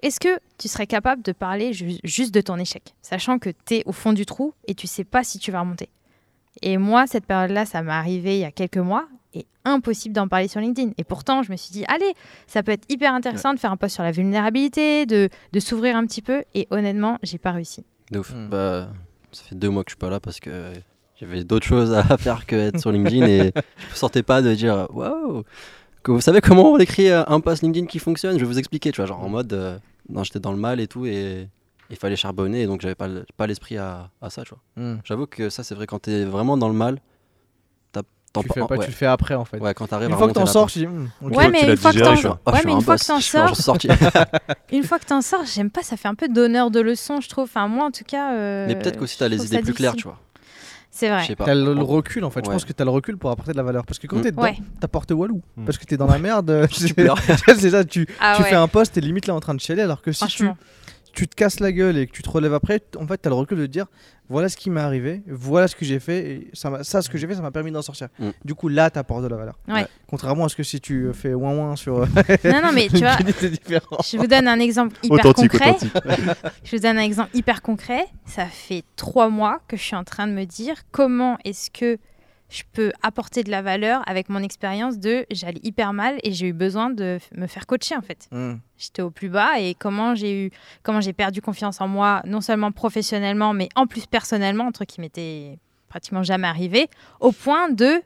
est-ce 0.01 0.19
que 0.19 0.39
tu 0.57 0.67
serais 0.67 0.87
capable 0.87 1.21
de 1.23 1.31
parler 1.31 1.73
ju- 1.73 1.97
juste 2.03 2.33
de 2.33 2.41
ton 2.41 2.57
échec, 2.57 2.93
sachant 3.01 3.39
que 3.39 3.49
tu 3.65 3.75
es 3.75 3.83
au 3.85 3.91
fond 3.91 4.13
du 4.13 4.25
trou 4.25 4.53
et 4.67 4.75
tu 4.75 4.87
sais 4.87 5.03
pas 5.03 5.23
si 5.23 5.39
tu 5.39 5.51
vas 5.51 5.61
remonter? 5.61 5.89
Et 6.61 6.77
moi, 6.77 7.05
cette 7.07 7.25
période-là, 7.25 7.65
ça 7.65 7.81
m'est 7.83 7.91
arrivé 7.91 8.37
il 8.37 8.41
y 8.41 8.45
a 8.45 8.51
quelques 8.51 8.77
mois 8.77 9.07
et 9.33 9.45
impossible 9.65 10.15
d'en 10.15 10.27
parler 10.27 10.47
sur 10.47 10.59
LinkedIn. 10.59 10.91
Et 10.97 11.03
pourtant, 11.03 11.43
je 11.43 11.51
me 11.51 11.57
suis 11.57 11.71
dit, 11.71 11.85
allez, 11.87 12.13
ça 12.47 12.63
peut 12.63 12.71
être 12.71 12.85
hyper 12.89 13.13
intéressant 13.13 13.53
de 13.53 13.59
faire 13.59 13.71
un 13.71 13.77
post 13.77 13.93
sur 13.95 14.03
la 14.03 14.11
vulnérabilité, 14.11 15.05
de, 15.05 15.29
de 15.53 15.59
s'ouvrir 15.59 15.95
un 15.95 16.05
petit 16.07 16.21
peu. 16.23 16.43
Et 16.55 16.67
honnêtement, 16.71 17.19
j'ai 17.21 17.37
pas 17.37 17.51
réussi. 17.51 17.85
De 18.09 18.19
ouf. 18.19 18.33
Hmm. 18.33 18.49
Bah, 18.49 18.89
ça 19.31 19.43
fait 19.43 19.55
deux 19.55 19.69
mois 19.69 19.83
que 19.83 19.91
je 19.91 19.93
suis 19.95 19.99
pas 19.99 20.09
là 20.09 20.19
parce 20.19 20.39
que 20.39 20.73
j'avais 21.19 21.43
d'autres 21.43 21.65
choses 21.67 21.93
à 21.93 22.03
faire 22.17 22.47
que 22.47 22.55
être 22.55 22.79
sur 22.79 22.91
LinkedIn 22.91 23.25
et 23.27 23.51
je 23.55 23.89
me 23.91 23.95
sentais 23.95 24.23
pas 24.23 24.41
de 24.41 24.55
dire 24.55 24.87
waouh. 24.91 25.43
Que 26.07 26.13
vous 26.13 26.21
savez 26.21 26.39
comment 26.39 26.71
on 26.71 26.77
écrit 26.77 27.09
euh, 27.09 27.25
un 27.27 27.41
post 27.41 27.63
LinkedIn 27.63 27.85
qui 27.85 27.99
fonctionne? 27.99 28.35
Je 28.35 28.39
vais 28.39 28.45
vous 28.49 28.57
expliquer, 28.57 28.93
tu 28.93 29.01
vois, 29.01 29.07
genre 29.07 29.21
en 29.21 29.27
mode 29.27 29.51
euh, 29.51 29.77
non, 30.07 30.23
j'étais 30.23 30.39
dans 30.39 30.53
le 30.53 30.57
mal 30.57 30.79
et 30.79 30.87
tout 30.87 31.05
et 31.05 31.49
il 31.89 31.97
fallait 31.97 32.15
charbonner 32.15 32.61
et 32.61 32.65
donc 32.65 32.79
j'avais 32.79 32.95
pas, 32.95 33.09
pas 33.35 33.45
l'esprit 33.45 33.77
à, 33.77 34.09
à 34.21 34.29
ça, 34.29 34.43
tu 34.43 34.51
vois. 34.51 34.59
Hmm. 34.81 34.99
J'avoue 35.03 35.27
que 35.27 35.49
ça, 35.49 35.65
c'est 35.65 35.75
vrai, 35.75 35.85
quand 35.85 35.99
t'es 35.99 36.23
vraiment 36.23 36.55
dans 36.55 36.69
le 36.69 36.75
mal, 36.75 37.01
Tu 37.93 38.47
le 38.47 38.53
fais 38.53 38.59
pas, 38.61 38.75
ouais. 38.75 38.85
tu 38.85 38.91
le 38.91 38.95
fais 38.95 39.05
après 39.05 39.35
en 39.35 39.43
fait. 39.45 39.57
Ouais, 39.59 39.73
quand 39.73 39.87
t'arrives 39.87 40.07
Une 40.07 40.13
à 40.13 40.17
fois 40.17 40.27
que 40.27 40.33
t'en 40.33 40.45
sors, 40.45 40.69
tu 40.69 40.79
dis. 40.79 40.87
hmm. 40.87 41.09
Ouais, 41.21 41.49
mais 41.49 41.65
l'as 41.65 41.71
une 41.71 41.77
fois 41.77 41.91
que 41.91 41.97
digéré, 41.97 42.15
t'en 42.21 42.21
quoi. 42.21 42.39
Oh, 42.45 42.51
une 42.69 42.81
fois 42.81 42.97
que 42.97 43.05
t'en 43.05 43.19
sors, 43.19 43.77
une 44.71 44.83
fois 44.83 44.99
que 44.99 45.05
t'en 45.05 45.21
sors, 45.21 45.43
j'aime 45.43 45.71
pas, 45.71 45.81
ça 45.83 45.97
fait 45.97 46.07
un 46.07 46.15
peu 46.15 46.29
donneur 46.29 46.71
de 46.71 46.79
leçons, 46.79 47.19
je 47.19 47.27
trouve. 47.27 47.45
Enfin, 47.45 47.67
moi 47.67 47.85
en 47.85 47.91
tout 47.91 48.03
cas. 48.05 48.33
euh, 48.33 48.67
Mais 48.67 48.75
peut-être 48.75 48.97
qu'aussi 48.97 49.17
t'as 49.17 49.27
les 49.27 49.45
idées 49.45 49.59
plus 49.59 49.73
claires, 49.73 49.95
tu 49.95 50.03
vois. 50.03 50.19
C'est 50.99 51.09
vrai. 51.09 51.21
Je 51.21 51.27
sais 51.27 51.35
pas. 51.35 51.45
T'as 51.45 51.53
le, 51.53 51.75
le 51.75 51.81
En- 51.81 51.85
recul 51.85 52.23
en 52.25 52.31
fait. 52.31 52.43
Je 52.43 52.49
pense 52.49 52.65
que 52.65 52.73
t'as 52.73 52.83
le 52.83 52.89
recul 52.89 53.17
pour 53.19 53.29
apporter 53.29 53.51
de 53.51 53.57
la 53.57 53.61
valeur. 53.61 53.85
Parce 53.85 53.99
que 53.99 54.07
quand 54.07 54.17
Mm. 54.17 54.21
t'es 54.21 54.31
dedans, 54.31 54.41
Ouais. 54.41 54.57
t'apportes 54.79 55.11
Walou. 55.11 55.43
Mm. 55.55 55.65
Parce 55.65 55.77
que 55.77 55.85
t'es 55.85 55.95
dans 55.95 56.07
la 56.07 56.17
merde. 56.17 56.67
Tu 56.71 56.87
c'est 57.59 57.69
ça, 57.69 57.85
tu, 57.85 58.07
Ah 58.19 58.33
tu 58.35 58.41
ouais, 58.41 58.49
fais 58.49 58.55
un 58.55 58.67
poste, 58.67 58.93
t'es 58.95 59.01
limite 59.01 59.27
là 59.27 59.35
en 59.35 59.39
train 59.39 59.53
de 59.53 59.59
chialer. 59.59 59.83
Alors 59.83 60.01
que 60.01 60.11
si 60.11 60.25
tu. 60.25 60.49
Tu 61.17 61.27
te 61.27 61.33
casses 61.33 61.59
la 61.59 61.71
gueule 61.71 61.97
et 61.97 62.05
que 62.05 62.11
tu 62.11 62.21
te 62.21 62.29
relèves 62.29 62.53
après, 62.53 62.79
en 62.95 63.07
fait, 63.07 63.17
t'as 63.17 63.31
le 63.31 63.35
recul 63.35 63.57
de 63.57 63.65
te 63.65 63.71
dire 63.71 63.87
voilà 64.29 64.49
ce 64.49 64.55
qui 64.55 64.69
m'est 64.69 64.81
arrivé, 64.81 65.23
voilà 65.27 65.67
ce 65.67 65.75
que 65.75 65.83
j'ai 65.83 65.99
fait, 65.99 66.29
et 66.29 66.51
ça, 66.53 67.01
ce 67.01 67.09
que 67.09 67.17
j'ai 67.17 67.25
fait, 67.25 67.33
ça 67.33 67.41
m'a 67.41 67.49
permis 67.49 67.71
d'en 67.71 67.81
sortir. 67.81 68.09
Mm. 68.19 68.29
Du 68.45 68.53
coup, 68.53 68.67
là, 68.67 68.91
t'apportes 68.91 69.23
de 69.23 69.27
la 69.27 69.35
valeur. 69.35 69.57
Ouais. 69.67 69.87
Contrairement 70.07 70.45
à 70.45 70.49
ce 70.49 70.55
que 70.55 70.61
si 70.61 70.79
tu 70.79 71.09
fais 71.13 71.33
ouin 71.33 71.55
ouin 71.57 71.75
sur. 71.75 72.01
Non, 72.43 72.61
non, 72.61 72.71
mais 72.71 72.87
tu 72.87 72.97
vois, 72.97 73.17
c'est 73.39 73.49
différent. 73.49 73.97
je 74.05 74.17
vous 74.17 74.27
donne 74.27 74.47
un 74.47 74.59
exemple 74.59 74.95
hyper 75.01 75.25
Authentique, 75.25 75.51
concret. 75.51 75.69
authentique. 75.71 75.93
Je 76.63 76.75
vous 76.75 76.81
donne 76.83 76.97
un 76.99 77.01
exemple 77.01 77.31
hyper 77.33 77.63
concret. 77.63 78.05
Ça 78.25 78.45
fait 78.45 78.83
trois 78.95 79.29
mois 79.29 79.59
que 79.67 79.75
je 79.75 79.81
suis 79.81 79.95
en 79.95 80.03
train 80.03 80.27
de 80.27 80.33
me 80.33 80.45
dire 80.45 80.75
comment 80.91 81.37
est-ce 81.45 81.71
que 81.71 81.97
je 82.49 82.63
peux 82.71 82.91
apporter 83.03 83.43
de 83.43 83.51
la 83.51 83.61
valeur 83.61 84.01
avec 84.07 84.29
mon 84.29 84.41
expérience 84.41 84.97
de 84.99 85.25
j'allais 85.31 85.59
hyper 85.63 85.91
mal 85.93 86.17
et 86.23 86.31
j'ai 86.31 86.47
eu 86.47 86.53
besoin 86.53 86.89
de 86.89 87.19
me 87.35 87.47
faire 87.47 87.65
coacher 87.67 87.95
en 87.95 88.01
fait. 88.01 88.27
Mm. 88.31 88.53
J'étais 88.77 89.01
au 89.01 89.09
plus 89.11 89.29
bas 89.29 89.59
et 89.59 89.73
comment 89.75 90.15
j'ai 90.15 90.45
eu 90.45 90.51
comment 90.83 91.01
j'ai 91.01 91.13
perdu 91.13 91.41
confiance 91.41 91.81
en 91.81 91.87
moi 91.87 92.21
non 92.25 92.39
seulement 92.41 92.71
professionnellement 92.71 93.53
mais 93.53 93.67
en 93.75 93.85
plus 93.85 94.05
personnellement 94.05 94.67
un 94.67 94.71
truc 94.71 94.87
qui 94.89 95.01
m'était 95.01 95.59
pratiquement 95.89 96.23
jamais 96.23 96.47
arrivé 96.47 96.89
au 97.19 97.31
point 97.31 97.69
de 97.69 98.01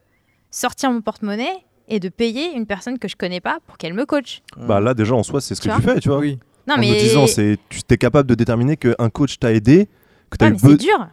sortir 0.49 0.91
mon 0.91 1.01
porte-monnaie 1.01 1.53
et 1.87 1.99
de 1.99 2.09
payer 2.09 2.53
une 2.55 2.65
personne 2.65 2.97
que 2.99 3.07
je 3.07 3.15
connais 3.15 3.41
pas 3.41 3.59
pour 3.67 3.77
qu'elle 3.77 3.93
me 3.93 4.05
coach. 4.05 4.41
Bah 4.57 4.79
là, 4.79 4.93
déjà, 4.93 5.13
en 5.15 5.23
soi, 5.23 5.41
c'est 5.41 5.55
ce 5.55 5.61
que 5.61 5.69
Tu 5.75 5.81
fais, 5.81 5.99
tu 5.99 6.07
vois. 6.09 6.19
Oui. 6.19 6.39
Non 6.67 6.75
en 6.75 6.77
mais 6.77 6.89
me 6.89 6.93
disant, 6.99 7.27
c'est, 7.27 7.57
tu 7.69 7.81
es 7.89 7.97
capable 7.97 8.29
de 8.29 8.35
déterminer 8.35 8.77
qu'un 8.77 9.09
coach 9.09 9.39
t'a 9.39 9.51
aidé, 9.51 9.89
que 10.29 10.37
tu 10.37 10.45
as 10.45 10.47
Ouais, 10.47 10.51
eu 10.51 10.53
mais 10.53 10.59
c'est 10.59 10.75
be- 10.75 10.77
dur. 10.77 11.07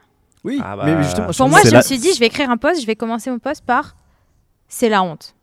Oui. 0.44 0.60
Ah 0.64 0.76
bah, 0.76 0.84
Mais 0.86 1.02
justement, 1.02 1.28
Pour 1.36 1.48
moi, 1.48 1.60
je 1.64 1.70
la- 1.70 1.78
me 1.78 1.82
suis 1.82 1.98
dit, 1.98 2.12
je 2.14 2.20
vais 2.20 2.26
écrire 2.26 2.50
un 2.50 2.56
post, 2.56 2.80
je 2.80 2.86
vais 2.86 2.96
commencer 2.96 3.30
mon 3.30 3.38
post 3.38 3.64
par 3.64 3.96
c'est 4.68 4.88
la 4.88 5.02
honte. 5.02 5.34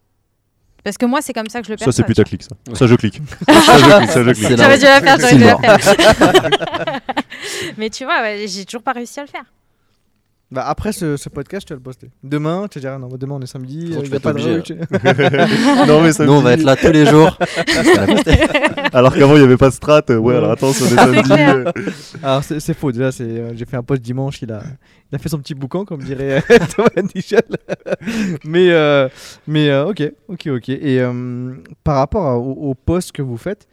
Parce 0.83 0.97
que 0.99 1.05
moi, 1.07 1.19
c'est 1.21 1.33
comme 1.33 1.49
ça 1.49 1.61
que 1.61 1.67
je 1.67 1.71
le 1.71 1.77
Ça, 1.79 1.85
c'est 1.85 2.03
perçois. 2.03 2.05
putaclic, 2.05 2.43
ça. 2.43 2.49
Ça, 2.75 2.85
je 2.87 2.93
clique. 2.95 3.19
ça, 3.47 3.53
je 3.55 3.97
clique, 3.97 4.09
ça, 4.11 4.23
je 4.23 4.31
clique. 4.31 4.57
J'aurais 4.57 4.77
dû 4.77 4.83
la 4.85 5.01
faire, 5.01 5.19
j'aurais 5.19 5.35
dû 5.35 5.43
la 5.43 5.57
faire. 5.57 6.99
Mais 7.77 7.89
tu 7.89 8.05
vois, 8.05 8.21
ouais, 8.21 8.45
j'ai 8.47 8.65
toujours 8.65 8.83
pas 8.83 8.91
réussi 8.91 9.19
à 9.19 9.23
le 9.23 9.29
faire. 9.29 9.45
Bah 10.55 10.63
après 10.65 10.93
ce, 10.93 11.17
ce 11.17 11.27
podcast, 11.27 11.67
tu 11.67 11.73
vas 11.73 11.77
le 11.77 11.83
poster. 11.83 12.09
Demain, 12.23 12.67
tu 12.71 12.79
vas 12.79 12.89
dire 12.89 12.97
non, 12.99 13.07
bah, 13.09 13.17
demain 13.19 13.35
on 13.35 13.41
est 13.41 13.45
samedi, 13.45 13.93
euh, 13.93 14.01
tu 14.01 14.09
vas 14.09 14.19
pas 14.21 14.31
de 14.31 14.41
rue, 14.41 14.63
tu- 14.63 14.73
non, 15.87 16.01
mais 16.01 16.13
ça 16.13 16.25
Nous, 16.25 16.31
on 16.31 16.39
va 16.39 16.53
être 16.53 16.63
là 16.63 16.77
tous 16.77 16.91
les 16.93 17.05
jours. 17.05 17.37
Alors 18.93 19.13
qu'avant, 19.13 19.33
il 19.35 19.39
n'y 19.39 19.43
avait 19.45 19.57
pas 19.57 19.67
de 19.69 19.73
strat. 19.73 20.01
euh, 20.09 20.17
Ouais, 20.17 20.35
alors 20.35 20.51
attends, 20.51 20.67
on 20.67 20.71
est 20.71 20.73
samedi. 20.73 21.31
euh, 21.31 21.71
Alors 22.23 22.43
c'est 22.43 22.59
c'est 22.61 22.73
faux 22.73 22.91
déjà, 22.91 23.11
c'est 23.11 23.23
euh, 23.23 23.51
j'ai 23.55 23.65
fait 23.65 23.75
un 23.77 23.83
post 23.83 24.01
dimanche, 24.01 24.41
il 24.41 24.51
a 24.51 24.63
il 25.11 25.15
a 25.15 25.19
fait 25.19 25.29
son 25.29 25.39
petit 25.39 25.53
boucan 25.55 25.83
comme 25.85 26.01
dirait 26.01 26.41
Thomas 26.75 27.07
Nichel. 27.13 27.43
mais 28.45 28.71
euh, 28.71 29.09
mais 29.47 29.69
euh, 29.69 29.87
OK, 29.89 30.03
OK, 30.29 30.47
OK. 30.47 30.69
Et 30.69 31.01
euh, 31.01 31.53
par 31.83 31.97
rapport 31.97 32.25
à- 32.27 32.37
au, 32.37 32.51
au 32.69 32.73
post 32.75 33.11
que 33.11 33.21
vous 33.21 33.37
faites 33.37 33.67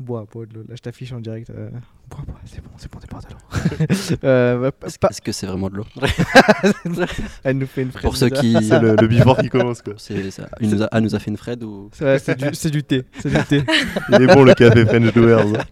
Bois, 0.00 0.26
bois 0.32 0.46
de 0.46 0.54
l'eau. 0.54 0.60
Là, 0.66 0.74
je 0.76 0.80
t'affiche 0.80 1.12
en 1.12 1.20
direct. 1.20 1.50
euh, 1.50 1.68
Bois, 2.08 2.20
bois, 2.26 2.36
c'est 2.46 2.62
bon, 2.62 2.70
c'est 2.78 2.90
bon, 2.90 2.98
t'es 2.98 3.06
pas 3.06 3.18
de 3.20 3.26
l'eau. 3.34 4.18
Euh, 4.24 4.58
bah, 4.70 4.86
Est-ce 4.86 4.98
pas- 4.98 5.08
est-ce 5.10 5.20
que 5.20 5.30
c'est 5.30 5.46
vraiment 5.46 5.68
de 5.68 5.76
l'eau? 5.76 5.84
Elle 7.44 7.58
nous 7.58 7.66
fait 7.66 7.82
une 7.82 7.90
fraise. 7.92 8.02
Pour 8.02 8.16
ceux 8.16 8.30
qui. 8.30 8.52
C'est 8.62 8.78
le, 8.80 8.96
le 8.96 9.06
before 9.06 9.36
qui 9.38 9.50
commence, 9.50 9.82
quoi. 9.82 9.92
Ça. 9.98 10.14
Il 10.60 10.70
nous 10.70 10.82
a, 10.82 10.88
ah, 10.90 11.00
nous 11.02 11.14
a 11.14 11.18
fait 11.18 11.30
une 11.30 11.36
Fred 11.36 11.62
ou? 11.62 11.90
C'est 11.92 12.34
du, 12.38 12.48
c'est 12.54 12.70
du 12.70 12.82
thé. 12.82 13.04
C'est 13.20 13.28
du 13.30 13.44
thé. 13.44 13.62
Il 14.08 14.22
est 14.22 14.26
bon, 14.34 14.42
le 14.42 14.54
café 14.54 14.86
French 14.86 15.12
Doers. 15.12 15.64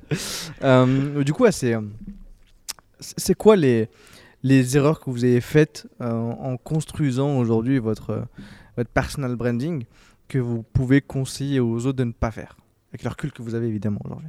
Euh, 0.62 1.24
du 1.24 1.32
coup, 1.32 1.44
ouais, 1.44 1.52
c'est 1.52 1.74
c'est 3.00 3.34
quoi 3.34 3.56
les, 3.56 3.88
les 4.42 4.76
erreurs 4.76 5.00
que 5.00 5.08
vous 5.08 5.24
avez 5.24 5.40
faites 5.40 5.86
euh, 6.02 6.10
en 6.12 6.56
construisant 6.56 7.38
aujourd'hui 7.38 7.78
votre, 7.78 8.24
votre 8.76 8.90
personal 8.90 9.36
branding 9.36 9.84
que 10.26 10.38
vous 10.38 10.62
pouvez 10.72 11.00
conseiller 11.00 11.60
aux 11.60 11.86
autres 11.86 11.96
de 11.98 12.04
ne 12.04 12.12
pas 12.12 12.30
faire? 12.30 12.56
Avec 12.90 13.02
le 13.02 13.08
recul 13.10 13.32
que 13.32 13.42
vous 13.42 13.54
avez 13.54 13.66
évidemment 13.66 14.00
aujourd'hui. 14.04 14.28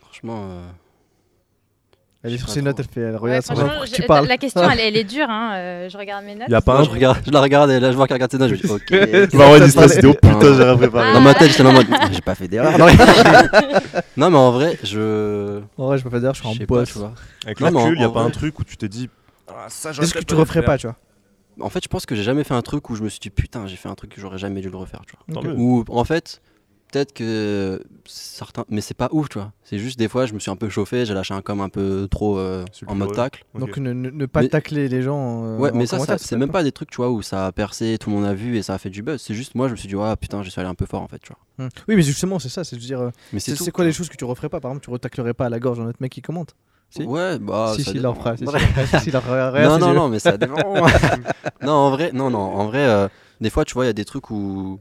Franchement. 0.00 0.46
euh, 0.50 0.62
Elle 2.22 2.32
est 2.32 2.36
Je 2.38 2.44
sur 2.44 2.48
ses 2.48 2.62
notes, 2.62 2.78
elle 2.78 2.86
fait, 2.86 3.00
elle 3.02 3.10
Ouais, 3.12 3.18
regarde 3.18 3.44
son 3.44 3.54
je- 3.54 3.92
tu 3.92 4.02
parles. 4.04 4.26
la 4.26 4.38
question, 4.38 4.62
elle, 4.70 4.80
elle 4.80 4.96
est 4.96 5.04
dure. 5.04 5.28
Hein. 5.28 5.52
euh, 5.56 5.88
je 5.90 5.98
regarde 5.98 6.24
mes 6.24 6.34
notes. 6.34 6.44
Il 6.48 6.50
n'y 6.52 6.56
a 6.56 6.62
pas 6.62 6.78
un. 6.78 6.84
je, 6.84 6.88
regarde, 6.90 7.18
je 7.26 7.30
la 7.30 7.40
regarde 7.42 7.70
et 7.70 7.78
là, 7.80 7.90
je 7.92 7.96
vois 7.96 8.06
qu'elle 8.06 8.14
regarde 8.14 8.30
ses 8.30 8.38
notes. 8.38 8.48
Je 8.50 8.54
me 8.54 8.60
dis, 8.62 8.72
ok. 8.72 8.90
Il 9.64 9.70
stresse, 9.70 9.96
il 9.96 10.00
dit, 10.00 10.06
oh 10.06 10.14
putain, 10.14 10.38
Ah. 10.40 10.54
j'ai 10.56 10.64
rien 10.64 10.76
préparé. 10.78 11.12
Dans 11.12 11.20
ma 11.20 11.34
tête, 11.34 11.50
j'étais 11.50 11.62
en 11.66 11.72
mode, 11.72 11.86
j'ai 12.10 12.20
pas 12.22 12.34
fait 12.34 12.48
d'erreur. 12.48 12.78
Non, 12.78 12.86
Non, 14.16 14.30
mais 14.30 14.38
en 14.38 14.50
vrai, 14.52 14.78
je. 14.82 15.60
En 15.76 15.86
vrai, 15.88 15.98
je 15.98 16.04
peux 16.04 16.10
pas 16.10 16.20
dire, 16.20 16.32
je 16.32 16.40
suis 16.42 16.54
Je 16.54 16.62
en 16.62 16.66
vois. 16.66 17.12
Avec 17.44 17.60
Non, 17.60 17.70
mais 17.70 17.76
en- 17.76 17.80
le 17.80 17.84
recul, 17.84 17.96
il 17.96 17.98
n'y 17.98 18.04
a 18.04 18.08
pas 18.10 18.22
un 18.22 18.30
truc 18.30 18.58
où 18.58 18.64
tu 18.64 18.78
t'es 18.78 18.88
dit. 18.88 19.10
Ah, 19.48 19.66
Qu'est-ce 19.68 20.14
que 20.14 20.24
tu 20.24 20.34
referais 20.34 20.62
pas, 20.62 20.78
tu 20.78 20.86
vois? 20.86 20.96
En 21.60 21.70
fait, 21.70 21.82
je 21.84 21.88
pense 21.88 22.06
que 22.06 22.14
j'ai 22.14 22.22
jamais 22.22 22.44
fait 22.44 22.54
un 22.54 22.62
truc 22.62 22.90
où 22.90 22.94
je 22.96 23.02
me 23.02 23.08
suis 23.08 23.20
dit, 23.20 23.30
putain, 23.30 23.66
j'ai 23.66 23.76
fait 23.76 23.88
un 23.88 23.94
truc 23.94 24.10
que 24.14 24.20
j'aurais 24.20 24.38
jamais 24.38 24.60
dû 24.60 24.70
le 24.70 24.76
refaire, 24.76 25.02
tu 25.06 25.14
vois. 25.34 25.52
Ou 25.54 25.84
en 25.88 26.04
fait, 26.04 26.40
peut-être 26.90 27.12
que 27.12 27.82
certains. 28.04 28.64
Mais 28.68 28.80
c'est 28.80 28.94
pas 28.94 29.08
ouf, 29.12 29.28
tu 29.28 29.38
vois. 29.38 29.52
C'est 29.64 29.78
juste 29.78 29.98
des 29.98 30.08
fois, 30.08 30.26
je 30.26 30.34
me 30.34 30.38
suis 30.38 30.50
un 30.50 30.56
peu 30.56 30.68
chauffé, 30.68 31.04
j'ai 31.06 31.14
lâché 31.14 31.34
un 31.34 31.42
com 31.42 31.60
un 31.60 31.68
peu 31.68 32.06
trop 32.10 32.38
euh, 32.38 32.64
en 32.86 32.94
mode 32.94 33.12
tacle. 33.14 33.44
Donc 33.54 33.76
ne, 33.78 34.26
pas 34.26 34.42
Mais- 34.42 34.48
tacler 34.48 34.88
les 34.88 35.02
gens. 35.02 35.44
euh, 35.44 35.58
Ouais, 35.58 35.70
en 35.72 35.76
mais 35.76 35.86
ça, 35.86 35.98
c'est 36.18 36.36
même 36.36 36.50
pas 36.50 36.62
des 36.62 36.72
trucs, 36.72 36.90
tu 36.90 36.96
vois, 36.96 37.10
où 37.10 37.22
ça 37.22 37.46
a 37.46 37.52
percé, 37.52 37.98
tout 37.98 38.10
le 38.10 38.16
monde 38.16 38.24
a 38.24 38.34
vu 38.34 38.56
et 38.56 38.62
ça 38.62 38.74
a 38.74 38.78
fait 38.78 38.90
du 38.90 39.02
buzz. 39.02 39.20
C'est 39.20 39.34
juste 39.34 39.54
moi, 39.54 39.68
je 39.68 39.72
me 39.72 39.76
suis 39.76 39.88
dit, 39.88 39.94
ah 39.98 40.16
putain, 40.16 40.42
je 40.42 40.50
suis 40.50 40.60
allé 40.60 40.68
un 40.68 40.74
peu 40.74 40.86
fort 40.86 41.02
en 41.02 41.08
fait, 41.08 41.18
tu 41.20 41.32
vois. 41.32 41.66
Hmm. 41.66 41.70
Oui, 41.88 41.96
mais 41.96 42.02
justement, 42.02 42.38
c'est 42.38 42.48
ça. 42.48 42.64
C'est 42.64 42.76
de 42.76 42.80
dire. 42.80 43.00
euh, 43.00 43.10
Mais 43.32 43.40
C'est 43.40 43.70
quoi 43.70 43.84
les 43.84 43.92
choses 43.92 44.08
que 44.08 44.16
tu 44.16 44.24
referais 44.24 44.48
pas? 44.48 44.60
Par 44.60 44.70
exemple, 44.72 44.84
tu 44.84 44.90
retaclerais 44.90 45.34
pas 45.34 45.46
à 45.46 45.48
la 45.48 45.58
gorge 45.60 45.78
d'un 45.78 45.86
autre 45.86 45.98
mec 46.00 46.10
qui 46.12 46.22
commente 46.22 46.54
si 46.94 47.02
Ouais, 47.02 47.38
bah. 47.38 47.72
Si, 47.74 47.82
ça 47.82 47.90
si, 47.90 47.96
dépend. 47.98 48.14
fera. 48.14 48.34
non, 49.68 49.78
non, 49.78 49.94
non, 49.94 50.08
mais 50.08 50.18
ça 50.18 50.36
dépend. 50.36 50.56
non, 51.62 51.72
en 51.72 51.90
vrai, 51.90 52.12
non, 52.12 52.30
non, 52.30 52.38
en 52.38 52.66
vrai, 52.66 52.86
euh, 52.86 53.08
des 53.40 53.50
fois, 53.50 53.64
tu 53.64 53.74
vois, 53.74 53.84
il 53.84 53.88
y 53.88 53.90
a 53.90 53.94
des 53.94 54.04
trucs 54.04 54.30
où, 54.30 54.78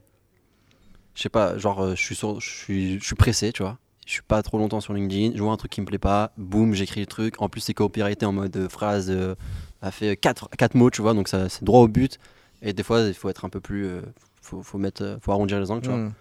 je 1.16 1.22
sais 1.22 1.30
pas, 1.30 1.58
genre, 1.58 1.84
euh, 1.84 1.96
je 1.96 2.02
suis 2.02 2.16
sur, 2.16 2.40
je 2.40 2.50
suis, 2.50 3.16
pressé, 3.18 3.52
tu 3.52 3.64
vois. 3.64 3.78
Je 4.06 4.12
suis 4.12 4.22
pas 4.22 4.44
trop 4.44 4.58
longtemps 4.58 4.82
sur 4.82 4.94
LinkedIn, 4.94 5.36
je 5.36 5.42
vois 5.42 5.54
un 5.54 5.58
truc 5.58 5.72
qui 5.72 5.82
me 5.82 5.86
plaît 5.86 5.98
pas, 5.98 6.34
boum, 6.38 6.74
j'écris 6.74 7.00
le 7.00 7.08
truc. 7.08 7.42
En 7.42 7.50
plus, 7.50 7.62
c'est 7.62 7.74
copyrighté 7.74 8.26
en 8.26 8.34
mode 8.34 8.68
phrase, 8.70 9.08
euh, 9.10 9.36
a 9.82 9.92
fait 9.92 10.18
4 10.18 10.50
quatre, 10.58 10.76
mots, 10.76 10.90
tu 10.90 11.02
vois, 11.02 11.14
donc 11.14 11.28
ça, 11.28 11.50
c'est 11.50 11.64
droit 11.64 11.82
au 11.82 11.88
but. 11.88 12.20
Et 12.62 12.74
des 12.74 12.84
fois, 12.84 13.02
il 13.02 13.14
faut 13.14 13.30
être 13.30 13.46
un 13.46 13.50
peu 13.50 13.60
plus, 13.60 13.86
euh, 13.86 14.02
faut, 14.42 14.62
faut 14.62 14.78
mettre, 14.78 15.18
faut 15.22 15.32
arrondir 15.32 15.60
les 15.60 15.72
angles, 15.72 15.82
tu 15.82 15.90
vois. 15.90 15.98
Hmm. 15.98 16.14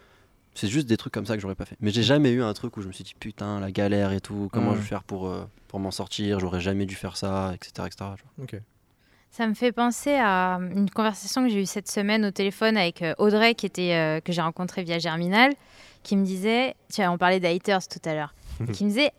C'est 0.54 0.68
juste 0.68 0.86
des 0.86 0.96
trucs 0.96 1.12
comme 1.14 1.24
ça 1.26 1.34
que 1.34 1.40
j'aurais 1.40 1.54
pas 1.54 1.64
fait. 1.64 1.76
Mais 1.80 1.90
j'ai 1.90 2.02
jamais 2.02 2.30
eu 2.30 2.42
un 2.42 2.52
truc 2.52 2.76
où 2.76 2.82
je 2.82 2.88
me 2.88 2.92
suis 2.92 3.04
dit 3.04 3.14
putain 3.18 3.58
la 3.60 3.70
galère 3.70 4.12
et 4.12 4.20
tout, 4.20 4.48
comment 4.52 4.72
Mm. 4.72 4.76
je 4.76 4.80
vais 4.80 4.86
faire 4.86 5.02
pour, 5.02 5.26
euh, 5.28 5.44
pour 5.68 5.80
m'en 5.80 5.90
sortir, 5.90 6.40
j'aurais 6.40 6.60
jamais 6.60 6.84
dû 6.86 6.94
faire 6.94 7.16
ça, 7.16 7.52
etc. 7.54 7.86
etc. 7.86 8.10
Ça 9.30 9.46
me 9.46 9.54
fait 9.54 9.72
penser 9.72 10.14
à 10.14 10.58
une 10.74 10.90
conversation 10.90 11.42
que 11.46 11.48
j'ai 11.50 11.62
eue 11.62 11.66
cette 11.66 11.90
semaine 11.90 12.26
au 12.26 12.30
téléphone 12.30 12.76
avec 12.76 13.00
euh, 13.00 13.14
Audrey, 13.16 13.54
qui 13.54 13.64
était, 13.64 13.94
euh, 13.94 14.20
que 14.20 14.30
j'ai 14.30 14.42
rencontrée 14.42 14.82
via 14.82 14.98
Germinal, 14.98 15.52
qui 16.02 16.16
me 16.18 16.24
disait, 16.24 16.74
tiens, 16.90 17.10
on 17.12 17.16
parlait 17.16 17.40
d'haters 17.40 17.88
tout 17.88 18.00
à 18.04 18.12
l'heure, 18.14 18.34
qui 18.74 18.84
me 18.84 18.90
disait, 18.90 19.12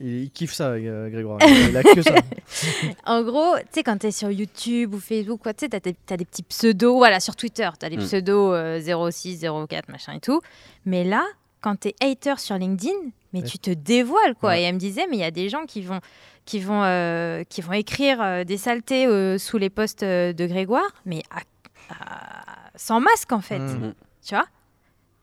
Il, 0.00 0.24
il 0.24 0.30
kiffe 0.30 0.52
ça, 0.52 0.70
euh, 0.70 1.08
Grégoire. 1.10 1.38
Il 1.42 1.76
a 1.76 1.82
que 1.82 2.02
ça. 2.02 2.14
en 3.06 3.22
gros, 3.22 3.56
tu 3.58 3.64
sais, 3.72 3.82
quand 3.82 3.98
tu 3.98 4.06
es 4.08 4.10
sur 4.10 4.30
YouTube 4.30 4.94
ou 4.94 4.98
Facebook, 5.00 5.40
tu 5.44 5.50
sais, 5.58 5.68
tu 5.68 5.76
as, 5.76 6.16
des 6.16 6.24
petits 6.24 6.42
pseudos, 6.42 6.96
voilà, 6.96 7.20
sur 7.20 7.36
Twitter, 7.36 7.68
tu 7.78 7.86
as 7.86 7.90
des 7.90 7.96
Mm. 7.96 8.00
pseudos 8.04 8.52
euh, 8.54 9.10
06, 9.10 9.40
04, 9.68 9.88
machin 9.88 10.12
et 10.14 10.20
tout. 10.20 10.40
Mais 10.84 11.04
là, 11.04 11.24
quand 11.60 11.76
tu 11.80 11.88
es 11.88 11.94
hater 12.00 12.34
sur 12.38 12.56
LinkedIn, 12.56 12.92
mais 13.32 13.40
Ouais. 13.40 13.46
tu 13.48 13.58
te 13.58 13.70
dévoiles, 13.70 14.34
quoi. 14.38 14.50
Ouais. 14.50 14.62
Et 14.62 14.64
elle 14.64 14.74
me 14.74 14.80
disait, 14.80 15.06
mais 15.10 15.16
il 15.16 15.20
y 15.20 15.24
a 15.24 15.30
des 15.30 15.48
gens 15.48 15.64
qui 15.66 15.80
vont, 15.82 16.00
qui 16.44 16.58
vont, 16.58 16.82
euh, 16.84 17.44
qui 17.48 17.60
vont 17.60 17.72
écrire 17.72 18.20
euh, 18.20 18.44
des 18.44 18.56
saletés 18.56 19.06
euh, 19.06 19.38
sous 19.38 19.58
les 19.58 19.70
posts 19.70 20.02
euh, 20.02 20.32
de 20.32 20.46
Grégoire, 20.46 20.90
mais 21.06 21.22
à- 21.30 21.94
à- 21.94 22.70
sans 22.76 23.00
masque, 23.00 23.32
en 23.32 23.40
fait. 23.40 23.58
Mm. 23.60 23.94
Tu 24.26 24.34
vois? 24.34 24.46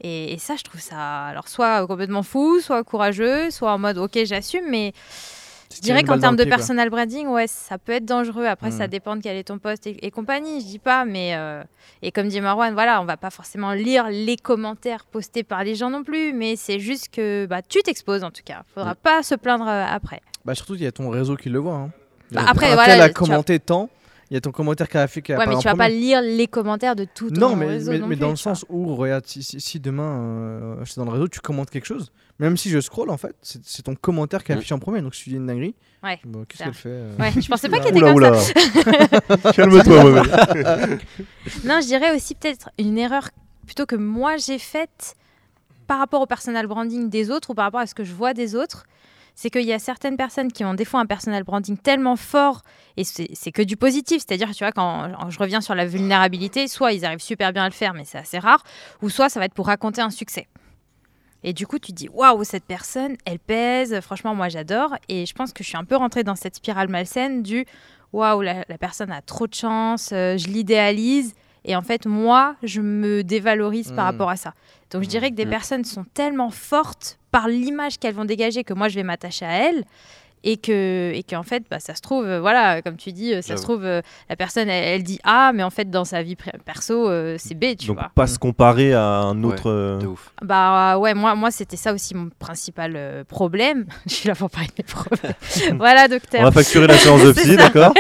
Et, 0.01 0.33
et 0.33 0.37
ça, 0.37 0.55
je 0.57 0.63
trouve 0.63 0.81
ça, 0.81 1.25
alors, 1.25 1.47
soit 1.47 1.85
complètement 1.87 2.23
fou, 2.23 2.59
soit 2.59 2.83
courageux, 2.83 3.51
soit 3.51 3.71
en 3.73 3.77
mode, 3.79 3.97
ok, 3.97 4.17
j'assume, 4.25 4.65
mais 4.69 4.93
je 5.73 5.81
dirais 5.81 6.03
qu'en 6.03 6.17
termes 6.19 6.35
de 6.35 6.43
personal 6.45 6.89
branding, 6.89 7.27
ouais, 7.27 7.45
ça 7.47 7.77
peut 7.77 7.91
être 7.91 8.05
dangereux. 8.05 8.45
Après, 8.45 8.71
ça 8.71 8.85
Mm. 8.87 8.89
dépend 8.89 9.15
de 9.17 9.21
quel 9.21 9.37
est 9.37 9.43
ton 9.43 9.59
poste 9.59 9.85
et, 9.87 10.03
et 10.05 10.09
compagnie, 10.09 10.61
je 10.61 10.65
dis 10.65 10.79
pas, 10.79 11.05
mais 11.05 11.35
euh, 11.35 11.63
et 12.01 12.11
comme 12.11 12.27
dit 12.27 12.41
Marwan, 12.41 12.73
voilà, 12.73 13.01
on 13.01 13.05
va 13.05 13.17
pas 13.17 13.29
forcément 13.29 13.73
lire 13.73 14.07
les 14.09 14.35
commentaires 14.37 15.05
postés 15.05 15.43
par 15.43 15.63
les 15.63 15.75
gens 15.75 15.89
non 15.91 16.03
plus, 16.03 16.33
mais 16.33 16.55
c'est 16.55 16.79
juste 16.79 17.09
que 17.13 17.45
bah, 17.45 17.61
tu 17.61 17.81
t'exposes 17.83 18.23
en 18.23 18.31
tout 18.31 18.41
cas. 18.43 18.63
Faudra 18.73 18.93
Mm. 18.93 19.03
pas 19.03 19.21
se 19.23 19.35
plaindre 19.35 19.67
euh, 19.67 19.85
après. 19.87 20.21
Bah, 20.43 20.55
surtout, 20.55 20.73
il 20.75 20.81
y 20.81 20.87
a 20.87 20.91
ton 20.91 21.09
réseau 21.09 21.35
qui 21.35 21.49
le 21.49 21.59
voit. 21.59 21.75
Hein. 21.75 21.91
Bah, 22.31 22.43
après, 22.47 22.73
voilà, 22.73 22.93
tel 22.93 23.01
a 23.01 23.09
commenté 23.09 23.59
tant. 23.59 23.89
Il 24.31 24.35
y 24.35 24.37
a 24.37 24.41
ton 24.41 24.51
commentaire 24.51 24.87
qui 24.87 24.97
a 24.97 25.07
fait. 25.07 25.21
Qui 25.23 25.33
Ouais, 25.33 25.47
mais 25.47 25.57
tu 25.57 25.63
vas 25.67 25.73
pas 25.75 25.89
lire 25.89 26.21
les 26.21 26.45
commentaires 26.47 26.95
de 26.95 27.03
tout 27.05 27.31
ton 27.31 27.39
Non, 27.49 27.55
mais, 27.55 27.65
réseau 27.65 27.91
mais, 27.91 27.97
non 27.99 28.07
mais 28.07 28.15
plus, 28.15 28.21
dans 28.21 28.29
le 28.29 28.35
sens 28.35 28.63
où, 28.69 28.95
regarde, 28.95 29.25
si, 29.25 29.41
si- 29.41 29.59
si 29.59 29.79
demain 29.79 30.21
euh, 30.21 30.75
je 30.81 30.91
suis 30.91 30.99
dans 30.99 31.05
le 31.05 31.11
réseau, 31.11 31.27
tu 31.27 31.39
commentes 31.39 31.71
quelque 31.71 31.85
chose, 31.87 32.11
même 32.37 32.55
si 32.55 32.69
je 32.69 32.79
scroll 32.79 33.09
en 33.09 33.17
fait, 33.17 33.35
c'est 33.41 33.59
c'est 33.65 33.81
ton 33.81 33.95
commentaire 33.95 34.43
qui 34.43 34.51
est 34.51 34.55
Mm. 34.55 34.57
affiché 34.59 34.73
en 34.75 34.79
premier. 34.79 35.01
Donc 35.01 35.15
si 35.15 35.23
tu 35.23 35.29
dis 35.31 35.37
une 35.37 35.47
dinguerie, 35.47 35.73
Ouais, 36.03 36.19
bon, 36.25 36.45
qu'est-ce 36.47 36.63
qu'elle 36.63 36.73
fait 36.75 36.89
euh 36.89 37.15
Ouais, 37.17 37.31
je 37.41 37.47
pensais 37.47 37.69
pas 37.69 37.79
qu'il 37.79 37.89
était 37.89 38.03
Oula, 38.03 38.07
comme 38.13 38.17
oula. 38.17 38.35
ça. 38.39 39.51
Calme-toi. 39.53 40.03
Non, 41.65 41.79
je 41.81 41.87
dirais 41.87 42.15
aussi 42.15 42.35
peut-être 42.35 42.69
une 42.77 42.97
erreur 42.97 43.29
plutôt 43.65 43.85
que 43.85 43.95
moi 43.95 44.37
j'ai 44.37 44.59
faite 44.59 45.15
par 45.87 45.97
rapport 45.99 46.21
au 46.21 46.27
personal 46.27 46.67
branding 46.67 47.09
des 47.09 47.31
autres 47.31 47.49
ou 47.49 47.53
par 47.55 47.65
rapport 47.65 47.79
à 47.81 47.87
ce 47.87 47.95
que 47.95 48.03
je 48.03 48.13
vois 48.13 48.33
des 48.35 48.55
autres. 48.55 48.85
C'est 49.41 49.49
qu'il 49.49 49.61
y 49.63 49.71
a 49.71 49.79
certaines 49.79 50.17
personnes 50.17 50.51
qui 50.51 50.65
ont 50.65 50.73
des 50.73 50.83
fois 50.83 50.99
un 50.99 51.05
personal 51.05 51.43
branding 51.45 51.77
tellement 51.77 52.17
fort 52.17 52.61
et 52.97 53.05
c'est 53.05 53.51
que 53.53 53.61
du 53.61 53.77
positif. 53.77 54.21
C'est-à-dire, 54.27 54.51
tu 54.53 54.65
vois, 54.65 54.73
quand 54.73 55.09
quand 55.17 55.29
je 55.29 55.39
reviens 55.39 55.61
sur 55.61 55.75
la 55.75 55.85
vulnérabilité, 55.85 56.67
soit 56.67 56.91
ils 56.91 57.05
arrivent 57.05 57.21
super 57.21 57.53
bien 57.53 57.63
à 57.63 57.69
le 57.69 57.73
faire, 57.73 57.93
mais 57.93 58.03
c'est 58.03 58.17
assez 58.17 58.37
rare, 58.37 58.61
ou 59.01 59.09
soit 59.09 59.29
ça 59.29 59.39
va 59.39 59.45
être 59.45 59.53
pour 59.53 59.67
raconter 59.67 60.01
un 60.01 60.09
succès. 60.09 60.49
Et 61.43 61.53
du 61.53 61.65
coup, 61.67 61.79
tu 61.79 61.93
te 61.93 61.95
dis, 61.95 62.09
waouh, 62.09 62.43
cette 62.43 62.65
personne, 62.65 63.15
elle 63.23 63.39
pèse, 63.39 63.97
franchement, 64.01 64.35
moi 64.35 64.49
j'adore. 64.49 64.95
Et 65.07 65.25
je 65.25 65.33
pense 65.33 65.53
que 65.53 65.63
je 65.63 65.69
suis 65.69 65.77
un 65.77 65.85
peu 65.85 65.95
rentrée 65.95 66.25
dans 66.25 66.35
cette 66.35 66.55
spirale 66.55 66.89
malsaine 66.89 67.41
du 67.41 67.63
waouh, 68.11 68.41
la, 68.41 68.65
la 68.67 68.77
personne 68.77 69.09
a 69.09 69.21
trop 69.21 69.47
de 69.47 69.53
chance, 69.53 70.09
euh, 70.11 70.35
je 70.37 70.47
l'idéalise. 70.47 71.33
Et 71.63 71.77
en 71.77 71.81
fait, 71.81 72.05
moi, 72.05 72.57
je 72.63 72.81
me 72.81 73.23
dévalorise 73.23 73.93
par 73.93 74.03
Mm. 74.03 74.11
rapport 74.11 74.29
à 74.31 74.35
ça. 74.35 74.53
Donc, 74.91 75.03
je 75.03 75.07
dirais 75.07 75.29
que 75.29 75.35
des 75.35 75.45
Mm. 75.45 75.49
personnes 75.49 75.85
sont 75.85 76.03
tellement 76.13 76.49
fortes 76.49 77.18
par 77.31 77.47
l'image 77.47 77.97
qu'elles 77.99 78.15
vont 78.15 78.25
dégager 78.25 78.63
que 78.63 78.73
moi, 78.73 78.87
je 78.89 78.95
vais 78.95 79.03
m'attacher 79.03 79.45
à 79.45 79.69
elles. 79.69 79.83
Et 80.45 80.55
que, 80.55 81.11
et 81.13 81.21
qu'en 81.23 81.43
fait, 81.43 81.63
bah, 81.69 81.81
ça 81.81 81.95
se 81.95 82.01
trouve, 82.01 82.23
euh, 82.25 82.39
voilà, 82.39 82.81
comme 82.81 82.95
tu 82.95 83.11
dis, 83.11 83.33
euh, 83.33 83.41
ça 83.41 83.57
se 83.57 83.61
trouve, 83.61 83.83
euh, 83.83 84.01
la 84.29 84.37
personne, 84.37 84.69
elle, 84.69 84.85
elle 84.85 85.03
dit 85.03 85.19
A, 85.25 85.51
mais 85.51 85.63
en 85.63 85.69
fait, 85.69 85.89
dans 85.89 86.05
sa 86.05 86.23
vie 86.23 86.37
perso, 86.63 87.09
euh, 87.09 87.35
c'est 87.37 87.55
B, 87.55 87.75
tu 87.77 87.87
Donc 87.87 87.97
vois. 87.99 88.09
pas 88.15 88.25
se 88.25 88.39
comparer 88.39 88.93
à 88.93 89.03
un 89.03 89.43
autre. 89.43 89.99
De 89.99 90.07
ouf. 90.07 90.31
Bah 90.41 90.97
ouais, 90.97 91.13
moi, 91.13 91.35
moi 91.35 91.51
c'était 91.51 91.75
ça 91.75 91.93
aussi 91.93 92.15
mon 92.15 92.29
principal 92.39 93.25
problème. 93.27 93.85
je 94.07 94.13
suis 94.13 94.29
là 94.29 94.35
pour 94.35 94.49
parler 94.49 94.67
de 94.67 94.75
mes 94.77 94.83
problèmes. 94.85 95.33
voilà, 95.77 96.07
docteur. 96.07 96.39
On 96.39 96.45
va 96.45 96.51
facturer 96.53 96.87
la 96.87 96.97
séance 96.97 97.21
de 97.21 97.33
C'est 97.33 97.41
psy, 97.41 97.57
d'accord 97.57 97.93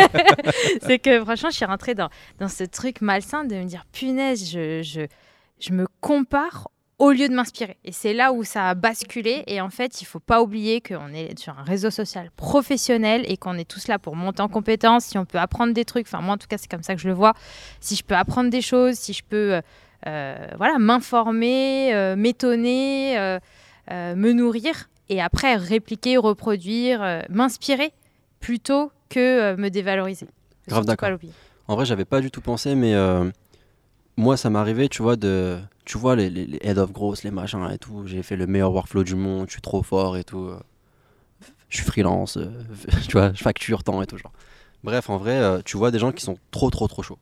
c'est 0.81 0.99
que 0.99 1.21
franchement, 1.25 1.49
je 1.49 1.57
suis 1.57 1.65
rentrée 1.65 1.93
dans, 1.93 2.07
dans 2.39 2.47
ce 2.47 2.63
truc 2.63 3.01
malsain 3.01 3.43
de 3.43 3.53
me 3.55 3.65
dire 3.65 3.83
punaise, 3.91 4.49
je, 4.49 4.81
je, 4.81 5.01
je 5.59 5.73
me 5.73 5.87
compare 5.99 6.69
au 6.99 7.11
lieu 7.11 7.27
de 7.27 7.33
m'inspirer. 7.33 7.77
Et 7.83 7.91
c'est 7.91 8.13
là 8.13 8.31
où 8.31 8.43
ça 8.43 8.69
a 8.69 8.75
basculé. 8.75 9.43
Et 9.47 9.61
en 9.61 9.69
fait, 9.69 10.01
il 10.01 10.05
faut 10.05 10.19
pas 10.19 10.41
oublier 10.41 10.81
qu'on 10.81 11.13
est 11.13 11.37
sur 11.39 11.57
un 11.57 11.63
réseau 11.63 11.89
social 11.89 12.29
professionnel 12.35 13.23
et 13.27 13.37
qu'on 13.37 13.55
est 13.55 13.67
tous 13.67 13.87
là 13.87 13.97
pour 13.97 14.15
monter 14.15 14.41
en 14.41 14.49
compétences. 14.49 15.05
Si 15.05 15.17
on 15.17 15.25
peut 15.25 15.39
apprendre 15.39 15.73
des 15.73 15.85
trucs, 15.85 16.07
enfin 16.07 16.21
moi 16.21 16.35
en 16.35 16.37
tout 16.37 16.47
cas, 16.47 16.57
c'est 16.57 16.69
comme 16.69 16.83
ça 16.83 16.95
que 16.95 17.01
je 17.01 17.07
le 17.07 17.13
vois. 17.13 17.33
Si 17.79 17.95
je 17.95 18.03
peux 18.03 18.15
apprendre 18.15 18.49
des 18.49 18.61
choses, 18.61 18.95
si 18.95 19.13
je 19.13 19.23
peux 19.23 19.55
euh, 19.55 19.61
euh, 20.07 20.47
voilà, 20.57 20.79
m'informer, 20.79 21.93
euh, 21.93 22.15
m'étonner, 22.15 23.17
euh, 23.17 23.39
me 23.89 24.31
nourrir 24.31 24.89
et 25.09 25.21
après 25.21 25.55
répliquer, 25.55 26.17
reproduire, 26.17 27.23
m'inspirer 27.29 27.91
plutôt 28.39 28.91
que 29.09 29.55
me 29.55 29.69
dévaloriser. 29.69 30.27
Grave 30.67 30.85
d'accord. 30.85 31.09
En 31.67 31.75
vrai, 31.75 31.85
j'avais 31.85 32.05
pas 32.05 32.21
du 32.21 32.31
tout 32.31 32.41
pensé, 32.41 32.75
mais 32.75 32.93
moi, 34.15 34.37
ça 34.37 34.49
m'arrivait, 34.49 34.87
tu 34.87 35.01
vois, 35.01 35.15
de. 35.15 35.57
Tu 35.89 35.97
vois, 35.97 36.15
les, 36.15 36.29
les, 36.29 36.45
les 36.45 36.59
head 36.61 36.77
of 36.77 36.91
growth, 36.91 37.23
les 37.23 37.31
machins 37.31 37.67
et 37.73 37.79
tout. 37.79 38.05
J'ai 38.05 38.21
fait 38.21 38.35
le 38.35 38.45
meilleur 38.45 38.71
workflow 38.71 39.03
du 39.03 39.15
monde, 39.15 39.47
je 39.47 39.53
suis 39.53 39.61
trop 39.61 39.81
fort 39.81 40.17
et 40.17 40.23
tout. 40.23 40.37
euh, 40.45 40.59
Je 41.67 41.77
suis 41.77 41.85
freelance, 41.85 42.37
euh, 42.37 42.45
tu 43.07 43.13
vois, 43.13 43.33
je 43.33 43.41
facture 43.41 43.83
tant 43.83 43.99
et 44.03 44.05
tout. 44.05 44.15
Genre. 44.19 44.31
Bref, 44.83 45.09
en 45.09 45.17
vrai, 45.17 45.39
euh, 45.39 45.61
tu 45.65 45.77
vois 45.77 45.89
des 45.89 45.97
gens 45.97 46.11
qui 46.11 46.23
sont 46.23 46.37
trop, 46.51 46.69
trop, 46.69 46.87
trop 46.87 47.01
chauds. 47.01 47.17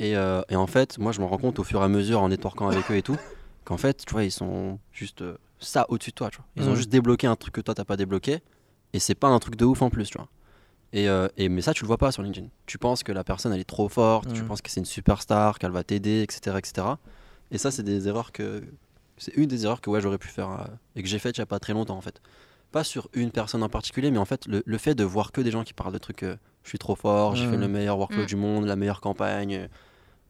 Et, 0.00 0.16
euh, 0.16 0.42
et 0.48 0.56
en 0.56 0.66
fait, 0.66 0.98
moi, 0.98 1.12
je 1.12 1.20
me 1.20 1.26
rends 1.26 1.38
compte 1.38 1.60
au 1.60 1.62
fur 1.62 1.80
et 1.80 1.84
à 1.84 1.88
mesure 1.88 2.20
en 2.22 2.28
networkant 2.28 2.66
avec 2.68 2.90
eux 2.90 2.96
et 2.96 3.02
tout, 3.02 3.18
qu'en 3.64 3.76
fait, 3.76 4.04
tu 4.04 4.12
vois, 4.12 4.24
ils 4.24 4.32
sont 4.32 4.80
juste 4.92 5.22
ça 5.60 5.86
au-dessus 5.88 6.10
de 6.10 6.16
toi, 6.16 6.28
tu 6.28 6.38
vois. 6.38 6.46
Ils 6.56 6.64
ont 6.68 6.72
Mhm. 6.72 6.76
juste 6.78 6.90
débloqué 6.90 7.28
un 7.28 7.36
truc 7.36 7.54
que 7.54 7.60
toi, 7.60 7.72
t'as 7.72 7.84
pas 7.84 7.96
débloqué. 7.96 8.40
Et 8.94 8.98
c'est 8.98 9.14
pas 9.14 9.28
un 9.28 9.38
truc 9.38 9.54
de 9.54 9.64
ouf 9.64 9.80
en 9.82 9.90
plus, 9.90 10.08
tu 10.08 10.18
vois. 10.18 10.26
Et, 10.92 11.08
euh, 11.08 11.28
et- 11.36 11.48
mais 11.48 11.62
ça, 11.62 11.72
tu 11.72 11.84
le 11.84 11.86
vois 11.86 11.98
pas 11.98 12.10
sur 12.10 12.24
LinkedIn. 12.24 12.48
Tu 12.66 12.78
penses 12.78 13.04
que 13.04 13.12
la 13.12 13.22
personne, 13.22 13.52
elle 13.52 13.60
est 13.60 13.64
trop 13.64 13.88
forte, 13.88 14.32
tu 14.32 14.40
Mhm. 14.42 14.48
penses 14.48 14.60
que 14.60 14.70
c'est 14.72 14.80
une 14.80 14.86
superstar, 14.86 15.60
qu'elle 15.60 15.70
va 15.70 15.84
t'aider, 15.84 16.22
etc., 16.22 16.58
etc. 16.58 16.98
Et 17.50 17.58
ça, 17.58 17.70
c'est 17.70 17.82
des 17.82 18.08
erreurs 18.08 18.32
que. 18.32 18.62
C'est 19.18 19.34
une 19.36 19.46
des 19.46 19.64
erreurs 19.64 19.80
que 19.80 19.88
ouais, 19.88 20.00
j'aurais 20.00 20.18
pu 20.18 20.28
faire 20.28 20.50
euh, 20.50 20.64
et 20.94 21.02
que 21.02 21.08
j'ai 21.08 21.18
faites 21.18 21.36
il 21.38 21.40
y 21.40 21.42
a 21.42 21.46
pas 21.46 21.58
très 21.58 21.72
longtemps, 21.72 21.96
en 21.96 22.00
fait. 22.02 22.20
Pas 22.72 22.84
sur 22.84 23.08
une 23.14 23.30
personne 23.30 23.62
en 23.62 23.68
particulier, 23.70 24.10
mais 24.10 24.18
en 24.18 24.24
fait, 24.26 24.46
le, 24.46 24.62
le 24.66 24.78
fait 24.78 24.94
de 24.94 25.04
voir 25.04 25.32
que 25.32 25.40
des 25.40 25.50
gens 25.50 25.64
qui 25.64 25.72
parlent 25.72 25.92
de 25.92 25.98
trucs, 25.98 26.22
euh, 26.22 26.36
je 26.64 26.68
suis 26.70 26.78
trop 26.78 26.96
fort, 26.96 27.34
j'ai 27.34 27.44
fait 27.46 27.56
Mhm. 27.56 27.60
le 27.62 27.68
meilleur 27.68 27.98
workflow 27.98 28.22
Mhm. 28.22 28.26
du 28.26 28.36
monde, 28.36 28.64
la 28.66 28.76
meilleure 28.76 29.00
campagne, 29.00 29.68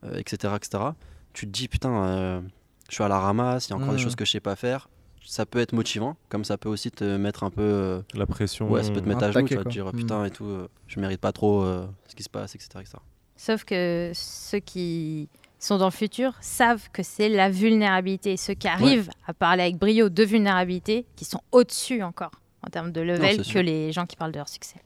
euh, 0.05 0.15
etc., 0.19 0.55
etc. 0.57 0.85
Tu 1.33 1.47
te 1.47 1.51
dis, 1.51 1.67
putain, 1.67 2.05
euh, 2.05 2.41
je 2.89 2.95
suis 2.95 3.03
à 3.03 3.09
la 3.09 3.19
ramasse, 3.19 3.67
il 3.67 3.71
y 3.71 3.73
a 3.73 3.77
encore 3.77 3.89
des 3.91 3.95
Mhm. 3.95 4.05
choses 4.05 4.15
que 4.17 4.25
je 4.25 4.31
sais 4.31 4.41
pas 4.41 4.55
faire. 4.55 4.89
Ça 5.25 5.45
peut 5.47 5.59
être 5.59 5.73
motivant, 5.73 6.17
comme 6.29 6.45
ça 6.45 6.57
peut 6.57 6.69
aussi 6.69 6.93
te 6.93 7.17
mettre 7.17 7.43
un 7.43 7.51
peu. 7.51 7.63
euh, 7.63 8.03
La 8.15 8.27
pression. 8.27 8.71
Ouais, 8.71 8.85
ça 8.85 8.93
peut 8.93 9.01
te 9.01 9.09
mettre 9.09 9.25
à 9.25 9.33
genoux, 9.33 9.49
tu 9.49 9.57
vas 9.57 9.65
te 9.65 9.69
dire 9.71 9.91
putain 9.91 10.25
et 10.25 10.31
tout, 10.31 10.45
euh, 10.45 10.69
je 10.87 11.01
mérite 11.01 11.21
pas 11.21 11.33
trop 11.33 11.63
euh, 11.65 11.85
ce 12.07 12.15
qui 12.15 12.23
se 12.23 12.31
passe, 12.31 12.55
etc. 12.55 12.69
etc. 12.83 12.99
Sauf 13.35 13.65
que 13.65 14.13
ceux 14.15 14.61
qui 14.61 15.29
sont 15.67 15.79
dans 15.79 15.87
le 15.87 15.91
futur 15.91 16.33
savent 16.41 16.89
que 16.93 17.03
c'est 17.03 17.29
la 17.29 17.51
vulnérabilité. 17.51 18.37
Ceux 18.37 18.55
qui 18.55 18.69
arrivent 18.69 19.11
à 19.27 19.35
parler 19.35 19.63
avec 19.65 19.77
brio 19.77 20.09
de 20.09 20.23
vulnérabilité, 20.25 21.07
qui 21.17 21.25
sont 21.25 21.41
au-dessus 21.53 22.03
encore 22.03 22.33
en 22.67 22.69
termes 22.71 22.93
de 22.93 23.01
level 23.01 23.37
que 23.39 23.43
sûr. 23.43 23.63
les 23.63 23.93
gens 23.93 24.07
qui 24.07 24.17
parlent 24.17 24.33
de 24.33 24.39
leur 24.39 24.49
succès. 24.49 24.81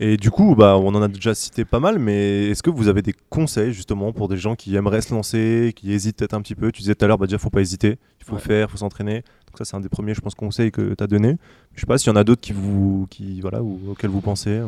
Et 0.00 0.16
du 0.16 0.30
coup, 0.32 0.56
bah, 0.56 0.76
on 0.78 0.88
en 0.96 1.02
a 1.02 1.06
déjà 1.06 1.32
cité 1.34 1.64
pas 1.64 1.78
mal, 1.78 1.98
mais 1.98 2.46
est-ce 2.48 2.62
que 2.62 2.70
vous 2.70 2.88
avez 2.88 3.02
des 3.02 3.14
conseils 3.30 3.72
justement 3.72 4.12
pour 4.12 4.28
des 4.28 4.36
gens 4.36 4.56
qui 4.56 4.74
aimeraient 4.74 5.02
se 5.02 5.14
lancer, 5.14 5.72
qui 5.76 5.92
hésitent 5.92 6.16
peut-être 6.16 6.34
un 6.34 6.42
petit 6.42 6.56
peu? 6.56 6.72
Tu 6.72 6.80
disais 6.82 6.94
tout 6.96 7.04
à 7.04 7.08
l'heure, 7.08 7.18
bah, 7.18 7.26
déjà, 7.26 7.38
faut 7.38 7.50
pas 7.50 7.60
hésiter, 7.60 7.98
il 8.20 8.24
faut 8.24 8.34
Ouais. 8.34 8.40
faire, 8.40 8.66
il 8.68 8.70
faut 8.72 8.78
s'entraîner. 8.78 9.16
Donc 9.46 9.58
ça, 9.58 9.64
c'est 9.64 9.76
un 9.76 9.80
des 9.80 9.88
premiers, 9.90 10.14
je 10.14 10.20
pense, 10.20 10.34
conseils 10.34 10.72
que 10.72 10.94
tu 10.94 11.04
as 11.04 11.06
donné. 11.06 11.36
Je 11.74 11.80
sais 11.80 11.86
pas 11.86 11.98
s'il 11.98 12.08
y 12.08 12.12
en 12.12 12.16
a 12.16 12.24
d'autres 12.24 12.40
qui 12.40 12.52
vous, 12.52 13.06
qui, 13.10 13.40
voilà, 13.42 13.62
ou, 13.62 13.78
auxquels 13.90 14.10
vous 14.10 14.20
pensez. 14.22 14.60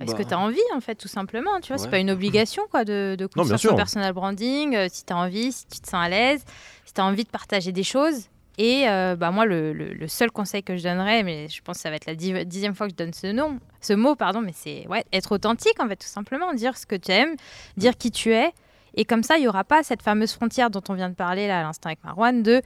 Est-ce 0.00 0.12
Bah. 0.12 0.18
que 0.18 0.22
tu 0.28 0.34
as 0.34 0.38
envie, 0.38 0.58
en 0.74 0.80
fait, 0.80 0.94
tout 0.94 1.08
simplement 1.08 1.60
Tu 1.60 1.68
vois, 1.68 1.78
c'est 1.78 1.90
pas 1.90 1.98
une 1.98 2.10
obligation, 2.10 2.62
quoi, 2.70 2.84
de, 2.84 3.14
de 3.18 3.26
construire 3.26 3.58
son 3.60 3.76
personal 3.76 4.12
branding. 4.12 4.74
euh, 4.74 4.88
si 4.90 5.04
tu 5.04 5.12
as 5.12 5.16
envie, 5.16 5.52
si 5.52 5.66
tu 5.66 5.80
te 5.80 5.86
sens 5.86 6.04
à 6.04 6.08
l'aise, 6.08 6.42
si 6.86 6.94
tu 6.94 7.00
as 7.00 7.04
envie 7.04 7.24
de 7.24 7.28
partager 7.30 7.72
des 7.72 7.82
choses. 7.84 8.28
Et 8.58 8.88
euh, 8.88 9.16
bah, 9.16 9.30
moi, 9.30 9.44
le, 9.46 9.72
le- 9.72 9.92
le 9.94 10.08
seul 10.08 10.30
conseil 10.30 10.62
que 10.62 10.76
je 10.76 10.82
donnerais, 10.82 11.22
mais 11.22 11.48
je 11.48 11.62
pense 11.62 11.76
que 11.76 11.82
ça 11.82 11.90
va 11.90 11.96
être 11.96 12.06
la 12.06 12.14
dix- 12.14 12.44
dixième 12.46 12.74
fois 12.74 12.86
que 12.86 12.92
je 12.92 12.96
donne 12.96 13.12
ce 13.14 13.26
nom, 13.28 13.58
ce 13.80 13.92
mot, 13.92 14.14
pardon, 14.14 14.40
mais 14.40 14.52
c'est 14.54 14.86
ouais, 14.88 15.04
être 15.12 15.32
authentique, 15.32 15.78
en 15.80 15.88
fait, 15.88 15.96
tout 15.96 16.06
simplement. 16.08 16.52
Dire 16.54 16.76
ce 16.76 16.84
que 16.86 16.96
tu 16.96 17.12
aimes, 17.12 17.34
dire 17.76 17.96
qui 17.96 18.10
tu 18.10 18.32
es. 18.32 18.50
Et 18.94 19.04
comme 19.06 19.22
ça, 19.22 19.36
il 19.38 19.40
n'y 19.42 19.48
aura 19.48 19.64
pas 19.64 19.82
cette 19.82 20.02
fameuse 20.02 20.32
frontière 20.32 20.68
dont 20.70 20.82
on 20.90 20.94
vient 20.94 21.08
de 21.08 21.14
parler 21.14 21.46
là 21.48 21.60
à 21.60 21.62
l'instant 21.62 21.88
avec 21.88 22.02
Marwan 22.04 22.42
de 22.42 22.60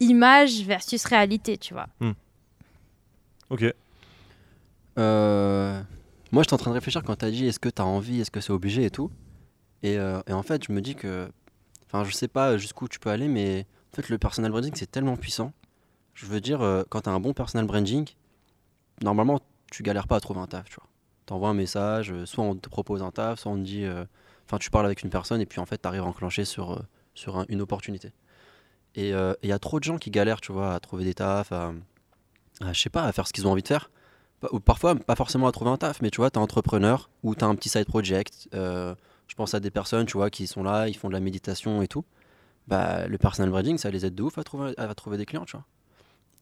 image 0.00 0.62
versus 0.62 1.04
réalité, 1.04 1.58
tu 1.58 1.74
vois. 1.74 1.86
Ok. 3.50 3.64
Euh, 4.98 5.82
moi, 6.32 6.42
j'étais 6.42 6.54
en 6.54 6.58
train 6.58 6.70
de 6.70 6.74
réfléchir 6.74 7.02
quand 7.02 7.16
t'as 7.16 7.30
dit 7.30 7.46
est-ce 7.46 7.60
que 7.60 7.68
t'as 7.68 7.82
envie, 7.84 8.20
est-ce 8.20 8.30
que 8.30 8.40
c'est 8.40 8.52
obligé 8.52 8.84
et 8.84 8.90
tout. 8.90 9.10
Et, 9.82 9.98
euh, 9.98 10.20
et 10.26 10.32
en 10.32 10.42
fait, 10.42 10.64
je 10.66 10.72
me 10.72 10.80
dis 10.80 10.94
que. 10.94 11.28
Enfin, 11.86 12.04
je 12.04 12.12
sais 12.12 12.28
pas 12.28 12.56
jusqu'où 12.56 12.88
tu 12.88 12.98
peux 12.98 13.10
aller, 13.10 13.28
mais 13.28 13.66
en 13.92 13.96
fait, 13.96 14.08
le 14.08 14.16
personal 14.18 14.50
branding, 14.50 14.72
c'est 14.74 14.90
tellement 14.90 15.16
puissant. 15.16 15.52
Je 16.14 16.26
veux 16.26 16.40
dire, 16.40 16.62
euh, 16.62 16.84
quand 16.88 17.02
t'as 17.02 17.10
un 17.10 17.20
bon 17.20 17.34
personal 17.34 17.66
branding, 17.66 18.08
normalement, 19.02 19.40
tu 19.70 19.82
galères 19.82 20.06
pas 20.08 20.16
à 20.16 20.20
trouver 20.20 20.40
un 20.40 20.46
taf, 20.46 20.68
tu 20.68 20.76
vois. 20.76 20.88
T'envoies 21.26 21.50
un 21.50 21.54
message, 21.54 22.10
euh, 22.12 22.24
soit 22.26 22.44
on 22.44 22.54
te 22.56 22.68
propose 22.68 23.02
un 23.02 23.10
taf, 23.10 23.40
soit 23.40 23.52
on 23.52 23.56
te 23.56 23.62
dit. 23.64 23.84
euh, 23.84 24.04
Enfin, 24.46 24.58
tu 24.58 24.70
parles 24.70 24.86
avec 24.86 25.02
une 25.02 25.08
personne 25.10 25.40
et 25.40 25.46
puis 25.46 25.60
en 25.60 25.66
fait, 25.66 25.78
t'arrives 25.78 26.02
à 26.02 26.04
enclencher 26.04 26.44
sur, 26.44 26.82
sur 27.14 27.38
un- 27.38 27.46
une 27.48 27.62
opportunité. 27.62 28.12
Et 28.96 29.10
il 29.10 29.48
y 29.48 29.52
a 29.52 29.58
trop 29.58 29.78
de 29.78 29.84
gens 29.84 29.96
qui 29.96 30.10
galèrent, 30.10 30.40
tu 30.42 30.52
vois, 30.52 30.74
à 30.74 30.80
trouver 30.80 31.04
des 31.04 31.14
tafs, 31.14 31.52
je 32.60 32.78
sais 32.78 32.90
pas, 32.90 33.04
à 33.04 33.12
faire 33.12 33.26
ce 33.26 33.32
qu'ils 33.32 33.46
ont 33.46 33.52
envie 33.52 33.62
de 33.62 33.68
faire. 33.68 33.90
Parfois 34.64 34.94
pas 34.96 35.14
forcément 35.14 35.46
à 35.46 35.52
trouver 35.52 35.70
un 35.70 35.76
taf, 35.76 36.02
mais 36.02 36.10
tu 36.10 36.16
vois, 36.16 36.30
tu 36.30 36.38
es 36.38 36.42
entrepreneur 36.42 37.10
ou 37.22 37.34
tu 37.34 37.44
as 37.44 37.48
un 37.48 37.54
petit 37.54 37.68
side 37.68 37.86
project. 37.86 38.48
euh, 38.54 38.94
je 39.28 39.34
pense 39.34 39.54
à 39.54 39.60
des 39.60 39.70
personnes, 39.70 40.04
tu 40.04 40.18
vois, 40.18 40.28
qui 40.28 40.46
sont 40.46 40.62
là, 40.62 40.88
ils 40.88 40.96
font 40.96 41.08
de 41.08 41.14
la 41.14 41.20
méditation 41.20 41.80
et 41.80 41.88
tout. 41.88 42.04
Bah, 42.68 43.06
le 43.06 43.18
personal 43.18 43.50
branding, 43.50 43.78
ça 43.78 43.90
les 43.90 44.04
aide 44.04 44.14
de 44.14 44.22
ouf 44.22 44.36
à 44.38 44.44
trouver, 44.44 44.74
à 44.76 44.94
trouver 44.94 45.16
des 45.16 45.24
clients, 45.24 45.44
tu 45.44 45.52
vois. 45.56 45.64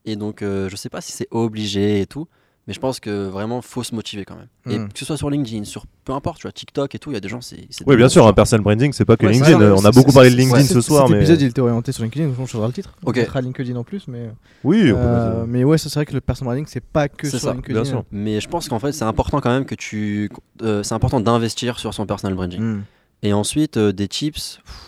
Et 0.04 0.16
donc, 0.16 0.42
euh, 0.42 0.68
je 0.68 0.76
sais 0.76 0.88
pas 0.88 1.00
si 1.00 1.12
c'est 1.12 1.28
obligé 1.30 2.00
et 2.00 2.06
tout, 2.06 2.26
mais 2.70 2.74
je 2.74 2.78
pense 2.78 3.00
que 3.00 3.26
vraiment, 3.26 3.62
faut 3.62 3.82
se 3.82 3.96
motiver 3.96 4.24
quand 4.24 4.36
même. 4.36 4.46
Et 4.72 4.78
Mm. 4.78 4.92
que 4.92 4.98
ce 5.00 5.04
soit 5.04 5.16
sur 5.16 5.28
LinkedIn, 5.28 5.64
sur 5.64 5.86
peu 6.04 6.12
importe, 6.12 6.36
tu 6.38 6.42
vois, 6.42 6.52
TikTok 6.52 6.94
et 6.94 7.00
tout, 7.00 7.10
il 7.10 7.14
y 7.14 7.16
a 7.16 7.20
des 7.20 7.28
gens, 7.28 7.40
c'est. 7.40 7.66
Oui, 7.84 7.96
bien 7.96 8.08
sûr, 8.08 8.24
un 8.28 8.32
personal 8.32 8.62
branding, 8.62 8.92
c'est 8.92 9.04
pas 9.04 9.16
que 9.16 9.26
Ouais, 9.26 9.32
LinkedIn. 9.32 9.58
ça, 9.58 9.64
Euh, 9.64 9.74
on 9.76 9.84
a 9.84 9.90
beaucoup 9.90 10.12
parlé 10.12 10.30
de 10.30 10.36
LinkedIn 10.36 10.62
ce 10.66 10.80
soir, 10.80 11.08
Cet 11.08 11.10
mais. 11.16 11.22
épisode, 11.22 11.40
il 11.40 11.48
était 11.48 11.60
orienté 11.60 11.90
sur 11.90 12.04
LinkedIn, 12.04 12.28
donc 12.28 12.38
on 12.38 12.46
changera 12.46 12.68
le 12.68 12.72
titre. 12.72 12.94
Ok. 13.04 13.16
On 13.16 13.20
mettra 13.20 13.40
LinkedIn 13.40 13.74
en 13.74 13.82
plus, 13.82 14.06
mais. 14.06 14.30
Oui, 14.62 14.92
on 14.92 14.94
peut 14.94 15.00
Euh, 15.02 15.34
mettre- 15.38 15.46
mais 15.48 15.64
ouais, 15.64 15.78
ça, 15.78 15.88
c'est 15.88 15.96
vrai 15.96 16.06
que 16.06 16.12
le 16.14 16.20
personal 16.20 16.46
branding, 16.54 16.66
c'est 16.68 16.84
pas 16.84 17.08
que 17.08 17.28
sur 17.28 17.40
ça, 17.40 17.52
LinkedIn. 17.52 17.74
bien 17.74 17.84
sûr. 17.84 18.04
Mais 18.12 18.40
je 18.40 18.48
pense 18.48 18.68
qu'en 18.68 18.78
fait, 18.78 18.92
c'est 18.92 19.02
important 19.04 19.40
quand 19.40 19.50
même 19.50 19.64
que 19.64 19.74
tu. 19.74 20.30
euh, 20.62 20.84
c'est 20.84 20.94
important 20.94 21.18
d'investir 21.20 21.80
sur 21.80 21.92
son 21.92 22.06
personal 22.06 22.34
branding. 22.36 22.60
Mm. 22.60 22.84
Et 23.24 23.32
ensuite, 23.32 23.76
euh, 23.78 23.92
des 23.92 24.06
tips. 24.06 24.58
pff, 24.64 24.86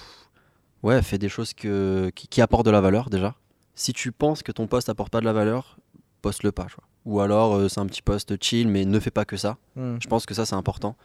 Ouais, 0.85 1.01
fais 1.03 1.19
des 1.19 1.29
choses 1.29 1.53
que, 1.55 2.11
qui, 2.15 2.27
qui 2.29 2.41
apportent 2.41 2.67
de 2.67 2.71
la 2.71 2.81
valeur 2.81 3.09
déjà. 3.11 3.35
Si 3.77 3.93
tu 3.93 4.11
penses 4.13 4.43
que 4.43 4.51
ton 4.53 4.67
poste 4.67 4.89
apporte 4.89 5.11
pas 5.13 5.21
de 5.21 5.25
la 5.25 5.33
valeur, 5.33 5.77
poste-le 6.23 6.51
pas. 6.53 6.65
tu 6.65 6.75
vois. 6.77 6.85
Ou 7.05 7.21
alors, 7.21 7.57
euh, 7.57 7.69
c'est 7.69 7.81
un 7.81 7.87
petit 7.87 8.03
poste 8.03 8.43
chill, 8.43 8.69
mais 8.69 8.85
ne 8.85 9.01
fais 9.01 9.11
pas 9.11 9.25
que 9.25 9.37
ça. 9.37 9.57
Mm. 9.77 9.97
Je 10.01 10.09
pense 10.09 10.27
que 10.27 10.35
ça, 10.35 10.47
c'est 10.47 10.55
important. 10.55 10.97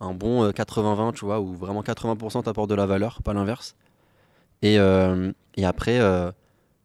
un 0.00 0.14
bon 0.14 0.44
euh, 0.44 0.50
80-20, 0.50 1.14
tu 1.14 1.24
vois, 1.24 1.40
où 1.40 1.54
vraiment 1.54 1.82
80% 1.82 2.42
t'apporte 2.42 2.70
de 2.70 2.74
la 2.74 2.86
valeur, 2.86 3.22
pas 3.22 3.32
l'inverse. 3.32 3.76
Et, 4.62 4.78
euh, 4.78 5.32
et 5.56 5.64
après, 5.64 6.00
euh, 6.00 6.30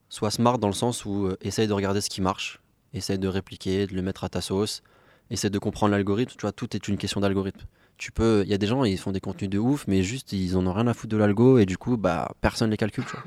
sois 0.09 0.31
smart 0.31 0.57
dans 0.57 0.67
le 0.67 0.73
sens 0.73 1.05
où 1.05 1.27
euh, 1.27 1.37
essaye 1.41 1.67
de 1.67 1.73
regarder 1.73 2.01
ce 2.01 2.09
qui 2.09 2.21
marche, 2.21 2.59
essaye 2.93 3.17
de 3.17 3.27
répliquer, 3.27 3.87
de 3.87 3.95
le 3.95 4.01
mettre 4.01 4.23
à 4.23 4.29
ta 4.29 4.41
sauce, 4.41 4.83
essaye 5.29 5.51
de 5.51 5.59
comprendre 5.59 5.91
l'algorithme. 5.91 6.33
Tu 6.37 6.41
vois, 6.41 6.51
tout 6.51 6.75
est 6.75 6.87
une 6.87 6.97
question 6.97 7.21
d'algorithme. 7.21 7.61
Tu 7.97 8.11
peux, 8.11 8.43
il 8.45 8.49
y 8.49 8.53
a 8.53 8.57
des 8.57 8.67
gens, 8.67 8.83
ils 8.83 8.97
font 8.97 9.11
des 9.11 9.19
contenus 9.19 9.49
de 9.49 9.59
ouf, 9.59 9.85
mais 9.87 10.03
juste 10.03 10.33
ils 10.33 10.57
en 10.57 10.65
ont 10.65 10.73
rien 10.73 10.87
à 10.87 10.93
foutre 10.93 11.11
de 11.11 11.17
l'algo 11.17 11.57
et 11.57 11.65
du 11.65 11.77
coup, 11.77 11.97
bah 11.97 12.31
personne 12.41 12.69
les 12.69 12.77
calcule. 12.77 13.05
Tu 13.05 13.11
vois. 13.11 13.23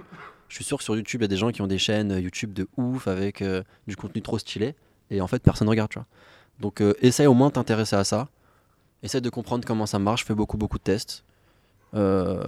Je 0.48 0.56
suis 0.56 0.64
sûr 0.64 0.78
que 0.78 0.84
sur 0.84 0.96
YouTube, 0.96 1.20
il 1.20 1.24
y 1.24 1.26
a 1.26 1.28
des 1.28 1.36
gens 1.36 1.50
qui 1.50 1.62
ont 1.62 1.66
des 1.66 1.78
chaînes 1.78 2.18
YouTube 2.18 2.52
de 2.52 2.68
ouf 2.76 3.08
avec 3.08 3.40
euh, 3.40 3.62
du 3.86 3.96
contenu 3.96 4.20
trop 4.20 4.38
stylé 4.38 4.74
et 5.12 5.20
en 5.20 5.26
fait 5.26 5.42
personne 5.42 5.68
regarde. 5.68 5.90
Tu 5.90 5.98
vois. 5.98 6.06
Donc 6.60 6.80
euh, 6.80 6.94
essaye 7.00 7.26
au 7.26 7.34
moins 7.34 7.48
de 7.48 7.52
t'intéresser 7.54 7.96
à 7.96 8.04
ça. 8.04 8.28
Essaye 9.02 9.20
de 9.20 9.30
comprendre 9.30 9.64
comment 9.66 9.86
ça 9.86 9.98
marche. 9.98 10.24
Fais 10.24 10.34
beaucoup 10.34 10.56
beaucoup 10.56 10.78
de 10.78 10.82
tests. 10.82 11.24
Euh, 11.94 12.44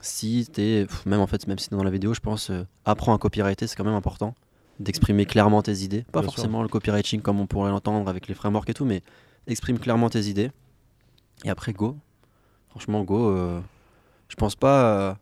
si 0.00 0.46
t'es, 0.52 0.86
même 1.06 1.20
en 1.20 1.26
fait, 1.26 1.46
même 1.46 1.58
si 1.58 1.68
t'es 1.68 1.76
dans 1.76 1.82
la 1.82 1.90
vidéo, 1.90 2.14
je 2.14 2.20
pense, 2.20 2.50
euh, 2.50 2.64
apprends 2.84 3.14
à 3.14 3.18
copywriter, 3.18 3.66
c'est 3.66 3.76
quand 3.76 3.84
même 3.84 3.94
important. 3.94 4.34
D'exprimer 4.78 5.24
clairement 5.26 5.62
tes 5.62 5.72
idées. 5.78 6.04
Pas 6.12 6.20
Bien 6.20 6.28
sûr. 6.28 6.36
forcément 6.36 6.62
le 6.62 6.68
copywriting 6.68 7.22
comme 7.22 7.40
on 7.40 7.46
pourrait 7.46 7.70
l'entendre 7.70 8.08
avec 8.10 8.28
les 8.28 8.34
frameworks 8.34 8.68
et 8.70 8.74
tout, 8.74 8.84
mais 8.84 9.02
exprime 9.46 9.78
clairement 9.78 10.10
tes 10.10 10.26
idées. 10.26 10.50
Et 11.44 11.50
après, 11.50 11.72
go. 11.72 11.96
Franchement, 12.68 13.02
go. 13.02 13.30
euh, 13.30 13.58
je 14.28 14.36
pense 14.36 14.54
pas. 14.54 14.84
euh, 15.10 15.14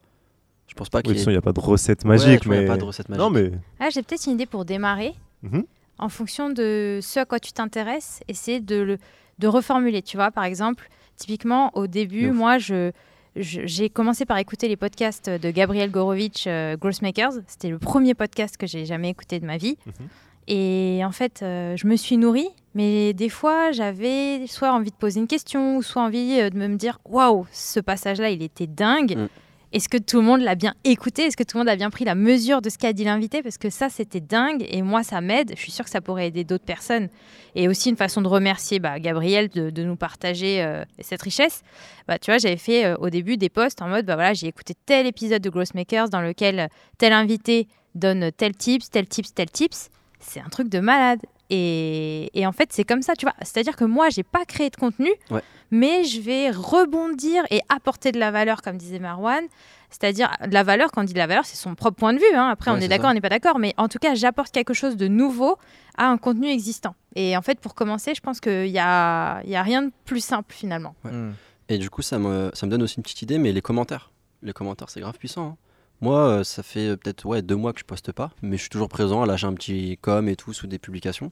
je 0.67 0.75
pense 0.75 0.89
pas 0.91 0.99
Oui, 0.99 1.15
qu'il 1.15 1.25
de 1.25 1.31
y 1.31 1.35
ait 1.35 1.39
a 1.39 1.41
pas 1.41 1.53
de 1.53 1.61
recette 1.61 2.03
Ouais, 2.03 2.09
magique, 2.11 2.45
vois, 2.47 2.57
y 2.57 2.59
a 2.59 2.63
mais. 2.63 2.67
pas 2.67 2.77
de 2.77 2.85
recette 2.85 3.09
magique. 3.09 3.23
Non, 3.23 3.31
mais. 3.31 3.53
Ah, 3.79 3.91
j'ai 3.91 4.03
peut-être 4.03 4.27
une 4.27 4.33
idée 4.33 4.47
pour 4.47 4.65
démarrer. 4.65 5.15
Mhm. 5.43 5.65
En 5.99 6.09
fonction 6.09 6.51
de 6.51 6.99
ce 7.03 7.21
à 7.21 7.25
quoi 7.25 7.39
tu 7.39 7.53
t'intéresses, 7.53 8.21
essayer 8.29 8.61
de, 8.61 8.77
le, 8.77 8.99
de 9.39 9.49
reformuler. 9.49 10.03
Tu 10.03 10.17
vois, 10.17 10.31
par 10.31 10.45
exemple, 10.45 10.89
typiquement, 11.17 11.71
au 11.75 11.87
début, 11.87 12.31
ouf. 12.31 12.37
moi, 12.37 12.59
je, 12.59 12.91
j'ai 13.37 13.91
commencé 13.91 14.25
par 14.27 14.39
écouter 14.39 14.69
les 14.69 14.77
podcasts 14.77 15.29
de 15.29 15.51
Gabriel 15.51 15.91
Gorovitch, 15.91 16.45
euh, 16.47 16.77
Growthmakers. 16.77 17.33
C'était 17.47 17.69
le 17.69 17.79
premier 17.79 18.15
podcast 18.15 18.57
que 18.57 18.67
j'ai 18.67 18.85
jamais 18.85 19.11
écouté 19.11 19.41
de 19.41 19.47
ma 19.47 19.57
vie. 19.57 19.77
Mhm. 19.87 20.09
Et 20.47 21.01
en 21.05 21.11
fait, 21.11 21.41
euh, 21.43 21.75
je 21.77 21.87
me 21.87 21.97
suis 21.97 22.17
nourrie, 22.17 22.51
mais 22.75 23.13
des 23.15 23.31
fois, 23.31 23.73
j'avais 23.73 24.47
soit 24.47 24.73
envie 24.73 24.91
de 24.91 24.97
poser 24.97 25.21
une 25.21 25.27
question, 25.27 25.79
ou 25.79 25.83
soit 25.83 26.03
envie 26.03 26.39
euh, 26.39 26.51
de 26.51 26.57
me 26.59 26.77
dire 26.77 26.99
Waouh, 27.07 27.47
ce 27.51 27.81
passage-là, 27.81 28.31
il 28.31 28.43
était 28.43 28.67
dingue. 28.67 29.17
Mm. 29.17 29.29
Est-ce 29.75 29.89
que 29.89 29.99
tout 29.99 30.19
le 30.19 30.23
monde 30.23 30.41
l'a 30.41 30.55
bien 30.55 30.73
écouté? 30.85 31.23
Est-ce 31.23 31.37
que 31.37 31.43
tout 31.43 31.57
le 31.57 31.63
monde 31.63 31.69
a 31.69 31.75
bien 31.75 31.91
pris 31.91 32.05
la 32.05 32.15
mesure 32.15 32.63
de 32.63 32.71
ce 32.71 32.79
qu'a 32.79 32.93
dit 32.93 33.03
l'invité? 33.03 33.43
Parce 33.43 33.59
que 33.59 33.71
ça, 33.71 33.89
c'était 33.89 34.21
dingue. 34.21 34.65
Et 34.69 34.83
moi, 34.83 35.03
ça 35.03 35.21
m'aide. 35.21 35.51
Je 35.57 35.61
suis 35.61 35.73
sûre 35.73 35.85
que 35.85 35.91
ça 35.91 36.01
pourrait 36.01 36.29
aider 36.29 36.45
d'autres 36.45 36.65
personnes. 36.65 37.09
Et 37.57 37.67
aussi 37.67 37.91
une 37.91 37.97
façon 37.97 38.23
de 38.23 38.29
remercier 38.29 38.79
bah, 38.79 39.01
Gabriel 39.01 39.49
de, 39.49 39.83
nous 39.83 39.97
partager 39.97 40.63
euh, 40.63 40.85
cette 41.01 41.23
richesse. 41.23 41.63
Bah, 42.07 42.21
tu 42.21 42.31
vois, 42.31 42.39
j'avais 42.39 42.57
fait 42.57 42.85
euh, 42.85 42.97
au 42.99 43.11
début 43.11 43.37
des 43.37 43.49
posts 43.49 43.83
en 43.83 43.89
mode 43.89 44.07
bah, 44.07 44.15
voilà, 44.15 44.33
j'ai 44.33 44.47
écouté 44.47 44.75
tel 44.87 45.09
épisode 45.09 45.43
de 45.43 45.51
Growthmakers 45.51 46.09
dans 46.09 46.21
lequel 46.21 46.69
tel 46.97 47.13
invité 47.13 47.67
donne 47.97 48.31
tel 48.31 48.55
tips, 48.55 48.91
tel 48.91 49.09
tips, 49.09 49.35
tel 49.35 49.51
tips. 49.51 49.91
C'est 50.27 50.41
un 50.41 50.49
truc 50.49 50.69
de 50.69 50.81
malade. 50.81 51.21
Et, 51.51 52.31
et 52.39 52.47
en 52.47 52.53
fait, 52.53 52.73
c'est 52.73 52.85
comme 52.85 53.03
ça, 53.03 53.15
tu 53.15 53.27
vois. 53.27 53.35
C'est-à-dire 53.43 53.77
que 53.77 53.85
moi, 53.85 54.09
j'ai 54.09 54.23
pas 54.23 54.45
créé 54.45 54.71
de 54.71 54.77
contenu, 54.77 55.11
Ouais. 55.31 55.43
mais 55.71 56.05
je 56.05 56.21
vais 56.21 56.51
rebondir 56.51 57.45
et 57.51 57.61
apporter 57.69 58.13
de 58.13 58.19
la 58.19 58.31
valeur, 58.31 58.63
comme 58.63 58.77
disait 58.79 58.99
Marwan. 58.99 59.45
C'est-à-dire, 59.91 60.31
de 60.45 60.53
la 60.53 60.63
valeur, 60.65 60.91
quand 60.91 61.03
on 61.03 61.05
dit 61.05 61.13
de 61.13 61.19
la 61.19 61.27
valeur, 61.29 61.45
c'est 61.45 61.57
son 61.57 61.75
propre 61.77 61.97
point 61.99 62.13
de 62.15 62.19
vue. 62.19 62.35
hein. 62.35 62.49
Après, 62.49 62.71
Ouais, 62.73 62.79
on 62.79 62.81
est 62.81 62.89
d'accord, 62.89 63.05
ça. 63.07 63.11
on 63.11 63.15
n'est 63.15 63.21
pas 63.21 63.29
d'accord. 63.29 63.59
Mais 63.59 63.75
en 63.77 63.87
tout 63.89 63.99
cas, 63.99 64.15
j'apporte 64.15 64.51
quelque 64.53 64.75
chose 64.75 64.97
de 64.97 65.07
nouveau 65.07 65.57
à 65.97 66.07
un 66.09 66.17
contenu 66.17 66.49
existant. 66.49 66.97
Et 67.15 67.37
en 67.37 67.43
fait, 67.43 67.61
pour 67.61 67.75
commencer, 67.77 68.13
je 68.15 68.21
pense 68.21 68.41
qu'il 68.41 68.73
n'y 68.73 68.79
a, 68.81 69.41
il 69.45 69.51
y 69.51 69.57
a 69.57 69.63
rien 69.63 69.83
de 69.83 69.93
plus 70.05 70.25
simple, 70.25 70.53
finalement. 70.53 70.97
Ouais. 71.05 71.13
Hmm. 71.13 71.35
Et 71.69 71.79
du 71.79 71.91
coup, 71.91 72.03
ça 72.03 72.19
me, 72.19 72.51
ça 72.55 72.67
me 72.67 72.71
donne 72.73 72.83
aussi 72.83 72.97
une 72.97 73.03
petite 73.05 73.23
idée, 73.23 73.39
mais 73.39 73.53
les 73.53 73.61
commentaires. 73.63 74.11
Les 74.43 74.53
commentaires, 74.53 74.91
c'est 74.91 75.01
grave 75.01 75.17
puissant. 75.19 75.47
hein. 75.47 75.57
Moi, 76.01 76.19
euh, 76.19 76.45
ça 76.45 76.63
fait 76.63 76.89
euh, 76.89 76.97
peut-être 76.97 77.25
ouais, 77.27 77.41
deux 77.43 77.57
mois 77.57 77.73
que 77.73 77.81
je 77.81 77.85
poste 77.85 78.13
pas, 78.13 78.31
mais 78.43 78.57
je 78.57 78.63
suis 78.63 78.71
toujours 78.71 78.89
présent 78.89 79.23
à 79.23 79.27
lâcher 79.27 79.47
un 79.47 79.55
petit 79.55 79.99
com 80.01 80.29
et 80.29 80.37
tout 80.37 80.53
sous 80.53 80.67
des 80.67 80.79
publications. 80.79 81.31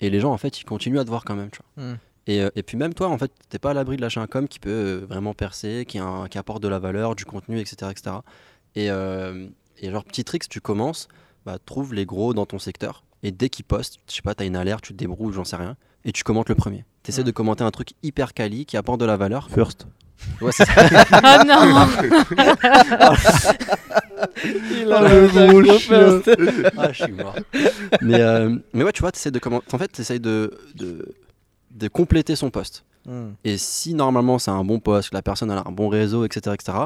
Et 0.00 0.10
les 0.10 0.20
gens, 0.20 0.32
en 0.32 0.38
fait, 0.38 0.60
ils 0.60 0.64
continuent 0.64 0.98
à 0.98 1.04
te 1.04 1.10
voir 1.10 1.24
quand 1.24 1.34
même. 1.34 1.50
Tu 1.50 1.58
vois. 1.76 1.84
Hmm. 1.84 1.96
Et, 2.26 2.40
euh, 2.42 2.50
et 2.56 2.62
puis 2.62 2.76
même 2.76 2.94
toi, 2.94 3.08
en 3.08 3.18
fait, 3.18 3.32
t'es 3.48 3.58
pas 3.58 3.70
à 3.70 3.74
l'abri 3.74 3.96
de 3.96 4.02
lâcher 4.02 4.20
un 4.20 4.26
com 4.26 4.46
qui 4.48 4.58
peut 4.60 4.70
euh, 4.70 5.06
vraiment 5.08 5.34
percer, 5.34 5.84
qui, 5.88 5.98
a 5.98 6.04
un- 6.04 6.28
qui 6.28 6.38
apporte 6.38 6.62
de 6.62 6.68
la 6.68 6.78
valeur, 6.78 7.14
du 7.16 7.24
contenu, 7.24 7.58
etc. 7.58 7.90
etc. 7.90 8.16
Et, 8.76 8.90
euh, 8.90 9.48
et 9.78 9.90
genre, 9.90 10.04
petit 10.04 10.24
trick, 10.24 10.44
si 10.44 10.48
tu 10.48 10.60
commences, 10.60 11.08
bah, 11.44 11.58
trouve 11.64 11.94
les 11.94 12.06
gros 12.06 12.34
dans 12.34 12.46
ton 12.46 12.58
secteur. 12.58 13.02
Et 13.22 13.32
dès 13.32 13.48
qu'ils 13.48 13.64
postent, 13.64 13.98
je 14.08 14.14
sais 14.14 14.22
pas, 14.22 14.34
t'as 14.34 14.44
une 14.46 14.56
alerte, 14.56 14.84
tu 14.84 14.92
te 14.92 14.98
débrouilles, 14.98 15.32
j'en 15.34 15.44
sais 15.44 15.56
rien, 15.56 15.76
et 16.04 16.12
tu 16.12 16.22
commentes 16.22 16.48
le 16.48 16.54
premier. 16.54 16.84
T'essaies 17.02 17.22
Hmm. 17.22 17.26
de 17.26 17.30
commenter 17.32 17.64
un 17.64 17.70
truc 17.72 17.94
hyper 18.04 18.32
quali 18.34 18.64
qui 18.66 18.76
apporte 18.76 19.00
de 19.00 19.06
la 19.06 19.16
valeur. 19.16 19.50
First. 19.50 19.86
Ouais, 20.40 20.52
c'est 20.52 20.64
ça. 20.64 20.72
oh 21.12 21.44
non 21.46 23.14
Il 24.70 24.92
a 24.92 25.00
le 25.02 25.62
gros 25.62 25.78
chien. 25.78 26.20
ah, 26.76 26.92
je 26.92 27.04
suis 27.04 27.12
mort. 27.12 27.36
Mais, 28.02 28.20
euh, 28.20 28.56
mais 28.72 28.84
ouais, 28.84 28.92
tu 28.92 29.00
vois, 29.00 29.12
t'essaies 29.12 29.30
de 29.30 29.38
comment... 29.38 29.62
En 29.72 29.78
fait, 29.78 29.88
t'essayes 29.88 30.20
de, 30.20 30.58
de, 30.74 31.14
de 31.70 31.88
compléter 31.88 32.36
son 32.36 32.50
poste. 32.50 32.84
Hmm. 33.06 33.30
Et 33.44 33.56
si 33.56 33.94
normalement 33.94 34.38
c'est 34.38 34.50
un 34.50 34.64
bon 34.64 34.80
poste, 34.80 35.10
que 35.10 35.14
la 35.14 35.22
personne 35.22 35.50
a 35.50 35.62
un 35.66 35.72
bon 35.72 35.88
réseau, 35.88 36.24
etc., 36.24 36.54
etc., 36.54 36.78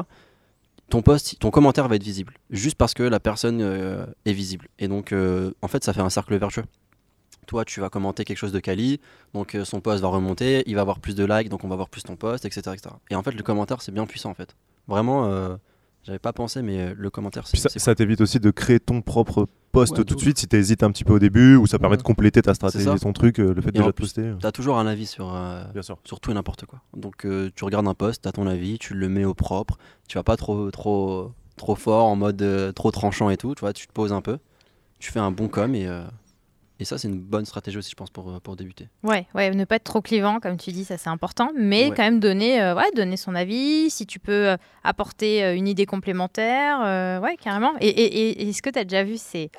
ton 0.89 1.01
poste, 1.01 1.39
ton 1.39 1.49
commentaire 1.49 1.87
va 1.87 1.95
être 1.95 2.03
visible. 2.03 2.33
Juste 2.49 2.75
parce 2.75 2.93
que 2.93 3.03
la 3.03 3.19
personne 3.19 3.61
euh, 3.61 4.05
est 4.25 4.33
visible. 4.33 4.67
Et 4.79 4.87
donc, 4.87 5.11
euh, 5.11 5.51
en 5.61 5.67
fait, 5.67 5.83
ça 5.83 5.93
fait 5.93 6.01
un 6.01 6.09
cercle 6.09 6.35
vertueux. 6.37 6.65
Toi, 7.45 7.65
tu 7.65 7.79
vas 7.79 7.89
commenter 7.89 8.23
quelque 8.25 8.37
chose 8.37 8.51
de 8.51 8.59
quali, 8.59 8.99
donc 9.33 9.55
euh, 9.55 9.65
son 9.65 9.81
poste 9.81 10.01
va 10.01 10.07
remonter, 10.09 10.63
il 10.65 10.75
va 10.75 10.81
avoir 10.81 10.99
plus 10.99 11.15
de 11.15 11.25
likes, 11.25 11.49
donc 11.49 11.63
on 11.63 11.67
va 11.67 11.75
voir 11.75 11.89
plus 11.89 12.03
ton 12.03 12.15
poste, 12.15 12.45
etc., 12.45 12.61
etc. 12.73 12.95
Et 13.09 13.15
en 13.15 13.23
fait, 13.23 13.31
le 13.31 13.43
commentaire, 13.43 13.81
c'est 13.81 13.91
bien 13.91 14.05
puissant, 14.05 14.29
en 14.31 14.35
fait. 14.35 14.55
Vraiment, 14.87 15.25
euh, 15.25 15.55
j'avais 16.03 16.19
pas 16.19 16.33
pensé, 16.33 16.61
mais 16.61 16.79
euh, 16.79 16.93
le 16.97 17.09
commentaire, 17.09 17.47
c'est 17.47 17.57
ça, 17.57 17.69
ça 17.69 17.95
t'évite 17.95 18.19
aussi 18.21 18.39
de 18.39 18.51
créer 18.51 18.79
ton 18.79 19.01
propre 19.01 19.47
post 19.71 19.93
Ouais, 19.93 19.97
tout 19.99 20.03
tout. 20.03 20.15
de 20.15 20.19
suite 20.19 20.37
si 20.37 20.47
t'hésites 20.47 20.83
un 20.83 20.91
petit 20.91 21.03
peu 21.03 21.13
au 21.13 21.19
début 21.19 21.55
ou 21.55 21.65
ça 21.65 21.79
permet 21.79 21.97
de 21.97 22.03
compléter 22.03 22.41
ta 22.43 22.53
stratégie 22.53 22.87
et 22.87 22.99
ton 22.99 23.11
truc, 23.13 23.39
euh, 23.39 23.53
le 23.55 23.61
fait 23.61 23.69
Et 23.69 23.71
déjà 23.71 23.87
de 23.87 23.91
poster. 23.91 24.35
T'as 24.39 24.51
toujours 24.51 24.77
un 24.77 24.85
avis 24.85 25.07
sur, 25.07 25.33
euh, 25.33 25.63
Bien 25.73 25.81
sûr. 25.81 25.97
sur 26.03 26.19
tout 26.19 26.29
et 26.29 26.33
n'importe 26.35 26.65
quoi. 26.65 26.81
Donc 26.95 27.25
euh, 27.25 27.49
tu 27.55 27.63
regardes 27.63 27.87
un 27.87 27.93
post, 27.95 28.21
t'as 28.23 28.31
ton 28.33 28.45
avis, 28.45 28.77
tu 28.77 28.93
le 28.93 29.09
mets 29.09 29.25
au 29.25 29.33
propre, 29.33 29.77
tu 30.07 30.17
vas 30.17 30.23
pas 30.23 30.35
trop 30.37 30.69
trop 30.71 31.31
trop 31.55 31.75
fort 31.75 32.05
en 32.05 32.15
mode 32.15 32.73
trop 32.75 32.91
tranchant 32.91 33.29
et 33.29 33.37
tout, 33.37 33.55
tu 33.55 33.61
vois, 33.61 33.73
tu 33.73 33.87
te 33.87 33.93
poses 33.93 34.13
un 34.13 34.21
peu, 34.21 34.37
tu 34.99 35.11
fais 35.11 35.19
un 35.19 35.31
bon 35.31 35.47
com 35.47 35.73
et 35.73 35.87
et 36.83 36.85
ça 36.85 36.97
c'est 36.97 37.07
une 37.07 37.19
bonne 37.21 37.45
stratégie 37.45 37.77
aussi 37.77 37.91
je 37.91 37.95
pense 37.95 38.09
pour, 38.09 38.29
euh, 38.29 38.39
pour 38.41 38.57
débuter. 38.57 38.89
Ouais, 39.03 39.25
ouais, 39.35 39.49
ne 39.51 39.63
pas 39.63 39.77
être 39.77 39.85
trop 39.85 40.01
clivant, 40.01 40.39
comme 40.41 40.57
tu 40.57 40.71
dis, 40.73 40.83
ça 40.83 40.97
c'est 40.97 41.09
important, 41.09 41.49
mais 41.57 41.85
Ouais. 41.89 41.93
quand 41.95 42.03
même 42.03 42.19
donner, 42.19 42.61
euh, 42.61 42.75
ouais, 42.75 42.91
donner 42.93 43.15
son 43.15 43.35
avis, 43.35 43.89
si 43.89 44.05
tu 44.05 44.19
peux 44.19 44.49
euh, 44.49 44.57
apporter 44.83 45.43
euh, 45.45 45.55
une 45.55 45.67
idée 45.69 45.85
complémentaire, 45.85 46.81
euh, 46.83 47.19
ouais, 47.21 47.37
carrément. 47.37 47.71
Et, 47.79 47.87
et- 47.87 48.29
et- 48.29 48.43
et 48.43 48.49
est-ce 48.49 48.61
que 48.61 48.69
tu 48.69 48.79
as 48.79 48.83
déjà 48.83 49.03
vu 49.05 49.15
ces, 49.17 49.49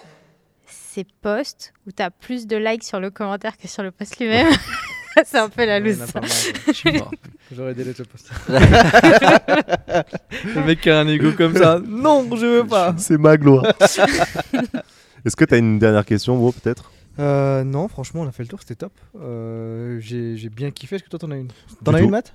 ces 0.67 1.05
posts 1.23 1.73
où 1.87 1.93
tu 1.93 2.03
as 2.03 2.11
plus 2.11 2.47
de 2.47 2.57
likes 2.59 2.85
sur 2.85 3.01
le 3.01 3.11
commentaire 3.11 3.57
que 3.57 3.67
sur 3.69 3.83
le 3.83 3.91
post 3.91 4.19
lui-même 4.21 4.47
C'est 5.25 5.39
un 5.39 5.49
peu 5.49 5.65
la 5.65 5.79
loose. 5.81 5.99
J'aurais 7.53 7.75
délai 7.75 7.93
ce 7.95 8.03
post. 8.03 8.31
le 10.45 10.65
mec 10.67 10.81
qui 10.81 10.91
a 10.91 10.99
un 10.99 11.07
ego 11.09 11.33
comme 11.37 11.55
ça. 11.57 11.81
Non, 11.87 12.29
je 12.37 12.45
veux 12.47 12.67
pas. 12.67 12.95
C'est 12.99 13.17
ma 13.19 13.37
gloire. 13.37 13.65
Est-ce 15.25 15.37
que 15.37 15.45
t'as 15.45 15.59
une 15.59 15.79
dernière 15.79 16.05
question, 16.05 16.37
Bro, 16.37 16.53
peut-être? 16.53 16.91
Euh, 17.19 17.63
non, 17.65 17.87
franchement, 17.89 18.23
on 18.23 18.27
a 18.29 18.33
fait 18.33 18.43
le 18.43 18.49
tour, 18.49 18.59
c'était 18.61 18.75
top. 18.75 18.93
Euh, 19.21 19.99
J'ai 20.01 20.37
j'ai 20.37 20.49
bien 20.49 20.71
kiffé. 20.71 20.97
Est-ce 20.97 21.05
que 21.05 21.09
toi, 21.09 21.19
t'en 21.19 21.31
as 21.31 21.37
une? 21.37 21.49
T'en 21.85 21.93
Du 21.93 21.97
as 21.97 21.99
tout. 22.01 22.05
une, 22.07 22.11
Matt? 22.11 22.35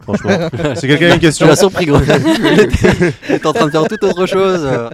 Franchement. 0.00 0.30
si 0.76 0.86
quelqu'un 0.86 1.06
a 1.06 1.08
une 1.08 1.14
Tu 1.14 1.20
question. 1.20 1.46
l'as 1.46 1.56
surpris 1.56 1.86
gros. 1.86 1.98
T'es 3.26 3.46
en 3.46 3.52
train 3.52 3.66
de 3.66 3.70
faire 3.70 3.86
toute 3.88 4.02
autre 4.04 4.26
chose. 4.26 4.90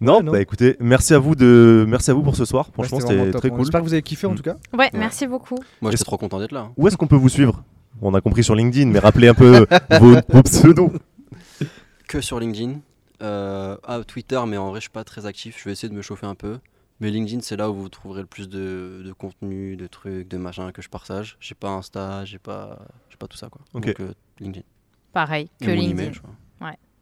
Non, 0.00 0.16
Ouais, 0.18 0.22
non. 0.22 0.32
bah 0.32 0.40
écoutez, 0.40 0.76
merci 0.80 1.14
à 1.14 1.18
vous 1.18 1.34
de, 1.34 1.84
merci 1.88 2.10
à 2.10 2.14
vous 2.14 2.22
pour 2.22 2.36
ce 2.36 2.44
soir. 2.44 2.68
Franchement, 2.72 2.98
Ouais, 2.98 3.04
vraiment 3.04 3.20
c'était 3.22 3.32
top. 3.32 3.40
très 3.40 3.50
On- 3.50 3.54
cool. 3.54 3.64
J'espère 3.64 3.80
que 3.80 3.86
vous 3.86 3.92
avez 3.92 4.02
kiffé 4.02 4.26
en 4.26 4.32
Mm. 4.32 4.36
tout 4.36 4.42
cas. 4.42 4.56
Ouais, 4.76 4.90
merci 4.92 5.26
beaucoup. 5.26 5.56
Moi 5.80 5.90
j'étais 5.92 6.04
trop 6.04 6.18
content 6.18 6.38
d'être 6.40 6.52
là. 6.52 6.60
hein. 6.60 6.72
Où 6.76 6.88
est-ce 6.88 6.96
qu'on 6.96 7.06
peut 7.06 7.16
vous 7.16 7.28
suivre? 7.28 7.62
On 8.02 8.12
a 8.12 8.20
compris 8.20 8.42
sur 8.44 8.54
LinkedIn, 8.56 8.90
mais 8.90 8.98
rappelez 8.98 9.28
un 9.28 9.34
peu 9.34 9.66
vos, 10.00 10.16
vos 10.28 10.42
pseudos. 10.42 10.90
Que 12.08 12.20
sur 12.20 12.38
LinkedIn. 12.40 12.80
Euh, 13.22 13.76
ah, 13.84 14.00
Twitter, 14.06 14.40
mais 14.46 14.56
en 14.56 14.68
vrai, 14.70 14.80
je 14.80 14.82
suis 14.84 14.90
pas 14.90 15.04
très 15.04 15.24
actif. 15.26 15.56
Je 15.60 15.64
vais 15.64 15.72
essayer 15.72 15.88
de 15.88 15.94
me 15.94 16.02
chauffer 16.02 16.26
un 16.26 16.34
peu. 16.34 16.58
Mais 17.00 17.10
LinkedIn, 17.10 17.40
c'est 17.42 17.56
là 17.56 17.70
où 17.70 17.74
vous 17.74 17.88
trouverez 17.88 18.20
le 18.20 18.26
plus 18.26 18.48
de, 18.48 19.02
de 19.04 19.12
contenu, 19.12 19.76
de 19.76 19.86
trucs, 19.86 20.28
de 20.28 20.36
machins 20.38 20.70
que 20.72 20.80
je 20.82 20.88
partage. 20.88 21.36
J'ai 21.40 21.54
pas 21.54 21.68
Insta, 21.68 22.24
j'ai 22.24 22.38
pas, 22.38 22.78
j'ai 23.10 23.16
pas 23.16 23.26
tout 23.26 23.36
ça 23.36 23.48
quoi. 23.48 23.60
Ok. 23.74 23.86
Donc 23.86 24.00
euh, 24.00 24.12
LinkedIn. 24.40 24.64
Pareil 25.12 25.50
que 25.60 25.66
Et 25.70 25.74
LinkedIn. 25.76 26.02
email, 26.04 26.18
crois. 26.18 26.30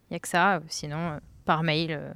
Il 0.09 0.13
n'y 0.13 0.17
a 0.17 0.19
que 0.19 0.27
ça, 0.27 0.61
sinon 0.67 0.97
euh, 0.97 1.17
par 1.45 1.63
mail. 1.63 1.91
euh, 1.91 2.11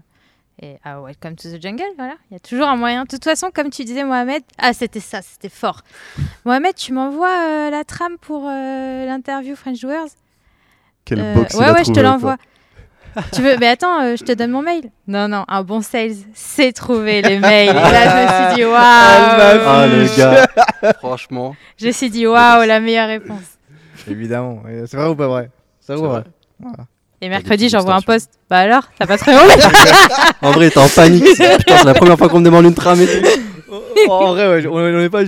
et 0.60 0.78
à 0.84 1.00
Welcome 1.02 1.36
to 1.36 1.50
the 1.56 1.62
Jungle, 1.62 1.84
voilà. 1.98 2.16
Il 2.30 2.34
y 2.34 2.36
a 2.36 2.40
toujours 2.40 2.68
un 2.68 2.76
moyen. 2.76 3.04
De 3.04 3.08
toute 3.08 3.24
façon, 3.24 3.52
comme 3.54 3.70
tu 3.70 3.84
disais, 3.86 4.04
Mohamed, 4.04 4.42
ah, 4.58 4.74
c'était 4.74 5.00
ça, 5.00 5.22
c'était 5.22 5.50
fort. 5.50 5.82
Mohamed, 6.46 6.74
tu 6.74 6.94
m'envoies 6.94 7.30
euh, 7.30 7.70
la 7.70 7.84
trame 7.84 8.18
pour 8.20 8.48
euh, 8.48 9.06
l'interview 9.06 9.56
French 9.56 9.80
Doers 9.82 10.08
Quel 11.06 11.20
Euh, 11.20 11.36
box 11.36 11.54
il 11.54 11.60
Ouais, 11.60 11.66
a 11.68 11.74
ouais, 11.74 11.84
je 11.84 11.92
te 11.92 12.00
l'envoie. 12.00 12.38
Tu 13.34 13.42
veux 13.42 13.58
Mais 13.60 13.68
attends, 13.68 14.02
euh, 14.02 14.16
je 14.18 14.24
te 14.24 14.32
donne 14.32 14.52
mon 14.52 14.62
mail. 14.62 14.90
Non, 15.08 15.28
non, 15.28 15.46
un 15.48 15.64
bon 15.64 15.82
sales, 15.82 16.16
c'est 16.34 16.72
trouver 16.72 17.22
les 17.22 17.40
mails. 17.40 17.70
Et 17.70 17.74
là, 17.74 18.04
je 18.10 18.16
me 18.16 18.46
suis 18.48 18.56
dit, 18.56 18.66
waouh 18.66 18.76
Ah, 18.78 19.88
le 19.88 20.18
gars. 20.18 20.94
Franchement, 21.00 21.56
Je 21.78 21.88
me 21.88 21.92
suis 21.92 22.10
dit, 22.10 22.28
waouh, 22.28 22.66
la 22.66 22.80
meilleure 22.80 23.08
réponse. 23.08 23.58
Évidemment. 24.10 24.64
Et 24.70 24.86
C'est 24.88 24.98
vrai 24.98 25.08
ou 25.08 25.16
pas 25.16 25.28
vrai? 25.28 25.50
C'est 25.80 25.94
vrai 25.96 26.08
vrai? 26.08 26.24
Voilà. 26.60 26.86
Et 27.20 27.30
mercredi, 27.30 27.68
j'envoie 27.70 27.96
un 27.96 28.02
post. 28.02 28.32
Bah 28.50 28.60
alors, 28.60 28.84
t'as 28.98 29.08
pas 29.08 29.18
très 29.18 29.36
honte 29.36 29.68
En 30.42 30.52
vrai, 30.52 30.70
t'es 30.70 30.78
en 30.78 30.88
panique. 30.88 31.24
Putain, 31.24 31.78
c'est 31.78 31.84
la 31.84 31.94
première 31.96 32.18
fois 32.18 32.30
qu'on 32.30 32.40
me 32.40 32.46
demande 32.46 32.66
une 32.66 32.76
trame 32.76 33.02
et 33.02 33.08
tout. 33.08 33.28
Oh, 33.70 34.12
en 34.12 34.34
vrai, 34.34 34.48
ouais, 34.48 34.68
on 34.68 35.00
n'est 35.00 35.10
pas, 35.10 35.24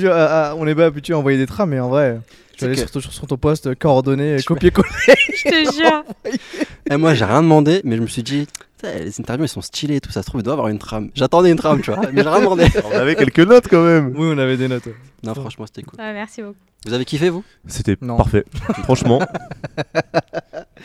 on 0.55 0.65
n'est 0.65 0.75
pas 0.75 0.85
habitué 0.85 1.13
à 1.13 1.17
envoyer 1.17 1.37
des 1.37 1.47
trames, 1.47 1.71
mais 1.71 1.79
en 1.79 1.89
vrai, 1.89 2.19
tu 2.59 2.71
que- 2.71 2.75
sur, 2.75 2.91
ton- 2.91 2.99
sur 3.01 3.27
ton 3.27 3.37
poste, 3.37 3.67
euh, 3.67 3.75
coordonnées, 3.75 4.37
Je- 4.39 4.45
copier-coller. 4.45 4.89
Je 5.07 5.49
te 5.49 5.73
jure. 5.75 6.03
Et 6.91 6.97
moi, 6.97 7.13
j'ai 7.13 7.25
rien 7.25 7.41
demandé, 7.43 7.81
mais 7.83 7.95
je 7.97 8.01
me 8.01 8.07
suis 8.07 8.23
dit, 8.23 8.47
les 8.83 9.19
interviews, 9.19 9.43
elles 9.43 9.49
sont 9.49 9.61
stylées 9.61 9.97
et 9.97 10.01
tout. 10.01 10.11
Ça 10.11 10.21
se 10.21 10.27
trouve, 10.27 10.41
il 10.41 10.43
doit 10.43 10.53
y 10.53 10.55
avoir 10.55 10.67
une 10.69 10.79
trame. 10.79 11.09
J'attendais 11.15 11.51
une 11.51 11.57
trame, 11.57 11.81
tu 11.81 11.91
vois, 11.91 12.01
mais 12.13 12.23
j'ai 12.23 12.29
rien 12.29 12.39
demandé. 12.39 12.65
On 12.85 12.91
avait 12.91 13.15
quelques 13.15 13.39
notes 13.39 13.67
quand 13.69 13.83
même. 13.83 14.13
Oui, 14.17 14.29
on 14.33 14.37
avait 14.37 14.57
des 14.57 14.67
notes. 14.67 14.85
ouais. 14.87 14.95
Non, 15.23 15.33
franchement, 15.35 15.65
c'était 15.67 15.83
cool. 15.83 15.99
Ouais, 15.99 16.13
merci 16.13 16.41
beaucoup. 16.41 16.55
Vous 16.85 16.93
avez 16.93 17.03
kiffé, 17.05 17.29
vous? 17.29 17.43
C'était 17.67 17.97
Non. 18.01 18.15
parfait. 18.15 18.45
Franchement. 18.83 19.19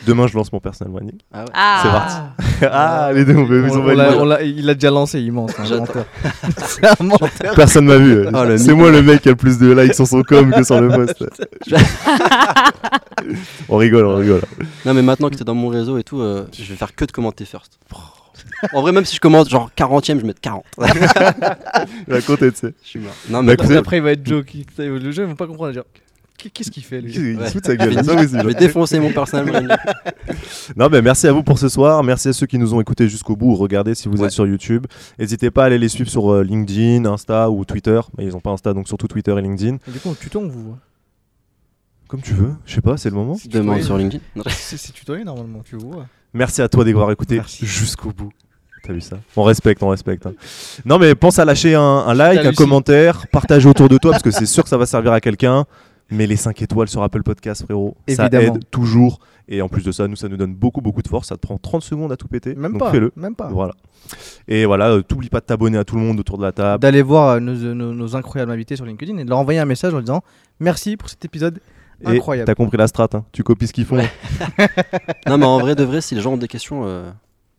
Demain, 0.05 0.27
je 0.27 0.35
lance 0.35 0.51
mon 0.51 0.59
personal 0.59 0.91
branding. 0.91 1.17
Ah 1.33 1.39
ouais. 1.39 1.45
Ah. 1.53 1.81
C'est 1.81 1.89
parti. 1.89 2.65
Ah, 2.69 3.11
les 3.13 3.23
deux, 3.23 3.35
on 3.37 3.47
peut 3.47 3.63
On- 3.63 3.67
ils 3.67 3.77
ont 3.77 3.81
on 3.81 3.87
l'a- 3.87 3.95
validé. 4.03 4.19
on 4.21 4.25
l'a- 4.25 4.41
il 4.43 4.69
a 4.69 4.73
déjà 4.73 4.91
lancé, 4.91 5.21
immense. 5.21 5.51
C'est 5.55 5.61
un 5.61 5.65
J'attends. 5.65 5.81
menteur. 5.85 6.05
C'est 6.67 6.85
un 6.85 7.03
menteur. 7.05 7.55
Personne 7.55 7.85
m'a 7.85 7.95
vu. 7.97 8.27
Oh, 8.33 8.43
le 8.43 8.57
c'est 8.57 8.73
moi 8.73 8.91
le 8.91 9.01
mec 9.01 9.21
qui 9.21 9.29
a 9.29 9.31
le 9.31 9.37
plus 9.37 9.57
de 9.57 9.71
likes 9.71 9.93
sur 9.95 10.05
son 10.05 10.21
com 10.21 10.51
que 10.51 10.63
sur 10.63 10.81
le 10.81 10.89
post. 10.89 11.23
on 13.69 13.77
rigole, 13.77 14.05
on 14.05 14.15
rigole. 14.17 14.41
Non, 14.85 14.93
mais 14.93 15.01
maintenant 15.01 15.29
que 15.29 15.35
t'es 15.35 15.43
dans 15.45 15.55
mon 15.55 15.69
réseau 15.69 15.97
et 15.97 16.03
tout, 16.03 16.19
euh, 16.21 16.45
je 16.57 16.63
vais 16.63 16.75
faire 16.75 16.93
que 16.93 17.05
de 17.05 17.11
commenter 17.11 17.45
first. 17.45 17.79
En 18.73 18.81
vrai, 18.81 18.91
même 18.91 19.05
si 19.05 19.15
je 19.15 19.19
commente 19.21 19.49
genre 19.49 19.69
40ème, 19.75 20.15
je 20.15 20.21
vais 20.21 20.27
mettre 20.27 20.41
40. 20.41 20.63
Il 22.07 22.13
va 22.13 22.21
compter, 22.21 22.51
tu 22.51 22.57
sais. 22.59 22.73
Je 22.83 22.87
suis 22.87 22.99
mort. 22.99 23.13
Non, 23.29 23.43
mais 23.43 23.53
Après, 23.53 23.75
après, 23.77 23.97
il 23.97 24.03
va 24.03 24.11
être 24.11 24.25
joke. 24.25 24.53
il- 24.53 24.65
Le 24.77 25.11
jeu, 25.11 25.23
ils 25.23 25.27
vont 25.29 25.35
pas 25.35 25.47
comprendre. 25.47 25.73
Genre, 25.73 25.83
qu'est- 26.37 26.49
qu'est-ce 26.49 26.71
qu'il 26.71 26.83
fait, 26.83 27.01
lui 27.01 27.11
Il 27.13 27.37
se 27.45 27.51
fout 27.51 27.61
de 27.61 27.65
sa 27.67 27.73
je 27.73 27.77
gueule. 27.77 27.93
c'est 27.93 28.05
pas 28.05 28.15
possible. 28.15 28.39
je 28.41 28.47
vais 28.47 28.53
défoncer 28.53 28.99
mon 28.99 29.11
personnel 29.11 29.45
branding. 29.51 29.69
Non, 30.75 30.89
mais 30.89 31.01
merci 31.01 31.27
à 31.27 31.31
vous 31.31 31.43
pour 31.43 31.59
ce 31.59 31.69
soir. 31.69 32.03
Merci 32.03 32.29
à 32.29 32.33
ceux 32.33 32.47
qui 32.47 32.57
nous 32.57 32.73
ont 32.73 32.81
écoutés 32.81 33.07
jusqu'au 33.07 33.35
bout. 33.35 33.55
Regardez 33.55 33.93
si 33.95 34.07
vous 34.09 34.17
Ouais. 34.17 34.25
êtes 34.27 34.31
sur 34.31 34.47
YouTube. 34.47 34.85
N'hésitez 35.19 35.51
pas 35.51 35.63
à 35.63 35.65
aller 35.67 35.77
les 35.77 35.89
suivre 35.89 36.09
sur 36.09 36.31
euh, 36.31 36.43
LinkedIn, 36.43 37.05
Insta 37.05 37.49
ou 37.51 37.63
Twitter. 37.65 37.99
Mais 38.17 38.25
ils 38.25 38.31
n'ont 38.31 38.39
pas 38.39 38.51
Insta, 38.51 38.73
donc 38.73 38.87
surtout 38.87 39.07
Twitter 39.07 39.35
et 39.37 39.41
LinkedIn. 39.41 39.77
Et 39.87 39.91
Du 39.91 39.99
coup, 39.99 40.09
on 40.09 40.13
tuto, 40.13 40.39
on 40.39 40.47
vous 40.47 40.63
voit? 40.63 40.77
Comme 42.07 42.21
tu 42.21 42.33
veux. 42.33 42.53
Je 42.65 42.75
sais 42.75 42.81
pas, 42.81 42.97
c'est 42.97 43.09
le 43.09 43.15
moment. 43.15 43.37
Demande 43.45 43.81
sur 43.81 43.97
LinkedIn. 43.99 44.23
Non. 44.35 44.43
C'est 44.49 44.77
c'est 44.77 44.91
tutoyé 44.93 45.23
normalement, 45.23 45.61
tu 45.63 45.75
vois. 45.75 46.07
Merci 46.33 46.61
à 46.61 46.67
toi 46.67 46.83
d'avoir 46.83 47.11
écouté 47.11 47.35
Merci. 47.35 47.65
jusqu'au 47.65 48.11
bout. 48.11 48.31
T'as 48.85 48.93
vu 48.93 49.01
ça 49.01 49.17
On 49.35 49.43
respecte, 49.43 49.81
on 49.83 49.89
respecte. 49.89 50.25
hein. 50.25 50.33
Non, 50.85 50.99
mais 50.99 51.15
pense 51.15 51.39
à 51.39 51.45
lâcher 51.45 51.75
un, 51.75 51.81
un 51.81 52.13
like, 52.13 52.45
un 52.45 52.53
commentaire, 52.53 53.25
partager 53.31 53.67
autour 53.67 53.89
de 53.89 53.97
toi 53.97 54.11
parce 54.11 54.23
que 54.23 54.31
c'est 54.31 54.45
sûr 54.45 54.63
que 54.63 54.69
ça 54.69 54.77
va 54.77 54.85
servir 54.85 55.11
à 55.13 55.19
quelqu'un. 55.21 55.65
Mais 56.11 56.27
les 56.27 56.35
5 56.35 56.61
étoiles 56.61 56.87
sur 56.87 57.01
Apple 57.01 57.23
Podcast, 57.23 57.63
frérot, 57.65 57.97
ça 58.07 58.27
aide 58.31 58.59
toujours. 58.69 59.19
Et 59.47 59.63
en 59.63 59.69
plus 59.69 59.83
de 59.83 59.91
ça, 59.91 60.07
nous, 60.07 60.15
ça 60.15 60.27
nous 60.27 60.37
donne 60.37 60.53
beaucoup, 60.53 60.79
beaucoup 60.81 61.01
de 61.01 61.07
force. 61.07 61.29
Ça 61.29 61.35
te 61.35 61.41
prend 61.41 61.57
30 61.57 61.81
secondes 61.81 62.11
à 62.11 62.15
tout 62.15 62.27
péter. 62.27 62.53
Même 62.53 62.73
donc 62.73 62.81
pas. 62.81 62.91
fais-le. 62.91 63.11
Même 63.15 63.33
pas. 63.35 63.47
Voilà. 63.47 63.73
Et 64.47 64.65
voilà, 64.65 64.89
euh, 64.91 65.01
t'oublies 65.01 65.29
pas 65.29 65.39
de 65.39 65.45
t'abonner 65.45 65.79
à 65.79 65.83
tout 65.83 65.95
le 65.95 66.01
monde 66.03 66.19
autour 66.19 66.37
de 66.37 66.43
la 66.43 66.51
table. 66.51 66.79
D'aller 66.81 67.01
voir 67.01 67.29
euh, 67.29 67.39
nos, 67.39 67.55
nos- 67.73 67.93
nos 67.93 68.15
incroyables 68.15 68.51
invités 68.51 68.75
sur 68.75 68.85
LinkedIn 68.85 69.17
et 69.17 69.23
de 69.23 69.29
leur 69.29 69.39
envoyer 69.39 69.59
un 69.59 69.65
message 69.65 69.95
en 69.95 69.99
disant 69.99 70.21
merci 70.59 70.95
pour 70.95 71.09
cet 71.09 71.25
épisode 71.25 71.59
Et 72.03 72.07
incroyable. 72.07 72.45
T'as 72.45 72.53
compris 72.55 72.77
la 72.77 72.87
strat, 72.87 73.09
hein. 73.13 73.23
tu 73.31 73.41
copies 73.41 73.65
ce 73.65 73.73
qu'ils 73.73 73.85
font. 73.85 73.97
Non, 75.27 75.37
mais 75.39 75.45
en 75.45 75.59
vrai, 75.59 75.73
de 75.75 75.83
vrai, 75.83 76.01
si 76.01 76.13
les 76.15 76.21
gens 76.21 76.33
ont 76.33 76.37
des 76.37 76.47
questions, 76.47 76.83
euh, 76.85 77.09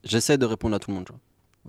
j'essaie 0.06 0.38
de 0.38 0.46
répondre 0.46 0.74
à 0.76 0.78
tout 0.78 0.90
le 0.90 0.96
monde. 0.96 1.04
tu 1.06 1.12
vois. 1.12 1.20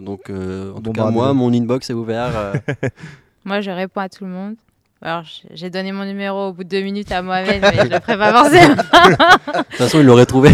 Donc, 0.05 0.29
euh, 0.29 0.71
en 0.71 0.75
tout 0.75 0.81
Bon, 0.81 0.91
cas, 0.93 1.03
bah, 1.05 1.11
moi, 1.11 1.33
mon 1.33 1.51
inbox 1.53 1.89
est 1.89 1.93
ouvert. 1.93 2.31
euh, 2.35 2.53
Moi, 3.45 3.61
je 3.61 3.71
réponds 3.71 4.01
à 4.01 4.09
tout 4.09 4.25
le 4.25 4.31
monde. 4.31 4.55
Alors, 5.01 5.23
j'ai 5.53 5.69
donné 5.69 5.91
mon 5.91 6.05
numéro 6.05 6.47
au 6.49 6.53
bout 6.53 6.63
de 6.63 6.69
deux 6.69 6.81
minutes 6.81 7.11
à 7.11 7.21
Mohamed, 7.21 7.61
mais 7.61 7.77
je 7.85 7.93
le 7.93 7.99
ferai 7.99 8.17
pas 8.17 8.31
forcément. 8.33 8.75
De 8.75 9.63
toute 9.63 9.75
façon, 9.77 9.99
ils 9.99 10.05
l'auraient 10.05 10.25
trouvé. 10.33 10.51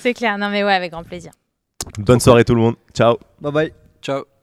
C'est 0.00 0.14
clair. 0.14 0.36
Non, 0.38 0.50
mais 0.50 0.62
ouais, 0.64 0.74
avec 0.74 0.92
grand 0.92 1.02
plaisir. 1.04 1.32
Bonne 1.98 2.20
soirée 2.20 2.44
tout 2.44 2.54
le 2.54 2.60
monde. 2.60 2.74
Ciao. 2.94 3.16
Bye 3.40 3.52
bye. 3.52 3.72
Ciao. 4.02 4.37